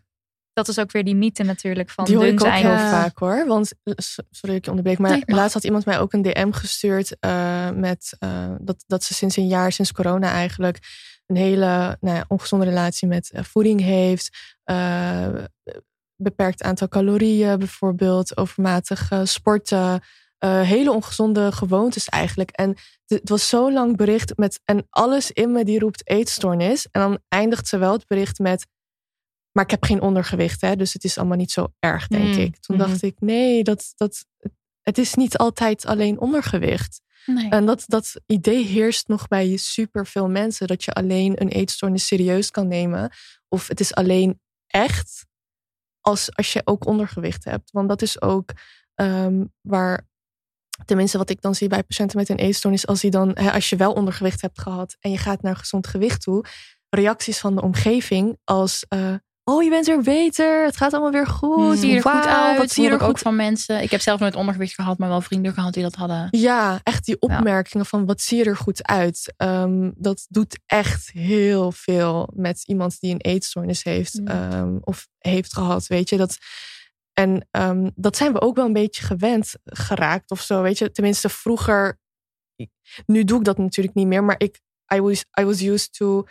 dat 0.53 0.69
is 0.69 0.79
ook 0.79 0.93
weer 0.93 1.05
die 1.05 1.15
mythe 1.15 1.43
natuurlijk 1.43 1.91
van 1.91 2.05
Die 2.05 2.17
hoor 2.17 2.27
ik 2.27 2.45
ook 2.45 2.53
heel 2.53 2.71
Ja. 2.71 2.91
vaak 2.91 3.19
hoor. 3.19 3.47
Want, 3.47 3.73
eh, 3.85 3.95
sorry 3.97 4.25
dat 4.41 4.51
ik 4.51 4.65
je 4.65 4.71
onderbreek, 4.71 4.99
maar 4.99 5.11
Nee, 5.11 5.23
laatst 5.27 5.55
had 5.55 5.65
iemand 5.65 5.85
mij 5.85 5.99
ook 5.99 6.13
een 6.13 6.23
DM 6.23 6.51
gestuurd 6.51 7.17
eh, 7.21 7.71
met 7.71 8.17
eh, 8.19 8.55
dat, 8.61 8.85
dat 8.87 9.05
ze 9.05 9.15
sinds 9.15 9.37
een 9.37 9.47
jaar, 9.47 9.73
sinds 9.73 9.93
corona 9.93 10.31
eigenlijk, 10.31 10.79
een 11.27 11.37
hele 11.37 11.97
nou 12.01 12.17
ja, 12.17 12.25
ongezonde 12.29 12.65
relatie 12.65 13.09
met 13.09 13.31
voeding 13.35 13.81
heeft. 13.81 14.57
Beperkt 16.17 16.63
aantal 16.63 16.89
calorieën 16.89 17.59
bijvoorbeeld, 17.59 18.37
overmatig 18.37 19.11
sporten. 19.23 20.01
hele 20.47 20.93
ongezonde 20.93 21.53
gewoontes 21.53 22.09
eigenlijk. 22.09 22.51
En 22.51 22.69
het 22.69 23.21
het 23.21 23.29
was 23.29 23.49
zo 23.49 23.73
lang 23.73 23.97
bericht 23.97 24.37
met. 24.37 24.61
En 24.65 24.87
alles 24.91 25.31
in 25.31 25.53
me 25.53 25.65
die 25.65 25.79
roept 25.79 26.09
eetstoornis. 26.09 26.89
En 26.91 27.01
dan 27.01 27.19
eindigt 27.29 27.69
ze 27.69 27.79
wel 27.79 27.93
het 27.93 28.07
bericht 28.07 28.39
met. 28.39 28.67
Maar 29.53 29.65
ik 29.65 29.71
heb 29.71 29.85
geen 29.85 30.01
ondergewicht, 30.01 30.61
hè, 30.61 30.77
dus 30.77 30.93
het 30.93 31.05
is 31.05 31.19
allemaal 31.19 31.37
niet 31.37 31.51
zo 31.51 31.73
erg, 31.79 32.07
denk 32.07 32.35
Mm, 32.35 32.41
ik. 32.41 32.57
Toen 32.59 32.79
dacht 32.79 33.03
ik, 33.03 33.21
nee, 33.21 33.63
dat, 33.65 33.93
dat, 33.97 34.25
het 34.83 34.99
is 34.99 35.15
niet 35.15 35.37
altijd 35.37 35.87
alleen 35.87 36.21
ondergewicht. 36.21 37.01
nee. 37.27 37.51
En 37.51 37.67
dat, 37.67 37.85
dat 37.87 38.21
idee 38.27 38.65
heerst 38.65 39.09
nog 39.09 39.29
bij 39.29 39.57
superveel 39.57 40.29
mensen. 40.29 40.67
Dat 40.67 40.85
je 40.85 40.93
alleen 40.93 41.41
een 41.43 41.49
eetstoornis 41.49 42.07
serieus 42.07 42.51
kan 42.51 42.69
nemen. 42.69 43.11
Of 43.49 43.69
het 43.69 43.81
is 43.81 43.95
alleen 43.95 44.41
echt 44.67 45.27
als, 46.01 46.35
als 46.37 46.53
je 46.53 46.63
ook 46.65 46.87
ondergewicht 46.87 47.45
hebt. 47.45 47.71
Want 47.71 47.89
dat 47.89 48.03
is 48.03 48.21
ook 48.23 48.51
ehm, 48.95 49.45
waar, 49.61 50.09
tenminste 50.85 51.19
wat 51.19 51.31
ik 51.31 51.41
dan 51.41 51.55
zie 51.55 51.69
bij 51.69 51.83
patiënten 51.83 52.19
met 52.19 52.29
een 52.29 52.37
eetstoornis. 52.39 52.87
Als, 52.87 53.01
die 53.01 53.11
dan, 53.11 53.31
hè, 53.35 53.53
als 53.53 53.71
je 53.71 53.77
wel 53.77 53.93
ondergewicht 53.93 54.41
hebt 54.41 54.61
gehad 54.61 54.97
en 55.01 55.11
je 55.11 55.19
gaat 55.19 55.43
naar 55.43 55.57
gezond 55.57 55.87
gewicht 55.87 56.21
toe. 56.23 56.45
Reacties 56.89 57.39
van 57.39 57.55
de 57.55 57.63
omgeving 57.63 58.39
als... 58.45 58.85
eh, 58.89 59.15
Oh, 59.45 59.63
je 59.63 59.71
bent 59.71 59.87
weer 59.87 60.03
beter. 60.03 60.65
Het 60.65 60.77
gaat 60.77 60.93
allemaal 60.93 61.11
weer 61.11 61.27
goed. 61.27 61.79
zie 61.79 61.89
je 61.89 61.97
er 61.97 62.03
goed 62.03 62.27
uit? 62.27 62.59
Wat 62.59 62.71
zie 62.71 62.83
je 62.83 62.89
er 62.89 62.95
ook 62.95 63.03
goed 63.03 63.19
van 63.19 63.37
mensen. 63.37 63.83
Ik 63.83 63.91
heb 63.91 64.01
zelf 64.01 64.21
nooit 64.21 64.35
ondergewicht 64.37 64.75
gehad, 64.75 64.99
maar 64.99 65.09
wel 65.09 65.21
vrienden 65.21 65.53
gehad 65.53 65.73
die 65.75 65.83
dat 65.83 65.95
hadden. 65.95 66.29
Ja, 66.31 66.81
echt 66.83 67.05
die 67.05 67.21
opmerkingen 67.21 67.87
van 67.87 68.07
wat 68.07 68.21
zie 68.21 68.39
je 68.39 68.45
er 68.45 68.57
goed 68.57 68.87
uit. 68.87 69.35
Ehm, 69.37 69.91
dat 69.95 70.27
doet 70.29 70.59
echt 70.67 71.11
heel 71.11 71.73
veel 71.73 72.31
met 72.35 72.63
iemand 72.67 73.01
die 73.01 73.13
een 73.13 73.21
eetstoornis 73.21 73.83
heeft 73.83 74.19
Mm. 74.21 74.27
ehm, 74.27 74.77
of 74.81 75.09
heeft 75.19 75.55
gehad, 75.55 75.87
weet 75.87 76.09
je. 76.09 76.17
Dat, 76.17 76.39
en 77.13 77.49
ehm, 77.51 77.91
dat 77.95 78.17
zijn 78.17 78.33
we 78.33 78.41
ook 78.41 78.57
wel 78.57 78.67
een 78.67 78.73
beetje 78.73 79.03
gewend 79.03 79.55
geraakt 79.65 80.31
of 80.31 80.41
zo, 80.41 80.63
weet 80.63 80.79
je. 80.79 80.91
Tenminste, 80.91 81.29
vroeger, 81.29 82.01
nu 83.07 83.25
doe 83.25 83.39
ik 83.39 83.45
dat 83.45 83.59
natuurlijk 83.59 83.95
niet 83.97 84.07
meer, 84.07 84.25
maar 84.25 84.39
ik, 84.39 84.61
I 84.95 85.01
was, 85.01 85.25
I 85.41 85.45
was 85.45 85.61
used 85.63 85.93
to, 85.93 86.25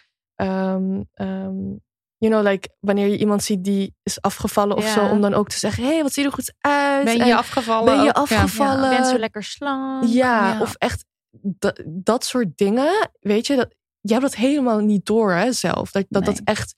you 2.22 2.34
know, 2.34 2.52
like 2.52 2.70
wanneer 2.80 3.08
je 3.08 3.18
iemand 3.18 3.44
ziet 3.44 3.64
die 3.64 3.96
is 4.04 4.22
afgevallen 4.22 4.76
of 4.78 4.84
Ja. 4.84 4.94
zo, 4.94 5.06
om 5.06 5.22
dan 5.22 5.34
ook 5.34 5.50
te 5.50 5.58
zeggen, 5.58 5.84
hé, 5.84 5.90
hey, 5.94 6.02
wat 6.02 6.14
zie 6.14 6.24
je 6.24 6.30
er 6.30 6.36
goed 6.36 6.54
uit? 6.60 7.04
Ben 7.06 7.16
je 7.18 7.24
En 7.24 7.38
afgevallen? 7.38 7.96
ben 7.96 8.04
je 8.04 8.16
ook? 8.16 8.28
Ja. 8.28 8.42
afgevallen? 8.42 8.90
Je 8.90 8.96
bent 8.96 9.08
zo 9.08 9.18
lekker 9.18 9.44
slank. 9.44 10.04
Ja, 10.04 10.52
Ja. 10.54 10.62
of 10.62 10.76
echt 10.76 11.06
dat, 11.42 11.82
dat 11.86 12.26
soort 12.26 12.58
dingen. 12.58 13.10
Weet 13.20 13.48
je, 13.48 13.56
dat, 13.56 13.76
je 14.00 14.12
hebt 14.14 14.26
dat 14.26 14.36
helemaal 14.36 14.80
niet 14.80 15.06
door 15.06 15.32
hè, 15.34 15.52
zelf. 15.54 15.92
Dat 15.92 16.06
dat, 16.10 16.26
dat 16.26 16.42
echt, 16.44 16.74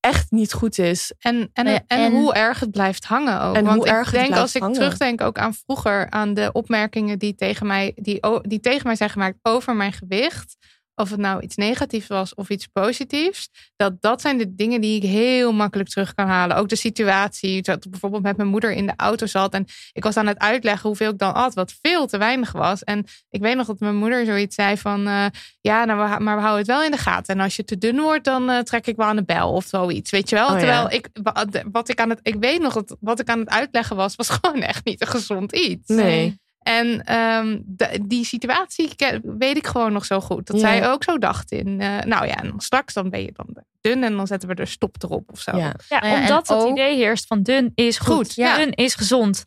echt 0.00 0.30
niet 0.30 0.52
goed 0.52 0.78
is. 0.78 1.12
En, 1.18 1.50
en, 1.52 1.66
ja, 1.66 1.72
en, 1.86 1.98
en- 1.98 2.12
hoe 2.12 2.34
erg 2.34 2.60
het 2.60 2.70
blijft 2.70 3.04
hangen 3.04 3.40
ook. 3.42 3.54
En 3.56 3.64
Want 3.64 3.76
hoe 3.76 3.86
ik 3.86 3.92
erg 3.92 4.10
het 4.10 4.20
denk 4.20 4.34
als 4.34 4.54
ik 4.54 4.60
hangen. 4.62 4.76
terugdenk 4.76 5.20
ook 5.20 5.38
aan 5.38 5.54
vroeger, 5.54 6.10
aan 6.10 6.34
de 6.34 6.50
opmerkingen 6.52 7.18
die 7.18 7.34
tegen 7.34 7.66
mij, 7.66 7.92
die, 7.94 8.20
die 8.42 8.60
tegen 8.60 8.86
mij 8.86 8.96
zijn 8.96 9.10
gemaakt 9.10 9.38
over 9.42 9.76
mijn 9.76 9.92
gewicht. 9.92 10.56
Of 10.94 11.10
het 11.10 11.18
nou 11.20 11.40
iets 11.40 11.56
negatiefs 11.56 12.06
was 12.06 12.34
of 12.34 12.48
iets 12.48 12.66
positiefs. 12.66 13.48
Dat 13.76 13.92
dat 14.02 14.20
zijn 14.20 14.38
de 14.38 14.54
dingen 14.54 14.80
die 14.80 14.96
ik 14.96 15.02
heel 15.08 15.52
makkelijk 15.52 15.88
terug 15.88 16.14
kan 16.14 16.26
halen. 16.26 16.56
Ook 16.56 16.68
de 16.68 16.76
situatie. 16.76 17.62
Dat 17.62 17.84
ik 17.84 17.90
bijvoorbeeld 17.90 18.22
met 18.22 18.36
mijn 18.36 18.48
moeder 18.48 18.72
in 18.72 18.86
de 18.86 18.92
auto 18.96 19.26
zat. 19.26 19.54
En 19.54 19.66
ik 19.92 20.02
was 20.04 20.16
aan 20.16 20.26
het 20.26 20.38
uitleggen 20.38 20.88
hoeveel 20.88 21.10
ik 21.10 21.18
dan 21.18 21.34
at. 21.34 21.54
Wat 21.54 21.74
veel 21.82 22.06
te 22.06 22.18
weinig 22.18 22.52
was. 22.52 22.84
En 22.84 23.04
ik 23.30 23.40
weet 23.40 23.56
nog 23.56 23.66
dat 23.66 23.80
mijn 23.80 23.96
moeder 23.96 24.24
zoiets 24.26 24.54
zei 24.54 24.76
van... 24.76 25.06
eh, 25.06 25.26
ja, 25.60 25.84
nou, 25.84 25.98
maar 26.22 26.36
we 26.36 26.40
houden 26.42 26.58
het 26.58 26.66
wel 26.66 26.82
in 26.82 26.90
de 26.90 26.96
gaten. 26.96 27.34
En 27.34 27.40
als 27.40 27.56
je 27.56 27.64
te 27.64 27.78
dun 27.78 28.00
wordt, 28.00 28.24
dan 28.24 28.50
eh, 28.50 28.58
trek 28.58 28.86
ik 28.86 28.96
wel 28.96 29.06
aan 29.06 29.16
de 29.16 29.24
bel 29.24 29.52
of 29.52 29.64
zoiets. 29.64 30.10
Weet 30.10 30.28
je 30.28 30.36
wel? 30.36 30.46
Oh, 30.46 30.52
ja. 30.52 30.58
Terwijl 30.58 30.90
ik, 30.90 31.08
wa- 31.22 31.46
wat 31.72 31.88
ik 31.88 32.00
aan 32.00 32.10
het... 32.10 32.18
Ik 32.22 32.36
weet 32.40 32.60
nog, 32.60 32.72
dat 32.74 32.96
wat 33.00 33.20
ik 33.20 33.28
aan 33.28 33.38
het 33.38 33.48
uitleggen 33.50 33.96
was... 33.96 34.16
was 34.16 34.28
gewoon 34.40 34.62
echt 34.62 34.84
niet 34.84 35.00
een 35.00 35.06
gezond 35.06 35.52
iets. 35.52 35.88
Nee. 35.88 36.40
En 36.60 37.04
ehm, 37.04 37.58
de- 37.64 38.00
die 38.06 38.24
situatie 38.24 38.90
weet 39.22 39.56
ik 39.56 39.66
gewoon 39.66 39.92
nog 39.92 40.04
zo 40.04 40.20
goed. 40.20 40.46
Dat 40.46 40.60
Ja. 40.60 40.62
zij 40.68 40.88
ook 40.90 41.04
zo 41.04 41.18
dacht 41.18 41.52
in. 41.52 41.80
eh, 41.80 41.98
nou 41.98 42.26
ja, 42.26 42.34
en 42.36 42.48
dan 42.48 42.60
straks 42.60 42.94
dan 42.94 43.10
ben 43.10 43.22
je 43.22 43.32
dan 43.32 43.46
dun 43.80 44.02
en 44.04 44.16
dan 44.16 44.26
zetten 44.26 44.48
we 44.48 44.54
er 44.54 44.66
stop 44.66 45.02
erop 45.02 45.30
of 45.32 45.40
zo. 45.40 45.56
Ja. 45.56 45.74
Ja, 45.88 46.00
Nou 46.00 46.14
ja, 46.14 46.20
omdat 46.20 46.48
het 46.48 46.58
ook- 46.58 46.70
idee 46.70 46.96
heerst 46.96 47.26
van 47.26 47.42
dun 47.42 47.72
is 47.74 47.98
goed. 47.98 48.14
Goed, 48.14 48.34
ja. 48.34 48.56
Dun 48.56 48.72
is 48.72 48.94
gezond. 48.94 49.42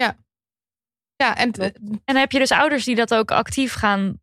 Ja, 1.16 1.36
en 1.38 1.52
t- 1.52 1.60
En 1.60 2.02
dan 2.06 2.16
heb 2.16 2.32
je 2.32 2.40
dus 2.40 2.52
ouders 2.52 2.84
die 2.86 2.96
dat 2.96 3.14
ook 3.14 3.32
actief 3.32 3.74
gaan 3.74 4.22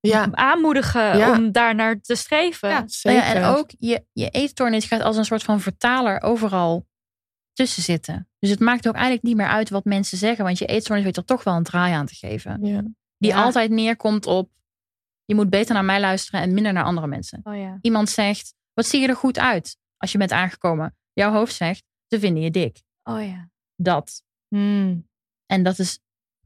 Ja, 0.00 0.28
aanmoedigen 0.32 1.18
Ja. 1.18 1.30
om 1.30 1.52
daar 1.52 1.74
naar 1.74 2.00
te 2.00 2.14
streven. 2.14 2.68
Ja. 2.68 2.74
Nou 2.78 2.88
zeker. 2.88 3.22
ja, 3.22 3.34
en 3.34 3.44
ook 3.44 3.70
je, 3.78 4.04
je 4.12 4.28
eetstoornis 4.28 4.84
gaat 4.84 5.00
als 5.02 5.16
een 5.16 5.24
soort 5.24 5.42
van 5.42 5.60
vertaler 5.60 6.22
overal 6.22 6.86
tussen 7.52 7.82
zitten. 7.82 8.28
Dus 8.42 8.50
het 8.50 8.60
maakt 8.60 8.88
ook 8.88 8.94
eigenlijk 8.94 9.24
niet 9.24 9.36
meer 9.36 9.46
uit 9.46 9.70
wat 9.70 9.84
mensen 9.84 10.18
zeggen, 10.18 10.44
want 10.44 10.58
je 10.58 10.66
eetstoornis 10.66 11.04
weet 11.04 11.16
er 11.16 11.24
toch 11.24 11.44
wel 11.44 11.54
een 11.56 11.62
draai 11.62 11.92
aan 11.92 12.06
te 12.06 12.14
geven. 12.14 12.64
Ja. 12.64 12.82
Die 13.18 13.30
Ja. 13.30 13.42
altijd 13.42 13.70
neerkomt 13.70 14.26
op, 14.26 14.50
je 15.24 15.34
moet 15.34 15.50
beter 15.50 15.74
naar 15.74 15.84
mij 15.84 16.00
luisteren 16.00 16.40
en 16.40 16.54
minder 16.54 16.72
naar 16.72 16.84
andere 16.84 17.06
mensen. 17.06 17.40
Oh 17.42 17.56
ja. 17.56 17.78
Iemand 17.80 18.08
zegt, 18.10 18.54
wat 18.72 18.86
zie 18.86 19.00
je 19.00 19.08
er 19.08 19.16
goed 19.16 19.38
uit 19.38 19.76
als 19.96 20.12
je 20.12 20.18
bent 20.18 20.32
aangekomen? 20.32 20.96
Jouw 21.12 21.32
hoofd 21.32 21.54
zegt, 21.54 21.84
ze 22.06 22.18
vinden 22.20 22.42
je 22.42 22.50
dik. 22.50 22.82
Oh 23.02 23.26
ja. 23.26 23.50
Dat. 23.76 24.22
Hmm. 24.48 25.08
En 25.46 25.62
dat 25.62 25.78
is 25.78 25.98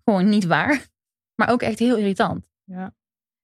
gewoon 0.05 0.28
niet 0.28 0.44
waar. 0.44 0.86
Maar 1.40 1.51
ook 1.51 1.62
echt 1.62 1.78
heel 1.78 1.97
irritant. 1.97 2.47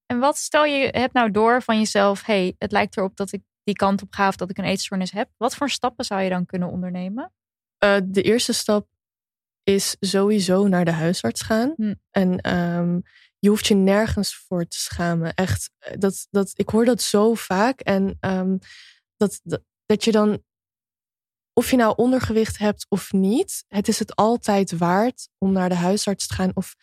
En 0.07 0.19
wat 0.19 0.37
stel 0.39 0.65
je 0.65 0.89
hebt 0.91 1.13
nou 1.13 1.31
door 1.31 1.63
van 1.63 1.79
jezelf, 1.79 2.25
hey, 2.25 2.55
het 2.59 2.73
lijkt 2.73 2.97
erop 2.97 3.17
dat 3.17 3.33
ik 3.33 3.43
die 3.63 3.75
kant 3.75 4.03
op 4.03 4.13
ga 4.13 4.29
of 4.29 4.37
dat 4.37 4.51
ik 4.51 4.59
een 4.59 4.65
eetstoornis 4.65 5.11
heb. 5.11 5.31
Wat 5.37 5.55
voor 5.55 5.71
stappen 5.71 6.05
zou 6.05 6.21
je 6.23 6.31
dan 6.31 6.47
kunnen 6.47 6.71
ondernemen? 6.71 7.33
Eh, 7.83 7.97
de 8.05 8.23
eerste 8.23 8.53
stap 8.53 8.89
is 9.63 9.97
sowieso 10.01 10.67
naar 10.67 10.85
de 10.85 10.91
huisarts 10.91 11.43
gaan. 11.43 11.73
Hm. 11.77 11.95
En 12.11 12.41
ehm, 12.41 13.01
je 13.39 13.49
hoeft 13.49 13.67
je 13.67 13.75
nergens 13.75 14.35
voor 14.35 14.67
te 14.67 14.79
schamen. 14.79 15.35
Echt, 15.35 15.71
eh, 15.79 15.99
dat, 15.99 16.27
dat, 16.31 16.53
ik 16.55 16.69
hoor 16.69 16.85
dat 16.85 17.03
zo 17.03 17.35
vaak. 17.35 17.81
En 17.81 18.17
ehm, 18.21 18.57
dat, 19.17 19.41
dat, 19.43 19.63
dat 19.87 20.05
je 20.05 20.13
dan, 20.13 20.43
of 21.53 21.71
je 21.71 21.77
nou 21.77 21.95
ondergewicht 21.97 22.59
hebt 22.59 22.87
of 22.89 23.13
niet, 23.13 23.65
het 23.69 23.89
is 23.89 23.99
het 23.99 24.17
altijd 24.17 24.73
waard 24.73 25.29
om 25.39 25.53
naar 25.53 25.69
de 25.69 25.75
huisarts 25.75 26.27
te 26.27 26.35
gaan 26.35 26.51
of 26.55 26.75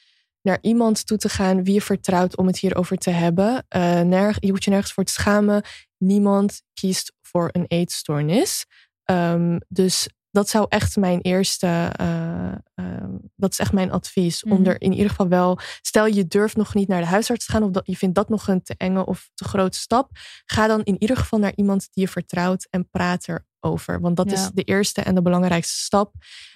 naar 0.42 0.58
iemand 0.62 1.06
toe 1.06 1.18
te 1.18 1.30
gaan 1.30 1.64
wie 1.64 1.74
je 1.74 1.82
vertrouwt 1.82 2.38
om 2.38 2.48
het 2.48 2.60
hierover 2.60 2.98
te 2.98 3.10
hebben. 3.10 3.66
Eh, 3.68 4.02
nerg, 4.02 4.38
je 4.40 4.50
hoeft 4.50 4.64
je 4.64 4.70
nergens 4.70 4.94
voor 4.94 5.04
te 5.04 5.12
schamen. 5.12 5.64
Niemand 5.98 6.62
kiest 6.74 7.14
voor 7.22 7.50
een 7.52 7.66
eetstoornis. 7.68 8.66
Ehm, 9.04 9.60
dus 9.68 10.08
dat 10.40 10.50
zou 10.50 10.66
echt 10.70 10.96
mijn 10.98 11.22
eerste, 11.22 11.68
eh, 11.96 12.52
ehm, 12.76 13.12
dat 13.36 13.52
is 13.52 13.60
echt 13.60 13.72
mijn 13.74 13.92
advies. 13.92 14.44
Om 14.44 14.52
Mhm. 14.60 14.66
er 14.70 14.82
in 14.82 14.92
ieder 14.92 15.10
geval 15.10 15.28
wel, 15.28 15.60
stel 15.82 16.06
je 16.06 16.28
durft 16.28 16.56
nog 16.56 16.74
niet 16.74 16.88
naar 16.88 17.02
de 17.02 17.08
huisarts 17.08 17.46
te 17.46 17.52
gaan 17.52 17.64
of 17.64 17.72
dat, 17.72 17.86
je 17.88 17.98
vindt 17.98 18.16
dat 18.16 18.30
nog 18.30 18.48
een 18.48 18.62
te 18.64 18.76
enge 18.78 19.06
of 19.06 19.30
te 19.34 19.44
grote 19.44 19.78
stap. 19.78 20.10
Ga 20.46 20.68
dan 20.68 20.84
in 20.84 20.96
ieder 21.00 21.18
geval 21.18 21.40
naar 21.40 21.54
iemand 21.56 21.88
die 21.92 22.04
je 22.04 22.10
vertrouwt 22.12 22.68
en 22.70 22.90
praat 22.90 23.28
erover. 23.28 24.00
Want 24.00 24.16
dat 24.18 24.30
Ja. 24.32 24.36
is 24.36 24.50
de 24.54 24.64
eerste 24.64 25.02
en 25.02 25.16
de 25.16 25.22
belangrijkste 25.22 25.78
stap. 25.80 26.14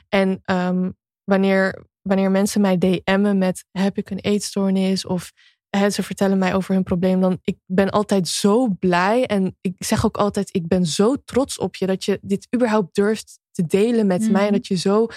En 0.09 0.39
ehm, 0.43 0.89
wanneer, 1.23 1.85
wanneer 2.01 2.31
mensen 2.31 2.61
mij 2.61 2.77
DM'en 2.77 3.37
met 3.37 3.65
heb 3.71 3.97
ik 3.97 4.09
een 4.09 4.19
eetstoornis 4.19 5.05
of 5.05 5.31
hè, 5.69 5.89
ze 5.89 6.03
vertellen 6.03 6.37
mij 6.37 6.53
over 6.55 6.73
hun 6.73 6.83
probleem, 6.83 7.21
dan 7.21 7.39
ik 7.43 7.57
ben 7.65 7.89
altijd 7.89 8.27
zo 8.27 8.67
blij 8.79 9.25
en 9.25 9.57
ik 9.61 9.75
zeg 9.77 10.05
ook 10.05 10.17
altijd 10.17 10.55
ik 10.55 10.67
ben 10.67 10.85
zo 10.85 11.15
trots 11.25 11.57
op 11.59 11.75
je 11.75 11.85
dat 11.85 12.05
je 12.05 12.19
dit 12.21 12.47
überhaupt 12.55 12.95
durft 12.95 13.39
te 13.53 13.65
delen 13.65 14.07
met 14.07 14.21
Mhm. 14.21 14.31
mij 14.31 14.45
en 14.47 14.53
dat 14.53 14.67
je 14.67 14.75
zo 14.75 15.07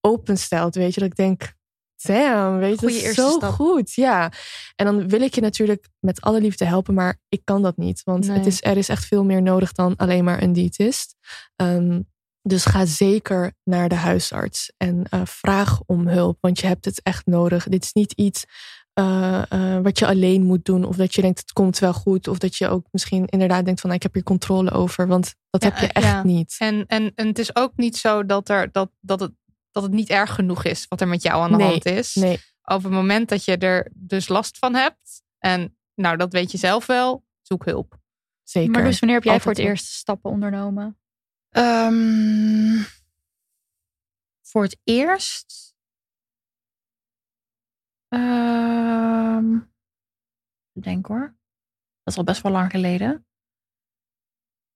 openstelt, 0.00 0.74
weet 0.74 0.94
je, 0.94 1.00
dat 1.00 1.08
ik 1.08 1.16
denk 1.16 1.52
damn, 2.02 2.58
weet 2.58 2.80
je, 2.80 2.86
dat 2.86 2.94
is 2.96 3.14
zo 3.14 3.28
stap. 3.30 3.52
goed, 3.52 3.92
ja. 3.92 4.32
En 4.76 4.84
dan 4.86 5.08
wil 5.08 5.20
ik 5.20 5.34
je 5.34 5.40
natuurlijk 5.40 5.88
met 5.98 6.20
alle 6.20 6.40
liefde 6.40 6.64
helpen, 6.64 6.94
maar 6.94 7.18
ik 7.28 7.40
kan 7.44 7.62
dat 7.62 7.76
niet, 7.76 8.02
want 8.04 8.26
Nee. 8.26 8.36
het 8.38 8.46
is, 8.46 8.62
er 8.62 8.76
is 8.76 8.88
echt 8.88 9.04
veel 9.04 9.24
meer 9.24 9.42
nodig 9.42 9.72
dan 9.72 9.96
alleen 9.96 10.24
maar 10.24 10.42
een 10.42 10.52
diëtist. 10.52 11.14
Ehm, 11.56 12.00
dus 12.42 12.64
ga 12.64 12.84
zeker 12.84 13.52
naar 13.64 13.88
de 13.88 13.94
huisarts 13.94 14.72
en 14.76 15.04
eh, 15.10 15.20
vraag 15.24 15.80
om 15.86 16.08
hulp, 16.08 16.38
want 16.40 16.60
je 16.60 16.66
hebt 16.66 16.84
het 16.84 17.00
echt 17.02 17.26
nodig. 17.26 17.68
Dit 17.68 17.84
is 17.84 17.92
niet 17.92 18.12
iets 18.12 18.44
eh, 19.00 19.42
eh, 19.76 19.82
wat 19.82 19.98
je 19.98 20.06
alleen 20.06 20.42
moet 20.42 20.64
doen, 20.64 20.84
of 20.84 20.96
dat 20.96 21.14
je 21.14 21.22
denkt 21.22 21.38
het 21.38 21.52
komt 21.52 21.78
wel 21.78 21.92
goed, 21.92 22.28
of 22.28 22.38
dat 22.38 22.56
je 22.56 22.68
ook 22.68 22.86
misschien 22.90 23.26
inderdaad 23.26 23.64
denkt 23.64 23.80
van 23.80 23.90
nou, 23.90 24.02
ik 24.02 24.02
heb 24.02 24.14
hier 24.14 24.22
controle 24.22 24.70
over, 24.70 25.06
want 25.06 25.34
dat 25.50 25.62
Ja, 25.62 25.70
heb 25.70 25.78
je 25.78 25.92
echt 25.92 26.06
ja. 26.06 26.22
niet. 26.22 26.56
En, 26.58 26.86
en, 26.86 27.12
en 27.14 27.26
het 27.26 27.38
is 27.38 27.56
ook 27.56 27.72
niet 27.76 27.96
zo 27.96 28.26
dat, 28.26 28.48
er, 28.48 28.72
dat, 28.72 28.90
dat, 29.00 29.20
het, 29.20 29.32
dat 29.70 29.82
het 29.82 29.92
niet 29.92 30.08
erg 30.08 30.34
genoeg 30.34 30.64
is 30.64 30.86
wat 30.88 31.00
er 31.00 31.08
met 31.08 31.22
jou 31.22 31.42
aan 31.42 31.50
de 31.50 31.56
Nee, 31.56 31.66
hand 31.66 31.86
is. 31.86 32.14
Nee. 32.14 32.38
Op 32.62 32.82
het 32.82 32.92
moment 32.92 33.28
dat 33.28 33.44
je 33.44 33.56
er 33.56 33.90
dus 33.94 34.28
last 34.28 34.58
van 34.58 34.74
hebt. 34.74 35.22
En 35.38 35.76
nou, 35.94 36.16
dat 36.16 36.32
weet 36.32 36.50
je 36.50 36.58
zelf 36.58 36.86
wel. 36.86 37.24
Zoek 37.42 37.64
hulp. 37.64 37.98
Zeker. 38.42 38.70
Maar 38.70 38.84
dus 38.84 38.98
wanneer 38.98 39.16
heb 39.16 39.24
jij 39.24 39.34
Altijd 39.34 39.56
voor 39.56 39.64
het 39.64 39.72
eerst 39.72 39.92
stappen 39.92 40.30
ondernomen? 40.30 40.98
Ehm, 41.50 42.82
voor 44.42 44.62
het 44.62 44.76
eerst. 44.84 45.69
Ehm, 48.10 49.54
ik 50.72 50.82
denk 50.82 51.06
hoor. 51.06 51.34
Dat 52.02 52.12
is 52.12 52.16
al 52.16 52.24
best 52.24 52.42
wel 52.42 52.52
lang 52.52 52.70
geleden. 52.70 53.24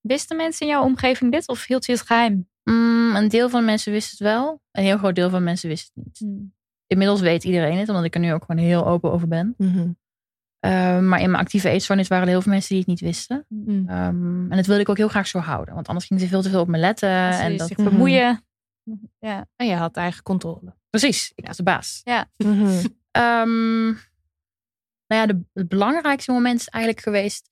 Wisten 0.01 0.37
mensen 0.37 0.67
in 0.67 0.73
jouw 0.73 0.85
omgeving 0.85 1.33
dit 1.33 1.49
of 1.49 1.67
hield 1.67 1.87
je 1.87 1.93
het 1.93 2.01
geheim? 2.03 2.49
Mm, 2.63 3.17
een 3.17 3.29
deel 3.29 3.49
van 3.49 3.61
de 3.61 3.67
mensen 3.67 3.93
wist 3.93 4.11
het 4.11 4.19
wel. 4.19 4.63
Een 4.71 4.85
heel 4.85 4.99
groot 4.99 5.15
deel 5.15 5.31
van 5.31 5.39
de 5.39 5.45
mensen 5.45 5.69
wist 5.69 5.91
het 5.95 6.05
niet. 6.05 6.43
Inmiddels 6.87 7.21
weet 7.21 7.45
iedereen 7.45 7.79
het, 7.79 7.89
omdat 7.89 8.05
ik 8.05 8.15
er 8.15 8.21
nu 8.21 8.33
ook 8.33 8.45
gewoon 8.45 8.65
heel 8.65 8.87
open 8.87 9.13
over 9.13 9.29
ben. 9.29 9.55
Mhm. 9.59 9.91
Ehm, 10.61 11.09
maar 11.09 11.21
in 11.21 11.31
mijn 11.31 11.43
actieve 11.43 11.69
eetstoornis 11.69 12.09
waren 12.09 12.25
er 12.25 12.31
heel 12.31 12.43
veel 12.43 12.53
mensen 12.53 12.69
die 12.69 12.79
het 12.79 12.87
niet 12.89 13.01
wisten. 13.01 13.45
Mm. 13.49 13.89
Ehm, 13.89 14.51
en 14.51 14.57
dat 14.57 14.67
wilde 14.67 14.81
ik 14.81 14.89
ook 14.89 14.97
heel 14.97 15.09
graag 15.09 15.27
zo 15.27 15.39
houden. 15.39 15.75
Want 15.75 15.89
anders 15.89 16.07
ging 16.07 16.21
ze 16.21 16.29
veel 16.29 16.43
te 16.43 16.51
veel 16.51 16.61
op 16.61 16.69
me 16.69 16.79
letten. 16.79 17.31
en 17.31 17.57
dat, 17.57 17.71
ik 17.71 17.77
bemoeien. 17.77 18.45
Ja. 19.19 19.47
En 19.57 19.67
je 19.67 19.75
had 19.75 19.97
eigen 19.97 20.23
controle. 20.23 20.75
precies, 20.91 21.33
ik 21.35 21.47
was 21.47 21.57
de 21.57 21.63
baas. 21.63 22.03
Mhm. 22.37 22.85
Ehm, 23.15 23.85
nou 25.07 25.21
ja, 25.21 25.27
de, 25.27 25.41
het 25.53 25.69
belangrijkste 25.69 26.33
moment 26.33 26.61
is 26.61 26.69
eigenlijk 26.69 27.05
geweest. 27.05 27.51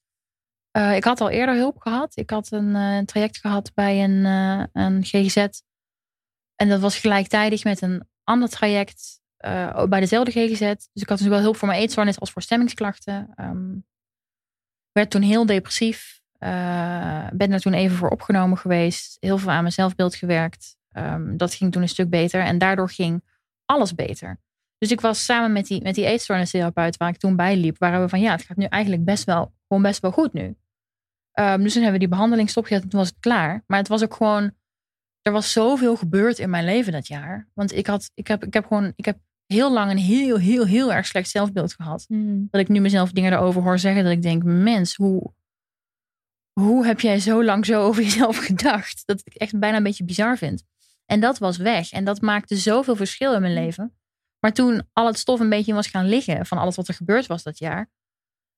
eh, 0.71 0.97
ik 0.97 1.05
had 1.05 1.21
al 1.21 1.31
eerder 1.31 1.55
hulp 1.55 1.79
gehad. 1.79 2.17
Ik 2.17 2.31
had 2.31 2.51
een 2.53 2.77
eh, 2.77 2.99
traject 2.99 3.39
gehad 3.39 3.75
bij 3.75 4.05
een, 4.05 4.25
eh, 4.25 4.65
een 4.73 5.05
GGZ. 5.05 5.37
En 6.57 6.69
dat 6.69 6.81
was 6.81 6.99
gelijktijdig 6.99 7.65
met 7.65 7.81
een 7.83 8.09
ander 8.25 8.49
traject 8.49 9.21
bij 9.89 10.01
dezelfde 10.01 10.31
GGZ. 10.31 10.61
Dus 10.93 11.03
ik 11.03 11.09
had 11.09 11.19
dus 11.19 11.27
wel 11.27 11.41
hulp 11.41 11.57
voor 11.57 11.69
mijn 11.69 11.81
eetstoornis 11.81 12.21
als 12.21 12.31
voor 12.31 12.43
stemmingsklachten. 12.43 13.33
Ehm, 13.35 13.79
werd 14.93 15.11
toen 15.11 15.23
heel 15.23 15.47
depressief. 15.47 16.21
Eh, 16.39 17.27
ben 17.33 17.53
er 17.53 17.61
toen 17.61 17.73
even 17.73 17.97
voor 17.97 18.11
opgenomen 18.11 18.59
geweest. 18.59 19.17
Heel 19.21 19.39
veel 19.39 19.51
aan 19.51 19.61
mijn 19.61 19.73
zelfbeeld 19.73 20.15
gewerkt. 20.15 20.77
Ehm, 20.91 21.37
dat 21.37 21.55
ging 21.55 21.73
toen 21.73 21.83
een 21.83 21.89
stuk 21.89 22.11
beter. 22.11 22.41
En 22.43 22.59
daardoor 22.59 22.91
ging 22.91 23.25
alles 23.65 23.95
beter. 23.95 24.41
Dus 24.83 24.91
ik 24.91 25.01
was 25.01 25.25
samen 25.25 25.53
met 25.53 25.67
die, 25.67 25.83
met 25.83 25.95
die 25.95 26.05
eetstoornistherapeut 26.05 26.97
waar 26.97 27.09
ik 27.09 27.17
toen 27.17 27.37
bij 27.37 27.57
liep, 27.57 27.79
waren 27.79 28.01
we 28.01 28.09
van 28.09 28.21
ja, 28.21 28.31
het 28.31 28.43
gaat 28.43 28.57
nu 28.57 28.65
eigenlijk 28.65 29.05
best 29.05 29.25
wel, 29.25 29.53
gewoon 29.69 29.83
best 29.83 30.01
wel 30.01 30.11
goed 30.11 30.33
nu. 30.33 30.57
Ehm, 31.33 31.63
dus 31.63 31.73
toen 31.73 31.83
hebben 31.83 32.01
we 32.01 32.07
die 32.07 32.17
behandeling 32.17 32.51
stopgezet 32.51 32.83
en 32.83 32.89
toen 32.89 32.99
was 32.99 33.09
het 33.09 33.19
klaar. 33.21 33.65
Maar 33.67 33.79
het 33.79 33.89
was 33.89 34.03
ook 34.03 34.15
gewoon, 34.15 34.53
er 35.21 35.33
was 35.33 35.53
zoveel 35.53 35.97
gebeurd 35.97 36.39
in 36.39 36.51
mijn 36.51 36.65
leven 36.65 36.93
dat 36.93 37.07
jaar. 37.07 37.49
Want 37.55 37.73
ik 37.73 37.87
had, 37.87 38.11
ik 38.15 38.27
heb, 38.27 38.45
ik 38.45 38.55
heb 38.55 38.67
gewoon, 38.67 38.93
ik 38.97 39.05
heb 39.05 39.19
heel 39.47 39.73
lang 39.73 39.91
een 39.91 39.99
heel, 39.99 40.39
heel, 40.39 40.67
heel 40.67 40.93
erg 40.93 41.07
slecht 41.07 41.31
zelfbeeld 41.31 41.75
gehad. 41.75 42.07
Dat 42.51 42.61
ik 42.61 42.69
nu 42.69 42.81
mezelf 42.81 43.13
dingen 43.13 43.33
erover 43.33 43.63
hoor 43.63 43.79
zeggen 43.79 44.05
dat 44.05 44.13
ik 44.13 44.23
denk, 44.23 44.43
mens, 44.43 44.95
hoe, 44.95 45.33
hoe 46.53 46.87
heb 46.87 47.01
jij 47.01 47.21
zo 47.21 47.45
lang 47.45 47.67
zo 47.67 47.83
over 47.83 48.03
jezelf 48.09 48.37
gedacht? 48.37 49.03
Dat 49.05 49.21
ik 49.25 49.35
echt 49.35 49.59
bijna 49.59 49.77
een 49.77 49.83
beetje 49.83 50.05
bizar 50.05 50.39
vind. 50.39 50.65
En 51.07 51.21
dat 51.21 51.39
was 51.39 51.57
weg. 51.57 51.91
En 51.91 52.05
dat 52.05 52.21
maakte 52.21 52.57
zoveel 52.57 52.97
verschil 52.97 53.35
in 53.35 53.41
mijn 53.41 53.55
leven. 53.55 53.97
Maar 54.45 54.53
toen 54.53 54.89
al 54.93 55.07
het 55.07 55.19
stof 55.19 55.41
een 55.41 55.49
beetje 55.49 55.75
was 55.75 55.87
gaan 55.87 56.09
liggen 56.09 56.47
van 56.47 56.59
alles 56.59 56.77
wat 56.77 56.89
er 56.89 56.95
gebeurd 56.95 57.27
was 57.27 57.43
dat 57.43 57.59
jaar, 57.59 57.91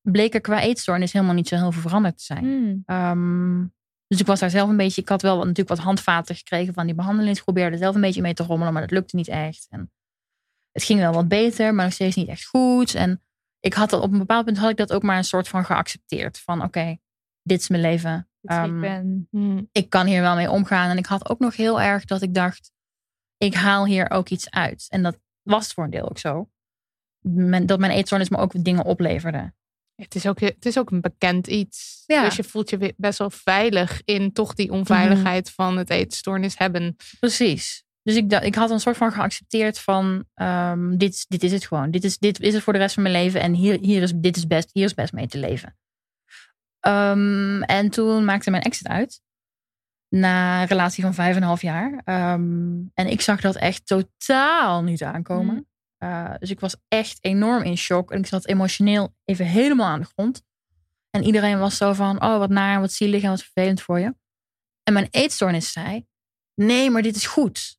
bleek 0.01 0.35
er 0.35 0.41
qua 0.41 0.61
eetstoornis 0.61 1.13
helemaal 1.13 1.35
niet 1.35 1.49
zo 1.49 1.57
heel 1.57 1.73
veel 1.73 1.83
veranderd 1.83 2.19
te 2.19 2.25
zijn. 2.25 2.45
Hmm. 2.45 2.83
Ehm, 2.87 3.67
dus 4.07 4.21
ik 4.21 4.27
was 4.27 4.41
daar 4.41 4.51
zelf 4.51 4.69
een 4.69 4.77
beetje, 4.77 5.01
ik 5.01 5.09
had 5.09 5.23
wel 5.23 5.37
natuurlijk 5.37 5.69
wat 5.69 5.79
handvaten 5.79 6.35
gekregen 6.35 6.75
van 6.75 6.87
die 6.87 6.95
behandeling. 6.95 7.37
Ik 7.37 7.43
probeerde 7.43 7.77
zelf 7.77 7.95
een 7.95 8.01
beetje 8.01 8.23
mee 8.23 8.35
te 8.35 8.43
rommelen, 8.43 8.73
maar 8.73 8.83
dat 8.83 8.91
lukte 8.91 9.17
niet 9.17 9.29
echt. 9.29 9.67
En 9.71 9.93
het 10.73 10.83
ging 10.83 11.01
wel 11.01 11.13
wat 11.13 11.29
beter, 11.29 11.75
maar 11.75 11.85
nog 11.85 11.95
steeds 11.95 12.17
niet 12.17 12.29
echt 12.29 12.47
goed. 12.47 12.95
En 12.95 13.23
ik 13.61 13.75
had 13.75 13.91
dat 13.91 14.03
op 14.03 14.13
een 14.13 14.19
bepaald 14.19 14.45
punt 14.45 14.59
had 14.59 14.71
ik 14.71 14.77
dat 14.77 14.93
ook 14.93 15.03
maar 15.03 15.17
een 15.17 15.25
soort 15.25 15.49
van 15.49 15.65
geaccepteerd. 15.65 16.39
Van 16.39 16.63
oké, 16.63 16.97
dit 17.43 17.61
is 17.61 17.69
mijn 17.69 17.83
leven. 17.83 18.29
Wie 18.41 18.51
Ehm, 18.51 18.75
ik 18.75 18.81
ben. 18.81 19.29
Mhm. 19.31 19.63
ik 19.73 19.91
kan 19.91 20.07
hier 20.07 20.21
wel 20.21 20.35
mee 20.35 20.51
omgaan. 20.51 20.91
En 20.91 20.99
ik 20.99 21.07
had 21.07 21.29
ook 21.29 21.39
nog 21.39 21.57
heel 21.57 21.81
erg 21.81 22.05
dat 22.05 22.23
ik 22.23 22.35
dacht, 22.35 22.73
ik 23.37 23.55
haal 23.55 23.87
hier 23.87 24.11
ook 24.11 24.29
iets 24.29 24.51
uit. 24.51 24.87
En 24.89 25.03
dat 25.03 25.19
was 25.45 25.73
voor 25.73 25.85
een 25.85 25.91
deel 25.91 26.09
ook 26.09 26.19
zo. 26.19 26.49
Men- 27.21 27.67
dat 27.67 27.79
mijn 27.79 27.93
eetstoornis 27.93 28.29
me 28.29 28.37
ook 28.37 28.65
dingen 28.65 28.85
opleverde. 28.85 29.53
Het 29.95 30.15
is 30.15 30.27
ook, 30.27 30.41
het 30.41 30.67
is 30.67 30.79
ook 30.79 30.91
een 30.91 31.01
bekend 31.01 31.47
iets. 31.47 32.03
Ja. 32.07 32.25
Dus 32.25 32.37
je 32.37 32.45
voelt 32.45 32.71
je 32.71 32.95
best 32.97 33.19
wel 33.19 33.31
veilig 33.31 34.03
in 34.05 34.33
toch 34.33 34.55
die 34.55 34.73
onveiligheid 34.73 35.51
van 35.51 35.77
het 35.77 35.91
eetstoornis 35.91 36.59
hebben. 36.59 36.97
Precies. 37.21 37.85
Dus 38.03 38.17
ik, 38.17 38.33
ik 38.33 38.55
had 38.55 38.71
een 38.71 38.81
soort 38.81 38.97
van 38.97 39.13
geaccepteerd 39.13 39.79
van, 39.79 40.25
ehm, 40.35 40.97
dit, 40.97 41.25
dit 41.29 41.43
is 41.43 41.53
het 41.53 41.67
gewoon. 41.67 41.91
Dit 41.91 42.05
is, 42.05 42.19
dit 42.19 42.41
is 42.41 42.55
het 42.55 42.63
voor 42.63 42.73
de 42.73 42.79
rest 42.79 42.95
van 42.95 43.03
mijn 43.03 43.15
leven. 43.15 43.41
En 43.41 43.53
hier, 43.53 43.79
hier 43.81 44.03
is, 44.03 44.13
dit 44.17 44.37
is 44.37 44.47
best, 44.47 44.71
hier 44.73 44.85
is 44.85 44.95
best 44.95 45.13
mee 45.13 45.27
te 45.27 45.39
leven. 45.39 45.77
Ehm, 46.81 47.63
en 47.63 47.91
toen 47.91 48.25
maakte 48.25 48.51
mijn 48.51 48.63
ex 48.63 48.79
het 48.79 48.89
uit. 48.89 49.21
Na 50.17 50.61
een 50.61 50.67
relatie 50.67 51.03
van 51.03 51.15
vijf 51.15 51.31
en 51.37 51.43
een 51.43 51.49
half 51.49 51.63
jaar. 51.63 52.01
Ehm, 52.05 52.81
en 52.95 53.07
ik 53.07 53.21
zag 53.21 53.41
dat 53.41 53.57
echt 53.57 53.87
totaal 53.87 54.83
niet 54.83 55.03
aankomen. 55.03 55.55
Mhm. 55.99 56.11
Uh, 56.11 56.35
dus 56.39 56.51
ik 56.51 56.61
was 56.61 56.77
echt 56.89 57.19
enorm 57.21 57.63
in 57.63 57.77
shock. 57.77 58.11
En 58.11 58.19
ik 58.19 58.27
zat 58.27 58.47
emotioneel 58.47 59.15
even 59.25 59.47
helemaal 59.47 59.87
aan 59.87 60.01
de 60.01 60.07
grond. 60.07 60.43
En 61.11 61.25
iedereen 61.25 61.59
was 61.59 61.77
zo 61.77 61.93
van, 61.93 62.23
oh 62.23 62.39
wat 62.39 62.51
naar, 62.51 62.81
wat 62.81 62.93
zielig 62.93 63.23
en 63.23 63.29
wat 63.29 63.43
vervelend 63.43 63.83
voor 63.83 64.01
je. 64.01 64.15
En 64.83 64.93
mijn 64.93 65.09
eetstoornis 65.11 65.73
zei, 65.73 66.07
nee, 66.55 66.91
maar 66.91 67.03
dit 67.03 67.17
is 67.17 67.27
goed. 67.27 67.79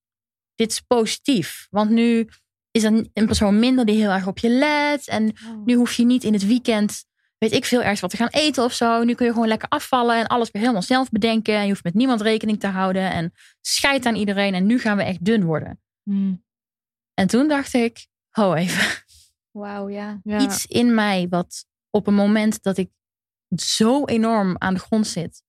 Dit 0.56 0.72
is 0.72 0.82
positief. 0.82 1.68
Want 1.70 1.90
nu 1.90 2.30
is 2.72 2.84
er 2.84 3.08
een 3.14 3.26
persoon 3.26 3.60
minder 3.60 3.86
die 3.86 3.96
heel 4.00 4.12
erg 4.12 4.28
op 4.28 4.38
je 4.38 4.50
let. 4.50 5.08
En 5.08 5.34
Oh. 5.48 5.66
nu 5.66 5.76
hoef 5.76 5.94
je 5.94 6.06
niet 6.06 6.24
in 6.24 6.34
het 6.34 6.46
weekend, 6.46 7.06
weet 7.50 7.60
ik 7.60 7.66
veel, 7.66 7.82
ergens 7.82 8.00
wat 8.00 8.10
te 8.10 8.18
gaan 8.18 8.28
eten 8.28 8.64
of 8.64 8.74
zo. 8.74 9.04
Nu 9.04 9.16
kun 9.16 9.26
je 9.26 9.32
gewoon 9.32 9.48
lekker 9.48 9.68
afvallen 9.68 10.20
en 10.20 10.28
alles 10.28 10.52
weer 10.52 10.62
helemaal 10.62 10.82
zelf 10.82 11.10
bedenken. 11.10 11.56
En 11.56 11.64
je 11.64 11.70
hoeft 11.70 11.84
met 11.84 11.94
niemand 11.94 12.22
rekening 12.22 12.60
te 12.60 12.68
houden. 12.68 13.12
En 13.12 13.34
scheid 13.62 14.06
aan 14.06 14.16
iedereen. 14.16 14.54
En 14.54 14.66
nu 14.66 14.80
gaan 14.80 14.98
we 14.98 15.04
echt 15.04 15.26
dun 15.26 15.44
worden. 15.44 15.82
En 17.14 17.28
toen 17.28 17.48
dacht 17.48 17.74
ik, 17.74 18.08
ho 18.30 18.54
even. 18.54 19.04
Wauw, 19.52 19.90
ja. 19.90 20.20
Ja. 20.24 20.40
Iets 20.40 20.66
in 20.66 20.94
mij 20.94 21.28
wat 21.30 21.66
op 21.90 22.08
een 22.08 22.14
moment 22.14 22.64
dat 22.64 22.78
ik 22.78 22.92
zo 23.56 24.06
enorm 24.06 24.56
aan 24.58 24.74
de 24.74 24.80
grond 24.80 25.08
zit. 25.08 25.44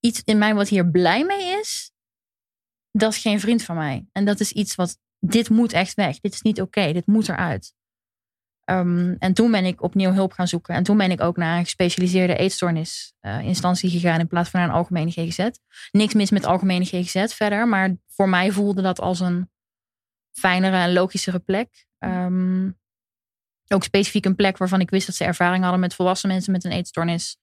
Iets 0.00 0.22
in 0.24 0.38
mij 0.38 0.54
wat 0.54 0.68
hier 0.68 0.90
blij 0.90 1.24
mee 1.24 1.60
is. 1.60 1.92
Dat 2.90 3.12
is 3.12 3.18
geen 3.18 3.40
vriend 3.40 3.62
van 3.62 3.76
mij. 3.76 4.06
En 4.12 4.24
dat 4.24 4.40
is 4.40 4.52
iets 4.52 4.74
wat, 4.74 4.98
dit 5.18 5.48
moet 5.48 5.72
echt 5.72 5.94
weg. 5.94 6.20
Dit 6.20 6.32
is 6.32 6.42
niet 6.42 6.60
oké. 6.60 6.92
dit 6.92 7.06
moet 7.06 7.28
eruit. 7.28 7.74
Ehm, 8.66 9.14
en 9.18 9.32
toen 9.32 9.50
ben 9.50 9.64
ik 9.64 9.82
opnieuw 9.82 10.12
hulp 10.12 10.32
gaan 10.32 10.48
zoeken. 10.48 10.74
En 10.74 10.82
toen 10.82 10.96
ben 10.96 11.10
ik 11.10 11.20
ook 11.20 11.36
naar 11.36 11.58
een 11.58 11.64
gespecialiseerde 11.64 12.36
eetstoornisinstantie 12.36 13.90
gegaan 13.90 14.20
in 14.20 14.26
plaats 14.26 14.50
van 14.50 14.60
naar 14.60 14.68
een 14.68 14.74
algemene 14.74 15.10
GGZ. 15.10 15.48
Niks 15.90 16.14
mis 16.14 16.30
met 16.30 16.44
algemene 16.44 16.84
GGZ 16.84 17.34
verder. 17.34 17.68
Maar 17.68 17.96
voor 18.06 18.28
mij 18.28 18.50
voelde 18.50 18.82
dat 18.82 19.00
als 19.00 19.20
een 19.20 19.50
fijnere 20.32 20.76
en 20.76 20.92
logischere 20.92 21.38
plek. 21.38 21.86
Ehm, 21.98 22.70
ook 23.68 23.84
specifiek 23.84 24.24
een 24.24 24.36
plek 24.36 24.56
waarvan 24.56 24.80
ik 24.80 24.90
wist 24.90 25.06
dat 25.06 25.16
ze 25.16 25.24
ervaring 25.24 25.62
hadden 25.62 25.80
met 25.80 25.94
volwassen 25.94 26.28
mensen 26.28 26.52
met 26.52 26.64
een 26.64 26.72
eetstoornis. 26.72 27.36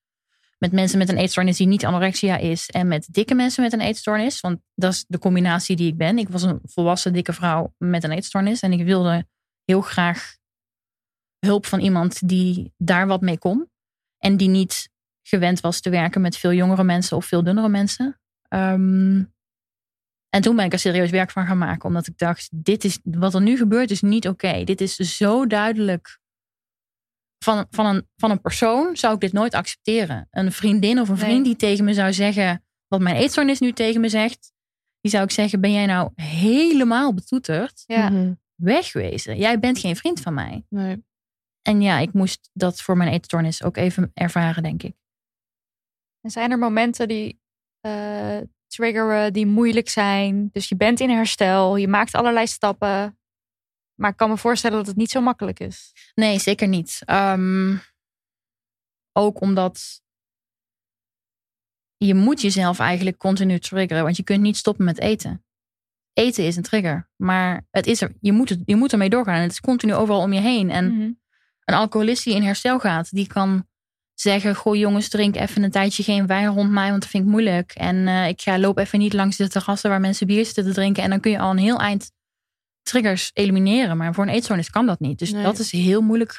Met 0.57 0.71
mensen 0.71 0.97
met 0.97 1.09
een 1.09 1.17
eetstoornis 1.17 1.57
die 1.57 1.67
niet 1.67 1.85
anorexia 1.85 2.37
is. 2.37 2.69
En 2.69 2.87
met 2.87 3.07
dikke 3.11 3.35
mensen 3.35 3.63
met 3.63 3.73
een 3.73 3.81
eetstoornis. 3.81 4.39
Want 4.39 4.59
dat 4.75 4.93
is 4.93 5.05
de 5.07 5.19
combinatie 5.19 5.75
die 5.75 5.87
ik 5.87 5.97
ben. 5.97 6.17
Ik 6.17 6.29
was 6.29 6.41
een 6.41 6.59
volwassen 6.63 7.13
dikke 7.13 7.33
vrouw 7.33 7.73
met 7.77 8.03
een 8.03 8.11
eetstoornis. 8.11 8.59
En 8.59 8.73
ik 8.73 8.83
wilde 8.83 9.27
heel 9.65 9.81
graag 9.81 10.41
hulp 11.45 11.65
van 11.65 11.80
iemand 11.80 12.28
die 12.28 12.74
daar 12.78 13.07
wat 13.07 13.22
mee 13.22 13.38
kon. 13.38 13.70
En 14.18 14.38
die 14.38 14.49
niet 14.49 14.90
gewend 15.22 15.60
was 15.60 15.82
te 15.82 15.90
werken 15.90 16.22
met 16.22 16.38
veel 16.38 16.53
jongere 16.53 16.84
mensen 16.84 17.18
of 17.18 17.26
veel 17.26 17.44
dunnere 17.44 17.70
mensen. 17.70 18.20
Ehm, 18.48 19.24
en 20.30 20.41
toen 20.41 20.56
ben 20.56 20.65
ik 20.65 20.74
er 20.74 20.80
serieus 20.80 21.10
werk 21.10 21.32
van 21.32 21.45
gaan 21.45 21.57
maken. 21.57 21.86
Omdat 21.86 22.07
ik 22.07 22.18
dacht, 22.18 22.49
dit 22.52 22.84
is, 22.84 22.99
wat 23.03 23.34
er 23.34 23.41
nu 23.41 23.57
gebeurt 23.57 23.91
is 23.91 24.02
niet 24.02 24.28
oké. 24.28 24.64
Dit 24.64 24.82
is 24.82 24.95
zo 24.95 25.48
duidelijk. 25.48 26.20
Van, 27.44 27.65
van, 27.70 27.86
een, 27.86 28.07
van 28.15 28.32
een 28.32 28.41
persoon 28.41 28.98
zou 28.98 29.14
ik 29.14 29.20
dit 29.20 29.34
nooit 29.34 29.53
accepteren. 29.53 30.28
Een 30.32 30.52
vriendin 30.52 30.99
of 30.99 31.10
een 31.10 31.18
vriend 31.18 31.34
Nee. 31.34 31.44
die 31.44 31.56
tegen 31.56 31.86
me 31.86 31.94
zou 31.94 32.14
zeggen... 32.14 32.64
wat 32.88 33.02
mijn 33.02 33.15
eetstoornis 33.15 33.60
nu 33.60 33.72
tegen 33.72 34.02
me 34.02 34.10
zegt... 34.10 34.53
die 35.02 35.11
zou 35.11 35.24
ik 35.24 35.32
zeggen, 35.32 35.61
ben 35.61 35.72
jij 35.72 35.86
nou 35.86 36.11
helemaal 36.15 37.14
betoeterd? 37.14 37.84
Ja. 37.86 38.36
Wegwezen. 38.56 39.38
Jij 39.38 39.60
bent 39.60 39.80
geen 39.80 39.95
vriend 39.95 40.22
van 40.22 40.34
mij. 40.34 40.65
Nee. 40.70 41.03
En 41.64 41.81
ja, 41.81 41.99
ik 41.99 42.14
moest 42.14 42.49
dat 42.53 42.81
voor 42.81 42.98
mijn 42.98 43.11
eetstoornis 43.11 43.64
ook 43.64 43.77
even 43.77 44.11
ervaren, 44.14 44.64
denk 44.64 44.84
ik. 44.84 44.95
En 46.22 46.30
zijn 46.30 46.52
er 46.52 46.57
momenten 46.57 47.07
die 47.07 47.41
eh, 47.80 48.38
triggeren, 48.68 49.34
die 49.34 49.45
moeilijk 49.45 49.90
zijn? 49.90 50.49
Dus 50.52 50.69
je 50.69 50.76
bent 50.76 50.99
in 50.99 51.10
herstel, 51.10 51.76
je 51.76 51.88
maakt 51.88 52.14
allerlei 52.14 52.48
stappen. 52.48 53.18
Maar 53.99 54.11
ik 54.11 54.18
kan 54.18 54.30
me 54.30 54.38
voorstellen 54.38 54.77
dat 54.77 54.88
het 54.88 54.95
niet 54.95 55.10
zo 55.11 55.22
makkelijk 55.22 55.60
is. 55.60 55.94
Nee, 56.15 56.40
zeker 56.40 56.68
niet. 56.68 57.02
Ehm, 57.06 57.77
ook 59.11 59.41
omdat 59.41 60.02
je 61.98 62.14
moet 62.14 62.41
jezelf 62.41 62.80
eigenlijk 62.80 63.18
continu 63.18 63.60
triggeren, 63.60 64.03
want 64.03 64.18
je 64.18 64.23
kunt 64.23 64.41
niet 64.41 64.57
stoppen 64.57 64.85
met 64.85 64.99
eten. 64.99 65.45
eten 66.14 66.45
is 66.45 66.56
een 66.56 66.64
trigger. 66.64 67.10
Maar 67.15 67.65
het 67.72 67.88
is 67.88 68.02
er, 68.02 68.15
je, 68.19 68.31
moet 68.31 68.49
het, 68.49 68.61
je 68.65 68.76
moet 68.76 68.91
ermee 68.91 69.10
doorgaan. 69.10 69.35
En 69.35 69.41
het 69.41 69.52
is 69.52 69.60
continu 69.60 69.94
overal 69.94 70.22
om 70.22 70.34
je 70.34 70.40
heen. 70.40 70.69
En 70.69 70.98
Mhm. 70.98 71.11
Een 71.65 71.76
alcoholist 71.76 72.23
die 72.23 72.35
in 72.35 72.44
herstel 72.44 72.80
gaat, 72.80 73.11
die 73.11 73.27
kan 73.27 73.68
zeggen: 74.14 74.56
Goh, 74.56 74.76
jongens, 74.76 75.10
drink 75.10 75.35
even 75.35 75.64
een 75.64 75.72
tijdje 75.72 76.03
geen 76.03 76.27
wijn 76.27 76.48
rond 76.48 76.72
mij, 76.72 76.90
want 76.90 77.02
dat 77.02 77.11
vind 77.11 77.23
ik 77.23 77.30
moeilijk. 77.30 77.72
En 77.72 78.07
eh, 78.07 78.27
ik 78.27 78.41
ga 78.41 78.60
loop 78.60 78.77
even 78.77 78.99
niet 78.99 79.14
langs 79.14 79.38
de 79.38 79.49
terrassen 79.49 79.90
waar 79.90 79.99
mensen 79.99 80.27
bier 80.27 80.45
zitten 80.45 80.64
te 80.64 80.73
drinken. 80.73 81.03
En 81.03 81.10
dan 81.10 81.19
kun 81.19 81.31
je 81.31 81.40
al 81.40 81.52
een 81.52 81.57
heel 81.57 81.80
eind 81.80 82.11
triggers 82.81 83.31
elimineren. 83.34 83.98
Maar 83.98 84.14
voor 84.14 84.23
een 84.23 84.30
eetstoornis 84.34 84.69
kan 84.69 84.85
dat 84.85 84.99
niet. 84.99 85.19
Dus 85.19 85.31
Nee. 85.31 85.44
dat 85.44 85.60
is 85.60 85.72
heel 85.72 86.02
moeilijk. 86.02 86.38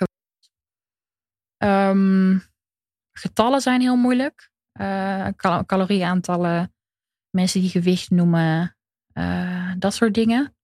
Ehm, 1.57 2.39
getallen 3.13 3.61
zijn 3.61 3.81
heel 3.81 3.97
moeilijk. 3.97 4.51
Cal- 5.37 5.65
calorieaantallen, 5.67 6.75
mensen 7.31 7.61
die 7.61 7.71
gewicht 7.71 8.11
noemen, 8.11 8.77
eh, 9.13 9.73
dat 9.79 9.95
soort 9.95 10.15
dingen. 10.15 10.57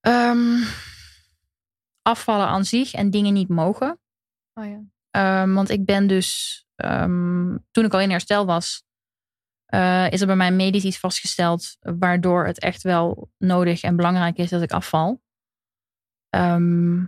Ehm, 0.00 0.56
afvallen 2.02 2.46
aan 2.46 2.64
zich 2.64 2.92
en 2.92 3.10
dingen 3.10 3.32
niet 3.32 3.48
mogen. 3.48 4.00
Oh 4.54 4.64
ja. 4.64 4.82
Ehm, 5.10 5.54
want 5.54 5.70
ik 5.70 5.84
ben 5.84 6.06
dus, 6.06 6.64
ehm, 6.74 7.56
toen 7.70 7.84
ik 7.84 7.92
al 7.92 8.00
in 8.00 8.10
herstel 8.10 8.46
was, 8.46 8.82
eh, 9.64 10.10
is 10.10 10.20
er 10.20 10.26
bij 10.26 10.36
mij 10.36 10.52
medisch 10.52 10.84
iets 10.84 10.98
vastgesteld 10.98 11.76
waardoor 11.80 12.46
het 12.46 12.60
echt 12.60 12.82
wel 12.82 13.30
nodig 13.38 13.82
en 13.82 13.96
belangrijk 13.96 14.38
is 14.38 14.50
dat 14.50 14.62
ik 14.62 14.72
afval. 14.72 15.22
Ehm, 16.28 17.04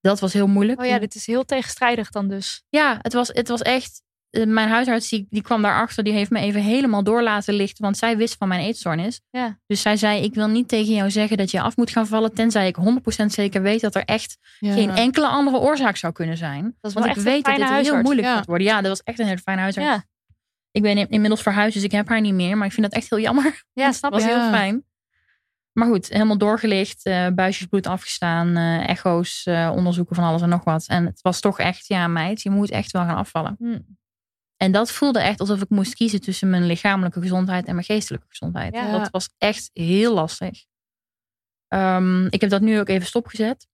dat 0.00 0.20
was 0.20 0.32
heel 0.32 0.46
moeilijk. 0.46 0.80
Oh 0.80 0.86
ja, 0.86 0.98
dit 0.98 1.14
is 1.14 1.26
heel 1.26 1.44
tegenstrijdig 1.44 2.10
dan 2.10 2.28
dus. 2.28 2.64
Ja, 2.68 2.98
het 3.02 3.12
was, 3.12 3.28
het 3.28 3.48
was 3.48 3.62
echt. 3.62 4.02
Eh, 4.30 4.46
Mijn 4.46 4.68
huisarts 4.68 5.08
die, 5.08 5.26
die 5.30 5.42
kwam 5.42 5.62
daarachter, 5.62 6.04
die 6.04 6.12
heeft 6.12 6.30
me 6.30 6.38
even 6.38 6.60
helemaal 6.62 7.02
door 7.02 7.22
laten 7.22 7.54
lichten, 7.54 7.84
want 7.84 7.96
zij 7.96 8.16
wist 8.16 8.36
van 8.36 8.48
mijn 8.48 8.60
eetstoornis. 8.60 9.20
Ja. 9.30 9.58
Dus 9.66 9.80
zij 9.82 9.96
zei: 9.96 10.22
Ik 10.22 10.34
wil 10.34 10.48
niet 10.48 10.68
tegen 10.68 10.94
jou 10.94 11.10
zeggen 11.10 11.36
dat 11.36 11.50
je 11.50 11.60
af 11.60 11.76
moet 11.76 11.90
gaan 11.90 12.06
vallen, 12.06 12.34
tenzij 12.34 12.66
ik 12.68 12.76
100% 13.22 13.24
zeker 13.26 13.62
weet 13.62 13.80
dat 13.80 13.94
er 13.94 14.04
echt 14.04 14.36
Ja. 14.58 14.72
geen 14.72 14.90
enkele 14.90 15.26
andere 15.26 15.58
oorzaak 15.58 15.96
zou 15.96 16.12
kunnen 16.12 16.36
zijn. 16.36 16.76
Dat 16.80 16.92
Want 16.92 17.06
ik 17.06 17.14
weet 17.14 17.44
dat 17.44 17.56
dit 17.56 17.68
heel 17.68 18.00
moeilijk 18.02 18.26
Ja. 18.26 18.34
gaat 18.34 18.46
worden. 18.46 18.66
Ja, 18.66 18.80
dat 18.80 18.90
was 18.90 19.02
echt 19.02 19.18
een 19.18 19.26
hele 19.26 19.38
fijne 19.38 19.60
huisarts. 19.60 19.88
Ja, 19.88 20.04
Ik 20.70 20.82
ben 20.82 20.98
in- 20.98 21.08
inmiddels 21.08 21.42
verhuisd, 21.42 21.74
dus 21.74 21.82
ik 21.82 21.92
heb 21.92 22.08
haar 22.08 22.20
niet 22.20 22.34
meer. 22.34 22.56
Maar 22.56 22.66
ik 22.66 22.72
vind 22.72 22.86
dat 22.90 22.94
echt 23.00 23.10
heel 23.10 23.20
jammer. 23.20 23.62
ja 23.72 23.92
snap 23.92 24.12
Dat 24.12 24.22
was 24.22 24.30
heel 24.30 24.48
fijn. 24.50 24.86
Maar 25.72 25.86
goed, 25.88 26.08
helemaal 26.08 26.38
doorgelicht. 26.38 27.04
eh, 27.04 27.26
buisjes 27.34 27.66
bloed 27.66 27.86
afgestaan. 27.86 28.56
eh, 28.56 28.88
echo's, 28.88 29.42
onderzoeken 29.46 30.16
van 30.16 30.24
alles 30.24 30.42
en 30.42 30.48
nog 30.48 30.64
wat. 30.64 30.84
En 30.86 31.06
het 31.06 31.20
was 31.22 31.40
toch 31.40 31.58
echt, 31.58 31.86
ja 31.86 32.06
meid, 32.08 32.42
je 32.42 32.50
moet 32.50 32.70
echt 32.70 32.90
wel 32.90 33.02
gaan 33.02 33.16
afvallen. 33.16 33.56
Hm. 33.58 33.78
En 34.58 34.72
dat 34.72 34.92
voelde 34.92 35.20
echt 35.20 35.40
alsof 35.40 35.62
ik 35.62 35.68
moest 35.68 35.94
kiezen 35.94 36.20
tussen 36.20 36.50
mijn 36.50 36.66
lichamelijke 36.66 37.20
gezondheid 37.20 37.66
en 37.66 37.74
mijn 37.74 37.86
geestelijke 37.86 38.26
gezondheid. 38.28 38.74
Ja. 38.74 38.98
Dat 38.98 39.10
was 39.10 39.30
echt 39.38 39.70
heel 39.72 40.14
lastig. 40.14 40.64
Ehm, 41.68 42.26
ik 42.26 42.40
heb 42.40 42.50
dat 42.50 42.60
nu 42.60 42.78
ook 42.78 42.88
even 42.88 43.06
stopgezet. 43.06 43.66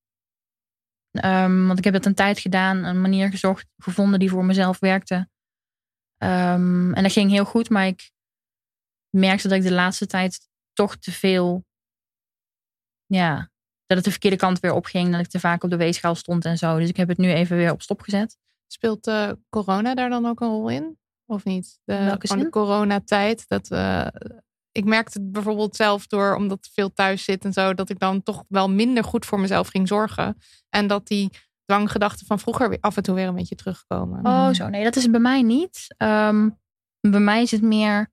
Ehm, 1.10 1.66
want 1.66 1.78
ik 1.78 1.84
heb 1.84 1.92
dat 1.92 2.06
een 2.06 2.14
tijd 2.14 2.38
gedaan, 2.38 2.84
een 2.84 3.00
manier 3.00 3.30
gezocht, 3.30 3.66
gevonden 3.76 4.18
die 4.18 4.30
voor 4.30 4.44
mezelf 4.44 4.78
werkte. 4.78 5.28
Ehm, 6.16 6.92
en 6.92 7.02
dat 7.02 7.12
ging 7.12 7.30
heel 7.30 7.44
goed, 7.44 7.70
maar 7.70 7.86
ik 7.86 8.10
merkte 9.10 9.48
dat 9.48 9.58
ik 9.58 9.64
de 9.64 9.72
laatste 9.72 10.06
tijd 10.06 10.48
toch 10.72 10.96
te 10.96 11.12
veel. 11.12 11.64
Ja, 13.06 13.50
dat 13.86 13.96
het 13.96 14.04
de 14.04 14.10
verkeerde 14.10 14.36
kant 14.36 14.60
weer 14.60 14.72
opging. 14.72 15.10
Dat 15.10 15.20
ik 15.20 15.28
te 15.28 15.40
vaak 15.40 15.64
op 15.64 15.70
de 15.70 15.76
weegschaal 15.76 16.14
stond 16.14 16.44
en 16.44 16.58
zo. 16.58 16.78
Dus 16.78 16.88
ik 16.88 16.96
heb 16.96 17.08
het 17.08 17.18
nu 17.18 17.32
even 17.32 17.56
weer 17.56 17.72
op 17.72 17.82
stop 17.82 18.00
gezet. 18.00 18.36
Speelt 18.74 19.06
eh, 19.06 19.30
corona 19.50 19.94
daar 19.94 20.08
dan 20.08 20.26
ook 20.26 20.40
een 20.40 20.48
rol 20.48 20.68
in? 20.68 20.98
Of 21.26 21.44
niet? 21.44 21.78
De, 21.84 22.16
gewoon 22.18 22.44
de 22.44 22.50
coronatijd. 22.50 23.48
Dat, 23.48 23.70
eh, 23.70 24.06
ik 24.72 24.84
merkte 24.84 25.20
het 25.20 25.32
bijvoorbeeld 25.32 25.76
zelf 25.76 26.06
door, 26.06 26.34
omdat 26.34 26.58
ik 26.64 26.72
veel 26.72 26.92
thuis 26.92 27.24
zit 27.24 27.44
en 27.44 27.52
zo, 27.52 27.74
dat 27.74 27.90
ik 27.90 27.98
dan 27.98 28.22
toch 28.22 28.44
wel 28.48 28.70
minder 28.70 29.04
goed 29.04 29.26
voor 29.26 29.40
mezelf 29.40 29.68
ging 29.68 29.88
zorgen. 29.88 30.36
En 30.68 30.86
dat 30.86 31.06
die 31.06 31.30
dwanggedachten 31.64 32.26
van 32.26 32.38
vroeger 32.38 32.68
weer 32.68 32.78
af 32.80 32.96
en 32.96 33.02
toe 33.02 33.14
weer 33.14 33.28
een 33.28 33.34
beetje 33.34 33.54
terugkomen. 33.54 34.26
Oh, 34.26 34.50
zo. 34.50 34.68
Nee, 34.68 34.84
dat 34.84 34.96
is 34.96 35.10
bij 35.10 35.20
mij 35.20 35.42
niet. 35.42 35.94
Ehm, 35.96 36.50
bij 37.00 37.20
mij 37.20 37.42
is 37.42 37.50
het 37.50 37.62
meer. 37.62 38.12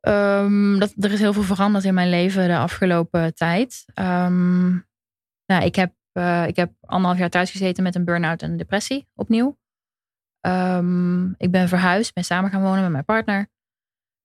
ehm, 0.00 0.78
dat, 0.78 0.92
er 0.96 1.12
is 1.12 1.20
heel 1.20 1.32
veel 1.32 1.42
veranderd 1.42 1.84
in 1.84 1.94
mijn 1.94 2.08
leven 2.08 2.48
de 2.48 2.56
afgelopen 2.56 3.34
tijd. 3.34 3.84
Ehm, 3.94 4.70
nou, 5.46 5.64
ik, 5.64 5.74
heb, 5.74 5.92
eh, 6.12 6.46
ik 6.46 6.56
heb 6.56 6.72
anderhalf 6.80 7.18
jaar 7.18 7.30
thuis 7.30 7.50
gezeten 7.50 7.82
met 7.82 7.94
een 7.94 8.04
burn-out 8.04 8.42
en 8.42 8.50
een 8.50 8.56
depressie 8.56 9.08
opnieuw. 9.14 9.58
Ehm, 10.40 11.30
ik 11.30 11.50
ben 11.50 11.68
verhuisd, 11.68 12.14
ben 12.14 12.24
samen 12.24 12.50
gaan 12.50 12.62
wonen 12.62 12.82
met 12.82 12.90
mijn 12.90 13.04
partner. 13.04 13.48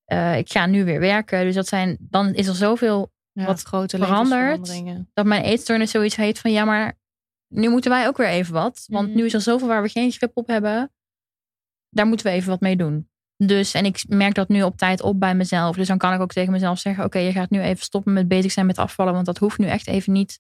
Eh, 0.06 0.38
ik 0.38 0.52
ga 0.52 0.66
nu 0.66 0.86
weer 0.86 0.99
werken. 0.99 1.44
Dus 1.45 1.56
dat 1.56 1.68
zijn, 1.68 1.98
dan 1.99 2.34
is 2.34 2.48
er 2.48 2.56
zoveel 2.56 3.14
Ja, 3.32 3.45
wat 3.45 3.62
grote 3.62 3.99
levensveranderingen. 3.99 5.10
dat 5.14 5.26
mijn 5.26 5.44
eetstoornis 5.44 5.91
zoiets 5.91 6.16
heet 6.16 6.40
van 6.40 6.52
ja, 6.52 6.66
maar 6.66 6.98
nu 7.48 7.70
moeten 7.70 7.91
wij 7.91 8.07
ook 8.07 8.18
weer 8.18 8.28
even 8.28 8.53
wat. 8.53 8.86
Want 8.90 9.07
Mhm. 9.07 9.18
nu 9.18 9.26
is 9.26 9.34
er 9.34 9.41
zoveel 9.41 9.68
waar 9.68 9.82
we 9.82 9.90
geen 9.90 10.12
grip 10.12 10.32
op 10.38 10.48
hebben. 10.48 10.91
Daar 11.90 12.06
moeten 12.07 12.26
we 12.26 12.32
even 12.32 12.49
wat 12.49 12.60
mee 12.62 12.76
doen. 12.76 13.10
Dus, 13.38 13.74
en 13.74 13.86
ik 13.86 14.03
merk 14.07 14.34
dat 14.34 14.48
nu 14.48 14.64
op 14.64 14.78
tijd 14.78 15.02
op 15.02 15.20
bij 15.20 15.36
mezelf. 15.36 15.76
Dus 15.76 15.88
dan 15.88 15.98
kan 15.98 16.14
ik 16.14 16.20
ook 16.20 16.32
tegen 16.32 16.52
mezelf 16.52 16.80
zeggen: 16.80 17.03
Oké, 17.03 17.18
je 17.20 17.32
gaat 17.32 17.49
nu 17.49 17.62
even 17.62 17.84
stoppen 17.84 18.14
met 18.14 18.28
bezig 18.28 18.52
zijn 18.52 18.66
met 18.66 18.78
afvallen. 18.78 19.14
Want 19.14 19.26
dat 19.26 19.38
hoeft 19.38 19.57
nu 19.57 19.66
echt 19.66 19.88
even 19.88 20.14
niet. 20.14 20.40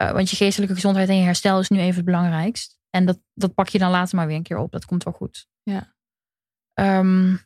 Eh, 0.00 0.12
want 0.12 0.30
je 0.30 0.36
geestelijke 0.36 0.74
gezondheid 0.74 1.08
en 1.08 1.16
je 1.16 1.24
herstel 1.24 1.60
is 1.60 1.68
nu 1.68 1.78
even 1.78 1.94
het 1.94 2.04
belangrijkst. 2.04 2.78
En 2.90 3.06
dat, 3.06 3.20
dat 3.34 3.54
pak 3.54 3.68
je 3.68 3.78
dan 3.78 3.90
later 3.90 4.16
maar 4.16 4.26
weer 4.26 4.36
een 4.36 4.42
keer 4.42 4.58
op. 4.58 4.72
Dat 4.72 4.84
komt 4.84 5.04
wel 5.04 5.12
goed. 5.12 5.48
Ja. 5.62 5.94
Ehm, 6.72 7.36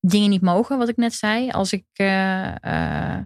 dingen 0.00 0.30
niet 0.30 0.42
mogen, 0.42 0.78
wat 0.78 0.88
ik 0.88 0.96
net 0.96 1.14
zei. 1.14 1.50
Als 1.50 1.72
ik 1.72 1.84
eh, 1.92 3.14
eh, 3.16 3.22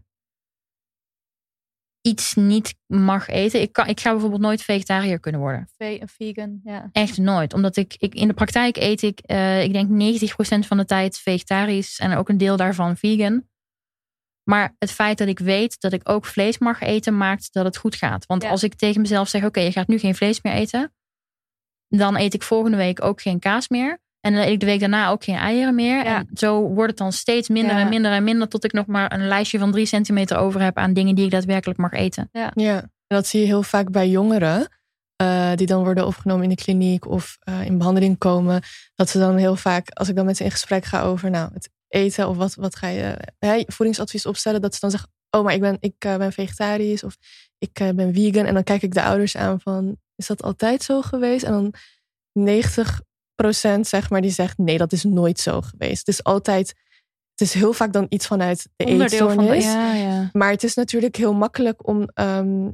iets 2.01 2.35
niet 2.35 2.74
mag 2.86 3.28
eten. 3.28 3.61
Ik, 3.61 3.73
kan, 3.73 3.86
ik 3.86 4.01
ga 4.01 4.11
bijvoorbeeld 4.11 4.40
nooit 4.40 4.62
vegetariër 4.62 5.20
kunnen 5.20 5.40
worden. 5.40 5.69
Ve- 5.77 6.03
vegan, 6.05 6.61
ja. 6.65 6.89
Echt 6.93 7.19
nooit. 7.19 7.55
Omdat 7.55 7.77
ik, 7.77 7.95
ik 7.99 8.15
in 8.15 8.28
de 8.28 8.35
praktijk 8.35 8.77
eet 8.77 9.03
ik, 9.03 9.20
ik 9.62 9.73
denk 9.73 9.89
90% 9.90 10.66
van 10.66 10.77
de 10.77 10.85
tijd 10.85 11.19
vegetarisch 11.19 11.99
en 11.99 12.16
ook 12.16 12.28
een 12.28 12.39
deel 12.39 12.57
daarvan 12.57 12.97
vegan. 12.97 13.49
Maar 14.50 14.74
het 14.78 14.90
feit 14.92 15.18
dat 15.18 15.28
ik 15.28 15.38
weet 15.38 15.80
dat 15.80 15.92
ik 15.92 16.08
ook 16.08 16.24
vlees 16.26 16.58
mag 16.58 16.80
eten, 16.80 17.16
maakt 17.16 17.52
dat 17.52 17.64
het 17.64 17.76
goed 17.76 17.94
gaat. 17.94 18.26
Want 18.26 18.42
Ja. 18.42 18.50
als 18.50 18.62
ik 18.62 18.74
tegen 18.74 19.00
mezelf 19.00 19.28
zeg: 19.28 19.44
Oké, 19.44 19.60
je 19.60 19.72
gaat 19.72 19.88
nu 19.88 19.98
geen 19.98 20.14
vlees 20.14 20.42
meer 20.42 20.52
eten. 20.52 20.92
Dan 21.88 22.16
eet 22.16 22.34
ik 22.34 22.42
volgende 22.42 22.76
week 22.76 23.04
ook 23.04 23.20
geen 23.20 23.38
kaas 23.38 23.68
meer. 23.68 23.98
En 24.20 24.32
dan 24.34 24.42
eet 24.42 24.52
ik 24.52 24.60
de 24.60 24.66
week 24.66 24.80
daarna 24.80 25.08
ook 25.08 25.24
geen 25.24 25.36
eieren 25.36 25.74
meer. 25.74 26.04
Ja. 26.04 26.16
En 26.16 26.28
zo 26.34 26.60
wordt 26.60 26.90
het 26.90 26.96
dan 26.98 27.12
steeds 27.12 27.48
minder 27.48 27.74
Ja. 27.76 27.80
en 27.80 27.88
minder 27.88 28.12
en 28.12 28.24
minder. 28.24 28.48
Tot 28.48 28.64
ik 28.64 28.72
nog 28.72 28.86
maar 28.86 29.12
een 29.12 29.28
lijstje 29.28 29.58
van 29.58 29.72
drie 29.72 29.86
centimeter 29.86 30.36
over 30.36 30.60
heb 30.62 30.76
aan 30.76 30.92
dingen 30.92 31.14
die 31.14 31.24
ik 31.24 31.30
daadwerkelijk 31.30 31.78
mag 31.78 31.92
eten. 31.92 32.28
Ja, 32.32 32.52
en 32.54 32.92
dat 33.06 33.26
zie 33.26 33.40
je 33.40 33.46
heel 33.46 33.62
vaak 33.62 33.90
bij 33.90 34.08
jongeren. 34.08 34.68
eh, 35.16 35.52
die 35.54 35.66
dan 35.66 35.84
worden 35.84 36.06
opgenomen 36.06 36.42
in 36.42 36.48
de 36.48 36.54
kliniek 36.62 37.06
of 37.06 37.36
eh, 37.40 37.64
in 37.64 37.78
behandeling 37.78 38.18
komen. 38.18 38.62
Dat 38.94 39.08
ze 39.08 39.18
dan 39.18 39.36
heel 39.36 39.56
vaak, 39.56 39.88
als 39.90 40.08
ik 40.08 40.16
dan 40.16 40.24
met 40.26 40.36
ze 40.36 40.44
in 40.44 40.50
gesprek 40.50 40.84
ga 40.84 41.02
over 41.02 41.30
nou, 41.30 41.50
het 41.54 41.70
eten 41.89 42.28
of 42.28 42.36
wat, 42.36 42.55
wat 42.55 42.77
ga 42.77 42.89
je 42.89 43.16
hè, 43.39 43.62
voedingsadvies 43.66 44.27
opstellen. 44.27 44.60
Dat 44.60 44.74
ze 44.74 44.81
dan 44.81 44.90
zeggen, 44.90 45.10
oh 45.31 45.44
maar 45.44 45.55
ik 45.55 45.60
ben, 45.60 45.77
ik, 45.81 45.94
eh, 45.98 46.16
ben 46.16 46.32
vegetarisch 46.32 47.02
of 47.05 47.16
ik 47.59 47.81
eh, 47.81 47.89
ben 47.89 48.15
vegan. 48.15 48.44
En 48.47 48.55
dan 48.55 48.62
kijk 48.65 48.82
ik 48.82 48.94
de 48.94 49.02
ouders 49.02 49.36
aan 49.36 49.60
van, 49.60 49.97
is 50.16 50.27
dat 50.27 50.43
altijd 50.43 50.82
zo 50.82 51.02
geweest? 51.02 51.44
En 51.44 51.52
dan 51.52 51.74
90% 52.32 53.81
zeg 53.81 54.10
maar, 54.10 54.20
die 54.20 54.31
zegt 54.31 54.59
nee, 54.59 54.78
dat 54.78 54.93
is 54.93 55.05
nooit 55.05 55.40
zo 55.40 55.60
geweest. 55.60 55.98
Het 55.98 56.09
is 56.09 56.23
altijd, 56.24 56.69
het 57.31 57.40
is 57.40 57.52
heel 57.55 57.73
vaak 57.73 57.93
dan 57.93 58.06
iets 58.09 58.27
vanuit 58.27 58.69
de 58.77 58.85
Onderdeel 58.85 59.31
van 59.31 59.47
de- 59.47 59.52
eetstoornis. 59.52 59.65
Ja, 59.65 59.93
ja. 59.94 60.31
Maar 60.32 60.51
het 60.51 60.62
is 60.65 60.74
natuurlijk 60.74 61.16
heel 61.16 61.35
makkelijk 61.35 61.86
om. 61.86 62.09
ehm, 62.15 62.70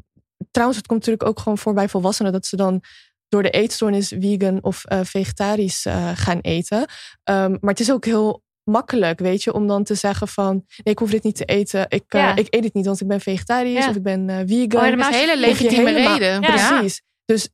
trouwens, 0.51 0.79
het 0.79 0.87
komt 0.87 1.01
natuurlijk 1.01 1.29
ook 1.29 1.39
gewoon 1.39 1.59
voor 1.59 1.75
bij 1.75 1.89
volwassenen 1.89 2.33
dat 2.33 2.47
ze 2.47 2.57
dan 2.57 2.83
door 3.29 3.43
de 3.43 3.51
eetstoornis 3.51 4.09
vegan 4.09 4.63
of 4.63 4.85
eh, 4.85 5.01
vegetarisch 5.03 5.87
gaan 6.15 6.39
eten. 6.41 6.87
Ehm, 7.23 7.51
maar 7.61 7.71
het 7.71 7.81
is 7.81 7.93
ook 7.93 8.05
heel 8.05 8.43
makkelijk, 8.65 9.19
weet 9.19 9.43
je, 9.43 9.53
om 9.53 9.67
dan 9.67 9.85
te 9.85 9.95
zeggen 9.95 10.29
van 10.29 10.53
nee, 10.55 10.95
ik 10.95 10.99
hoef 10.99 11.11
dit 11.11 11.23
niet 11.23 11.37
te 11.37 11.45
eten. 11.45 11.87
Ik, 11.89 12.05
eh, 12.09 12.21
Ja. 12.21 12.37
ik 12.37 12.47
eet 12.51 12.65
het 12.65 12.75
niet, 12.75 12.87
want 12.87 13.01
ik 13.01 13.07
ben 13.09 13.21
vegetarisch 13.21 13.85
Ja. 13.85 13.89
of 13.89 13.97
ik 13.97 14.03
ben 14.03 14.29
eh, 14.31 14.37
vegan. 14.37 14.63
Oh, 14.65 14.69
Dat 14.71 14.83
helemaal 14.83 15.09
is 15.11 15.15
een 15.15 15.21
hele 15.21 15.39
legitieme 15.39 15.93
reden. 15.93 16.41
Ja. 16.41 16.69
Precies. 16.79 17.03
Dus 17.25 17.49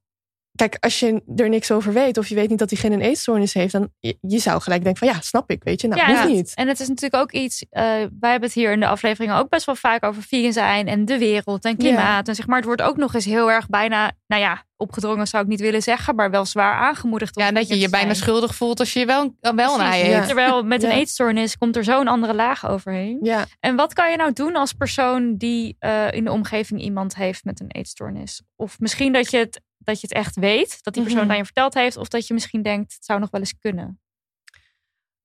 kijk, 0.55 0.77
als 0.81 1.01
je 1.01 1.23
er 1.37 1.49
niks 1.49 1.71
over 1.71 1.93
weet 1.93 2.19
of 2.19 2.29
je 2.29 2.35
weet 2.35 2.49
niet 2.49 2.59
dat 2.59 2.69
diegene 2.69 2.95
een 2.95 3.01
eetstoornis 3.01 3.55
heeft, 3.55 3.73
dan 3.73 3.91
je, 3.99 4.19
je 4.21 4.39
zou 4.39 4.61
gelijk 4.61 4.85
denken 4.85 5.07
van 5.07 5.15
ja, 5.17 5.21
snap 5.23 5.51
ik, 5.51 5.65
weet 5.65 5.81
je, 5.81 5.89
nou 5.89 6.01
Ja, 6.01 6.07
hoeft 6.07 6.21
ja. 6.23 6.27
niet. 6.29 6.53
En 6.55 6.69
het 6.69 6.81
is 6.81 6.89
natuurlijk 6.89 7.23
ook 7.23 7.33
iets, 7.33 7.65
eh, 7.71 7.83
wij 8.21 8.31
hebben 8.31 8.43
het 8.49 8.53
hier 8.53 8.73
in 8.73 8.81
de 8.81 8.87
afleveringen 8.87 9.37
ook 9.37 9.49
best 9.49 9.67
wel 9.67 9.75
vaak 9.75 10.05
over 10.05 10.23
vegan 10.23 10.53
zijn 10.53 10.89
en 10.89 11.05
de 11.05 11.19
wereld 11.19 11.65
en 11.65 11.77
klimaat. 11.77 12.29
En 12.29 12.35
zeg 12.35 12.47
maar, 12.47 12.57
het 12.57 12.65
wordt 12.67 12.83
ook 12.83 12.97
nog 12.97 13.15
eens 13.15 13.25
heel 13.25 13.51
erg 13.51 13.69
bijna, 13.69 14.13
nou 14.27 14.43
ja, 14.43 14.65
opgedrongen 14.81 15.27
zou 15.27 15.43
ik 15.43 15.49
niet 15.49 15.61
willen 15.61 15.83
zeggen, 15.83 16.15
maar 16.15 16.31
wel 16.31 16.45
zwaar 16.45 16.75
aangemoedigd. 16.75 17.37
om 17.37 17.43
Ja, 17.43 17.53
dat 17.53 17.69
je 17.69 17.79
je 17.79 17.89
bijna 17.89 18.15
schuldig 18.15 18.55
voelt 18.55 18.81
als 18.81 18.93
je 18.93 19.07
wel, 19.07 19.35
wel 19.41 19.75
een 19.75 19.81
ei 19.81 20.01
Precies. 20.01 20.19
eet. 20.19 20.27
Terwijl 20.27 20.63
met 20.65 20.83
een 20.83 20.89
Ja. 20.91 20.97
eetstoornis 20.97 21.59
komt 21.59 21.77
er 21.77 21.85
zo'n 21.85 22.09
andere 22.09 22.35
laag 22.35 22.69
overheen. 22.69 23.19
Ja, 23.23 23.47
En 23.61 23.77
wat 23.77 23.93
kan 23.93 24.11
je 24.11 24.17
nou 24.17 24.33
doen 24.33 24.57
als 24.57 24.73
persoon 24.73 25.37
die 25.37 25.77
eh, 25.79 26.13
in 26.13 26.25
de 26.25 26.31
omgeving 26.33 26.81
iemand 26.81 27.15
heeft 27.15 27.45
met 27.45 27.61
een 27.61 27.71
eetstoornis? 27.71 28.43
Of 28.57 28.79
misschien 28.81 29.13
dat 29.13 29.31
je 29.31 29.37
het, 29.37 29.61
dat 29.79 30.01
je 30.01 30.07
het 30.07 30.17
echt 30.17 30.37
weet, 30.37 30.79
dat 30.83 30.95
die 30.95 31.03
persoon 31.03 31.21
het 31.23 31.31
aan 31.31 31.37
je 31.37 31.45
verteld 31.45 31.75
heeft, 31.75 31.97
of 31.97 32.09
dat 32.09 32.27
je 32.27 32.35
misschien 32.35 32.63
denkt, 32.63 32.93
het 32.95 33.05
zou 33.05 33.21
nog 33.21 33.31
wel 33.31 33.41
eens 33.41 33.59
kunnen. 33.59 34.01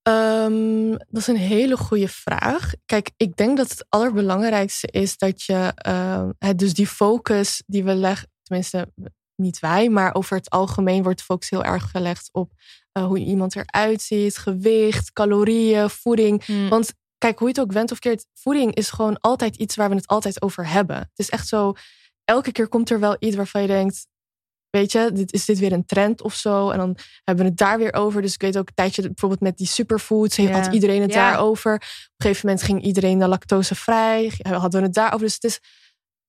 Ehm, 0.02 0.90
dat 0.92 1.22
is 1.22 1.28
een 1.28 1.36
hele 1.38 1.78
goede 1.78 2.08
vraag. 2.08 2.72
Kijk, 2.86 3.12
ik 3.18 3.36
denk 3.36 3.58
dat 3.58 3.70
het 3.70 3.86
allerbelangrijkste 3.90 4.88
is 4.92 5.18
dat 5.18 5.42
je 5.44 5.72
ehm, 5.76 6.30
het, 6.40 6.60
dus 6.60 6.74
die 6.74 6.88
focus 6.88 7.64
die 7.66 7.84
we 7.84 7.94
leggen, 7.96 8.30
tenminste 8.44 8.92
niet 9.36 9.60
wij, 9.60 9.90
maar 9.90 10.14
over 10.14 10.38
het 10.38 10.50
algemeen 10.50 11.04
wordt 11.04 11.18
de 11.18 11.26
focus 11.26 11.50
heel 11.50 11.64
erg 11.64 11.92
gelegd 11.92 12.30
op 12.32 12.52
uh, 12.98 13.06
hoe 13.06 13.20
iemand 13.20 13.56
eruit 13.56 14.02
ziet, 14.02 14.38
gewicht, 14.38 15.12
calorieën, 15.12 15.90
voeding. 15.90 16.46
Hmm. 16.46 16.70
Want 16.70 16.94
kijk, 17.18 17.40
hoe 17.40 17.48
je 17.48 17.54
het 17.54 17.64
ook 17.64 17.72
went 17.72 17.92
of 17.92 18.00
keert, 18.00 18.26
voeding 18.34 18.76
is 18.76 18.90
gewoon 18.90 19.20
altijd 19.20 19.56
iets 19.56 19.76
waar 19.76 19.90
we 19.90 19.96
het 19.96 20.08
altijd 20.08 20.42
over 20.42 20.68
hebben. 20.68 20.98
Het 20.98 21.20
is 21.20 21.30
echt 21.30 21.48
zo, 21.48 21.74
elke 22.24 22.52
keer 22.52 22.68
komt 22.68 22.90
er 22.90 23.00
wel 23.00 23.16
iets 23.20 23.36
waarvan 23.36 23.62
je 23.62 23.68
denkt, 23.68 24.08
weet 24.70 24.92
je, 24.92 25.12
dit, 25.14 25.34
is 25.34 25.46
dit 25.46 25.60
weer 25.60 25.72
een 25.72 25.86
trend 25.86 26.22
of 26.22 26.34
zo? 26.34 26.70
En 26.70 26.78
dan 26.78 26.98
hebben 27.24 27.44
we 27.44 27.50
het 27.50 27.60
daar 27.60 27.78
weer 27.78 27.94
over. 27.94 28.22
Dus 28.22 28.34
ik 28.34 28.42
weet 28.42 28.58
ook 28.58 28.68
een 28.68 28.74
tijdje, 28.74 29.02
bijvoorbeeld 29.02 29.42
met 29.42 29.58
die 29.58 29.68
superfoods, 29.68 30.36
Ja. 30.36 30.52
had 30.52 30.74
iedereen 30.74 31.02
het 31.02 31.12
daarover. 31.12 31.74
Op 31.74 31.82
een 31.82 31.88
gegeven 32.18 32.48
moment 32.48 32.66
ging 32.66 32.84
iedereen 32.84 33.18
naar 33.18 33.28
lactosevrij, 33.30 34.34
hadden 34.42 34.80
we 34.80 34.86
het 34.86 34.96
daarover. 34.96 35.26
Dus 35.26 35.34
het 35.34 35.44
is 35.44 35.60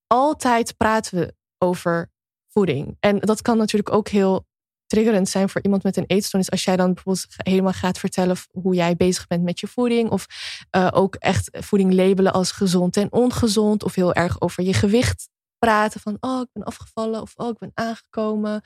altijd 0.06 0.76
praten 0.76 1.18
we 1.18 1.34
over 1.58 2.10
voeding. 2.56 2.96
En 3.00 3.18
dat 3.18 3.42
kan 3.42 3.56
natuurlijk 3.56 3.94
ook 3.94 4.08
heel 4.08 4.46
triggerend 4.86 5.28
zijn 5.28 5.48
voor 5.48 5.62
iemand 5.62 5.82
met 5.82 5.96
een 5.96 6.04
eetstoornis. 6.06 6.50
Als 6.50 6.64
jij 6.64 6.76
dan 6.76 6.94
bijvoorbeeld 6.94 7.26
helemaal 7.36 7.72
gaat 7.72 7.98
vertellen 7.98 8.36
hoe 8.50 8.74
jij 8.74 8.96
bezig 8.96 9.26
bent 9.26 9.42
met 9.42 9.60
je 9.60 9.66
voeding. 9.66 10.10
Of 10.10 10.26
eh, 10.70 10.88
ook 10.90 11.14
echt 11.14 11.48
voeding 11.50 11.92
labelen 11.92 12.32
als 12.32 12.50
gezond 12.50 12.96
en 12.96 13.12
ongezond. 13.12 13.84
Of 13.84 13.94
heel 13.94 14.12
erg 14.14 14.40
over 14.40 14.62
je 14.62 14.72
gewicht 14.72 15.28
praten. 15.58 16.00
Van 16.00 16.16
oh, 16.20 16.40
ik 16.40 16.48
ben 16.52 16.64
afgevallen. 16.64 17.20
Of 17.20 17.32
oh, 17.36 17.48
ik 17.48 17.58
ben 17.58 17.70
aangekomen. 17.74 18.62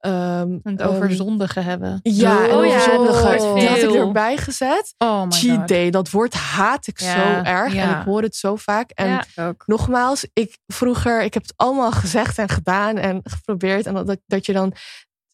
Ehm, 0.00 0.58
Het 0.62 0.80
ehm, 0.80 0.88
over 0.88 1.12
zondigen 1.12 1.64
hebben. 1.64 2.00
ja, 2.02 2.36
Oh 2.36 2.48
ja, 2.48 2.54
over 2.56 2.80
zondigen. 2.80 3.22
wordt 3.22 3.54
Die 3.60 3.68
had 3.68 3.78
ik 3.78 3.94
erbij 3.94 4.36
gezet. 4.36 4.94
Oh 4.98 5.22
my 5.22 5.30
Cheat 5.30 5.58
god. 5.58 5.68
day, 5.68 5.90
dat 5.90 6.10
woord 6.10 6.34
haat 6.34 6.86
ik 6.86 7.00
Ja, 7.00 7.12
zo 7.12 7.50
erg. 7.50 7.72
ja. 7.74 7.82
En 7.94 7.98
ik 8.00 8.04
hoor 8.04 8.22
het 8.22 8.36
zo 8.36 8.56
vaak. 8.56 8.90
En 8.90 9.08
Ja. 9.08 9.24
Ook. 9.48 9.62
nogmaals, 9.66 10.26
ik 10.32 10.58
vroeger, 10.66 11.22
ik 11.22 11.34
heb 11.34 11.42
het 11.42 11.52
allemaal 11.56 11.90
gezegd 11.92 12.38
en 12.38 12.48
gedaan 12.48 12.96
en 12.96 13.20
geprobeerd. 13.24 13.86
En 13.86 13.94
dat, 13.94 14.18
dat 14.26 14.46
je 14.46 14.52
dan 14.52 14.72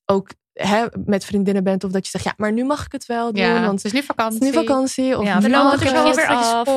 ook 0.05 0.31
hè, 0.53 0.85
met 1.05 1.25
vriendinnen 1.25 1.65
bent 1.65 1.85
of 1.85 1.91
dat 1.91 2.05
je 2.05 2.11
zegt, 2.11 2.25
ja, 2.25 2.33
maar 2.37 2.53
nu 2.53 2.65
mag 2.65 2.85
ik 2.87 2.93
het 2.93 3.07
wel 3.07 3.33
doen. 3.33 3.43
Ja, 3.43 3.61
want 3.61 3.73
het 3.77 3.85
is 3.85 3.93
nu 3.93 3.99
het 3.99 4.07
vakantie. 4.07 4.41
is 4.41 4.47
nu 4.47 4.53
vakantie. 4.53 5.19
Of 5.19 5.25
Ja, 5.25 5.35
nu 5.41 5.51
dan 5.51 5.65
mag 5.65 5.81
er 5.85 6.05
het. 6.07 6.17
weer 6.17 6.27
af. 6.27 6.69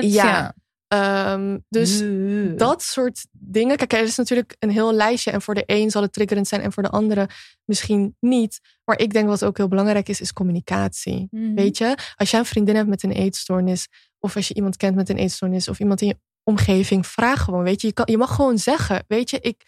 Ja. 0.00 0.54
Ehm, 0.94 1.58
dus 1.68 2.02
Mm. 2.02 2.56
dat 2.56 2.82
soort 2.82 3.26
dingen. 3.32 3.76
Kijk, 3.76 3.92
er 3.92 4.02
is 4.02 4.16
natuurlijk 4.16 4.56
een 4.58 4.70
heel 4.70 4.92
lijstje. 4.92 5.30
En 5.30 5.42
voor 5.42 5.54
de 5.54 5.62
een 5.66 5.90
zal 5.90 6.02
het 6.02 6.12
triggerend 6.12 6.48
zijn 6.48 6.60
en 6.60 6.72
voor 6.72 6.82
de 6.82 6.88
andere 6.90 7.28
misschien 7.64 8.16
niet. 8.20 8.60
Maar 8.84 8.98
ik 8.98 9.12
denk 9.12 9.26
wat 9.26 9.44
ook 9.44 9.56
heel 9.56 9.68
belangrijk 9.68 10.08
is, 10.08 10.20
is 10.20 10.32
communicatie. 10.32 11.28
Mhm. 11.30 11.54
Weet 11.54 11.78
je, 11.78 11.96
als 12.16 12.30
jij 12.30 12.40
een 12.40 12.46
vriendin 12.46 12.76
hebt 12.76 12.88
met 12.88 13.02
een 13.02 13.12
eetstoornis, 13.12 13.88
of 14.18 14.36
als 14.36 14.48
je 14.48 14.54
iemand 14.54 14.76
kent 14.76 14.96
met 14.96 15.08
een 15.08 15.16
eetstoornis, 15.16 15.68
of 15.68 15.78
iemand 15.80 16.00
in 16.00 16.06
je 16.06 16.18
omgeving, 16.42 17.06
vraag 17.06 17.42
gewoon. 17.42 17.62
Weet 17.62 17.80
je, 17.80 17.86
je, 17.86 17.92
kan, 17.92 18.06
je 18.10 18.18
mag 18.18 18.34
gewoon 18.34 18.58
zeggen. 18.58 19.04
Weet 19.08 19.30
je, 19.30 19.40
ik, 19.40 19.62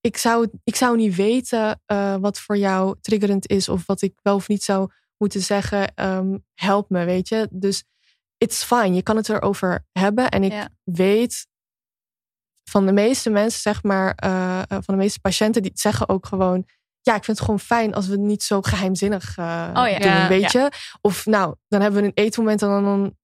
ik, 0.00 0.16
zou, 0.16 0.48
ik 0.64 0.76
zou 0.76 0.96
niet 0.96 1.14
weten 1.14 1.80
eh, 1.86 2.16
wat 2.20 2.38
voor 2.38 2.56
jou 2.56 2.96
triggerend 3.00 3.48
is, 3.48 3.68
of 3.68 3.86
wat 3.86 4.02
ik 4.02 4.12
wel 4.22 4.34
of 4.34 4.48
niet 4.48 4.62
zou 4.62 4.90
moeten 5.16 5.40
zeggen. 5.40 5.94
Ehm, 5.94 6.36
help 6.54 6.90
me, 6.90 7.04
weet 7.04 7.28
je. 7.28 7.48
Dus 7.50 7.84
it's 8.38 8.64
fine. 8.64 8.94
Je 8.94 9.02
kan 9.02 9.16
het 9.16 9.28
erover 9.28 9.86
hebben. 9.92 10.28
En 10.28 10.44
ik 10.44 10.52
Ja. 10.52 10.68
weet 10.84 11.46
van 12.70 12.86
de 12.86 12.92
meeste 12.92 13.30
mensen, 13.30 13.60
zeg 13.60 13.82
maar, 13.82 14.12
eh, 14.14 14.58
eh, 14.58 14.64
van 14.68 14.82
de 14.86 14.96
meeste 14.96 15.20
patiënten, 15.20 15.62
die 15.62 15.70
zeggen 15.74 16.08
ook 16.08 16.26
gewoon. 16.26 16.66
Ja, 17.00 17.14
ik 17.14 17.24
vind 17.24 17.36
het 17.36 17.46
gewoon 17.46 17.60
fijn 17.60 17.94
als 17.94 18.06
we 18.06 18.12
het 18.12 18.20
niet 18.20 18.42
zo 18.42 18.62
geheimzinnig 18.62 19.36
eh, 19.38 19.70
Oh 19.74 19.88
ja. 19.88 19.98
doen, 19.98 20.10
Ja, 20.10 20.28
weet 20.28 20.52
je. 20.52 20.70
Of 21.00 21.26
nou, 21.26 21.54
dan 21.68 21.80
hebben 21.80 22.00
we 22.00 22.06
een 22.06 22.14
eetmoment 22.14 22.62
en 22.62 22.68
dan, 22.68 22.84
dan 22.84 23.16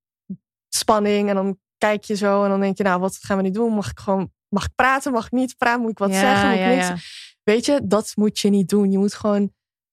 spanning 0.68 1.28
en 1.28 1.34
dan 1.34 1.58
kijk 1.78 2.04
je 2.04 2.14
zo 2.16 2.42
en 2.42 2.48
dan 2.50 2.60
denk 2.60 2.76
je, 2.76 2.82
nou, 2.82 3.00
wat 3.00 3.16
gaan 3.20 3.36
we 3.36 3.42
nu 3.42 3.50
doen? 3.50 3.74
Mag 3.74 3.90
ik 3.90 3.98
gewoon, 3.98 4.32
mag 4.48 4.64
ik 4.64 4.74
praten? 4.74 5.12
Mag 5.12 5.24
ik 5.26 5.32
niet 5.32 5.56
praten? 5.56 5.80
Moet 5.80 5.90
ik 5.90 5.98
wat 5.98 6.10
Ja, 6.10 6.20
zeggen? 6.20 6.48
Moet 6.50 6.58
ik 6.58 6.64
niks? 6.66 6.86
ja. 6.88 6.96
Weet 7.42 7.64
je, 7.66 7.80
dat 7.84 8.12
moet 8.14 8.38
je 8.38 8.48
niet 8.48 8.68
doen. 8.68 8.90
Je 8.90 8.98
moet 8.98 9.14
gewoon, 9.14 9.40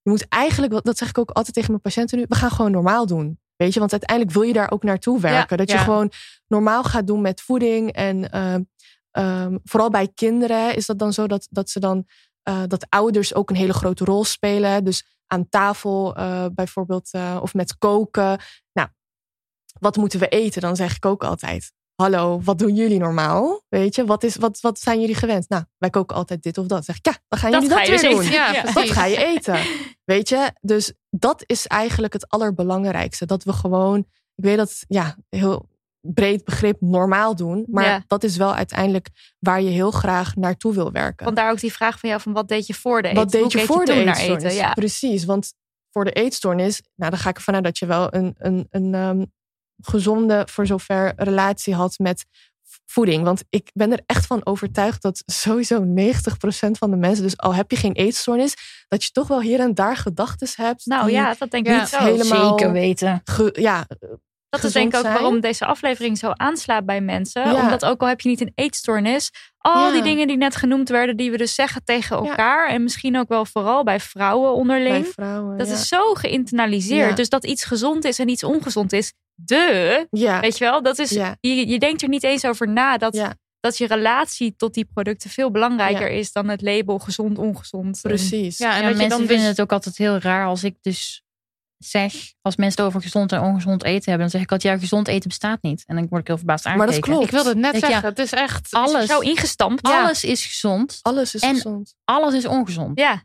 je 0.01 0.09
moet 0.09 0.25
eigenlijk, 0.27 0.83
dat 0.83 0.97
zeg 0.97 1.09
ik 1.09 1.17
ook 1.17 1.29
altijd 1.31 1.55
tegen 1.55 1.69
mijn 1.69 1.81
patiënten 1.81 2.17
nu, 2.17 2.25
we 2.27 2.35
gaan 2.35 2.51
gewoon 2.51 2.71
normaal 2.71 3.05
doen. 3.05 3.39
Weet 3.61 3.73
je, 3.73 3.79
want 3.79 3.91
uiteindelijk 3.91 4.31
wil 4.31 4.41
je 4.41 4.53
daar 4.53 4.71
ook 4.71 4.83
naartoe 4.83 5.19
werken. 5.19 5.57
dat 5.57 5.69
je 5.69 5.77
ja. 5.77 5.83
gewoon 5.83 6.11
normaal 6.47 6.83
gaat 6.83 7.07
doen 7.07 7.21
met 7.21 7.41
voeding. 7.41 7.91
En 7.91 8.31
ehm, 8.31 8.61
ehm, 9.11 9.57
vooral 9.63 9.89
bij 9.89 10.07
kinderen 10.07 10.75
is 10.75 10.85
dat 10.85 10.99
dan 10.99 11.13
zo 11.13 11.27
dat, 11.27 11.47
dat 11.49 11.69
ze 11.69 11.79
dan, 11.79 12.05
eh, 12.43 12.63
dat 12.67 12.85
ouders 12.89 13.35
ook 13.35 13.49
een 13.49 13.55
hele 13.55 13.73
grote 13.73 14.05
rol 14.05 14.23
spelen. 14.23 14.83
Dus 14.83 15.05
aan 15.27 15.49
tafel 15.49 16.15
eh, 16.15 16.45
bijvoorbeeld, 16.53 17.09
eh, 17.11 17.39
of 17.41 17.53
met 17.53 17.77
koken. 17.77 18.39
Nou, 18.73 18.89
wat 19.79 19.97
moeten 19.97 20.19
we 20.19 20.27
eten? 20.27 20.61
Dan 20.61 20.75
zeg 20.75 20.95
ik 20.95 21.05
ook 21.05 21.23
altijd. 21.23 21.73
Hallo, 22.01 22.41
wat 22.43 22.59
doen 22.59 22.75
jullie 22.75 22.99
normaal? 22.99 23.61
Weet 23.69 23.95
je, 23.95 24.05
wat, 24.05 24.23
is, 24.23 24.35
wat, 24.35 24.59
wat 24.61 24.79
zijn 24.79 24.99
jullie 24.99 25.15
gewend? 25.15 25.49
Nou, 25.49 25.63
wij 25.77 25.89
koken 25.89 26.15
altijd 26.15 26.43
dit 26.43 26.57
of 26.57 26.65
dat. 26.65 26.85
Zeg 26.85 26.97
ik, 26.97 27.05
ja, 27.05 27.17
dan 27.27 27.39
gaan 27.39 27.51
Dat 27.51 27.61
jullie 27.61 27.75
dat 27.77 27.85
ga 27.87 27.93
je 27.93 27.99
weer 27.99 28.09
dus 28.09 28.17
doen. 28.19 28.27
eten. 28.27 28.53
Ja. 28.53 28.71
Dat 28.73 28.89
ga 28.91 29.05
je 29.05 29.25
eten. 29.25 29.59
Weet 30.13 30.29
je? 30.29 30.51
Dus 30.61 30.93
dat 31.09 31.43
is 31.45 31.67
eigenlijk 31.67 32.13
het 32.13 32.29
allerbelangrijkste. 32.29 33.25
Dat 33.25 33.43
we 33.43 33.53
gewoon, 33.53 33.99
ik 34.35 34.43
weet 34.43 34.57
dat, 34.57 34.83
ja, 34.87 35.17
heel 35.29 35.69
breed 35.99 36.43
begrip 36.43 36.77
normaal 36.79 37.35
doen. 37.35 37.65
Maar 37.69 37.85
Ja. 37.85 38.03
dat 38.07 38.23
is 38.23 38.37
wel 38.37 38.53
uiteindelijk 38.55 39.07
waar 39.39 39.61
je 39.61 39.69
heel 39.69 39.91
graag 39.91 40.35
naartoe 40.35 40.73
wil 40.73 40.91
werken. 40.91 41.25
Vandaar 41.25 41.51
ook 41.51 41.59
die 41.59 41.73
vraag 41.73 41.99
van 41.99 42.09
jou 42.09 42.21
van 42.21 42.33
wat 42.33 42.47
deed 42.47 42.67
je 42.67 42.73
voor 42.73 43.01
de 43.01 43.07
eten? 43.07 43.21
Wat 43.23 43.31
deed 43.31 43.41
Hoe 43.41 43.59
je 43.61 43.65
voor 43.65 43.85
de 43.85 43.93
eetstoornis? 43.93 44.43
eten? 44.43 44.53
Ja. 44.53 44.73
Precies, 44.73 45.25
want 45.25 45.53
voor 45.91 46.05
de 46.05 46.11
eetstoornis, 46.11 46.81
nou 46.95 47.11
dan 47.11 47.19
ga 47.19 47.29
ik 47.29 47.35
ervan 47.37 47.53
uit 47.55 47.63
dat 47.63 47.77
je 47.77 47.85
wel 47.85 48.13
een, 48.13 48.35
een, 48.37 48.67
een 48.69 48.93
ehm, 48.93 49.25
gezonde, 49.81 50.47
voor 50.51 50.65
zover, 50.65 51.13
relatie 51.15 51.73
had 51.75 51.97
met 51.97 52.25
voeding. 52.85 53.23
Want 53.23 53.43
ik 53.49 53.69
ben 53.73 53.91
er 53.91 54.01
echt 54.05 54.25
van 54.25 54.45
overtuigd 54.45 55.01
dat 55.01 55.23
sowieso 55.25 55.83
90% 55.83 56.71
van 56.71 56.91
de 56.91 56.97
mensen, 56.97 57.23
dus 57.23 57.37
al 57.37 57.55
heb 57.55 57.71
je 57.71 57.77
geen 57.77 57.93
eetstoornis, 57.93 58.85
dat 58.87 59.03
je 59.03 59.11
toch 59.11 59.27
wel 59.27 59.41
hier 59.41 59.59
en 59.59 59.73
daar 59.73 59.97
gedachten 59.97 60.47
hebt. 60.55 60.85
Nou 60.85 61.11
ja, 61.11 61.35
dat 61.39 61.51
denk 61.51 61.67
Ja, 61.67 61.81
ik 61.81 61.87
zo. 61.87 61.97
helemaal- 61.97 62.49
Zeker 62.59 62.71
weten. 62.73 63.21
ge- 63.23 63.57
ja, 63.61 63.87
Dat 64.51 64.63
is 64.63 64.71
denk 64.73 64.91
ik 64.91 64.95
ook 64.95 65.01
zijn. 65.01 65.13
waarom 65.13 65.39
deze 65.39 65.65
aflevering 65.65 66.17
zo 66.17 66.31
aanslaat 66.33 66.85
bij 66.85 67.01
mensen. 67.01 67.41
Ja. 67.43 67.61
Omdat 67.61 67.85
ook 67.85 68.01
al 68.01 68.07
heb 68.07 68.21
je 68.21 68.29
niet 68.29 68.41
een 68.41 68.51
eetstoornis, 68.55 69.31
al 69.57 69.87
Ja. 69.87 69.91
die 69.93 70.01
dingen 70.01 70.27
die 70.27 70.37
net 70.37 70.55
genoemd 70.55 70.89
werden, 70.89 71.17
die 71.17 71.31
we 71.31 71.37
dus 71.37 71.55
zeggen 71.55 71.83
tegen 71.83 72.15
elkaar. 72.17 72.69
En 72.69 72.83
misschien 72.83 73.17
ook 73.17 73.27
wel 73.27 73.45
vooral 73.45 73.83
bij 73.83 73.99
vrouwen 73.99 74.53
onderling. 74.53 75.03
bij 75.03 75.11
vrouwen. 75.11 75.57
dat 75.57 75.67
ja. 75.67 75.73
is 75.73 75.87
zo 75.87 76.13
geïnternaliseerd. 76.13 77.09
Ja. 77.09 77.15
Dus 77.15 77.29
dat 77.29 77.45
iets 77.45 77.63
gezond 77.63 78.05
is 78.05 78.19
en 78.19 78.27
iets 78.29 78.43
ongezond 78.43 78.93
is. 78.93 79.13
De, 79.35 80.07
ja. 80.09 80.39
weet 80.39 80.57
je 80.57 80.63
wel, 80.65 80.81
dat 80.83 80.99
is, 80.99 81.09
Ja. 81.09 81.35
je, 81.39 81.67
je 81.67 81.79
denkt 81.79 82.01
er 82.01 82.09
niet 82.09 82.23
eens 82.23 82.45
over 82.45 82.67
na 82.67 82.97
dat, 82.97 83.15
Ja. 83.15 83.33
dat 83.59 83.77
je 83.77 83.87
relatie 83.87 84.53
tot 84.57 84.73
die 84.73 84.85
producten 84.93 85.29
veel 85.29 85.51
belangrijker 85.51 86.09
is 86.09 86.31
dan 86.31 86.47
het 86.47 86.61
label 86.61 86.99
gezond, 86.99 87.37
ongezond. 87.37 87.99
Precies. 88.01 88.57
Ja, 88.57 88.75
en 88.75 88.83
mensen 88.83 89.09
dan 89.09 89.17
vinden 89.17 89.37
dus... 89.37 89.47
het 89.47 89.61
ook 89.61 89.71
altijd 89.71 89.97
heel 89.97 90.17
raar 90.17 90.45
als 90.45 90.63
ik 90.63 90.75
dus 90.81 91.23
zeg, 91.85 92.13
als 92.41 92.55
mensen 92.55 92.77
het 92.83 92.89
over 92.89 93.01
gezond 93.01 93.31
en 93.31 93.41
ongezond 93.41 93.83
eten 93.83 94.03
hebben, 94.09 94.19
dan 94.19 94.29
zeg 94.29 94.41
ik 94.41 94.51
altijd, 94.51 94.73
ja, 94.73 94.79
gezond 94.79 95.07
eten 95.07 95.29
bestaat 95.29 95.61
niet. 95.61 95.83
En 95.85 95.95
dan 95.95 96.07
word 96.07 96.21
ik 96.21 96.27
heel 96.27 96.37
verbaasd 96.37 96.63
dat 96.63 96.73
aangekeken. 96.73 97.01
klopt. 97.01 97.23
Ik 97.25 97.31
wilde 97.31 97.49
het 97.49 97.57
net 97.57 97.77
zeggen. 97.79 98.03
Het 98.09 98.19
is 98.19 98.31
echt... 98.31 98.67
Alles, 98.73 99.05
Zo 99.09 99.19
ingestampt. 99.19 99.81
alles 99.83 100.23
is 100.23 100.45
gezond, 100.45 100.99
Alles 101.01 101.35
is 101.35 101.41
En- 101.41 101.53
gezond. 101.55 101.93
alles 102.03 102.33
is 102.33 102.45
ongezond. 102.45 102.99
Ja, 102.99 103.23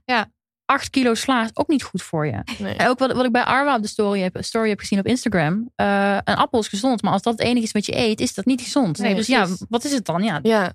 8 0.65 0.91
kilo 0.91 1.15
sla 1.15 1.45
is 1.45 1.51
ook 1.55 1.69
niet 1.69 1.83
goed 1.83 2.03
voor 2.03 2.27
je. 2.27 2.43
Nee. 2.59 2.75
En 2.75 2.89
ook 2.89 2.99
wat, 2.99 3.13
wat 3.13 3.25
ik 3.25 3.33
bij 3.33 3.45
Arwa 3.45 3.77
op 3.77 3.83
de 3.83 3.89
story 3.89 4.21
heb, 4.21 4.37
story 4.41 4.69
heb 4.69 4.79
gezien 4.79 4.99
op 4.99 5.07
Instagram. 5.07 5.71
eh, 5.75 6.19
een 6.25 6.35
appel 6.37 6.59
is 6.61 6.69
gezond, 6.69 7.03
maar 7.03 7.13
als 7.13 7.23
dat 7.23 7.33
het 7.39 7.43
enige 7.49 7.65
is 7.67 7.73
wat 7.73 7.87
je 7.87 7.97
eet, 7.97 8.21
is 8.21 8.35
dat 8.35 8.45
niet 8.45 8.61
gezond. 8.61 8.99
Nee, 8.99 9.15
dus 9.15 9.27
ja, 9.27 9.47
wat 9.69 9.85
is 9.85 9.93
het 9.93 10.05
dan? 10.05 10.23
Ja, 10.23 10.39
Ja, 10.43 10.73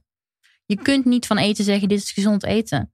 je 0.66 0.76
kunt 0.82 1.06
niet 1.06 1.26
van 1.28 1.38
eten 1.38 1.64
zeggen, 1.64 1.88
dit 1.90 1.98
is 2.00 2.12
gezond 2.12 2.44
eten. 2.44 2.94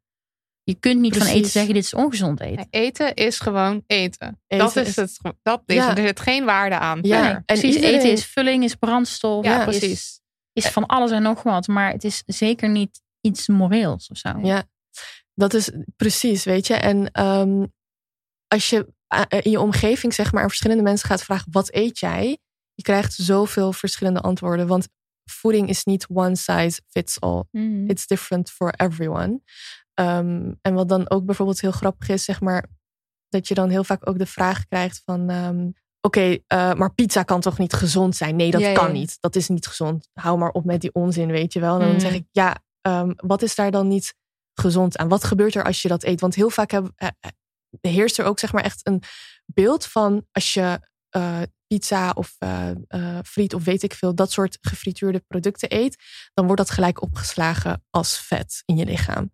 Je 0.68 0.76
kunt 0.80 1.00
niet 1.00 1.18
van 1.18 1.28
eten 1.28 1.50
zeggen, 1.52 1.74
dit 1.74 1.84
is 1.84 1.94
ongezond 1.94 2.40
eten. 2.42 2.56
Nee, 2.56 2.84
eten 2.84 3.14
is 3.14 3.40
gewoon 3.40 3.84
eten. 3.88 4.42
Eten 4.48 4.66
dat 4.66 4.76
is 4.76 4.96
het. 4.96 5.20
Dat 5.42 5.62
is 5.66 5.76
Ja. 5.76 5.90
het. 5.90 5.98
Er 5.98 6.06
zit 6.08 6.20
geen 6.20 6.46
waarde 6.46 6.78
aan. 6.78 7.00
Ja. 7.02 7.42
Precies, 7.46 7.76
iedereen- 7.76 7.96
eten 8.00 8.12
is 8.12 8.26
vulling, 8.26 8.64
is 8.64 8.76
brandstof. 8.76 9.46
Ja, 9.46 9.64
precies. 9.64 10.22
Is, 10.54 10.68
van 10.68 10.86
alles 10.86 11.12
en 11.12 11.22
nog 11.22 11.44
wat, 11.44 11.68
maar 11.68 11.92
het 11.92 12.04
is 12.04 12.24
zeker 12.26 12.70
niet 12.70 13.02
iets 13.22 13.48
moreels 13.48 14.08
of 14.10 14.18
zo. 14.18 14.30
Ja, 14.42 14.64
dat 15.34 15.54
is 15.54 15.72
precies, 15.96 16.44
weet 16.44 16.68
je. 16.68 16.74
En 16.74 17.12
ehm, 17.12 17.66
als 18.48 18.70
je 18.70 18.94
eh, 19.08 19.22
in 19.42 19.52
je 19.52 19.60
omgeving, 19.60 20.14
zeg 20.14 20.32
maar, 20.32 20.42
aan 20.42 20.48
verschillende 20.50 20.84
mensen 20.84 21.08
gaat 21.10 21.24
vragen: 21.24 21.52
wat 21.52 21.74
eet 21.74 22.00
jij? 22.00 22.38
Je 22.74 22.84
krijgt 22.84 23.14
zoveel 23.14 23.74
verschillende 23.74 24.22
antwoorden. 24.22 24.68
Want 24.68 24.88
voeding 25.26 25.70
is 25.70 25.84
niet 25.84 26.08
one 26.14 26.36
size 26.36 26.82
fits 26.90 27.20
all. 27.20 27.44
Mhm. 27.52 27.90
It's 27.90 28.08
different 28.08 28.52
for 28.52 28.74
everyone. 28.78 29.42
Ehm, 29.98 30.52
en 30.62 30.74
wat 30.74 30.90
dan 30.90 31.10
ook 31.10 31.26
bijvoorbeeld 31.26 31.62
heel 31.62 31.72
grappig 31.72 32.10
is, 32.10 32.24
zeg 32.24 32.42
maar, 32.42 32.66
dat 33.30 33.48
je 33.48 33.54
dan 33.54 33.70
heel 33.70 33.84
vaak 33.84 34.10
ook 34.10 34.18
de 34.18 34.26
vraag 34.26 34.66
krijgt 34.68 35.02
van. 35.06 35.30
ehm, 35.30 35.70
Oké, 36.02 36.38
eh, 36.48 36.74
maar 36.74 36.94
pizza 36.94 37.24
kan 37.24 37.42
toch 37.42 37.58
niet 37.58 37.74
gezond 37.74 38.16
zijn? 38.16 38.36
Nee, 38.36 38.52
dat 38.52 38.62
Ja, 38.62 38.74
kan 38.74 38.86
ja. 38.86 38.92
niet. 38.92 39.18
Dat 39.20 39.36
is 39.36 39.48
niet 39.48 39.68
gezond. 39.68 40.10
Hou 40.14 40.38
maar 40.38 40.50
op 40.52 40.66
met 40.66 40.82
die 40.82 40.94
onzin, 40.94 41.28
weet 41.32 41.54
je 41.54 41.60
wel. 41.60 41.74
En 41.74 41.80
dan 41.86 41.94
Mm. 41.94 42.00
zeg 42.00 42.14
ik, 42.14 42.26
ja, 42.32 42.58
ehm, 42.82 43.12
wat 43.16 43.42
is 43.42 43.56
daar 43.56 43.72
dan 43.72 43.88
niet 43.88 44.14
gezond 44.54 44.98
aan? 44.98 45.08
Wat 45.08 45.24
gebeurt 45.24 45.56
er 45.56 45.64
als 45.64 45.82
je 45.82 45.88
dat 45.88 46.04
eet? 46.04 46.22
Want 46.22 46.36
heel 46.36 46.50
vaak 46.50 46.72
heb, 46.72 46.92
eh, 46.96 47.08
eh, 47.20 47.32
heerst 47.92 48.18
er 48.20 48.26
ook 48.26 48.40
zeg 48.40 48.52
maar 48.54 48.64
echt 48.64 48.88
een 48.88 49.02
beeld 49.46 49.86
van 49.86 50.26
als 50.32 50.54
je 50.54 50.80
pizza 51.68 52.10
of 52.12 52.38
friet 53.26 53.54
of 53.54 53.64
weet 53.64 53.84
ik 53.84 53.94
veel, 53.94 54.16
dat 54.16 54.32
soort 54.32 54.58
gefrituurde 54.62 55.20
producten 55.28 55.76
eet, 55.76 56.04
dan 56.34 56.46
wordt 56.46 56.62
dat 56.62 56.70
gelijk 56.72 57.02
opgeslagen 57.02 57.84
als 57.90 58.20
vet 58.20 58.62
in 58.66 58.76
je 58.78 58.86
lichaam. 58.86 59.32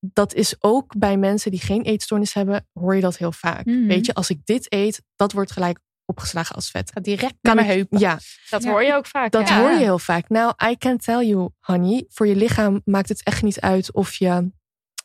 Dat 0.00 0.34
is 0.34 0.54
ook 0.58 0.98
bij 0.98 1.16
mensen 1.16 1.50
die 1.50 1.60
geen 1.60 1.82
eetstoornis 1.82 2.34
hebben, 2.34 2.68
hoor 2.72 2.94
je 2.94 3.00
dat 3.00 3.16
heel 3.16 3.32
vaak. 3.32 3.64
Mhm. 3.64 3.86
Weet 3.86 4.06
je, 4.06 4.14
als 4.14 4.30
ik 4.30 4.40
dit 4.44 4.72
eet, 4.72 5.02
dat 5.16 5.32
wordt 5.32 5.50
gelijk 5.52 5.78
opgeslagen 6.04 6.54
als 6.54 6.70
vet. 6.70 6.90
Gaat 6.92 7.04
direct 7.04 7.22
Kan 7.22 7.38
naar 7.40 7.54
mijn 7.54 7.66
heupen. 7.76 7.98
Ja, 7.98 8.18
Dat 8.50 8.62
Ja. 8.62 8.70
hoor 8.70 8.82
je 8.82 8.94
ook 8.94 9.06
vaak. 9.06 9.30
dat 9.30 9.48
ja. 9.48 9.60
hoor 9.60 9.70
je 9.70 9.78
heel 9.78 9.98
vaak. 9.98 10.28
Nou, 10.28 10.54
I 10.70 10.76
can 10.76 10.96
tell 10.98 11.26
you, 11.26 11.50
honey, 11.60 12.04
voor 12.08 12.26
je 12.26 12.36
lichaam 12.36 12.80
maakt 12.84 13.08
het 13.08 13.22
echt 13.22 13.42
niet 13.42 13.60
uit 13.60 13.92
of 13.92 14.14
je 14.14 14.50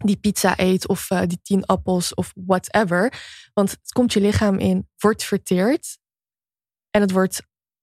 die 0.05 0.17
pizza 0.17 0.53
eet 0.59 0.87
of 0.87 1.09
eh, 1.11 1.21
die 1.27 1.39
tien 1.41 1.65
appels 1.65 2.13
of 2.13 2.31
whatever. 2.45 3.13
Want 3.53 3.71
het 3.71 3.91
komt 3.91 4.13
je 4.13 4.21
lichaam 4.21 4.57
in, 4.59 4.89
wordt 4.97 5.23
verteerd 5.23 5.97
en 6.89 7.01
het 7.01 7.11
wordt 7.11 7.41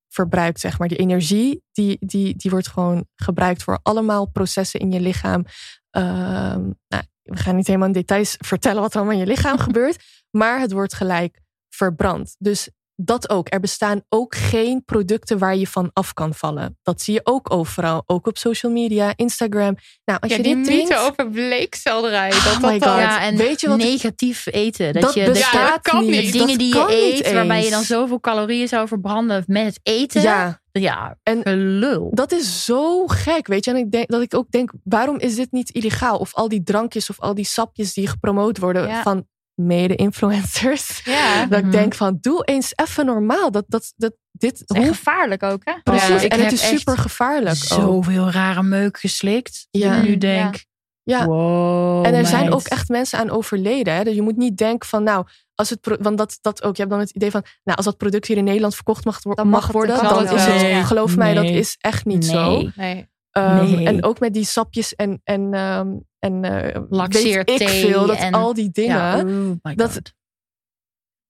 verbruikt, 0.08 0.60
zeg 0.60 0.78
maar. 0.78 0.88
Die 0.88 0.98
energie, 0.98 1.62
die, 1.72 1.96
die, 2.00 2.36
die 2.36 2.50
wordt 2.50 2.68
gewoon 2.68 3.06
gebruikt 3.16 3.62
voor 3.62 3.78
allemaal 3.82 4.30
processen 4.30 4.80
in 4.80 4.92
je 4.92 5.00
lichaam. 5.00 5.44
Ehm, 5.92 6.70
nou, 6.88 7.04
we 7.22 7.36
gaan 7.36 7.56
niet 7.56 7.66
helemaal 7.66 7.86
in 7.86 7.92
details 7.92 8.36
vertellen 8.38 8.82
wat 8.82 8.90
er 8.90 8.96
allemaal 8.96 9.14
in 9.14 9.20
je 9.20 9.32
lichaam 9.32 9.58
gebeurt, 9.68 10.04
maar 10.30 10.60
het 10.60 10.72
wordt 10.72 10.94
gelijk 10.94 11.40
verbrand. 11.68 12.34
Dus 12.38 12.70
dat 12.96 13.30
ook. 13.30 13.46
Er 13.52 13.60
bestaan 13.60 14.02
ook 14.08 14.34
geen 14.34 14.84
producten 14.84 15.38
waar 15.38 15.56
je 15.56 15.66
van 15.66 15.90
af 15.92 16.12
kan 16.14 16.34
vallen. 16.34 16.78
Dat 16.82 17.00
zie 17.02 17.14
je 17.14 17.20
ook 17.24 17.52
overal. 17.52 18.02
Ook 18.06 18.26
op 18.26 18.38
social 18.38 18.72
media, 18.72 19.12
Instagram. 19.16 19.76
Nou, 20.04 20.20
als 20.20 20.30
Ja, 20.30 20.36
je 20.36 20.42
die 20.42 20.54
dit 20.56 20.64
mythe 20.66 20.84
drinkt... 20.86 21.10
over 21.10 21.30
bleekselderij. 21.30 22.28
Dat 22.30 22.38
Oh 22.38 22.44
dat 22.60 22.60
my 22.70 22.78
dan- 22.78 22.88
God. 22.88 22.98
Ja, 23.00 23.22
en 23.22 23.36
Weet 23.36 23.60
je 23.60 23.68
wat 23.68 23.78
ik- 23.78 23.84
negatief 23.84 24.46
eten. 24.46 24.92
Dat, 24.92 25.02
Dat 25.02 25.14
je, 25.14 25.24
bestaat 25.30 25.68
dat 25.72 25.80
kan 25.92 26.04
niet. 26.04 26.32
dingen 26.32 26.48
Dat 26.48 26.58
die 26.58 26.74
je 26.74 26.86
eet, 26.88 27.32
waarbij 27.32 27.64
je 27.64 27.70
dan 27.70 27.82
zoveel 27.82 28.20
calorieën 28.20 28.68
zou 28.68 28.88
verbranden 28.88 29.44
met 29.46 29.64
het 29.66 29.80
eten. 29.82 30.22
Ja, 30.22 30.60
ja 30.72 31.18
En 31.22 31.40
gelul. 31.42 32.10
dat 32.14 32.32
is 32.32 32.64
zo 32.64 33.06
gek, 33.06 33.46
weet 33.46 33.64
je. 33.64 33.70
En 33.70 33.76
ik 33.76 33.90
denk 33.90 34.08
dat 34.10 34.22
ik 34.22 34.34
ook 34.34 34.50
denk, 34.50 34.72
waarom 34.84 35.18
is 35.18 35.34
dit 35.34 35.52
niet 35.52 35.70
illegaal? 35.70 36.18
Of 36.18 36.34
al 36.34 36.48
die 36.48 36.62
drankjes 36.62 37.10
of 37.10 37.20
al 37.20 37.34
die 37.34 37.44
sapjes 37.44 37.92
die 37.94 38.06
gepromoot 38.08 38.58
worden 38.58 38.86
Ja. 38.86 39.02
van 39.02 39.26
mede-influencers. 39.54 41.00
Ja. 41.04 41.40
Dat 41.46 41.58
Mhm. 41.58 41.66
ik 41.66 41.72
denk 41.72 41.94
van, 41.94 42.18
doe 42.20 42.44
eens 42.44 42.72
even 42.74 43.06
normaal. 43.06 43.50
Dat, 43.50 43.64
dat, 43.68 43.92
dat, 43.96 44.12
dit, 44.32 44.62
En 44.66 44.76
hoe, 44.76 44.86
gevaarlijk 44.94 45.42
ook, 45.42 45.60
hè? 45.64 45.72
precies. 45.82 46.22
Ja, 46.22 46.28
en 46.28 46.40
het 46.42 46.52
is 46.52 46.68
super 46.68 46.98
gevaarlijk 46.98 47.56
ook. 47.72 47.80
Zoveel 47.80 48.30
rare 48.30 48.62
meuk 48.62 48.98
geslikt. 48.98 49.66
Ja. 49.70 50.00
Nu 50.02 50.16
denk, 50.18 50.64
Ja. 51.02 51.26
wow, 51.26 52.06
En 52.06 52.14
er 52.14 52.26
zijn 52.26 52.52
ook 52.52 52.66
echt 52.66 52.88
mensen 52.88 53.18
aan 53.18 53.30
overleden. 53.30 53.94
Hè? 53.94 54.04
Dus 54.04 54.14
je 54.14 54.22
moet 54.22 54.36
niet 54.36 54.56
denken 54.56 54.88
van, 54.88 55.02
nou, 55.02 55.26
als 55.54 55.70
het, 55.70 55.80
pro- 55.80 55.96
want 56.00 56.18
dat, 56.18 56.38
dat 56.40 56.62
ook, 56.62 56.74
je 56.76 56.80
hebt 56.82 56.94
dan 56.94 57.00
het 57.04 57.10
idee 57.10 57.30
van, 57.30 57.42
nou, 57.62 57.76
als 57.76 57.86
dat 57.86 57.96
product 57.96 58.26
hier 58.26 58.36
in 58.36 58.44
Nederland 58.44 58.74
verkocht 58.74 59.04
mag, 59.04 59.22
wo- 59.22 59.32
mag 59.34 59.44
mag 59.44 59.62
het 59.62 59.72
worden, 59.72 60.02
dan 60.02 60.24
is 60.24 60.44
het. 60.44 60.60
Nee. 60.62 60.84
geloof 60.84 61.16
mij, 61.16 61.34
dat 61.34 61.44
is 61.44 61.76
echt 61.80 62.04
niet 62.04 62.24
zo. 62.24 62.50
Nee. 62.50 62.72
Nee. 62.76 63.10
Ehm, 63.32 63.74
Nee. 63.74 63.86
En 63.86 64.04
ook 64.04 64.20
met 64.20 64.34
die 64.34 64.44
sapjes 64.44 64.94
en, 64.94 65.20
en, 65.24 65.54
ehm 65.54 65.88
en 66.18 66.44
eh, 66.44 66.62
weet 66.62 66.86
Laxeerthee 66.90 67.56
ik 67.56 67.68
veel, 67.68 68.06
dat 68.06 68.16
en- 68.18 68.32
al 68.32 68.54
die 68.54 68.70
dingen. 68.72 68.96
Ja, 68.96 69.16
oh 69.62 69.76
dat-. 69.76 70.12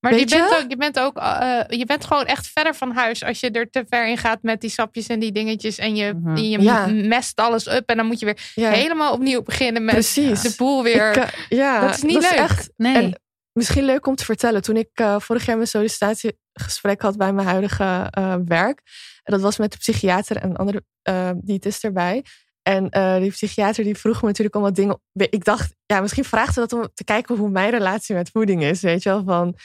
Maar 0.00 0.14
je 0.18 0.26
bent, 0.26 0.50
ook, 0.62 0.64
je, 0.68 0.76
bent 0.76 0.98
ook, 1.00 1.16
eh, 1.16 1.60
je 1.68 1.86
bent 1.86 2.04
gewoon 2.04 2.24
echt 2.24 2.46
verder 2.46 2.74
van 2.74 2.90
huis 2.92 3.24
als 3.24 3.40
je 3.40 3.50
er 3.50 3.70
te 3.70 3.84
ver 3.88 4.08
in 4.08 4.18
gaat 4.18 4.42
met 4.42 4.60
die 4.60 4.70
sapjes 4.70 5.06
en 5.06 5.18
die 5.18 5.32
dingetjes. 5.32 5.78
En 5.78 5.96
je, 5.96 6.12
Mhm. 6.14 6.36
je 6.36 6.60
Ja. 6.60 6.86
mest 6.86 7.40
alles 7.40 7.66
up. 7.66 7.88
En 7.88 7.96
dan 7.96 8.06
moet 8.06 8.18
je 8.18 8.24
weer 8.24 8.50
Ja, 8.54 8.70
helemaal 8.70 9.12
opnieuw 9.12 9.42
beginnen 9.42 9.84
met 9.84 9.94
precies. 9.94 10.40
de 10.42 10.54
boel 10.56 10.82
weer. 10.82 11.08
Ik, 11.10 11.16
eh, 11.16 11.28
ja, 11.48 11.80
Dat 11.80 11.94
is 11.94 12.02
niet 12.02 12.20
leuk. 12.20 12.30
echt 12.30 12.70
Nee. 12.76 12.94
En 12.96 13.20
misschien 13.52 13.84
leuk 13.84 14.06
om 14.06 14.14
te 14.14 14.24
vertellen. 14.24 14.62
Toen 14.62 14.76
ik 14.76 14.88
eh, 14.92 15.16
vorig 15.18 15.46
jaar 15.46 15.56
mijn 15.56 15.68
sollicitatiegesprek 15.68 17.02
had 17.02 17.16
bij 17.16 17.32
mijn 17.32 17.48
huidige 17.48 18.06
eh, 18.10 18.34
werk. 18.44 18.80
En 19.22 19.32
dat 19.32 19.40
was 19.40 19.58
met 19.58 19.72
de 19.72 19.78
psychiater 19.78 20.36
en 20.36 20.50
een 20.50 20.56
andere 20.56 20.84
eh 21.02 21.30
diëtist 21.36 21.84
erbij. 21.84 22.24
En 22.62 22.90
eh, 22.90 23.16
die 23.16 23.30
psychiater 23.30 23.84
die 23.84 23.96
vroeg 23.96 24.20
me 24.20 24.26
natuurlijk 24.26 24.54
allemaal 24.54 24.72
dingen. 24.72 25.00
Ik 25.12 25.44
dacht, 25.44 25.74
ja, 25.86 26.00
misschien 26.00 26.24
vraagt 26.24 26.54
ze 26.54 26.60
dat 26.60 26.72
om 26.72 26.88
te 26.94 27.04
kijken 27.04 27.36
hoe 27.36 27.50
mijn 27.50 27.70
relatie 27.70 28.14
met 28.14 28.30
voeding 28.30 28.62
is. 28.62 28.80
Weet 28.80 29.02
je 29.02 29.08
wel, 29.08 29.22
van... 29.24 29.56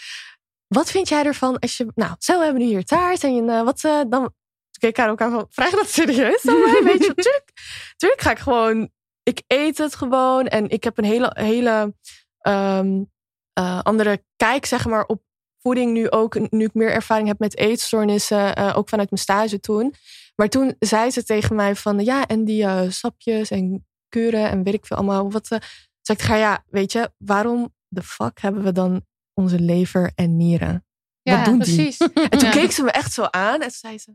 Wat 0.68 0.92
vind 0.92 1.10
jij 1.10 1.26
ervan 1.26 1.60
als 1.60 1.78
je... 1.78 1.92
Nou, 1.96 2.16
zo 2.20 2.38
we 2.38 2.44
hebben 2.44 2.62
nu 2.62 2.68
hier 2.68 2.86
taart 2.86 3.24
en 3.24 3.36
je, 3.36 3.52
eh, 3.52 3.64
wat 3.64 3.84
eh, 3.84 4.02
dan... 4.10 4.22
Toen 4.22 4.80
keek 4.80 4.90
ik 4.90 4.98
haar 4.98 5.10
ook 5.10 5.22
aan 5.22 5.32
van, 5.32 5.46
vraag 5.50 5.70
dat 5.70 5.90
serieus 5.90 6.48
aan 6.48 6.60
mij? 6.60 6.84
Weet 6.84 7.06
je, 7.06 7.14
tuurlijk, 7.24 7.52
tuurlijk 7.96 8.22
ga 8.22 8.32
ik 8.32 8.40
gewoon... 8.40 8.90
Ik 9.24 9.44
eet 9.48 9.78
het 9.78 9.96
gewoon 9.96 10.48
en 10.48 10.70
ik 10.70 10.84
heb 10.84 10.98
een 10.98 11.04
hele, 11.04 11.32
hele 11.34 11.94
ehm, 12.40 13.04
eh, 13.54 13.80
andere 13.82 14.24
kijk, 14.36 14.66
zeg 14.66 14.86
maar, 14.86 15.06
op 15.06 15.22
voeding 15.68 15.94
nu 15.94 16.10
ook. 16.10 16.52
Nu 16.52 16.66
ik 16.66 16.74
meer 16.74 16.92
ervaring 16.92 17.28
heb 17.28 17.40
met 17.40 17.58
eetstoornissen, 17.58 18.56
eh, 18.56 18.74
ook 18.78 18.90
vanuit 18.90 19.10
mijn 19.10 19.22
stage 19.22 19.60
toen. 19.60 19.94
Maar 20.36 20.50
toen 20.50 20.76
zei 20.80 21.12
ze 21.12 21.24
tegen 21.24 21.56
mij 21.56 21.76
van, 21.76 22.00
ja, 22.00 22.26
en 22.28 22.46
die 22.46 22.64
eh, 22.64 22.90
sapjes 22.90 23.50
en 23.52 23.88
kuren 24.10 24.50
en 24.50 24.64
weet 24.64 24.74
ik 24.74 24.86
veel 24.86 24.98
allemaal. 24.98 25.32
Wat, 25.32 25.52
eh, 25.52 25.60
zei 26.02 26.18
ik, 26.18 26.24
ga 26.24 26.36
ja, 26.36 26.64
weet 26.68 26.92
je, 26.92 27.12
waarom 27.18 27.74
de 27.88 28.04
fuck 28.04 28.40
hebben 28.42 28.64
we 28.64 28.72
dan 28.72 29.06
onze 29.34 29.60
lever 29.60 30.12
en 30.16 30.38
nieren? 30.38 30.86
ja, 31.22 31.36
wat 31.36 31.46
doen 31.46 31.60
die? 31.60 31.74
precies. 31.76 31.98
En 32.30 32.30
toen 32.30 32.50
Ja. 32.50 32.52
keek 32.52 32.72
ze 32.72 32.84
me 32.84 32.92
echt 32.92 33.14
zo 33.14 33.24
aan 33.24 33.62
en 33.62 33.72
zei 33.72 33.98
ze, 33.98 34.14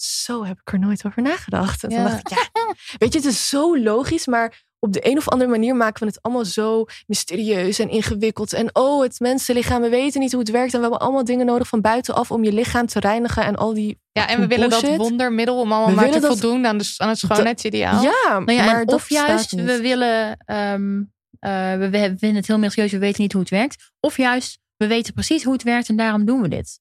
zo 0.00 0.44
heb 0.44 0.60
ik 0.60 0.72
er 0.72 0.78
nooit 0.78 1.06
over 1.06 1.22
nagedacht. 1.22 1.82
En 1.82 1.88
toen 1.90 2.02
dacht 2.04 2.18
ik, 2.20 2.28
ja, 2.28 2.74
weet 2.98 3.12
je, 3.12 3.18
het 3.18 3.28
is 3.28 3.48
zo 3.48 3.78
logisch, 3.78 4.26
maar 4.26 4.66
op 4.80 4.92
de 4.92 5.06
een 5.10 5.16
of 5.16 5.28
andere 5.28 5.50
manier 5.50 5.76
maken 5.76 6.00
we 6.00 6.06
het 6.06 6.22
allemaal 6.22 6.44
zo 6.44 6.84
mysterieus 7.06 7.78
en 7.78 7.88
ingewikkeld. 7.88 8.52
En 8.52 8.70
oh, 8.72 9.02
het 9.02 9.20
mensenlichaam, 9.20 9.82
we 9.82 9.88
weten 9.88 10.20
niet 10.20 10.30
hoe 10.32 10.40
het 10.40 10.50
werkt. 10.50 10.72
En 10.72 10.76
we 10.76 10.82
hebben 10.84 11.00
allemaal 11.00 11.24
dingen 11.24 11.46
nodig 11.46 11.68
van 11.68 11.80
buitenaf 11.80 12.30
om 12.30 12.44
je 12.44 12.52
lichaam 12.52 12.86
te 12.86 13.00
reinigen 13.00 13.44
en 13.44 13.56
al 13.56 13.74
die. 13.74 14.00
Ja, 14.12 14.28
en 14.28 14.40
we 14.40 14.46
willen 14.46 14.70
dat 14.70 14.96
wondermiddel 14.96 15.60
om 15.60 15.72
allemaal 15.72 15.94
We 15.94 16.00
maar 16.00 16.10
te 16.10 16.20
dat- 16.20 16.38
voldoen 16.38 16.66
aan, 16.66 16.78
de, 16.78 16.94
aan 16.96 17.08
het 17.08 17.18
schoonheidsideaal. 17.18 18.02
Ja, 18.02 18.38
Nou 18.38 18.52
ja, 18.52 18.64
maar 18.64 18.84
of 18.84 19.08
juist, 19.08 19.52
niet. 19.52 19.64
we 19.64 19.80
willen, 19.80 20.36
ehm, 20.44 21.02
eh, 21.38 21.72
we, 21.72 21.88
we 21.90 21.98
vinden 22.18 22.34
het 22.34 22.46
heel 22.46 22.58
mysterieus, 22.58 22.92
we 22.92 22.98
weten 22.98 23.22
niet 23.22 23.32
hoe 23.32 23.40
het 23.40 23.50
werkt. 23.50 23.90
Of 24.00 24.16
juist, 24.16 24.58
we 24.76 24.86
weten 24.86 25.14
precies 25.14 25.44
hoe 25.44 25.52
het 25.52 25.62
werkt 25.62 25.88
en 25.88 25.96
daarom 25.96 26.24
doen 26.24 26.40
we 26.42 26.48
dit. 26.48 26.80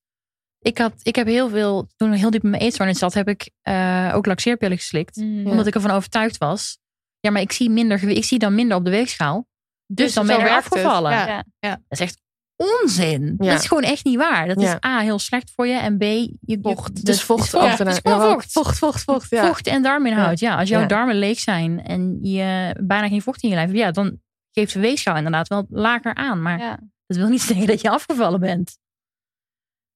Ik, 0.60 0.78
had, 0.78 0.94
ik 1.04 1.16
heb 1.16 1.28
heel 1.28 1.50
veel, 1.50 1.88
toen 1.96 2.14
ik 2.14 2.20
heel 2.20 2.30
diep 2.30 2.44
in 2.44 2.50
mijn 2.50 2.62
eetstoornis 2.62 3.00
zat, 3.00 3.14
heb 3.14 3.28
ik 3.28 3.50
eh, 3.62 4.12
ook 4.16 4.26
laxeerpillen 4.26 4.78
geslikt. 4.78 5.16
Mm. 5.16 5.48
Omdat 5.48 5.68
ik 5.68 5.76
ervan 5.76 5.92
overtuigd 5.92 6.38
was. 6.38 6.78
Ja, 7.20 7.32
maar 7.32 7.42
ik 7.42 7.52
zie, 7.52 7.70
minder, 7.70 8.04
ik 8.04 8.24
zie 8.24 8.40
dan 8.40 8.56
minder 8.56 8.78
op 8.78 8.86
de 8.86 8.92
weegschaal. 8.92 9.48
Dus, 9.86 10.06
Dus 10.06 10.14
dan 10.14 10.28
ben 10.28 10.38
je 10.38 10.44
er 10.44 10.50
afgevallen. 10.56 11.12
Ja. 11.12 11.44
Ja. 11.60 11.70
Dat 11.70 11.82
is 11.88 12.00
echt 12.00 12.22
onzin. 12.56 13.36
Ja. 13.40 13.52
Dat 13.52 13.60
is 13.62 13.68
gewoon 13.68 13.84
echt 13.84 14.06
niet 14.06 14.16
waar. 14.18 14.48
Dat 14.48 14.62
Ja. 14.62 14.74
is 14.76 14.86
A, 14.90 15.00
heel 15.00 15.20
slecht 15.20 15.52
voor 15.56 15.68
je. 15.68 15.74
En 15.80 15.98
B, 15.98 16.02
je 16.02 16.58
Vocht. 16.62 17.06
Dus 17.06 17.24
vocht 17.24 17.50
vocht. 17.50 18.52
Vocht, 18.52 18.78
vocht, 18.78 19.04
vocht. 19.04 19.30
Ja. 19.30 19.46
Vocht 19.48 19.68
en 19.68 19.82
darminhoud. 19.84 20.40
Ja. 20.40 20.58
als 20.58 20.70
jouw 20.70 20.82
Ja. 20.82 20.88
darmen 20.88 21.16
leeg 21.16 21.40
zijn 21.40 21.84
en 21.84 22.18
je 22.22 22.76
bijna 22.84 23.08
geen 23.08 23.22
vocht 23.22 23.44
in 23.44 23.50
je 23.50 23.56
lijf 23.56 23.68
hebt, 23.68 23.80
ja, 23.80 23.92
dan 23.92 24.22
geeft 24.52 24.74
de 24.74 24.80
weegschaal 24.80 25.16
inderdaad 25.16 25.48
wel 25.48 25.66
lager 25.70 26.16
aan. 26.16 26.42
Maar 26.42 26.60
Ja. 26.60 26.80
dat 27.06 27.18
wil 27.18 27.28
niet 27.28 27.42
zeggen 27.52 27.68
dat 27.68 27.82
je 27.82 27.90
afgevallen 27.90 28.40
bent. 28.40 28.78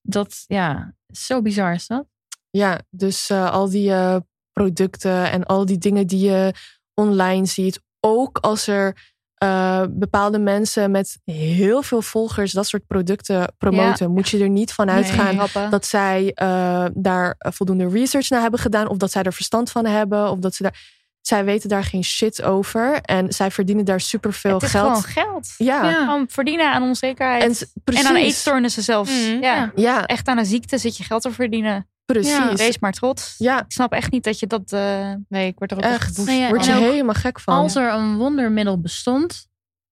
Dat, 0.01 0.43
ja, 0.47 0.95
zo 1.13 1.41
bizar 1.41 1.73
is 1.73 1.87
dat. 1.87 2.05
Ja, 2.49 2.79
dus 2.89 3.29
eh, 3.29 3.51
al 3.51 3.69
die 3.69 3.91
eh, 3.91 4.17
producten 4.51 5.31
en 5.31 5.45
al 5.45 5.65
die 5.65 5.77
dingen 5.77 6.07
die 6.07 6.29
je 6.29 6.53
online 6.93 7.45
ziet. 7.45 7.81
Ook 7.99 8.37
als 8.37 8.67
er 8.67 8.95
eh, 9.35 9.83
bepaalde 9.89 10.39
mensen 10.39 10.91
met 10.91 11.17
heel 11.25 11.81
veel 11.81 12.01
volgers 12.01 12.51
dat 12.51 12.67
soort 12.67 12.87
producten 12.87 13.53
promoten, 13.57 14.11
moet 14.11 14.29
je 14.29 14.39
er 14.39 14.49
niet 14.49 14.73
van 14.73 14.89
uitgaan 14.89 15.69
dat 15.69 15.85
zij 15.85 16.31
eh, 16.33 16.85
daar 16.93 17.35
voldoende 17.37 17.87
research 17.89 18.29
naar 18.29 18.41
hebben 18.41 18.59
gedaan. 18.59 18.87
Of 18.87 18.97
dat 18.97 19.11
zij 19.11 19.23
er 19.23 19.33
verstand 19.33 19.71
van 19.71 19.85
hebben. 19.85 20.29
Of 20.29 20.39
dat 20.39 20.55
ze 20.55 20.63
daar. 20.63 20.99
Zij 21.21 21.45
weten 21.45 21.69
daar 21.69 21.83
geen 21.83 22.03
shit 22.03 22.41
over. 22.41 23.01
En 23.01 23.33
zij 23.33 23.51
verdienen 23.51 23.85
daar 23.85 23.99
superveel 24.01 24.53
het 24.53 24.63
is 24.63 24.69
geld. 24.69 25.05
gewoon 25.05 25.25
geld. 25.25 25.53
Ja. 25.57 26.25
Verdienen 26.27 26.71
aan 26.71 26.83
onzekerheid. 26.83 27.43
En, 27.43 27.49
En, 27.49 27.81
precies. 27.83 28.05
aan 28.05 28.15
eetstoornissen 28.15 28.83
zelfs. 28.83 29.27
Ja. 29.27 29.37
Ja. 29.39 29.71
Ja, 29.75 30.05
Echt 30.05 30.27
aan 30.27 30.37
een 30.37 30.45
ziekte 30.45 30.77
zit 30.77 30.97
je 30.97 31.03
geld 31.03 31.21
te 31.21 31.31
verdienen. 31.31 31.87
Precies. 32.11 32.57
Wees 32.65 32.79
maar 32.79 32.91
trots. 32.91 33.35
Ja, 33.37 33.59
Ik 33.59 33.71
snap 33.71 33.91
echt 33.93 34.11
niet 34.11 34.23
dat 34.23 34.39
je 34.39 34.47
dat... 34.47 34.71
eh, 34.71 35.13
Nee, 35.29 35.47
ik 35.47 35.57
word 35.59 35.71
er 35.71 35.77
ook 35.77 35.83
echt. 35.83 35.93
echt 35.93 36.05
geboest. 36.07 36.27
Nee, 36.27 36.39
ja, 36.39 36.49
Word 36.49 36.65
je 36.65 36.71
helemaal 36.71 37.13
gek 37.15 37.39
van. 37.39 37.53
Als 37.55 37.75
er 37.75 37.93
een 37.93 38.15
wondermiddel 38.17 38.79
bestond, 38.81 39.47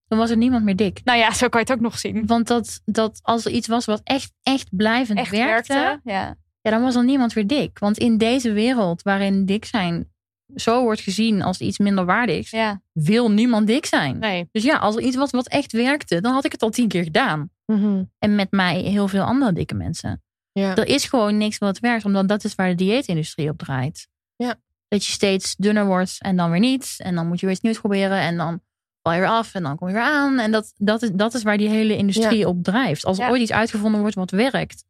dan 0.07 0.17
was 0.17 0.29
er 0.29 0.37
niemand 0.37 0.63
meer 0.63 0.75
dik. 0.75 1.01
nou 1.03 1.19
ja, 1.19 1.33
zo 1.33 1.47
kan 1.49 1.61
je 1.61 1.65
het 1.67 1.75
ook 1.75 1.83
nog 1.83 1.99
zien. 1.99 2.25
Want 2.25 2.47
dat, 2.47 2.81
dat 2.85 3.19
als 3.21 3.45
er 3.45 3.51
iets 3.51 3.67
was 3.67 3.85
wat 3.85 4.01
echt, 4.03 4.31
echt 4.43 4.67
blijvend 4.71 5.19
Echt 5.19 5.31
werkte, 5.31 5.73
werkte. 5.73 6.09
Ja. 6.09 6.35
ja, 6.61 6.71
dan 6.71 6.81
was 6.81 6.95
er 6.95 7.03
niemand 7.03 7.33
weer 7.33 7.47
dik. 7.47 7.79
Want 7.79 7.97
in 7.97 8.17
deze 8.17 8.51
wereld 8.51 9.01
waarin 9.01 9.45
dik 9.45 9.65
zijn 9.65 10.11
zo 10.55 10.81
wordt 10.83 11.01
gezien 11.01 11.41
als 11.41 11.59
iets 11.59 11.77
minder 11.77 12.05
waardigs, 12.05 12.49
ja. 12.51 12.81
wil 12.91 13.31
niemand 13.31 13.67
dik 13.67 13.85
zijn. 13.85 14.17
Nee. 14.19 14.47
Dus 14.51 14.63
ja, 14.63 14.77
als 14.77 14.95
er 14.95 15.01
iets 15.01 15.15
was 15.15 15.31
wat 15.31 15.47
echt 15.47 15.71
werkte, 15.71 16.21
dan 16.21 16.33
had 16.33 16.45
ik 16.45 16.51
het 16.51 16.61
al 16.61 16.69
tien 16.69 16.87
keer 16.87 17.03
gedaan. 17.03 17.49
Mhm. 17.65 18.03
En 18.19 18.35
met 18.35 18.51
mij 18.51 18.79
heel 18.81 19.07
veel 19.07 19.23
andere 19.23 19.53
dikke 19.53 19.75
mensen. 19.75 20.23
Ja. 20.51 20.75
Er 20.75 20.87
is 20.87 21.05
gewoon 21.05 21.37
niks 21.37 21.57
wat 21.57 21.79
werkt, 21.79 22.05
omdat 22.05 22.27
dat 22.27 22.43
is 22.43 22.55
waar 22.55 22.69
de 22.69 22.75
dieetindustrie 22.75 23.49
op 23.49 23.57
draait. 23.57 24.07
Ja. 24.35 24.55
Dat 24.87 25.05
je 25.05 25.11
steeds 25.11 25.55
dunner 25.55 25.85
wordt 25.85 26.15
en 26.19 26.35
dan 26.35 26.51
weer 26.51 26.59
niet. 26.59 26.95
En 26.97 27.15
dan 27.15 27.27
moet 27.27 27.39
je 27.39 27.45
weer 27.45 27.55
iets 27.55 27.63
nieuws 27.63 27.79
proberen 27.79 28.19
en 28.19 28.37
dan 28.37 28.61
val 29.01 29.13
je 29.13 29.19
weer 29.19 29.29
af 29.29 29.53
en 29.53 29.63
dan 29.63 29.75
kom 29.75 29.87
je 29.87 29.93
weer 29.93 30.03
aan. 30.03 30.39
En 30.39 30.51
dat, 30.51 30.73
dat, 30.77 31.01
is, 31.01 31.09
dat 31.13 31.33
is 31.33 31.43
waar 31.43 31.57
die 31.57 31.69
hele 31.69 31.97
industrie 31.97 32.47
op 32.47 32.63
drijft. 32.63 33.05
Als 33.05 33.19
er 33.19 33.29
ooit 33.29 33.41
iets 33.41 33.51
uitgevonden 33.51 34.01
wordt 34.01 34.15
wat 34.15 34.31
werkt, 34.31 34.83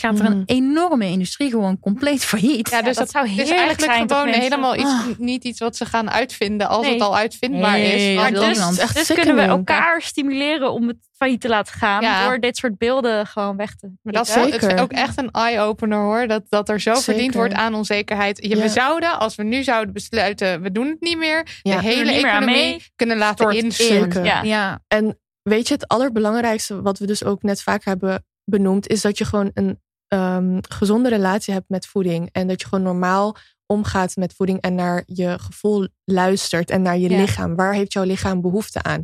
gaat 0.00 0.18
er 0.18 0.24
een 0.24 0.32
Mhm. 0.36 0.42
enorme 0.46 1.06
industrie 1.06 1.50
gewoon 1.50 1.78
compleet 1.80 2.24
failliet. 2.24 2.70
Ja, 2.70 2.82
dus 2.82 2.96
dat 2.96 3.04
dat, 3.04 3.10
zou 3.10 3.24
is 3.24 3.30
heerlijk 3.30 3.56
eigenlijk 3.58 3.80
zijn, 3.92 4.08
gewoon 4.08 4.24
mensen? 4.24 4.42
helemaal 4.42 4.74
iets, 4.76 4.84
Ah. 4.84 5.06
niet 5.18 5.44
iets 5.44 5.60
wat 5.60 5.76
ze 5.76 5.84
gaan 5.84 6.10
uitvinden 6.10 6.68
als 6.68 6.82
Nee. 6.84 6.92
het 6.92 7.02
al 7.02 7.16
uitvindbaar 7.16 7.72
Nee, 7.78 8.14
is. 8.14 8.30
wil 8.30 8.40
dus, 8.48 8.78
echt 8.78 8.94
dus 8.94 9.12
kunnen 9.12 9.34
we 9.34 9.40
elkaar 9.42 10.02
stimuleren 10.02 10.72
om 10.72 10.88
het 10.88 11.08
failliet 11.16 11.40
te 11.40 11.48
laten 11.48 11.74
gaan. 11.74 12.02
Ja. 12.02 12.26
Door 12.28 12.38
dit 12.40 12.56
soort 12.56 12.78
beelden 12.78 13.26
gewoon 13.26 13.56
weg 13.56 13.74
te 13.76 13.86
Maar 14.02 14.12
dat 14.12 14.28
het 14.34 14.36
is 14.54 14.60
Zeker. 14.60 14.80
ook 14.80 14.92
echt 14.92 15.18
een 15.18 15.30
eye-opener 15.30 15.98
hoor. 15.98 16.26
Dat, 16.26 16.42
dat 16.48 16.68
er 16.68 16.80
zo 16.80 16.94
verdiend 16.94 17.24
Zeker. 17.24 17.36
wordt 17.38 17.54
aan 17.54 17.74
onzekerheid. 17.74 18.42
Je, 18.42 18.56
Ja. 18.56 18.62
We 18.62 18.68
zouden, 18.68 19.18
als 19.18 19.34
we 19.34 19.42
nu 19.42 19.62
zouden 19.62 19.94
besluiten, 19.94 20.62
we 20.62 20.72
doen 20.72 20.86
het 20.86 21.00
niet 21.00 21.18
meer. 21.18 21.46
Ja. 21.62 21.76
De 21.76 21.82
hele 21.82 22.12
economie 22.12 22.46
mee. 22.54 22.84
kunnen 22.96 23.16
laten 23.16 23.36
Stort 23.38 23.54
in. 23.54 23.64
instorten. 23.64 24.24
Ja. 24.24 24.42
Ja, 24.42 24.80
En 24.88 25.18
weet 25.42 25.68
je, 25.68 25.74
het 25.74 25.88
allerbelangrijkste, 25.88 26.82
wat 26.82 26.98
we 26.98 27.06
dus 27.06 27.24
ook 27.24 27.42
net 27.42 27.62
vaker 27.62 27.88
hebben 27.88 28.24
benoemd, 28.44 28.88
is 28.88 29.00
dat 29.00 29.18
je 29.18 29.24
gewoon 29.24 29.50
een 29.54 29.80
ehm, 30.10 30.58
gezonde 30.68 31.08
relatie 31.08 31.54
hebt 31.54 31.68
met 31.68 31.86
voeding. 31.86 32.28
En 32.32 32.48
dat 32.48 32.60
je 32.60 32.66
gewoon 32.68 32.84
normaal 32.84 33.36
omgaat 33.66 34.16
met 34.16 34.34
voeding 34.34 34.60
en 34.60 34.74
naar 34.74 35.02
je 35.06 35.38
gevoel 35.38 35.88
luistert 36.04 36.70
en 36.70 36.82
naar 36.82 36.98
je 36.98 37.10
Ja. 37.10 37.20
lichaam. 37.20 37.56
Waar 37.56 37.74
heeft 37.74 37.92
jouw 37.92 38.04
lichaam 38.04 38.40
behoefte 38.40 38.82
aan? 38.82 39.02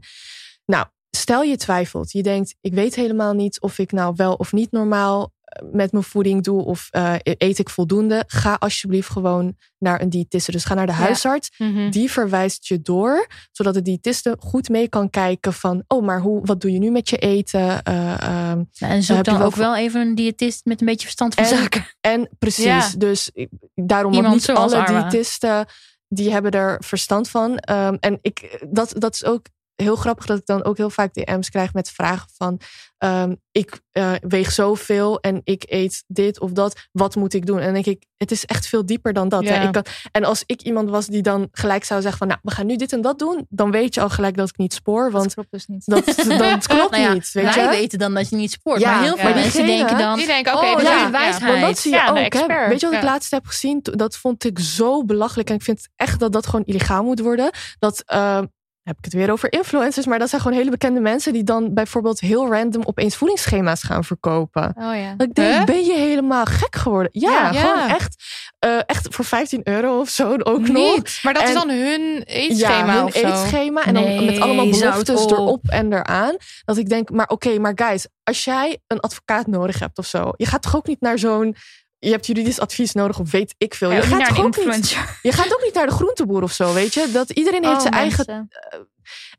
Nou, 0.64 0.86
stel 1.10 1.42
je 1.42 1.56
twijfelt. 1.56 2.12
Je 2.12 2.22
denkt, 2.22 2.54
ik 2.60 2.74
weet 2.74 2.94
helemaal 2.94 3.32
niet 3.32 3.60
of 3.60 3.78
ik 3.78 3.92
nou 3.92 4.12
wel 4.16 4.34
of 4.34 4.52
niet 4.52 4.70
normaal 4.72 5.32
met 5.72 5.92
mijn 5.92 6.04
voeding 6.04 6.42
doe 6.44 6.64
of 6.64 6.88
eh, 6.90 7.14
eet 7.22 7.58
ik 7.58 7.68
voldoende. 7.70 8.24
Ga 8.26 8.54
alsjeblieft 8.58 9.08
gewoon 9.10 9.56
naar 9.78 10.00
een 10.00 10.10
diëtiste. 10.10 10.50
Dus 10.52 10.64
ga 10.64 10.74
naar 10.74 10.86
de 10.86 10.92
Ja. 10.92 10.98
huisarts. 10.98 11.50
Mhm. 11.58 11.90
Die 11.90 12.10
verwijst 12.10 12.66
je 12.66 12.80
door, 12.82 13.26
zodat 13.52 13.74
de 13.74 13.82
diëtiste 13.82 14.36
goed 14.40 14.68
mee 14.68 14.88
kan 14.88 15.10
kijken 15.10 15.52
van, 15.52 15.84
oh, 15.88 16.04
maar 16.04 16.20
hoe, 16.20 16.40
wat 16.44 16.60
doe 16.60 16.72
je 16.72 16.78
nu 16.78 16.90
met 16.90 17.08
je 17.10 17.16
eten? 17.16 17.82
Ehm, 17.82 18.62
en 18.78 19.02
zoek 19.02 19.16
heb 19.16 19.26
je 19.26 19.32
dan 19.32 19.42
ook 19.42 19.54
wel 19.54 19.76
even 19.76 20.00
een 20.00 20.14
diëtist 20.14 20.64
met 20.64 20.80
een 20.80 20.86
beetje 20.86 21.04
verstand 21.06 21.34
van 21.34 21.44
En- 21.44 21.50
zaken. 21.56 21.84
en 22.00 22.28
precies, 22.38 22.64
Ja. 22.64 22.88
dus 22.98 23.30
daarom 23.74 24.16
ook 24.16 24.28
niet 24.28 24.50
alle 24.50 24.84
diëtisten 24.86 25.66
die 26.08 26.32
hebben 26.32 26.50
er 26.50 26.82
verstand 26.84 27.28
van. 27.28 27.56
Ehm, 27.58 27.96
en 28.00 28.18
ik, 28.22 28.66
dat, 28.70 28.94
dat 28.98 29.14
is 29.14 29.24
ook 29.24 29.46
heel 29.76 29.96
grappig 29.96 30.26
dat 30.26 30.38
ik 30.38 30.46
dan 30.46 30.64
ook 30.64 30.76
heel 30.76 30.90
vaak 30.90 31.14
DM's 31.14 31.48
krijg 31.48 31.72
met 31.72 31.90
vragen 31.90 32.28
van, 32.36 32.60
ehm, 32.98 33.34
ik 33.52 33.80
eh, 33.92 34.12
weeg 34.20 34.52
zoveel 34.52 35.20
en 35.20 35.40
ik 35.44 35.64
eet 35.68 36.04
dit 36.06 36.40
of 36.40 36.50
dat, 36.52 36.88
wat 36.92 37.16
moet 37.16 37.34
ik 37.34 37.46
doen? 37.46 37.58
En 37.58 37.64
dan 37.64 37.72
denk 37.72 37.86
ik, 37.86 38.04
het 38.16 38.30
is 38.30 38.44
echt 38.44 38.66
veel 38.66 38.86
dieper 38.86 39.12
dan 39.12 39.28
dat. 39.28 39.42
Ja. 39.42 39.52
Hè? 39.52 39.66
Ik 39.66 39.72
kan, 39.72 39.84
en 40.12 40.24
als 40.24 40.42
ik 40.46 40.62
iemand 40.62 40.90
was 40.90 41.06
die 41.06 41.22
dan 41.22 41.48
gelijk 41.52 41.84
zou 41.84 42.00
zeggen 42.00 42.18
van, 42.18 42.28
nou, 42.28 42.40
we 42.42 42.50
gaan 42.50 42.66
nu 42.66 42.76
dit 42.76 42.92
en 42.92 43.00
dat 43.00 43.18
doen, 43.18 43.46
dan 43.48 43.70
weet 43.70 43.94
je 43.94 44.00
al 44.00 44.08
gelijk 44.08 44.36
dat 44.36 44.48
ik 44.48 44.56
niet 44.56 44.74
spoor, 44.74 45.02
Dat 45.02 45.12
want 45.12 45.34
klopt 45.34 45.50
dus 45.50 45.66
niet. 45.66 45.86
dat, 45.86 46.06
dat 46.38 46.66
klopt 46.66 46.90
Nou 46.90 47.02
ja, 47.02 47.12
niet, 47.12 47.32
weet 47.32 47.54
Wij 47.54 47.64
je? 47.64 47.68
weten 47.68 47.98
dan 47.98 48.14
dat 48.14 48.28
je 48.28 48.36
niet 48.36 48.50
spoort. 48.50 48.80
Ja, 48.80 48.94
maar 48.94 49.02
heel 49.02 49.16
veel 49.16 49.34
mensen 49.34 49.66
denken 49.66 49.98
dan... 49.98 50.16
Die 50.16 50.26
denken, 50.26 50.54
oké, 50.54 50.66
oh, 50.66 50.72
dat 50.72 50.82
ja, 50.82 51.04
is 51.04 51.10
wijsheid. 51.10 51.52
Want 51.52 51.60
dat 51.60 51.78
zie 51.78 51.92
je 51.92 52.08
ook. 52.08 52.32
Hè? 52.32 52.68
Weet 52.68 52.80
je 52.80 52.86
wat 52.86 52.96
ik 52.96 53.02
laatst 53.02 53.30
heb 53.30 53.46
gezien? 53.46 53.80
Dat 53.82 54.16
vond 54.16 54.44
ik 54.44 54.58
zo 54.58 55.04
belachelijk. 55.04 55.48
En 55.48 55.54
ik 55.54 55.62
vind 55.62 55.88
echt 55.96 56.20
dat 56.20 56.32
dat 56.32 56.46
gewoon 56.46 56.64
illegaal 56.64 57.04
moet 57.04 57.20
worden. 57.20 57.50
Dat 57.78 58.02
eh, 58.06 58.40
heb 58.86 58.98
ik 58.98 59.04
het 59.04 59.12
weer 59.12 59.30
over 59.30 59.52
influencers. 59.52 60.06
Maar 60.06 60.18
dat 60.18 60.28
zijn 60.28 60.40
gewoon 60.40 60.56
hele 60.56 60.70
bekende 60.70 61.00
mensen 61.00 61.32
die 61.32 61.42
dan 61.44 61.74
bijvoorbeeld 61.74 62.20
heel 62.20 62.52
random 62.52 62.82
opeens 62.84 63.16
voedingsschema's 63.16 63.82
gaan 63.82 64.04
verkopen. 64.04 64.74
Oh 64.78 64.96
ja. 64.96 65.14
Dat 65.16 65.26
ik 65.28 65.34
denk, 65.34 65.54
Huh? 65.54 65.64
ben 65.64 65.84
je 65.84 65.92
helemaal 65.94 66.44
gek 66.44 66.76
geworden? 66.76 67.08
Ja, 67.12 67.50
Ja. 67.52 67.52
gewoon 67.52 67.88
echt, 67.88 68.16
eh, 68.58 68.78
echt 68.86 69.06
voor 69.14 69.24
15 69.24 69.60
euro 69.64 70.00
of 70.00 70.08
zo 70.08 70.36
ook 70.38 70.68
nog. 70.68 71.22
Maar 71.22 71.34
dat 71.34 71.42
is 71.48 71.54
dan 71.54 71.68
hun 71.70 72.22
eetschema 72.26 72.86
ja, 72.86 72.94
hun 72.94 73.04
of 73.04 73.12
zo. 73.14 73.26
eetschema. 73.26 73.84
En 73.84 73.94
dan 73.94 74.24
met 74.24 74.40
allemaal 74.40 74.68
beloftes 74.70 75.22
op. 75.24 75.30
erop 75.30 75.64
en 75.68 75.92
eraan. 75.92 76.36
Dat 76.64 76.76
ik 76.76 76.88
denk, 76.88 77.10
maar 77.10 77.28
oké, 77.28 77.58
maar 77.58 77.72
guys, 77.74 78.06
als 78.22 78.44
jij 78.44 78.78
een 78.86 79.00
advocaat 79.00 79.46
nodig 79.46 79.78
hebt 79.78 79.98
of 79.98 80.06
zo. 80.06 80.30
Je 80.36 80.46
gaat 80.46 80.62
toch 80.62 80.76
ook 80.76 80.86
niet 80.86 81.00
naar 81.00 81.18
zo'n... 81.18 81.56
Je 81.98 82.10
hebt 82.10 82.26
juridisch 82.26 82.60
advies 82.60 82.92
nodig 82.92 83.18
of 83.18 83.30
weet 83.30 83.54
ik 83.58 83.74
veel. 83.74 83.92
Je, 83.92 84.02
gaat 84.02 84.18
naar 84.18 84.44
ook 84.44 84.56
niet, 84.66 84.90
je 85.22 85.32
gaat 85.32 85.54
ook 85.54 85.62
niet 85.64 85.74
naar 85.74 85.86
de 85.86 85.92
groenteboer 85.92 86.42
of 86.42 86.52
zo, 86.52 86.72
weet 86.72 86.94
je? 86.94 87.10
Dat 87.12 87.30
iedereen 87.30 87.64
heeft 87.64 87.76
Oh, 87.76 87.80
zijn 87.80 87.94
eigen 87.94 88.24
mensen. 88.26 88.48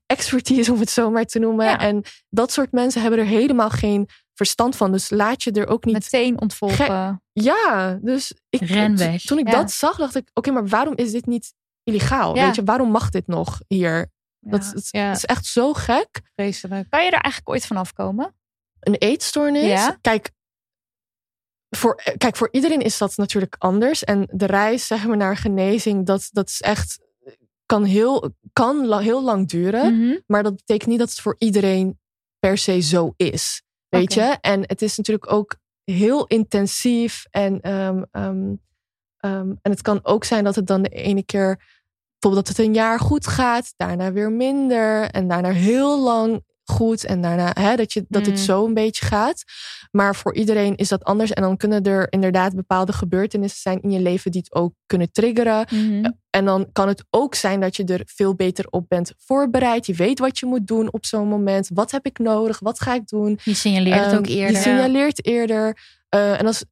expertise, 0.05 0.71
om 0.73 0.79
het 0.79 0.89
zo 0.89 1.09
maar 1.11 1.25
te 1.25 1.39
noemen. 1.39 1.65
Ja. 1.65 1.79
En 1.79 2.03
dat 2.29 2.51
soort 2.51 2.71
mensen 2.71 3.01
hebben 3.01 3.19
er 3.19 3.25
helemaal 3.25 3.69
geen 3.69 4.09
verstand 4.34 4.75
van. 4.75 4.91
Dus 4.91 5.09
laat 5.09 5.43
je 5.43 5.51
er 5.51 5.67
ook 5.67 5.85
niet... 5.85 5.93
Meteen 5.93 6.41
ontvolgen. 6.41 7.21
Ja, 7.34 7.99
dus 8.01 8.34
ik, 8.49 8.61
Ren 8.61 8.97
weg. 8.97 9.21
toen 9.21 9.38
ik 9.39 9.47
Ja. 9.47 9.53
dat 9.53 9.71
zag, 9.71 9.97
dacht 9.97 10.15
ik... 10.15 10.29
Oké, 10.34 10.51
maar 10.51 10.67
waarom 10.67 10.95
is 10.95 11.11
dit 11.11 11.25
niet 11.25 11.53
illegaal? 11.84 12.34
Weet 12.34 12.55
je, 12.55 12.63
waarom 12.63 12.91
mag 12.91 13.09
dit 13.09 13.27
nog 13.27 13.59
hier? 13.67 14.11
Dat, 14.39 14.71
is 14.91 15.25
echt 15.25 15.45
zo 15.45 15.73
gek. 15.73 16.21
Vreselijk. 16.35 16.89
Kan 16.89 16.99
je 17.03 17.07
er 17.07 17.13
eigenlijk 17.21 17.49
ooit 17.49 17.65
van 17.65 17.77
afkomen? 17.77 18.35
Een 18.79 18.95
eetstoornis. 18.95 19.63
Ja. 19.63 19.97
Kijk, 20.01 20.31
voor, 21.69 21.95
eh, 21.95 22.14
kijk, 22.18 22.35
voor 22.35 22.49
iedereen 22.52 22.81
is 22.81 22.98
dat 22.98 23.18
natuurlijk 23.18 23.56
anders. 23.60 24.03
En 24.03 24.27
de 24.31 24.45
reis 24.45 24.88
zeg 24.88 25.06
maar, 25.07 25.18
naar 25.18 25.38
genezing, 25.38 26.06
dat, 26.06 26.30
dat 26.31 26.48
is 26.49 26.61
echt, 26.61 26.99
kan, 27.65 27.84
heel, 27.84 28.31
kan 28.53 28.85
la- 28.85 28.99
heel 28.99 29.23
lang 29.23 29.48
duren. 29.48 29.99
Mhm. 29.99 30.18
Maar 30.27 30.44
dat 30.44 30.56
betekent 30.56 30.89
niet 30.89 30.99
dat 30.99 31.10
het 31.10 31.19
voor 31.19 31.35
iedereen 31.38 31.99
per 32.39 32.57
se 32.57 32.80
zo 32.80 33.14
is. 33.18 33.61
Weet 33.89 34.14
je? 34.14 34.38
En 34.41 34.61
het 34.65 34.81
is 34.81 34.98
natuurlijk 34.98 35.31
ook 35.31 35.56
heel 35.84 36.26
intensief. 36.26 37.26
En, 37.31 37.61
ehm, 37.61 38.03
ehm, 38.11 38.53
ehm, 39.18 39.49
en 39.61 39.72
het 39.72 39.81
kan 39.81 39.99
ook 40.03 40.23
zijn 40.23 40.44
dat 40.44 40.56
het 40.56 40.68
dan 40.68 40.81
de 40.81 40.89
ene 40.89 41.23
keer, 41.23 41.56
bijvoorbeeld 42.19 42.48
dat 42.48 42.57
het 42.57 42.65
een 42.65 42.73
jaar 42.73 42.99
goed 42.99 43.27
gaat, 43.27 43.73
daarna 43.76 44.11
weer 44.11 44.31
minder. 44.31 45.10
En 45.11 45.27
daarna 45.27 45.52
heel 45.52 46.02
lang 46.03 46.44
goed. 46.69 47.06
En 47.06 47.22
daarna 47.22 47.52
hè, 47.53 47.76
dat, 47.76 47.94
je, 47.94 48.06
dat 48.07 48.26
het 48.26 48.35
Mm. 48.35 48.41
zo 48.41 48.65
een 48.65 48.73
beetje 48.73 49.06
gaat. 49.06 49.44
Maar 49.91 50.15
voor 50.15 50.35
iedereen 50.35 50.76
is 50.76 50.88
dat 50.88 51.03
anders. 51.03 51.31
En 51.31 51.41
dan 51.41 51.57
kunnen 51.57 51.84
er 51.84 52.07
inderdaad 52.10 52.56
bepaalde 52.56 52.94
gebeurtenissen 52.94 53.61
zijn 53.61 53.81
in 53.81 53.91
je 53.91 53.99
leven 53.99 54.31
die 54.31 54.41
het 54.41 54.56
ook 54.56 54.73
kunnen 54.85 55.11
triggeren. 55.11 55.65
Mhm. 55.72 56.11
En 56.30 56.45
dan 56.45 56.69
kan 56.72 56.88
het 56.88 57.03
ook 57.10 57.35
zijn 57.35 57.60
dat 57.60 57.76
je 57.76 57.84
er 57.84 58.02
veel 58.06 58.35
beter 58.35 58.65
op 58.69 58.85
bent 58.88 59.11
voorbereid. 59.18 59.85
Je 59.85 59.94
weet 59.94 60.19
wat 60.19 60.39
je 60.39 60.45
moet 60.45 60.68
doen 60.68 60.94
op 60.94 61.06
zo'n 61.06 61.27
moment. 61.27 61.69
Wat 61.73 61.91
heb 61.91 62.06
ik 62.06 62.18
nodig? 62.19 62.60
Wat 62.60 62.80
ga 62.81 62.94
ik 62.94 63.07
doen? 63.07 63.39
Je 63.44 63.53
signaleert 63.53 63.95
het 63.99 64.06
Ehm, 64.06 64.18
ook 64.18 64.27
eerder. 64.27 64.56
Je 64.56 64.61
signaleert 64.61 65.26
eerder. 65.26 65.77
Eh, 66.10 66.39
en 66.39 66.45
als, 66.45 66.64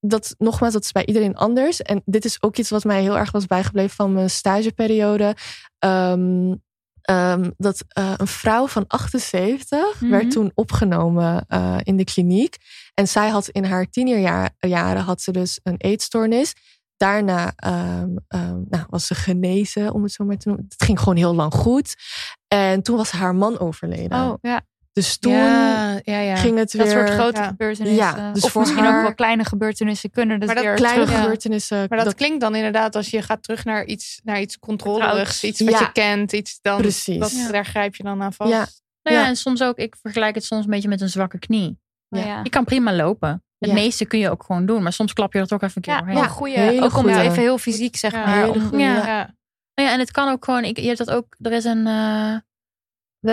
dat, 0.00 0.34
nogmaals, 0.38 0.72
dat 0.72 0.84
is 0.84 0.92
bij 0.92 1.06
iedereen 1.06 1.36
anders. 1.36 1.82
En 1.82 2.02
dit 2.04 2.24
is 2.24 2.42
ook 2.42 2.56
iets 2.56 2.70
wat 2.70 2.84
mij 2.84 3.02
heel 3.02 3.18
erg 3.18 3.30
was 3.30 3.46
bijgebleven 3.46 3.94
van 3.96 4.12
mijn 4.12 4.30
stageperiode. 4.30 5.34
Ehm, 5.78 6.54
ehm, 7.02 7.50
dat 7.56 7.84
eh, 7.88 8.12
een 8.16 8.26
vrouw 8.26 8.66
van 8.66 8.84
78 8.86 10.00
Mhm. 10.00 10.10
werd 10.10 10.30
toen 10.30 10.50
opgenomen 10.54 11.44
eh, 11.48 11.76
in 11.82 11.96
de 11.96 12.04
kliniek. 12.04 12.56
En 12.94 13.08
zij 13.08 13.28
had 13.28 13.48
in 13.48 13.64
haar 13.64 13.90
tienerjaren 13.90 15.02
had 15.02 15.20
ze 15.22 15.32
dus 15.32 15.60
een 15.62 15.76
eetstoornis. 15.78 16.54
Daarna 16.96 17.52
ehm, 17.56 18.10
ehm, 18.28 18.60
nou, 18.68 18.84
was 18.88 19.06
ze 19.06 19.14
genezen, 19.14 19.92
om 19.92 20.02
het 20.02 20.12
zo 20.12 20.24
maar 20.24 20.36
te 20.36 20.48
noemen. 20.48 20.66
Het 20.68 20.82
ging 20.84 20.98
gewoon 20.98 21.16
heel 21.16 21.34
lang 21.34 21.54
goed. 21.54 21.94
En 22.48 22.82
toen 22.82 22.96
was 22.96 23.10
haar 23.10 23.34
man 23.34 23.58
overleden. 23.58 24.18
Oh 24.20 24.34
ja, 24.40 24.60
Dus 24.92 25.18
toen 25.18 25.32
ja, 25.32 26.00
ja, 26.04 26.18
ja. 26.18 26.36
ging 26.36 26.58
het 26.58 26.72
weer... 26.72 26.84
dat 26.84 26.92
soort 26.92 27.10
grote 27.10 27.40
Ja. 27.40 27.46
gebeurtenissen. 27.46 27.96
Ja, 28.04 28.32
dus 28.32 28.42
of 28.44 28.50
voor 28.50 28.60
misschien 28.60 28.84
haar- 28.84 28.96
ook 28.96 29.02
wel 29.02 29.14
kleine 29.14 29.44
gebeurtenissen 29.44 30.10
kunnen 30.10 30.38
dus 30.38 30.46
Maar 30.46 30.54
dat 30.56 30.64
weer 30.64 30.74
kleine 30.74 31.00
terug. 31.00 31.16
ja. 31.16 31.22
gebeurtenissen. 31.22 31.86
Maar 31.88 32.04
dat, 32.04 32.14
klinkt 32.14 32.40
dan 32.40 32.54
inderdaad 32.54 32.96
als 32.96 33.10
je 33.10 33.22
gaat 33.22 33.42
terug 33.42 33.64
naar 33.64 33.84
iets, 33.84 34.20
naar 34.24 34.40
iets 34.40 34.58
controlerigs, 34.58 35.44
iets 35.44 35.60
wat 35.60 35.78
je 35.78 35.92
kent, 35.92 36.32
iets 36.32 36.58
dan. 36.62 36.80
Precies. 36.80 37.18
Dat, 37.18 37.30
Ja. 37.32 37.50
Daar 37.50 37.64
grijp 37.66 37.94
je 37.94 38.02
dan 38.02 38.22
aan 38.22 38.32
vast. 38.32 38.50
Ja. 38.50 38.66
Nou 39.02 39.16
ja, 39.16 39.22
Ja. 39.22 39.26
en 39.28 39.36
soms 39.36 39.62
ook, 39.62 39.76
ik 39.78 39.96
vergelijk 40.02 40.34
het 40.34 40.44
soms 40.44 40.64
een 40.64 40.70
beetje 40.70 40.88
met 40.88 41.00
een 41.00 41.08
zwakke 41.08 41.38
knie. 41.38 41.78
Ja. 42.08 42.24
ja. 42.24 42.40
Je 42.42 42.50
kan 42.50 42.64
prima 42.64 42.92
lopen. 42.94 43.42
Het 43.58 43.68
Ja. 43.70 43.76
meeste 43.76 44.04
kun 44.04 44.18
je 44.18 44.30
ook 44.30 44.44
gewoon 44.44 44.66
doen. 44.66 44.82
Maar 44.82 44.92
soms 44.92 45.12
klap 45.12 45.32
je 45.32 45.38
er 45.38 45.46
toch 45.46 45.62
even 45.62 45.76
een 45.76 45.82
keer 45.82 46.14
Ja, 46.14 46.20
Ja, 46.20 46.26
goeie. 46.28 46.82
Ook 46.82 46.96
om 46.96 47.06
het 47.06 47.16
even 47.18 47.38
heel 47.42 47.58
fysiek 47.58 47.96
zeg 47.96 48.12
Ja, 48.12 48.24
maar. 48.26 48.48
om- 48.50 48.68
goeie. 48.68 48.84
Ja. 48.84 49.06
Ja. 49.06 49.34
Nou 49.74 49.88
ja, 49.88 49.94
en 49.94 49.98
het 49.98 50.10
kan 50.10 50.28
ook 50.28 50.44
gewoon. 50.44 50.64
Ik, 50.64 50.78
je 50.78 50.86
hebt 50.86 50.98
dat 50.98 51.10
ook. 51.10 51.36
Er 51.40 51.52
is 51.52 51.64
een 51.64 51.86
eh, 51.86 52.36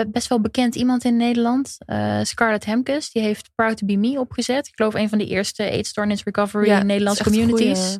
best 0.08 0.28
wel 0.28 0.40
bekend 0.40 0.74
iemand 0.74 1.04
in 1.04 1.16
Nederland, 1.16 1.76
eh, 1.78 2.20
Scarlett 2.22 2.64
Hemkes. 2.64 3.10
Die 3.12 3.22
heeft 3.22 3.50
Proud 3.54 3.76
to 3.76 3.86
Be 3.86 3.96
Me 3.96 4.20
opgezet. 4.20 4.66
Ik 4.66 4.72
geloof 4.76 4.94
een 4.94 5.08
van 5.08 5.18
de 5.18 5.26
eerste 5.26 5.70
eetstoornis 5.70 6.22
recovery 6.24 6.66
Ja, 6.66 6.82
Nederlandse 6.82 7.22
is 7.24 7.26
echt 7.30 7.36
communities. 7.36 7.84
goeie. 7.84 7.98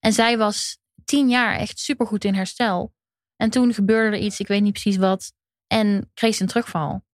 En 0.00 0.12
zij 0.12 0.38
was 0.38 0.78
tien 1.04 1.28
jaar 1.28 1.54
echt 1.56 1.78
supergoed 1.78 2.24
in 2.24 2.34
herstel. 2.34 2.92
En 3.36 3.50
toen 3.50 3.74
gebeurde 3.74 4.16
er 4.16 4.22
iets, 4.22 4.40
ik 4.40 4.46
weet 4.46 4.62
niet 4.62 4.72
precies 4.72 4.96
wat. 4.96 5.32
En 5.66 6.10
kreeg 6.14 6.34
ze 6.34 6.42
een 6.42 6.48
terugval. 6.48 7.04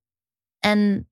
En 0.59 1.11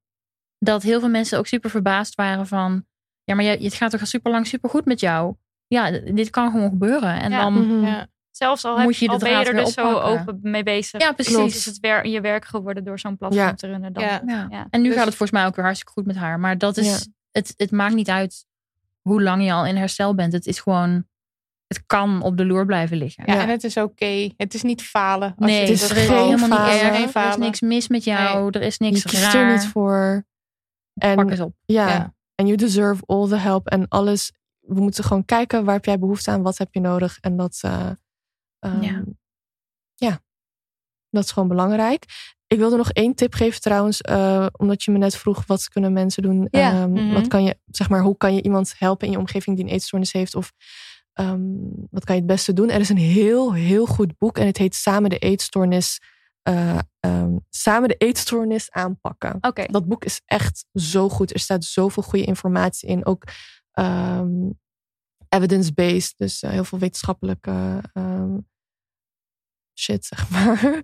dat 0.58 0.82
heel 0.82 1.00
veel 1.00 1.08
mensen 1.08 1.38
ook 1.38 1.46
super 1.46 1.70
verbaasd 1.70 2.14
waren 2.14 2.46
van... 2.46 2.86
Ja, 3.24 3.34
maar 3.34 3.44
je, 3.44 3.50
het 3.64 3.74
gaat 3.74 3.90
toch 3.90 4.00
al 4.00 4.06
super 4.06 4.30
lang 4.30 4.46
super 4.46 4.70
goed 4.70 4.84
met 4.84 5.00
jou? 5.00 5.34
Ja, 5.66 5.90
dit 5.90 6.30
kan 6.30 6.50
gewoon 6.50 6.68
gebeuren. 6.68 7.20
En 7.20 7.30
Ja. 7.30 7.42
dan... 7.42 7.52
Mhm. 7.52 7.86
Ja. 7.86 8.06
Zelfs 8.36 8.64
al, 8.64 8.72
Moet 8.76 8.82
heb, 8.82 8.92
je 8.94 9.06
de 9.06 9.12
al 9.12 9.18
ben 9.18 9.30
je 9.30 9.44
er 9.44 9.54
dus 9.54 9.72
zo 9.72 9.98
open 9.98 10.38
mee 10.42 10.62
bezig. 10.62 11.00
Ja, 11.00 11.12
precies. 11.12 11.34
Klopt. 11.34 11.54
Is 11.54 11.66
het 11.66 11.78
wer 11.80 12.06
je 12.06 12.20
werk 12.20 12.44
geworden 12.44 12.84
door 12.84 12.98
zo'n 12.98 13.16
platform 13.16 13.44
Ja. 13.46 13.54
te 13.54 13.66
runnen 13.66 13.92
dan. 13.92 14.02
Ja. 14.02 14.22
Ja. 14.26 14.46
Ja. 14.50 14.66
En 14.70 14.80
nu 14.80 14.88
Dus- 14.88 14.96
gaat 14.96 15.06
het 15.06 15.14
volgens 15.14 15.38
mij 15.38 15.46
ook 15.48 15.54
weer 15.56 15.64
hartstikke 15.64 15.92
goed 15.92 16.06
met 16.06 16.16
haar. 16.16 16.40
Maar 16.40 16.58
dat 16.58 16.76
is, 16.76 16.86
Ja. 17.04 17.10
het, 17.30 17.54
het 17.56 17.70
maakt 17.70 17.94
niet 17.94 18.08
uit 18.10 18.46
hoe 19.02 19.22
lang 19.22 19.44
je 19.44 19.52
al 19.52 19.66
in 19.66 19.76
herstel 19.76 20.14
bent. 20.14 20.32
Het 20.32 20.46
is 20.46 20.60
gewoon, 20.60 21.04
het 21.66 21.82
kan 21.86 22.22
op 22.22 22.36
de 22.36 22.44
loer 22.46 22.66
blijven 22.66 22.96
liggen. 22.96 23.24
Ja, 23.26 23.34
Ja. 23.34 23.42
en 23.42 23.48
het 23.48 23.64
is 23.64 23.76
oké. 23.76 24.30
Het 24.36 24.54
is 24.54 24.62
niet 24.62 24.82
falen. 24.82 25.34
Als 25.36 25.46
nee, 25.50 25.54
je 25.54 25.60
het 25.60 25.82
is 25.82 25.90
geen 25.90 26.02
helemaal 26.12 26.48
niet 26.48 26.56
falen. 26.58 26.72
erg. 26.72 26.80
Geen 26.82 26.92
Er 26.94 27.04
is 27.04 27.10
falen. 27.10 27.40
niks 27.40 27.60
mis 27.60 27.88
met 27.88 28.04
jou. 28.04 28.48
Er 28.50 28.62
is 28.62 28.78
niks 28.78 29.02
Je 29.02 29.08
kiest 29.08 29.22
raar. 29.22 29.34
er 29.46 29.52
niet 29.52 29.66
voor. 29.66 30.24
En 30.94 31.16
Pak 31.16 31.30
eens 31.30 31.40
op. 31.40 31.54
ja, 31.64 31.88
Ja. 31.88 32.14
and 32.34 32.48
you 32.48 32.56
deserve 32.56 33.02
all 33.06 33.28
the 33.28 33.36
help 33.36 33.66
en 33.68 33.88
alles. 33.88 34.32
We 34.60 34.80
moeten 34.80 35.04
gewoon 35.04 35.24
kijken 35.24 35.64
waar 35.64 35.74
heb 35.74 35.84
jij 35.84 35.98
behoefte 35.98 36.30
aan, 36.30 36.42
wat 36.42 36.58
heb 36.58 36.68
je 36.74 36.80
nodig. 36.80 37.18
En 37.20 37.36
dat, 37.36 37.60
uh, 37.64 37.90
um, 38.64 38.82
ja. 38.82 39.04
ja, 39.94 40.20
dat 41.10 41.24
is 41.24 41.30
gewoon 41.30 41.48
belangrijk. 41.48 42.04
Ik 42.46 42.58
wilde 42.58 42.76
nog 42.76 42.90
één 42.90 43.14
tip 43.14 43.34
geven 43.34 43.60
trouwens, 43.60 44.00
uh, 44.10 44.46
omdat 44.56 44.82
je 44.82 44.90
me 44.90 44.98
net 44.98 45.16
vroeg 45.16 45.46
wat 45.46 45.68
kunnen 45.68 45.92
mensen 45.92 46.22
doen. 46.22 46.48
Ja. 46.50 46.82
Um, 46.82 46.92
Mhm. 46.92 47.12
Wat 47.12 47.28
kan 47.28 47.44
je, 47.44 47.58
zeg 47.66 47.88
maar, 47.88 48.00
hoe 48.00 48.16
kan 48.16 48.34
je 48.34 48.42
iemand 48.42 48.74
helpen 48.78 49.06
in 49.06 49.12
je 49.12 49.18
omgeving 49.18 49.56
die 49.56 49.64
een 49.64 49.70
eetstoornis 49.70 50.12
heeft? 50.12 50.34
Of 50.34 50.52
um, 51.20 51.70
wat 51.90 52.04
kan 52.04 52.14
je 52.14 52.20
het 52.20 52.30
beste 52.30 52.52
doen? 52.52 52.70
Er 52.70 52.80
is 52.80 52.88
een 52.88 52.96
heel, 52.96 53.54
heel 53.54 53.86
goed 53.86 54.18
boek 54.18 54.38
en 54.38 54.46
het 54.46 54.56
heet 54.56 54.74
Samen 54.74 55.10
de 55.10 55.18
eetstoornis. 55.18 56.00
Uh, 56.48 56.78
um, 57.00 57.44
samen 57.50 57.88
de 57.88 57.94
eetstoornis 57.94 58.70
aanpakken. 58.70 59.38
Dat 59.66 59.86
boek 59.86 60.04
is 60.04 60.20
echt 60.24 60.66
zo 60.74 61.08
goed. 61.08 61.32
Er 61.32 61.40
staat 61.40 61.64
zoveel 61.64 62.02
goede 62.02 62.24
informatie 62.24 62.88
in. 62.88 63.06
Ook 63.06 63.24
evidence-based, 65.28 66.14
dus 66.16 66.42
uh, 66.42 66.50
heel 66.50 66.64
veel 66.64 66.78
wetenschappelijke 66.78 67.80
um, 67.92 68.48
shit, 69.74 70.04
zeg 70.04 70.30
maar. 70.30 70.60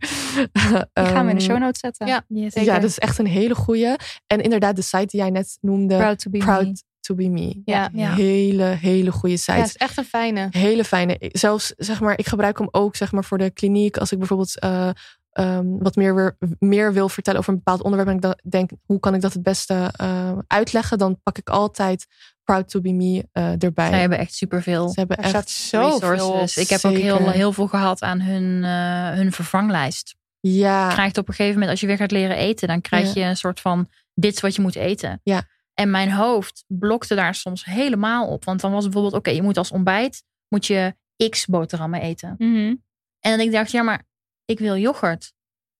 Die 0.93 1.05
gaan 1.05 1.25
we 1.25 1.31
in 1.31 1.39
de 1.39 1.43
show 1.43 1.59
notes 1.59 1.81
zetten. 1.81 2.07
Ja, 2.07 2.25
ja, 2.49 2.75
dat 2.79 2.91
is 2.91 2.99
echt 2.99 3.19
een 3.19 3.27
hele 3.27 3.55
goede. 3.55 3.99
En 4.27 4.41
inderdaad, 4.41 4.77
de 4.77 4.83
site 4.83 5.07
die 5.07 5.21
jij 5.21 5.31
net 5.31 5.59
noemde, 5.61 5.97
Proud 5.97 6.19
to 6.19 6.31
be 6.31 6.39
Proud 6.39 6.65
me. 6.65 6.83
to 7.01 7.15
be 7.15 7.29
me. 7.29 7.63
Ja, 7.65 7.91
ja. 7.93 8.15
Hele, 8.15 8.65
hele 8.65 9.13
goede 9.13 9.37
site. 9.37 9.53
Ja, 9.53 9.59
het 9.59 9.69
is 9.69 9.77
echt 9.77 9.97
een 9.97 10.05
fijne. 10.05 10.49
Hele 10.51 10.85
fijne. 10.85 11.17
Zelfs, 11.19 11.73
zeg 11.77 12.01
maar, 12.01 12.19
ik 12.19 12.27
gebruik 12.27 12.59
hem 12.59 12.69
ook, 12.71 12.97
zeg 12.97 13.13
maar, 13.13 13.25
voor 13.25 13.39
de 13.39 13.51
kliniek. 13.51 13.97
Als 13.97 14.13
ik 14.13 14.19
bijvoorbeeld 14.19 14.65
uh, 14.65 14.91
um, 15.33 15.79
wat 15.79 15.97
meer, 15.97 16.15
weer, 16.15 16.37
meer 16.59 16.93
wil 16.93 17.09
vertellen 17.09 17.39
over 17.41 17.53
een 17.53 17.59
bepaald 17.59 17.83
onderwerp. 17.83 18.23
En 18.23 18.31
ik 18.43 18.51
denk, 18.51 18.71
hoe 18.87 19.01
kan 19.01 19.15
ik 19.15 19.21
dat 19.21 19.33
het 19.33 19.43
beste 19.43 19.93
uh, 20.03 20.39
uitleggen? 20.47 20.99
Dan 20.99 21.21
pak 21.23 21.39
ik 21.39 21.49
altijd 21.49 22.07
Proud 22.45 22.69
to 22.69 22.81
be 22.81 22.93
me 22.93 23.29
uh, 23.33 23.63
erbij. 23.63 23.89
Zij 23.89 24.01
hebben 24.01 24.19
echt 24.19 24.35
superveel 24.35 24.89
Ze 24.89 24.99
hebben 24.99 25.17
Er 25.17 25.35
echt 25.35 25.49
zoveel 25.51 26.11
resources. 26.11 26.57
op. 26.57 26.63
Ik 26.63 26.69
heb 26.69 26.85
ook 26.85 26.97
heel, 26.97 27.31
heel 27.31 27.53
veel 27.53 27.67
gehad 27.67 28.03
aan 28.03 28.21
hun, 28.21 28.63
uh, 28.63 29.11
hun 29.11 29.33
vervanglijst. 29.33 30.15
Ja, 30.41 30.87
Je 30.89 30.93
krijgt 30.93 31.19
op 31.19 31.29
een 31.29 31.35
gegeven 31.35 31.53
moment, 31.55 31.71
als 31.71 31.81
je 31.81 31.87
weer 31.87 31.97
gaat 31.97 32.11
leren 32.11 32.37
eten, 32.37 32.69
dan 32.69 32.81
krijg 32.81 33.15
Ja. 33.15 33.23
je 33.23 33.29
een 33.29 33.37
soort 33.37 33.61
van: 33.61 33.89
dit 34.15 34.35
is 34.35 34.41
wat 34.41 34.55
je 34.55 34.63
moet 34.63 34.75
eten. 34.77 35.21
Ja. 35.23 35.43
En 35.75 35.91
mijn 35.91 36.11
hoofd 36.13 36.65
blokte 36.67 37.15
daar 37.15 37.35
soms 37.35 37.65
helemaal 37.65 38.27
op. 38.29 38.45
Want 38.45 38.61
dan 38.61 38.73
was 38.73 38.85
het 38.85 38.93
bijvoorbeeld: 38.93 39.21
oké, 39.23 39.31
je 39.31 39.43
moet 39.43 39.57
als 39.59 39.71
ontbijt 39.71 40.23
moet 40.49 40.67
je 40.67 40.95
x 41.29 41.47
boterhammen 41.47 42.01
eten. 42.01 42.35
Mhm. 42.39 42.75
En 43.21 43.31
dan 43.37 43.41
ik 43.41 43.53
dacht, 43.53 43.71
ja, 43.71 43.83
maar 43.83 44.09
ik 44.51 44.59
wil 44.59 44.77
yoghurt. 44.77 45.33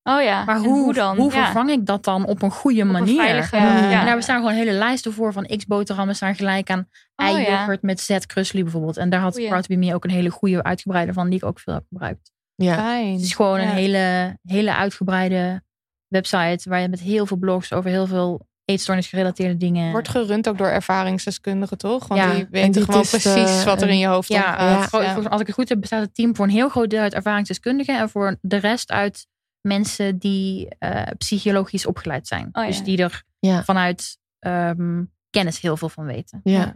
Oh 0.03 0.21
ja. 0.21 0.43
Maar 0.43 0.55
En 0.55 0.63
hoe, 0.63 0.93
dan? 0.93 1.17
hoe 1.17 1.33
Ja. 1.33 1.43
vervang 1.43 1.69
ik 1.69 1.85
dat 1.85 2.03
dan 2.03 2.25
op 2.25 2.41
een 2.41 2.51
goede 2.51 2.81
Op 2.81 2.85
een 2.85 2.91
manier? 2.91 3.21
veilige- 3.21 3.55
Ja. 3.57 3.89
ja. 3.89 3.99
En 3.99 4.05
daar 4.05 4.15
bestaan 4.15 4.37
gewoon 4.39 4.53
hele 4.53 4.71
lijsten 4.71 5.13
voor 5.13 5.33
van 5.33 5.45
x 5.57 5.65
boterhammen 5.65 6.15
staan 6.15 6.35
gelijk 6.35 6.69
aan 6.69 6.79
Oh, 6.79 7.27
ja. 7.27 7.33
ei-yoghurt 7.35 7.81
met 7.81 7.99
z 7.99 8.17
krusli 8.25 8.63
bijvoorbeeld. 8.63 8.97
En 8.97 9.09
daar 9.09 9.19
had 9.19 9.33
Goeie. 9.33 9.47
Proud 9.49 9.67
Me 9.67 9.93
ook 9.93 10.03
een 10.03 10.09
hele 10.09 10.29
goede 10.29 10.63
uitgebreide 10.63 11.13
van 11.13 11.29
die 11.29 11.37
ik 11.39 11.45
ook 11.45 11.59
veel 11.59 11.73
heb 11.73 11.83
gebruikt. 11.89 12.31
ja. 12.55 12.75
Fijn. 12.75 13.11
Het 13.13 13.21
is 13.21 13.33
gewoon 13.35 13.61
Ja. 13.61 13.67
een 13.69 13.75
hele, 13.75 14.37
hele 14.43 14.75
uitgebreide 14.75 15.63
website 16.07 16.69
waar 16.69 16.79
je 16.81 16.89
met 16.89 16.99
heel 16.99 17.25
veel 17.25 17.37
blogs 17.37 17.73
over 17.73 17.89
heel 17.89 18.07
veel 18.07 18.47
eetstoornis 18.71 19.07
gerelateerde 19.07 19.57
dingen. 19.57 19.91
Wordt 19.91 20.07
gerund 20.09 20.49
ook 20.49 20.57
door 20.57 20.67
ervaringsdeskundigen, 20.67 21.77
toch? 21.77 22.07
Want 22.07 22.21
Ja, 22.21 22.31
die 22.33 22.41
en 22.43 22.47
weten 22.51 22.83
gewoon 22.85 23.01
precies 23.07 23.63
wat 23.63 23.81
er 23.81 23.89
in 23.89 23.97
je 23.97 24.07
hoofd 24.07 24.27
ja, 24.29 24.39
ja. 24.91 25.13
Als 25.29 25.41
ik 25.41 25.47
het 25.47 25.55
goed 25.55 25.69
heb, 25.69 25.79
bestaat 25.79 26.01
het 26.01 26.15
team 26.15 26.35
voor 26.35 26.45
een 26.45 26.51
heel 26.51 26.69
groot 26.69 26.89
deel 26.89 26.99
uit 27.01 27.13
ervaringsdeskundigen 27.13 27.99
en 27.99 28.09
voor 28.09 28.37
de 28.41 28.57
rest 28.57 28.91
uit 28.91 29.27
mensen 29.61 30.17
die 30.17 30.67
eh, 30.79 31.01
psychologisch 31.17 31.85
opgeleid 31.85 32.27
zijn. 32.27 32.49
Oh, 32.51 32.61
ja. 32.63 32.67
Dus 32.67 32.83
die 32.83 32.97
er 32.97 33.23
Ja. 33.39 33.63
vanuit 33.63 34.17
ehm, 34.39 35.03
kennis 35.29 35.59
heel 35.61 35.77
veel 35.77 35.89
van 35.89 36.05
weten. 36.05 36.41
ja. 36.43 36.75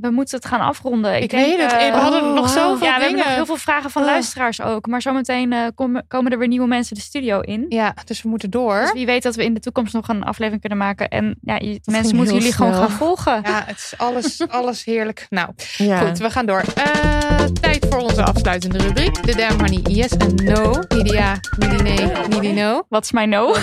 We 0.00 0.10
moeten 0.10 0.36
het 0.38 0.46
gaan 0.46 0.60
afronden. 0.60 1.22
Ik 1.22 1.30
denk, 1.30 1.46
weet 1.46 1.60
het. 1.62 1.72
eh, 1.72 1.92
we 1.94 2.00
hadden 2.00 2.22
oh, 2.22 2.34
nog 2.34 2.54
wauw. 2.54 2.68
zoveel 2.68 2.72
ja, 2.74 2.78
we 2.78 2.86
hebben 2.86 3.08
dingen. 3.08 3.24
nog 3.24 3.34
heel 3.34 3.46
veel 3.46 3.56
vragen 3.56 3.90
van 3.90 4.02
Oh. 4.02 4.08
luisteraars 4.08 4.60
ook. 4.62 4.86
Maar 4.86 5.02
zometeen 5.02 5.52
eh, 5.52 5.66
komen, 5.74 6.04
komen 6.08 6.32
er 6.32 6.38
weer 6.38 6.48
nieuwe 6.48 6.66
mensen 6.66 6.94
de 6.96 7.00
studio 7.02 7.40
in. 7.40 7.66
Ja, 7.68 7.94
dus 8.04 8.22
we 8.22 8.28
moeten 8.28 8.50
door. 8.50 8.80
Dus 8.80 8.92
wie 8.92 9.06
weet 9.06 9.22
dat 9.22 9.34
we 9.36 9.44
in 9.44 9.54
de 9.54 9.60
toekomst 9.60 9.92
nog 9.94 10.08
een 10.08 10.22
aflevering 10.24 10.60
kunnen 10.60 10.78
maken. 10.78 11.08
En 11.08 11.38
ja, 11.42 11.56
je- 11.58 11.80
mensen 11.84 12.16
moeten 12.16 12.34
jullie 12.34 12.52
gewoon 12.52 12.74
gaan 12.74 12.90
volgen. 12.90 13.40
Ja, 13.44 13.62
het 13.66 13.76
is 13.76 13.94
alles, 13.96 14.42
alles 14.48 14.84
heerlijk. 14.84 15.26
Nou, 15.28 15.48
ja. 15.76 15.98
goed, 15.98 16.18
we 16.18 16.30
gaan 16.30 16.46
door. 16.46 16.62
Eh, 16.74 17.44
tijd 17.44 17.86
voor 17.90 17.98
onze 18.00 18.24
afsluitende 18.24 18.78
rubriek. 18.78 19.26
De 19.26 19.34
Damn 19.36 19.60
Honey 19.60 19.80
Yes 19.82 20.16
en 20.16 20.34
No. 20.34 20.70
Niet 20.88 21.04
die 21.04 21.12
ja, 21.12 21.32
niet 21.58 21.70
die 21.70 21.82
nee, 21.82 22.06
niet 22.28 22.40
die 22.40 22.52
no. 22.52 22.86
Wat 22.88 23.04
is 23.04 23.12
mijn 23.12 23.28
no? 23.28 23.54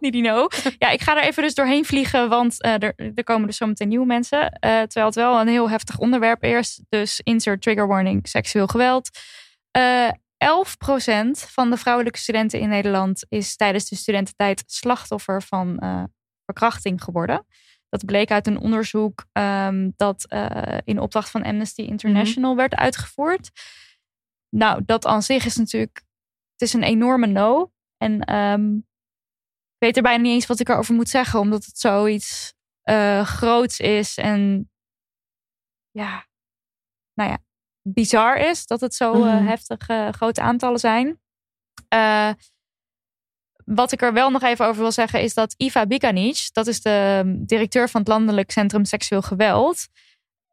Niet 0.00 0.12
die 0.12 0.22
no. 0.22 0.46
Ja, 0.78 0.88
ik 0.90 1.00
ga 1.02 1.16
er 1.16 1.22
even 1.22 1.42
dus 1.42 1.54
doorheen 1.54 1.84
vliegen, 1.84 2.28
want 2.28 2.62
eh, 2.62 2.72
er, 2.72 2.92
er 3.14 3.24
komen 3.24 3.46
dus 3.46 3.56
zometeen 3.56 3.88
nieuwe 3.88 4.06
mensen. 4.06 4.50
Eh, 4.52 4.70
terwijl 4.70 5.06
het 5.06 5.14
wel 5.14 5.40
een 5.40 5.48
heel 5.48 5.68
heftig 5.80 5.98
onderwerp 5.98 6.44
is. 6.44 6.82
Dus 6.88 7.20
insert 7.20 7.62
trigger 7.62 7.86
warning, 7.86 8.28
seksueel 8.28 8.66
geweld. 8.66 9.10
Eh 9.70 10.10
11% 10.44 11.30
van 11.30 11.70
de 11.70 11.76
vrouwelijke 11.76 12.18
studenten 12.18 12.60
in 12.60 12.68
Nederland 12.68 13.24
is 13.28 13.56
tijdens 13.56 13.88
de 13.88 13.96
studententijd 13.96 14.62
slachtoffer 14.66 15.42
van 15.42 15.78
eh, 15.78 16.04
verkrachting 16.44 17.02
geworden. 17.02 17.46
Dat 17.88 18.04
bleek 18.04 18.30
uit 18.30 18.46
een 18.46 18.58
onderzoek 18.58 19.24
ehm, 19.32 19.90
dat 19.96 20.26
eh, 20.28 20.78
in 20.84 20.98
opdracht 20.98 21.30
van 21.30 21.42
Amnesty 21.42 21.82
International 21.82 22.56
werd 22.56 22.74
uitgevoerd. 22.74 23.50
Nou, 24.48 24.82
dat 24.84 25.06
aan 25.06 25.22
zich 25.22 25.44
is 25.44 25.56
natuurlijk, 25.56 26.02
het 26.52 26.68
is 26.68 26.72
een 26.72 26.82
enorme 26.82 27.26
no. 27.26 27.72
En 27.96 28.20
ehm, 28.20 28.76
ik 28.76 29.78
weet 29.78 29.96
er 29.96 30.02
bijna 30.02 30.22
niet 30.22 30.32
eens 30.32 30.46
wat 30.46 30.60
ik 30.60 30.68
erover 30.68 30.94
moet 30.94 31.08
zeggen, 31.08 31.40
omdat 31.40 31.64
het 31.64 31.78
zoiets 31.78 32.54
eh 32.80 33.26
groots 33.26 33.78
is 33.78 34.16
en 34.16 34.69
ja, 35.90 36.26
nou 37.14 37.30
ja, 37.30 37.38
bizar 37.82 38.36
is 38.36 38.66
dat 38.66 38.80
het 38.80 38.94
zo 38.94 39.14
Mhm. 39.14 39.46
heftig 39.46 39.88
eh, 39.88 40.08
grote 40.08 40.40
aantallen 40.40 40.78
zijn. 40.80 41.20
Eh, 41.88 42.30
wat 43.64 43.92
ik 43.92 44.02
er 44.02 44.12
wel 44.12 44.30
nog 44.30 44.42
even 44.42 44.66
over 44.66 44.82
wil 44.82 44.92
zeggen 44.92 45.22
is 45.22 45.34
dat 45.34 45.54
Iva 45.56 45.86
Bikanic, 45.86 46.48
dat 46.52 46.66
is 46.66 46.82
de 46.82 47.22
um, 47.24 47.44
directeur 47.44 47.88
van 47.88 48.00
het 48.00 48.08
Landelijk 48.10 48.50
Centrum 48.50 48.84
Seksueel 48.84 49.22
Geweld, 49.22 49.88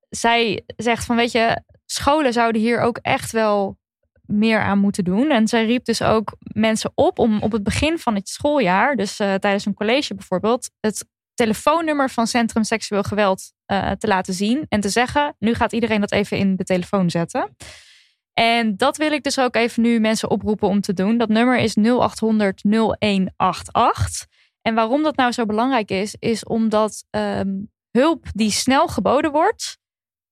zij 0.10 0.64
zegt 0.76 1.06
van 1.06 1.16
weet 1.16 1.32
je, 1.32 1.62
scholen 1.86 2.34
zouden 2.34 2.62
hier 2.62 2.80
ook 2.80 2.98
echt 2.98 3.32
wel 3.32 3.78
meer 4.26 4.62
aan 4.62 4.80
moeten 4.80 5.04
doen. 5.04 5.30
En 5.30 5.48
zij 5.48 5.66
riep 5.66 5.86
dus 5.86 6.02
ook 6.02 6.36
mensen 6.40 6.92
op 6.96 7.20
om 7.20 7.42
op 7.42 7.52
het 7.52 7.64
begin 7.64 8.00
van 8.00 8.16
het 8.16 8.30
schooljaar, 8.30 8.96
dus 8.96 9.20
uh, 9.20 9.34
tijdens 9.34 9.66
een 9.66 9.74
college 9.74 10.16
bijvoorbeeld, 10.16 10.70
het 10.80 11.06
telefoonnummer 11.38 12.10
van 12.10 12.28
Centrum 12.28 12.64
Seksueel 12.64 13.04
Geweld 13.04 13.54
uh, 13.68 13.92
te 13.92 14.08
laten 14.08 14.34
zien 14.34 14.66
en 14.70 14.80
te 14.80 14.90
zeggen, 14.90 15.36
nu 15.40 15.54
gaat 15.54 15.74
iedereen 15.74 16.02
dat 16.02 16.12
even 16.12 16.38
in 16.38 16.56
de 16.56 16.64
telefoon 16.64 17.10
zetten. 17.10 17.56
En 18.34 18.78
dat 18.78 18.98
wil 18.98 19.12
ik 19.12 19.24
dus 19.24 19.40
ook 19.40 19.56
even 19.56 19.82
nu 19.82 20.00
mensen 20.00 20.30
oproepen 20.30 20.68
om 20.68 20.82
te 20.82 20.94
doen. 20.94 21.18
Dat 21.18 21.30
nummer 21.30 21.58
is 21.58 21.76
0800 21.76 22.62
0188. 22.64 24.26
En 24.62 24.76
waarom 24.76 25.04
dat 25.04 25.16
nou 25.16 25.32
zo 25.32 25.46
belangrijk 25.46 25.92
is, 25.92 26.16
is 26.20 26.44
omdat 26.44 27.04
um, 27.10 27.72
hulp 27.92 28.26
die 28.34 28.52
snel 28.52 28.88
geboden 28.88 29.32
wordt, 29.32 29.78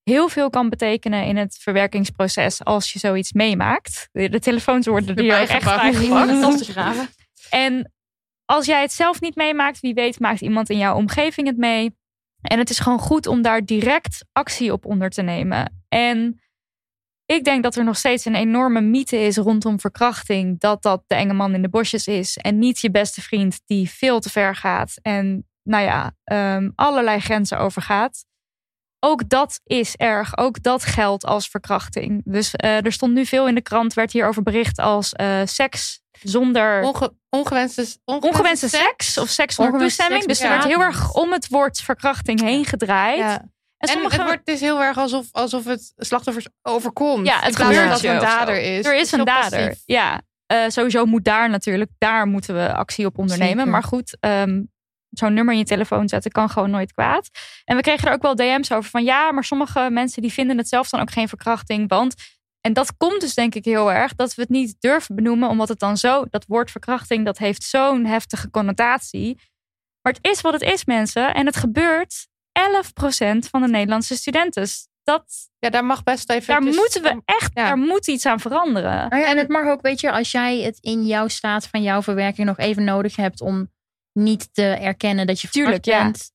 heel 0.04 0.30
veel 0.30 0.50
kan 0.50 0.70
betekenen 0.70 1.26
in 1.26 1.38
het 1.38 1.58
verwerkingsproces 1.58 2.64
als 2.64 2.94
je 2.94 3.00
zoiets 3.00 3.32
meemaakt. 3.32 4.10
De, 4.12 4.40
telefoons 4.40 4.88
worden 4.88 5.20
hier 5.20 5.34
echt 5.34 5.64
bijgepakt. 5.64 7.14
En 7.50 7.94
als 8.46 8.66
jij 8.66 8.82
het 8.82 8.92
zelf 8.92 9.22
niet 9.22 9.36
meemaakt, 9.36 9.80
wie 9.80 9.94
weet 9.94 10.20
maakt 10.20 10.42
iemand 10.42 10.70
in 10.70 10.78
jouw 10.78 10.96
omgeving 10.96 11.48
het 11.48 11.58
mee. 11.58 11.98
En 12.42 12.60
het 12.60 12.70
is 12.70 12.80
gewoon 12.80 13.00
goed 13.00 13.28
om 13.28 13.42
daar 13.42 13.66
direct 13.66 14.26
actie 14.32 14.72
op 14.72 14.86
onder 14.86 15.10
te 15.10 15.22
nemen. 15.22 15.84
En 15.90 16.40
ik 17.26 17.44
denk 17.44 17.64
dat 17.64 17.76
er 17.76 17.84
nog 17.84 17.98
steeds 17.98 18.26
een 18.26 18.36
enorme 18.36 18.82
mythe 18.82 19.18
is 19.18 19.38
rondom 19.38 19.80
verkrachting. 19.80 20.60
Dat 20.60 20.82
dat 20.82 21.04
de 21.08 21.16
enge 21.16 21.34
man 21.34 21.54
in 21.54 21.62
de 21.62 21.70
bosjes 21.70 22.08
is. 22.08 22.38
En 22.38 22.60
niet 22.60 22.80
je 22.80 22.92
beste 22.92 23.22
vriend 23.22 23.62
die 23.66 23.90
veel 23.90 24.20
te 24.20 24.30
ver 24.30 24.56
gaat. 24.56 24.94
En 25.02 25.48
nou 25.64 25.84
ja, 25.84 26.16
um, 26.56 26.72
allerlei 26.76 27.20
grenzen 27.20 27.60
overgaat. 27.60 28.26
Ook 29.00 29.30
dat 29.30 29.62
is 29.64 29.96
erg. 29.96 30.38
Ook 30.38 30.64
dat 30.64 30.84
geldt 30.84 31.26
als 31.26 31.48
verkrachting. 31.48 32.22
Dus 32.26 32.54
uh, 32.64 32.86
er 32.86 32.92
stond 32.92 33.14
nu 33.14 33.26
veel 33.26 33.48
in 33.48 33.56
de 33.56 33.62
krant, 33.62 33.94
werd 33.94 34.12
hierover 34.12 34.44
bericht 34.44 34.80
als 34.80 35.14
uh, 35.22 35.42
seks 35.46 36.04
zonder. 36.30 36.82
Onge 36.82 37.14
ongewenste, 37.30 37.82
ongewenste, 38.06 38.38
ongewenste 38.38 38.70
seks? 38.70 38.84
seks 38.84 39.18
of 39.18 39.30
seks 39.30 39.56
zonder 39.56 39.80
toestemming. 39.80 40.22
Seks, 40.22 40.38
dus 40.38 40.48
er 40.48 40.52
ja. 40.52 40.58
werd 40.58 40.70
heel 40.70 40.82
erg 40.82 41.14
om 41.14 41.32
het 41.32 41.48
woord 41.48 41.82
verkrachting 41.82 42.42
heen 42.42 42.66
gedraaid. 42.66 43.18
Ja. 43.18 43.54
En, 43.78 43.88
sommige... 43.88 44.16
en 44.16 44.22
het, 44.22 44.42
wordt, 44.46 44.60
heel 44.60 44.82
erg 44.82 44.98
alsof, 44.98 45.26
alsof 45.32 45.66
het 45.66 45.94
slachtoffers 45.96 46.48
overkomt. 46.62 47.28
Ja, 47.28 47.40
het 47.40 47.56
gebeurt 47.56 47.90
dat 47.90 48.04
er 48.04 48.14
een 48.14 48.20
dader 48.20 48.62
is. 48.62 48.86
Er 48.86 48.96
is 48.96 49.12
een 49.12 49.26
dader. 49.26 49.68
Passief. 49.68 49.84
Ja, 49.86 50.22
uh, 50.54 50.64
sowieso 50.68 51.06
moet 51.06 51.24
daar 51.24 51.50
natuurlijk, 51.50 51.92
daar 51.98 52.28
moeten 52.28 52.56
we 52.56 52.74
actie 52.74 53.06
op 53.06 53.18
ondernemen. 53.18 53.56
Zeker. 53.56 53.72
Maar 53.72 53.84
goed, 53.84 54.18
um, 54.20 54.74
zo'n 55.10 55.34
nummer 55.34 55.54
in 55.54 55.60
je 55.60 55.66
telefoon 55.66 56.10
zetten 56.10 56.32
kan 56.32 56.50
gewoon 56.50 56.70
nooit 56.70 56.94
kwaad. 56.94 57.30
En 57.64 57.76
we 57.76 57.82
kregen 57.82 58.08
er 58.08 58.14
ook 58.14 58.22
wel 58.22 58.36
DM's 58.36 58.72
over 58.72 58.90
van 58.90 59.04
ja, 59.04 59.32
maar 59.32 59.44
sommige 59.44 59.90
mensen 59.92 60.22
die 60.22 60.34
vinden 60.34 60.58
het 60.58 60.68
zelf 60.68 60.90
dan 60.90 61.02
ook 61.02 61.12
geen 61.12 61.28
verkrachting. 61.28 61.90
Want, 61.90 62.16
en 62.66 62.74
dat 62.74 62.98
komt 62.98 63.22
dus 63.22 63.34
denk 63.34 63.56
ik 63.56 63.66
heel 63.66 63.92
erg, 63.92 64.16
dat 64.16 64.36
we 64.36 64.42
het 64.42 64.50
niet 64.52 64.76
durven 64.80 65.16
benoemen, 65.16 65.50
omdat 65.50 65.68
het 65.70 65.80
dan 65.80 65.98
zo, 65.98 66.26
dat 66.30 66.46
woord 66.48 66.72
verkrachting, 66.72 67.26
dat 67.26 67.38
heeft 67.38 67.64
zo'n 67.64 68.06
heftige 68.06 68.50
connotatie. 68.50 69.40
Maar 70.02 70.14
het 70.14 70.28
is 70.32 70.42
wat 70.42 70.54
het 70.54 70.62
is, 70.62 70.86
mensen. 70.86 71.34
En 71.34 71.46
het 71.46 71.56
gebeurt 71.56 72.28
11% 72.60 73.50
van 73.50 73.62
de 73.62 73.68
Nederlandse 73.68 74.16
studenten. 74.16 74.62
Dus 74.62 74.88
Dat, 75.04 75.50
Ja, 75.60 75.70
daar 75.70 75.86
mag 75.86 76.04
best 76.04 76.30
even. 76.30 76.48
daar 76.54 76.62
moeten 76.64 77.02
we 77.02 77.22
echt, 77.26 77.52
ja. 77.54 77.66
daar 77.66 77.78
moet 77.78 78.08
iets 78.08 78.26
aan 78.26 78.40
veranderen. 78.40 79.10
Nou 79.10 79.22
ja, 79.22 79.28
en 79.28 79.38
het 79.38 79.48
mag 79.50 79.68
ook, 79.68 79.82
weet 79.82 80.00
je, 80.00 80.12
als 80.12 80.32
jij 80.32 80.58
het 80.60 80.78
in 80.82 81.06
jouw 81.06 81.28
staat 81.28 81.68
van 81.68 81.82
jouw 81.84 82.02
verwerking 82.02 82.48
nog 82.48 82.58
even 82.58 82.84
nodig 82.84 83.16
hebt 83.16 83.42
om 83.42 83.72
niet 84.14 84.54
te 84.54 84.64
erkennen 84.64 85.28
dat 85.28 85.42
je 85.42 85.50
Tuurlijk, 85.50 85.86
ja. 85.86 86.04
bent. 86.04 86.32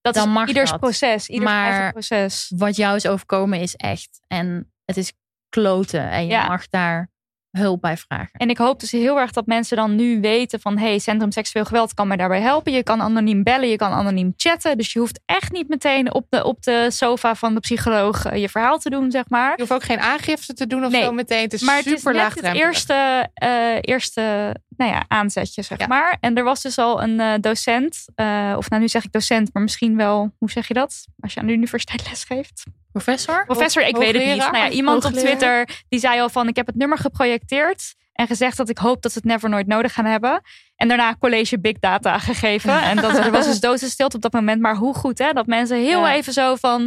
Dat 0.00 0.14
Dan 0.14 0.26
is 0.28 0.32
mag 0.34 0.48
ieders 0.48 0.70
dat. 0.70 0.80
proces, 0.80 1.28
ieders 1.28 1.50
Maar- 1.50 1.70
eigen 1.70 1.92
proces. 1.92 2.52
Wat 2.56 2.76
jou 2.76 2.96
is 2.96 3.06
overkomen 3.06 3.60
is 3.60 3.74
echt. 3.76 4.20
En 4.26 4.72
het 4.84 4.96
is 4.96 5.12
kloten. 5.60 6.10
En 6.10 6.22
je 6.22 6.30
Ja. 6.30 6.46
mag 6.46 6.68
daar 6.68 7.12
hulp 7.50 7.80
bij 7.80 7.96
vragen. 7.96 8.30
En 8.32 8.48
ik 8.50 8.58
hoop 8.58 8.80
dus 8.80 8.90
heel 8.90 9.18
erg 9.20 9.30
dat 9.32 9.46
mensen 9.46 9.76
dan 9.76 9.94
nu 9.94 10.20
weten 10.20 10.60
van... 10.60 10.78
hey, 10.78 10.98
Centrum 10.98 11.32
Seksueel 11.32 11.64
Geweld 11.64 11.94
kan 11.94 12.06
mij 12.08 12.16
daarbij 12.16 12.40
helpen. 12.40 12.72
Je 12.72 12.82
kan 12.82 13.00
anoniem 13.02 13.42
bellen, 13.42 13.68
je 13.68 13.76
kan 13.76 13.92
anoniem 13.92 14.32
chatten. 14.36 14.76
Dus 14.78 14.92
je 14.92 14.98
hoeft 14.98 15.20
echt 15.26 15.52
niet 15.52 15.68
meteen 15.68 16.14
op 16.14 16.26
de, 16.28 16.44
op 16.44 16.62
de 16.62 16.86
sofa 16.90 17.34
van 17.34 17.54
de 17.54 17.60
psycholoog 17.60 18.24
eh, 18.24 18.40
je 18.40 18.48
verhaal 18.48 18.78
te 18.78 18.90
doen, 18.90 19.10
zeg 19.10 19.24
maar. 19.28 19.50
Je 19.50 19.56
hoeft 19.58 19.72
ook 19.72 19.82
geen 19.82 20.00
aangifte 20.00 20.52
te 20.54 20.66
doen 20.66 20.84
of 20.84 20.92
Nee, 20.92 21.02
zo 21.02 21.12
meteen. 21.12 21.42
Het 21.42 21.52
is 21.52 21.62
Maar 21.62 21.76
het 21.76 21.86
is 21.86 21.92
super 21.92 22.12
net 22.12 22.22
het 22.22 22.32
laagdrempelig. 22.32 22.66
eerste, 22.66 23.28
eh, 23.34 23.76
eerste 23.80 24.54
nou 24.76 24.90
ja, 24.90 25.04
aanzetje, 25.08 25.62
zeg 25.62 25.78
Ja. 25.78 25.86
maar. 25.86 26.16
En 26.20 26.34
er 26.36 26.44
was 26.44 26.62
dus 26.62 26.78
al 26.78 27.02
een 27.02 27.20
eh, 27.20 27.32
docent, 27.40 28.04
eh, 28.14 28.54
of 28.56 28.68
nou 28.70 28.82
nu 28.82 28.88
zeg 28.88 29.04
ik 29.04 29.12
docent, 29.12 29.50
maar 29.52 29.62
misschien 29.62 29.96
wel, 29.96 30.34
hoe 30.38 30.50
zeg 30.50 30.68
je 30.68 30.74
dat? 30.74 31.06
Als 31.20 31.34
je 31.34 31.40
aan 31.40 31.46
de 31.46 31.52
universiteit 31.52 32.08
lesgeeft. 32.08 32.64
Professor? 33.02 33.44
Professor, 33.44 33.82
ik 33.86 33.96
weet 33.96 34.14
het 34.14 34.24
niet. 34.24 34.36
Nou 34.36 34.56
ja, 34.56 34.68
iemand 34.70 35.04
op? 35.04 35.12
Twitter 35.12 35.68
die 35.88 36.00
zei 36.00 36.20
al 36.20 36.28
van, 36.28 36.48
ik 36.48 36.56
heb 36.56 36.66
het 36.66 36.74
nummer 36.76 36.98
geprojecteerd 36.98 37.94
en 38.12 38.26
gezegd 38.26 38.56
dat 38.56 38.68
ik 38.68 38.78
hoop 38.78 39.02
dat 39.02 39.12
ze 39.12 39.18
het 39.18 39.26
never 39.26 39.48
nooit 39.48 39.66
nodig 39.66 39.92
gaan 39.92 40.04
hebben. 40.04 40.40
En 40.76 40.88
daarna 40.88 41.16
college 41.18 41.60
big 41.60 41.78
data 41.78 42.18
gegeven. 42.18 42.82
En 42.82 42.96
dat 42.96 43.16
er 43.18 43.30
was 43.30 43.44
dus 43.46 43.60
doodstilte 43.66 44.16
op 44.16 44.22
dat 44.22 44.32
moment. 44.32 44.60
Maar 44.60 44.76
hoe 44.76 44.94
goed 44.94 45.18
hè, 45.18 45.32
dat 45.32 45.46
mensen 45.46 45.76
heel 45.78 46.00
Ja. 46.00 46.14
even 46.14 46.32
zo 46.32 46.54
van, 46.54 46.80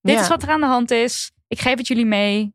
dit 0.00 0.14
Ja. 0.14 0.20
is 0.20 0.28
wat 0.28 0.42
er 0.42 0.48
aan 0.48 0.60
de 0.60 0.66
hand 0.66 0.90
is. 0.90 1.30
Ik 1.48 1.60
geef 1.60 1.76
het 1.76 1.86
jullie 1.86 2.06
mee. 2.06 2.54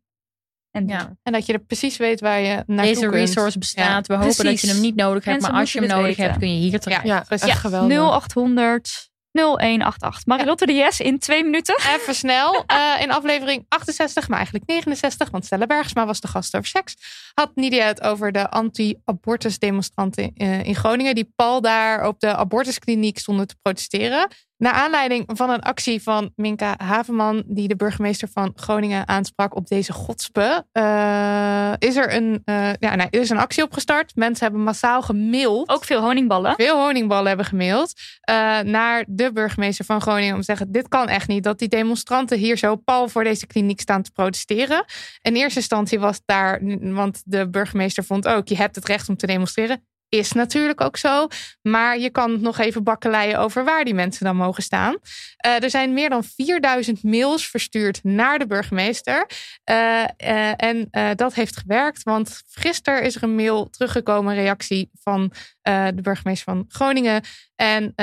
En 0.72 0.88
Ja. 0.88 1.16
En 1.24 1.34
dat 1.34 1.46
je 1.46 1.54
er 1.54 1.60
precies 1.60 1.98
weet 1.98 2.20
waar 2.20 2.40
je 2.40 2.64
naartoe 2.66 2.76
Deze 2.94 3.00
kunt. 3.00 3.14
resource 3.14 3.60
bestaat. 3.60 4.08
We 4.08 4.14
hopen 4.14 4.46
dat 4.46 4.62
je 4.62 4.68
hem 4.68 4.80
niet 4.82 4.96
nodig 4.96 5.14
hebt. 5.24 5.26
Mensen 5.26 5.52
maar 5.52 5.62
als 5.62 5.74
je 5.74 5.80
hem 5.80 5.88
nodig 5.88 6.18
hebt, 6.18 6.38
kun 6.38 6.54
je 6.54 6.70
hier 6.70 6.80
terecht. 6.80 7.04
Ja, 7.04 7.16
Ja, 7.16 7.22
precies. 7.28 7.48
echt 7.50 7.60
geweldig. 7.60 7.98
0800 7.98 9.10
0188. 9.38 10.26
Marilotte 10.26 10.66
de 10.66 10.74
Yes 10.74 11.00
in 11.00 11.20
twee 11.20 11.44
minuten. 11.44 11.76
Even 11.96 12.16
snel. 12.16 12.64
Eh, 12.66 12.94
in 13.00 13.12
aflevering 13.12 13.66
68, 13.70 14.28
maar 14.28 14.38
eigenlijk 14.38 14.66
69, 14.68 15.30
want 15.30 15.46
Stella 15.46 15.66
Bergsma 15.66 16.06
was 16.06 16.22
de 16.22 16.28
gast 16.28 16.56
over 16.56 16.68
seks. 16.68 16.96
Had 17.34 17.52
Nidia 17.56 17.86
het 17.86 18.02
over 18.02 18.32
de 18.32 18.50
anti-abortus 18.50 19.60
demonstranten 19.60 20.32
eh, 20.36 20.64
in 20.64 20.76
Groningen. 20.76 21.16
Die 21.16 21.32
pal 21.36 21.62
daar 21.62 22.08
op 22.08 22.20
de 22.20 22.36
abortuskliniek 22.36 23.18
stonden 23.18 23.48
te 23.48 23.56
protesteren. 23.62 24.28
Naar 24.58 24.74
aanleiding 24.74 25.24
van 25.28 25.50
een 25.50 25.62
actie 25.62 26.04
van 26.04 26.32
Minka 26.36 26.76
Haveman, 26.78 27.44
die 27.48 27.68
de 27.68 27.76
burgemeester 27.76 28.28
van 28.34 28.52
Groningen 28.56 29.08
aansprak 29.08 29.56
op 29.56 29.68
deze 29.68 29.94
godspe, 29.94 30.66
eh, 30.72 31.74
is 31.78 31.96
er 31.96 32.14
een, 32.14 32.42
eh, 32.46 32.74
ja, 32.80 32.96
nee, 32.96 33.08
er 33.10 33.20
is 33.20 33.30
een 33.30 33.38
actie 33.38 33.64
opgestart. 33.64 34.16
Mensen 34.16 34.44
hebben 34.44 34.64
massaal 34.64 35.02
gemaild 35.02 35.70
Ook 35.70 35.86
veel 35.86 36.02
honingballen. 36.02 36.54
veel 36.56 36.84
honingballen 36.84 37.28
hebben 37.28 37.46
gemaild 37.46 37.94
eh, 38.22 38.60
naar 38.60 39.06
de 39.08 39.32
burgemeester 39.34 39.86
van 39.86 40.02
Groningen 40.02 40.34
om 40.34 40.40
te 40.40 40.46
zeggen: 40.46 40.72
dit 40.72 40.88
kan 40.88 41.08
echt 41.08 41.28
niet 41.28 41.44
dat 41.44 41.60
die 41.60 41.68
demonstranten 41.68 42.38
hier 42.38 42.58
zo 42.58 42.76
pal 42.76 43.08
voor 43.08 43.24
deze 43.24 43.48
kliniek 43.48 43.80
staan 43.80 44.02
te 44.02 44.12
protesteren. 44.12 44.86
In 45.22 45.36
eerste 45.36 45.60
instantie 45.60 46.00
was 46.00 46.22
daar, 46.26 46.60
want 46.80 47.22
de 47.26 47.50
burgemeester 47.50 48.04
vond 48.04 48.28
ook: 48.28 48.48
je 48.48 48.58
hebt 48.58 48.76
het 48.76 48.86
recht 48.86 49.10
om 49.10 49.18
te 49.18 49.28
demonstreren. 49.28 49.86
Is 50.10 50.32
natuurlijk 50.32 50.82
ook 50.82 50.98
zo. 50.98 51.28
Maar 51.62 52.00
je 52.00 52.10
kan 52.10 52.42
nog 52.42 52.58
even 52.58 52.84
bakkeleien 52.84 53.40
over 53.40 53.64
waar 53.64 53.86
die 53.86 53.94
mensen 53.94 54.26
dan 54.26 54.36
mogen 54.36 54.64
staan. 54.64 54.98
Eh, 55.38 55.64
er 55.64 55.70
zijn 55.70 55.94
meer 55.94 56.10
dan 56.10 56.24
4000 56.24 57.04
mails 57.04 57.48
verstuurd 57.48 58.04
naar 58.04 58.40
de 58.40 58.48
burgemeester. 58.48 59.30
Eh, 59.64 60.04
eh, 60.04 60.54
en 60.58 60.90
dat 61.16 61.34
heeft 61.34 61.58
gewerkt. 61.58 62.04
Want 62.04 62.42
gisteren 62.50 63.04
is 63.04 63.16
er 63.16 63.24
een 63.24 63.36
mail 63.36 63.70
teruggekomen, 63.70 64.32
een 64.32 64.42
reactie 64.42 64.90
van 65.02 65.32
de 65.62 66.02
burgemeester 66.02 66.54
van 66.54 66.66
Groningen. 66.68 67.22
En 67.56 67.94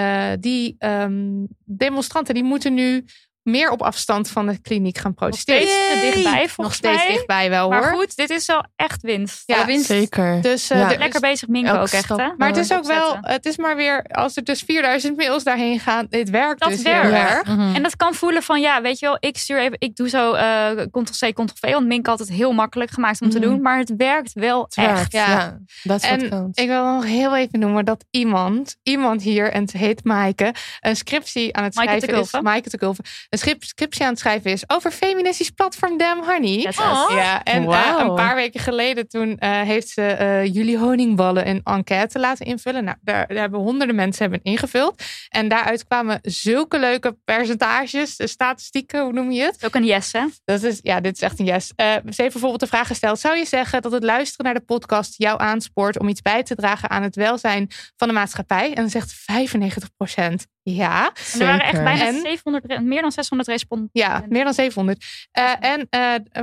die 0.40 0.74
ehm, 0.78 1.44
demonstranten 1.64 2.34
die 2.34 2.44
moeten 2.44 2.74
nu 2.74 3.04
meer 3.44 3.70
op 3.70 3.82
afstand 3.82 4.28
van 4.28 4.46
de 4.46 4.58
kliniek 4.60 4.96
gaan 4.98 5.04
Nog 5.10 5.14
protesteren. 5.18 5.68
steeds 5.68 5.88
te 6.00 6.00
dichtbij 6.14 6.40
Nog 6.40 6.50
volgens 6.50 6.76
steeds 6.76 6.96
mij. 7.04 7.12
dichtbij 7.12 7.50
wel 7.50 7.68
Maar 7.68 7.82
hoor. 7.90 7.98
goed, 8.00 8.16
dit 8.16 8.30
is 8.30 8.46
wel 8.46 8.64
echt 8.76 9.02
winst. 9.02 9.42
Ja, 9.46 9.66
winst. 9.66 9.86
Zeker. 9.86 10.40
Dus, 10.40 10.70
eh, 10.70 10.78
Ja. 10.78 10.84
er 10.92 10.98
Lekker 10.98 11.14
is- 11.22 11.28
bezig 11.30 11.48
Minko 11.48 11.72
ook 11.80 11.88
echt 11.88 12.08
hè. 12.08 12.28
maar 12.36 12.48
het 12.48 12.56
is 12.56 12.72
ook 12.72 12.86
wel, 12.86 13.16
het 13.20 13.46
is 13.46 13.56
maar 13.56 13.76
weer, 13.76 14.02
als 14.02 14.36
er 14.36 14.44
dus 14.44 14.60
4000 14.62 15.16
mails 15.16 15.44
daarheen 15.44 15.80
gaan, 15.80 16.06
dit 16.08 16.30
werkt 16.30 16.60
Dat 16.60 16.68
dus 16.68 16.82
werkt. 16.82 17.10
Ja. 17.46 17.52
Mhm. 17.54 17.74
En 17.74 17.82
dat 17.82 17.96
kan 17.96 18.14
voelen 18.14 18.42
van, 18.42 18.60
ja, 18.60 18.82
weet 18.82 18.98
je 18.98 19.06
wel, 19.06 19.16
ik 19.20 19.36
stuur 19.38 19.58
even, 19.60 19.76
ik 19.78 19.96
doe 19.96 20.08
zo 20.08 20.32
eh 20.32 20.70
Ctrl-C, 20.90 21.32
Ctrl-V. 21.34 21.72
Want 21.72 21.86
Minko 21.86 22.10
had 22.10 22.18
het 22.18 22.28
heel 22.28 22.52
makkelijk 22.52 22.90
gemaakt 22.90 23.20
om 23.20 23.30
te 23.30 23.38
Mhm. 23.38 23.48
doen. 23.48 23.60
Maar 23.62 23.78
het 23.78 23.92
werkt 23.96 24.32
wel 24.32 24.62
Het 24.62 24.74
werkt, 24.74 24.98
echt. 25.00 25.12
ja. 25.12 25.28
Ja, 25.28 25.58
dat 25.82 26.02
is 26.02 26.10
wat 26.10 26.20
En 26.20 26.50
ik 26.52 26.68
wil 26.68 26.84
nog 26.84 27.04
heel 27.04 27.36
even 27.36 27.58
noemen 27.58 27.84
dat 27.84 28.04
iemand, 28.10 28.76
iemand 28.82 29.22
hier, 29.22 29.50
en 29.52 29.60
het 29.62 29.72
heet 29.72 30.04
Maaike, 30.04 30.54
een 30.80 30.96
scriptie 30.96 31.56
aan 31.56 31.64
het 31.64 31.74
Maaike 31.74 32.00
schrijven 32.00 32.22
is. 32.22 32.40
Maaike 32.40 32.70
te 32.70 32.76
Kulve. 32.78 33.02
Een 33.34 33.40
scrip- 33.40 33.64
scriptie 33.64 34.02
aan 34.02 34.10
het 34.10 34.18
schrijven 34.18 34.50
is 34.50 34.64
over 34.66 34.90
feministisch 34.90 35.50
platform 35.50 35.98
Damn 35.98 36.24
Honey. 36.24 36.58
Yes. 36.58 36.76
Ja, 36.76 37.42
en 37.42 37.68
eh, 37.68 37.94
een 37.98 38.14
paar 38.14 38.34
weken 38.34 38.60
geleden 38.60 39.08
toen 39.08 39.38
eh, 39.38 39.60
heeft 39.60 39.88
ze 39.88 40.02
eh, 40.02 40.44
jullie 40.54 40.78
honingballen 40.78 41.48
een 41.48 41.60
enquête 41.64 42.18
laten 42.18 42.46
invullen. 42.46 42.84
Nou, 42.84 42.96
daar, 43.00 43.26
daar 43.26 43.36
hebben 43.36 43.60
honderden 43.60 43.96
mensen 43.96 44.22
hebben 44.22 44.42
ingevuld. 44.42 45.02
En 45.28 45.48
daaruit 45.48 45.86
kwamen 45.86 46.18
zulke 46.22 46.78
leuke 46.78 47.16
percentages, 47.24 48.16
statistieken, 48.16 49.02
hoe 49.02 49.12
noem 49.12 49.30
je 49.30 49.42
het? 49.42 49.64
Ook 49.64 49.74
een 49.74 49.84
yes, 49.84 50.12
hè? 50.12 50.24
Dat 50.44 50.62
is, 50.62 50.78
ja, 50.82 51.00
dit 51.00 51.14
is 51.14 51.22
echt 51.22 51.38
een 51.38 51.46
yes. 51.46 51.72
Eh, 51.76 51.86
ze 51.86 51.98
heeft 52.04 52.32
bijvoorbeeld 52.32 52.60
de 52.60 52.66
vraag 52.66 52.86
gesteld: 52.86 53.20
zou 53.20 53.36
je 53.36 53.46
zeggen 53.46 53.82
dat 53.82 53.92
het 53.92 54.04
luisteren 54.04 54.44
naar 54.44 54.54
de 54.54 54.60
podcast 54.60 55.14
jou 55.16 55.40
aanspoort 55.40 55.98
om 55.98 56.08
iets 56.08 56.22
bij 56.22 56.42
te 56.42 56.54
dragen 56.54 56.90
aan 56.90 57.02
het 57.02 57.16
welzijn 57.16 57.70
van 57.96 58.08
de 58.08 58.14
maatschappij? 58.14 58.68
En 58.68 58.74
dan 58.74 58.90
zegt 58.90 59.14
95% 59.14 60.52
ja. 60.64 61.12
En 61.32 61.40
er 61.40 61.46
waren 61.46 61.66
echt 61.66 61.82
bijna 61.84 62.06
En? 62.06 62.20
700, 62.20 62.64
re- 62.66 62.80
meer 62.80 63.00
dan 63.02 63.12
600 63.12 63.48
respondenten. 63.48 64.00
Ja, 64.00 64.24
meer 64.28 64.44
dan 64.44 64.54
700. 64.54 65.04
Eh, 65.30 65.52
en 65.60 65.86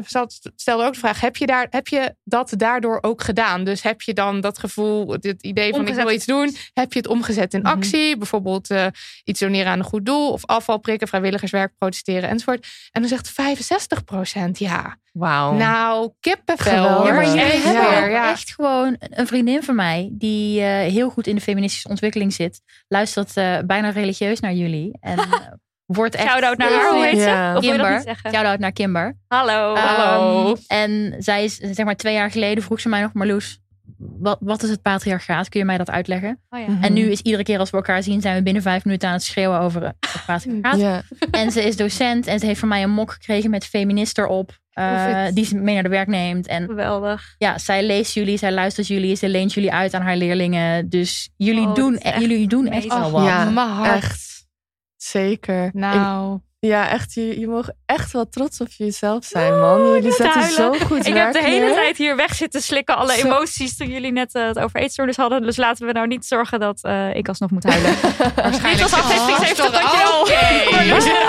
ze 0.07 0.18
had- 0.18 0.52
stelde 0.56 0.84
ook 0.85 0.93
de 0.93 0.99
vraag: 0.99 1.19
heb 1.22 1.38
je, 1.38 1.45
daar, 1.45 1.68
heb 1.69 1.88
je 1.88 2.15
dat 2.23 2.53
daardoor 2.57 2.98
ook 3.02 3.22
gedaan? 3.23 3.64
Dus 3.64 3.81
heb 3.81 4.02
je 4.02 4.14
dan 4.14 4.41
dat 4.41 4.57
gevoel, 4.60 5.11
het 5.11 5.43
idee 5.43 5.69
van 5.72 5.80
Omgezet. 5.80 5.99
ik 5.99 6.06
wil 6.06 6.15
iets 6.15 6.26
doen, 6.26 6.56
heb 6.73 6.93
je 6.93 6.99
het 6.99 7.07
omgezet 7.07 7.53
in 7.53 7.60
Mhm. 7.61 7.69
actie? 7.72 8.18
Bijvoorbeeld 8.18 8.69
eh, 8.69 8.85
iets 9.23 9.39
doneren 9.39 9.72
aan 9.72 9.80
een 9.80 9.85
goed 9.85 10.06
doel, 10.06 10.31
of 10.31 10.45
afval 10.45 10.77
prikken, 10.77 11.07
vrijwilligerswerk, 11.07 11.73
protesteren 11.77 12.30
enzovoort. 12.30 12.68
En 12.91 13.02
dan 13.02 13.10
zegt 13.10 13.30
65% 13.31 14.57
ja. 14.57 14.98
Wauw. 15.12 15.54
Nou, 15.54 16.12
kippenvel 16.20 16.74
Geweldig. 16.74 17.08
Ja, 17.08 17.14
maar 17.14 17.26
jullie 17.26 17.42
Echt 17.42 17.64
hebben 17.64 17.84
waar, 17.84 18.04
ook 18.04 18.10
ja. 18.10 18.30
echt 18.30 18.54
gewoon 18.54 18.96
een 19.00 19.28
vriendin 19.28 19.64
van 19.64 19.76
mij 19.76 20.10
die 20.12 20.62
eh, 20.62 20.92
heel 20.92 21.10
goed 21.10 21.28
in 21.28 21.36
de 21.36 21.42
feministische 21.42 21.90
ontwikkeling 21.90 22.34
zit. 22.34 22.62
Luistert 22.88 23.38
eh, 23.38 23.58
bijna 23.66 23.90
religieus 23.90 24.40
naar 24.40 24.54
jullie. 24.54 24.98
En 25.00 25.18
eh, 25.20 25.28
wordt 25.86 26.16
echt... 26.16 26.30
Shout-out 26.30 26.58
naar 26.58 26.72
haar, 26.72 26.92
hoe 26.92 27.06
heet 27.06 27.20
ze? 27.20 27.50
Wil 27.52 27.64
je 27.64 27.70
Kimber. 27.72 28.16
Shout-out 28.32 28.60
naar 28.60 28.72
Kimber. 28.72 29.18
Hallo. 29.28 29.76
Hallo. 29.76 30.50
Um, 30.50 30.58
en 30.68 31.16
zij 31.18 31.44
is, 31.44 31.56
zeg 31.56 31.86
maar, 31.86 31.96
twee 31.96 32.14
jaar 32.14 32.32
geleden 32.32 32.64
vroeg 32.64 32.80
ze 32.80 32.90
mij 32.90 33.02
nog, 33.02 33.14
Marloes, 33.14 33.61
wat, 33.98 34.38
wat 34.42 34.64
is 34.64 34.70
het 34.70 34.82
patriarchaat? 34.82 35.50
Kun 35.50 35.60
je 35.60 35.66
mij 35.66 35.78
dat 35.78 35.90
uitleggen? 35.90 36.40
Oh, 36.50 36.60
ja. 36.60 36.66
Mhm. 36.68 36.84
En 36.84 36.94
nu 36.94 37.02
is 37.12 37.22
iedere 37.22 37.44
keer 37.44 37.60
als 37.60 37.70
we 37.70 37.78
elkaar 37.78 38.04
zien, 38.04 38.22
zijn 38.22 38.36
we 38.36 38.44
binnen 38.44 38.62
vijf 38.62 38.86
minuten 38.86 39.08
aan 39.08 39.14
het 39.14 39.24
schreeuwen 39.24 39.60
over 39.60 39.84
het 39.84 39.96
patriarchaat. 40.26 40.80
Ja. 40.80 41.02
En 41.32 41.52
ze 41.52 41.64
is 41.64 41.76
docent 41.78 42.28
en 42.28 42.40
ze 42.40 42.46
heeft 42.46 42.60
van 42.60 42.70
mij 42.70 42.84
een 42.84 42.90
mok 42.92 43.12
gekregen 43.12 43.50
met 43.50 43.66
feminist 43.66 44.18
erop. 44.18 44.60
eh, 44.72 45.04
vet. 45.06 45.36
die 45.36 45.46
ze 45.46 45.56
mee 45.56 45.74
naar 45.74 45.84
de 45.84 45.90
werk 45.90 46.08
neemt. 46.08 46.48
En 46.48 46.66
Geweldig. 46.66 47.36
ja, 47.38 47.58
zij 47.58 47.86
leest 47.86 48.14
jullie, 48.14 48.38
zij 48.38 48.52
luistert 48.52 48.88
jullie, 48.88 49.16
ze 49.16 49.30
leent 49.30 49.54
jullie 49.54 49.72
uit 49.72 49.94
aan 49.94 50.02
haar 50.02 50.16
leerlingen. 50.18 50.90
Dus 50.90 51.30
jullie 51.38 51.68
Oh, 51.68 51.76
doen, 51.76 51.94
is 51.96 52.00
echt 52.02 52.20
jullie 52.22 52.48
doen 52.48 52.68
echt 52.68 52.88
wel 52.88 53.12
wat. 53.12 53.24
Ja, 53.24 53.50
mijn 53.50 53.68
hart. 53.68 53.96
Echt. 54.04 54.46
Zeker. 54.96 55.66
Ik- 55.66 55.74
Nou, 55.74 56.40
ja, 56.68 56.90
echt. 56.90 57.14
Je, 57.14 57.40
je 57.40 57.48
mag 57.48 57.68
echt 57.86 58.12
wel 58.12 58.30
trots 58.30 58.60
op 58.62 58.68
jezelf 58.78 59.26
zijn, 59.26 59.60
man. 59.60 59.94
Jullie 59.94 60.12
zetten 60.12 60.44
zo 60.44 60.74
goed 60.74 61.06
Ik 61.08 61.14
heb 61.14 61.34
de 61.34 61.42
hele 61.44 61.66
neer. 61.66 61.74
tijd 61.74 61.98
hier 61.98 62.16
weg 62.16 62.36
zitten 62.36 62.62
slikken. 62.62 62.96
Alle 62.98 63.14
Zo. 63.14 63.26
emoties 63.28 63.78
toen 63.78 63.88
jullie 63.88 64.12
net 64.12 64.34
eh, 64.36 64.46
het 64.48 64.60
over 64.60 64.80
eetstoornis 64.80 65.16
hadden. 65.18 65.42
Dus 65.42 65.58
laten 65.58 65.86
we 65.88 65.92
nou 65.94 66.08
niet 66.08 66.26
zorgen 66.26 66.60
dat 66.60 66.84
eh, 66.84 67.16
ik 67.16 67.28
alsnog 67.28 67.52
moet 67.52 67.64
huilen. 67.64 67.92
waarschijnlijk. 68.36 68.62
Dit 68.78 68.80
was 68.90 68.94
aflevering 68.94 69.38
70, 69.38 69.72
dankjewel. 69.72 70.28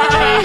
Arme. 0.09 0.41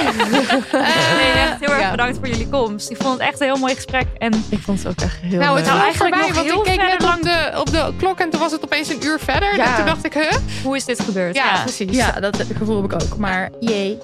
Nee, 1.17 1.31
echt 1.31 1.59
heel 1.59 1.69
erg 1.69 1.79
ja. 1.81 1.91
bedankt 1.91 2.17
voor 2.17 2.27
jullie 2.27 2.49
komst. 2.49 2.89
Ik 2.89 2.97
vond 2.97 3.13
het 3.13 3.21
echt 3.27 3.39
een 3.39 3.45
heel 3.47 3.57
mooi 3.57 3.75
gesprek. 3.75 4.05
En 4.17 4.33
Ik 4.49 4.59
vond 4.59 4.83
het 4.83 4.87
ook 4.87 5.01
echt 5.01 5.17
heel 5.21 5.39
Nou, 5.39 5.55
leuk. 5.55 5.65
het 5.65 5.65
Nou, 5.65 5.77
was 5.77 5.83
eigenlijk 5.83 6.15
voorbij, 6.15 6.27
nog 6.27 6.35
want 6.35 6.47
heel 6.47 6.57
ik 6.57 6.63
keek 6.63 6.81
net 6.81 7.03
verder 7.03 7.17
op 7.17 7.23
de, 7.23 7.59
op 7.59 7.71
de 7.91 7.93
klok 7.97 8.19
en 8.19 8.29
toen 8.29 8.39
was 8.39 8.51
het 8.51 8.63
opeens 8.63 8.89
een 8.89 9.03
uur 9.05 9.19
verder. 9.19 9.55
Ja. 9.55 9.65
En 9.65 9.75
toen 9.75 9.85
dacht 9.85 10.05
ik, 10.05 10.13
huh? 10.13 10.31
hoe 10.63 10.75
is 10.75 10.85
dit 10.85 10.99
gebeurd? 10.99 11.35
Ja, 11.35 11.61
precies. 11.63 11.95
Ja, 11.95 12.11
dat 12.19 12.43
gevoel 12.57 12.81
heb 12.81 12.91
ik 12.93 13.03
ook. 13.03 13.17
Maar 13.17 13.49
jee. 13.59 13.97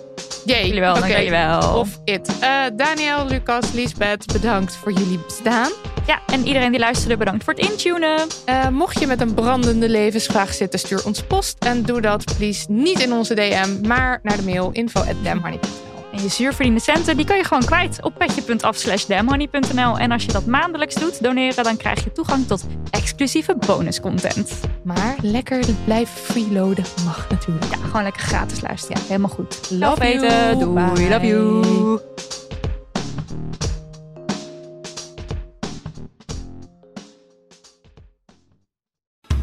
Jee. 0.46 0.66
Jullie 0.66 0.82
wel, 0.82 0.92
Oké. 0.92 1.00
dank 1.00 1.14
jullie 1.14 1.30
wel. 1.30 1.80
Of 1.80 2.00
it. 2.04 2.40
Eh, 2.40 2.64
Daniel, 2.76 3.28
Lucas, 3.28 3.72
Lisbeth, 3.72 4.34
bedankt 4.34 4.76
voor 4.76 4.92
jullie 4.92 5.20
bestaan. 5.26 5.72
Ja, 6.08 6.20
en 6.28 6.48
iedereen 6.48 6.72
die 6.72 6.80
luisterde, 6.80 7.18
bedankt 7.18 7.44
voor 7.44 7.54
het 7.54 7.70
intunen. 7.70 8.20
Uh, 8.50 8.68
mocht 8.68 9.00
je 9.00 9.08
met 9.08 9.22
een 9.22 9.34
brandende 9.34 9.90
levensvraag 9.90 10.54
zitten, 10.54 10.80
stuur 10.80 11.06
ons 11.06 11.24
post. 11.24 11.56
En 11.60 11.84
doe 11.84 12.02
dat, 12.02 12.24
please, 12.38 12.66
niet 12.72 13.00
in 13.00 13.14
onze 13.14 13.34
DM, 13.34 13.88
maar 13.88 14.20
naar 14.24 14.38
de 14.38 14.44
mail 14.44 14.70
info.damhoney.nl. 14.72 15.93
En 16.14 16.22
je 16.22 16.30
zuurverdiende 16.30 16.80
centen 16.80 17.18
die 17.18 17.26
kun 17.26 17.38
je 17.38 17.44
gewoon 17.44 17.66
kwijt 17.66 17.98
op 18.02 18.14
petje.af 18.18 18.76
slash 18.76 19.06
damhoney.nl. 19.06 19.98
En 19.98 20.12
als 20.12 20.26
je 20.26 20.32
dat 20.32 20.46
maandelijks 20.46 20.96
doet, 20.96 21.24
doneren, 21.24 21.64
dan 21.64 21.78
krijg 21.78 22.04
je 22.04 22.12
toegang 22.12 22.48
tot 22.48 22.66
exclusieve 22.90 23.56
bonuscontent. 23.66 24.60
Maar 24.84 25.16
lekker 25.22 25.66
blijven 25.86 26.16
freeloaden 26.16 26.86
mag 27.06 27.30
natuurlijk. 27.30 27.72
Ja, 27.72 27.78
gewoon 27.86 28.04
lekker 28.04 28.22
gratis 28.22 28.62
luisteren. 28.62 28.98
Ja, 29.02 29.08
helemaal 29.08 29.30
goed. 29.30 29.68
Love 29.70 30.20
you. 30.20 30.58
Doei. 30.58 31.10
Love 31.10 31.28
you. 31.28 32.00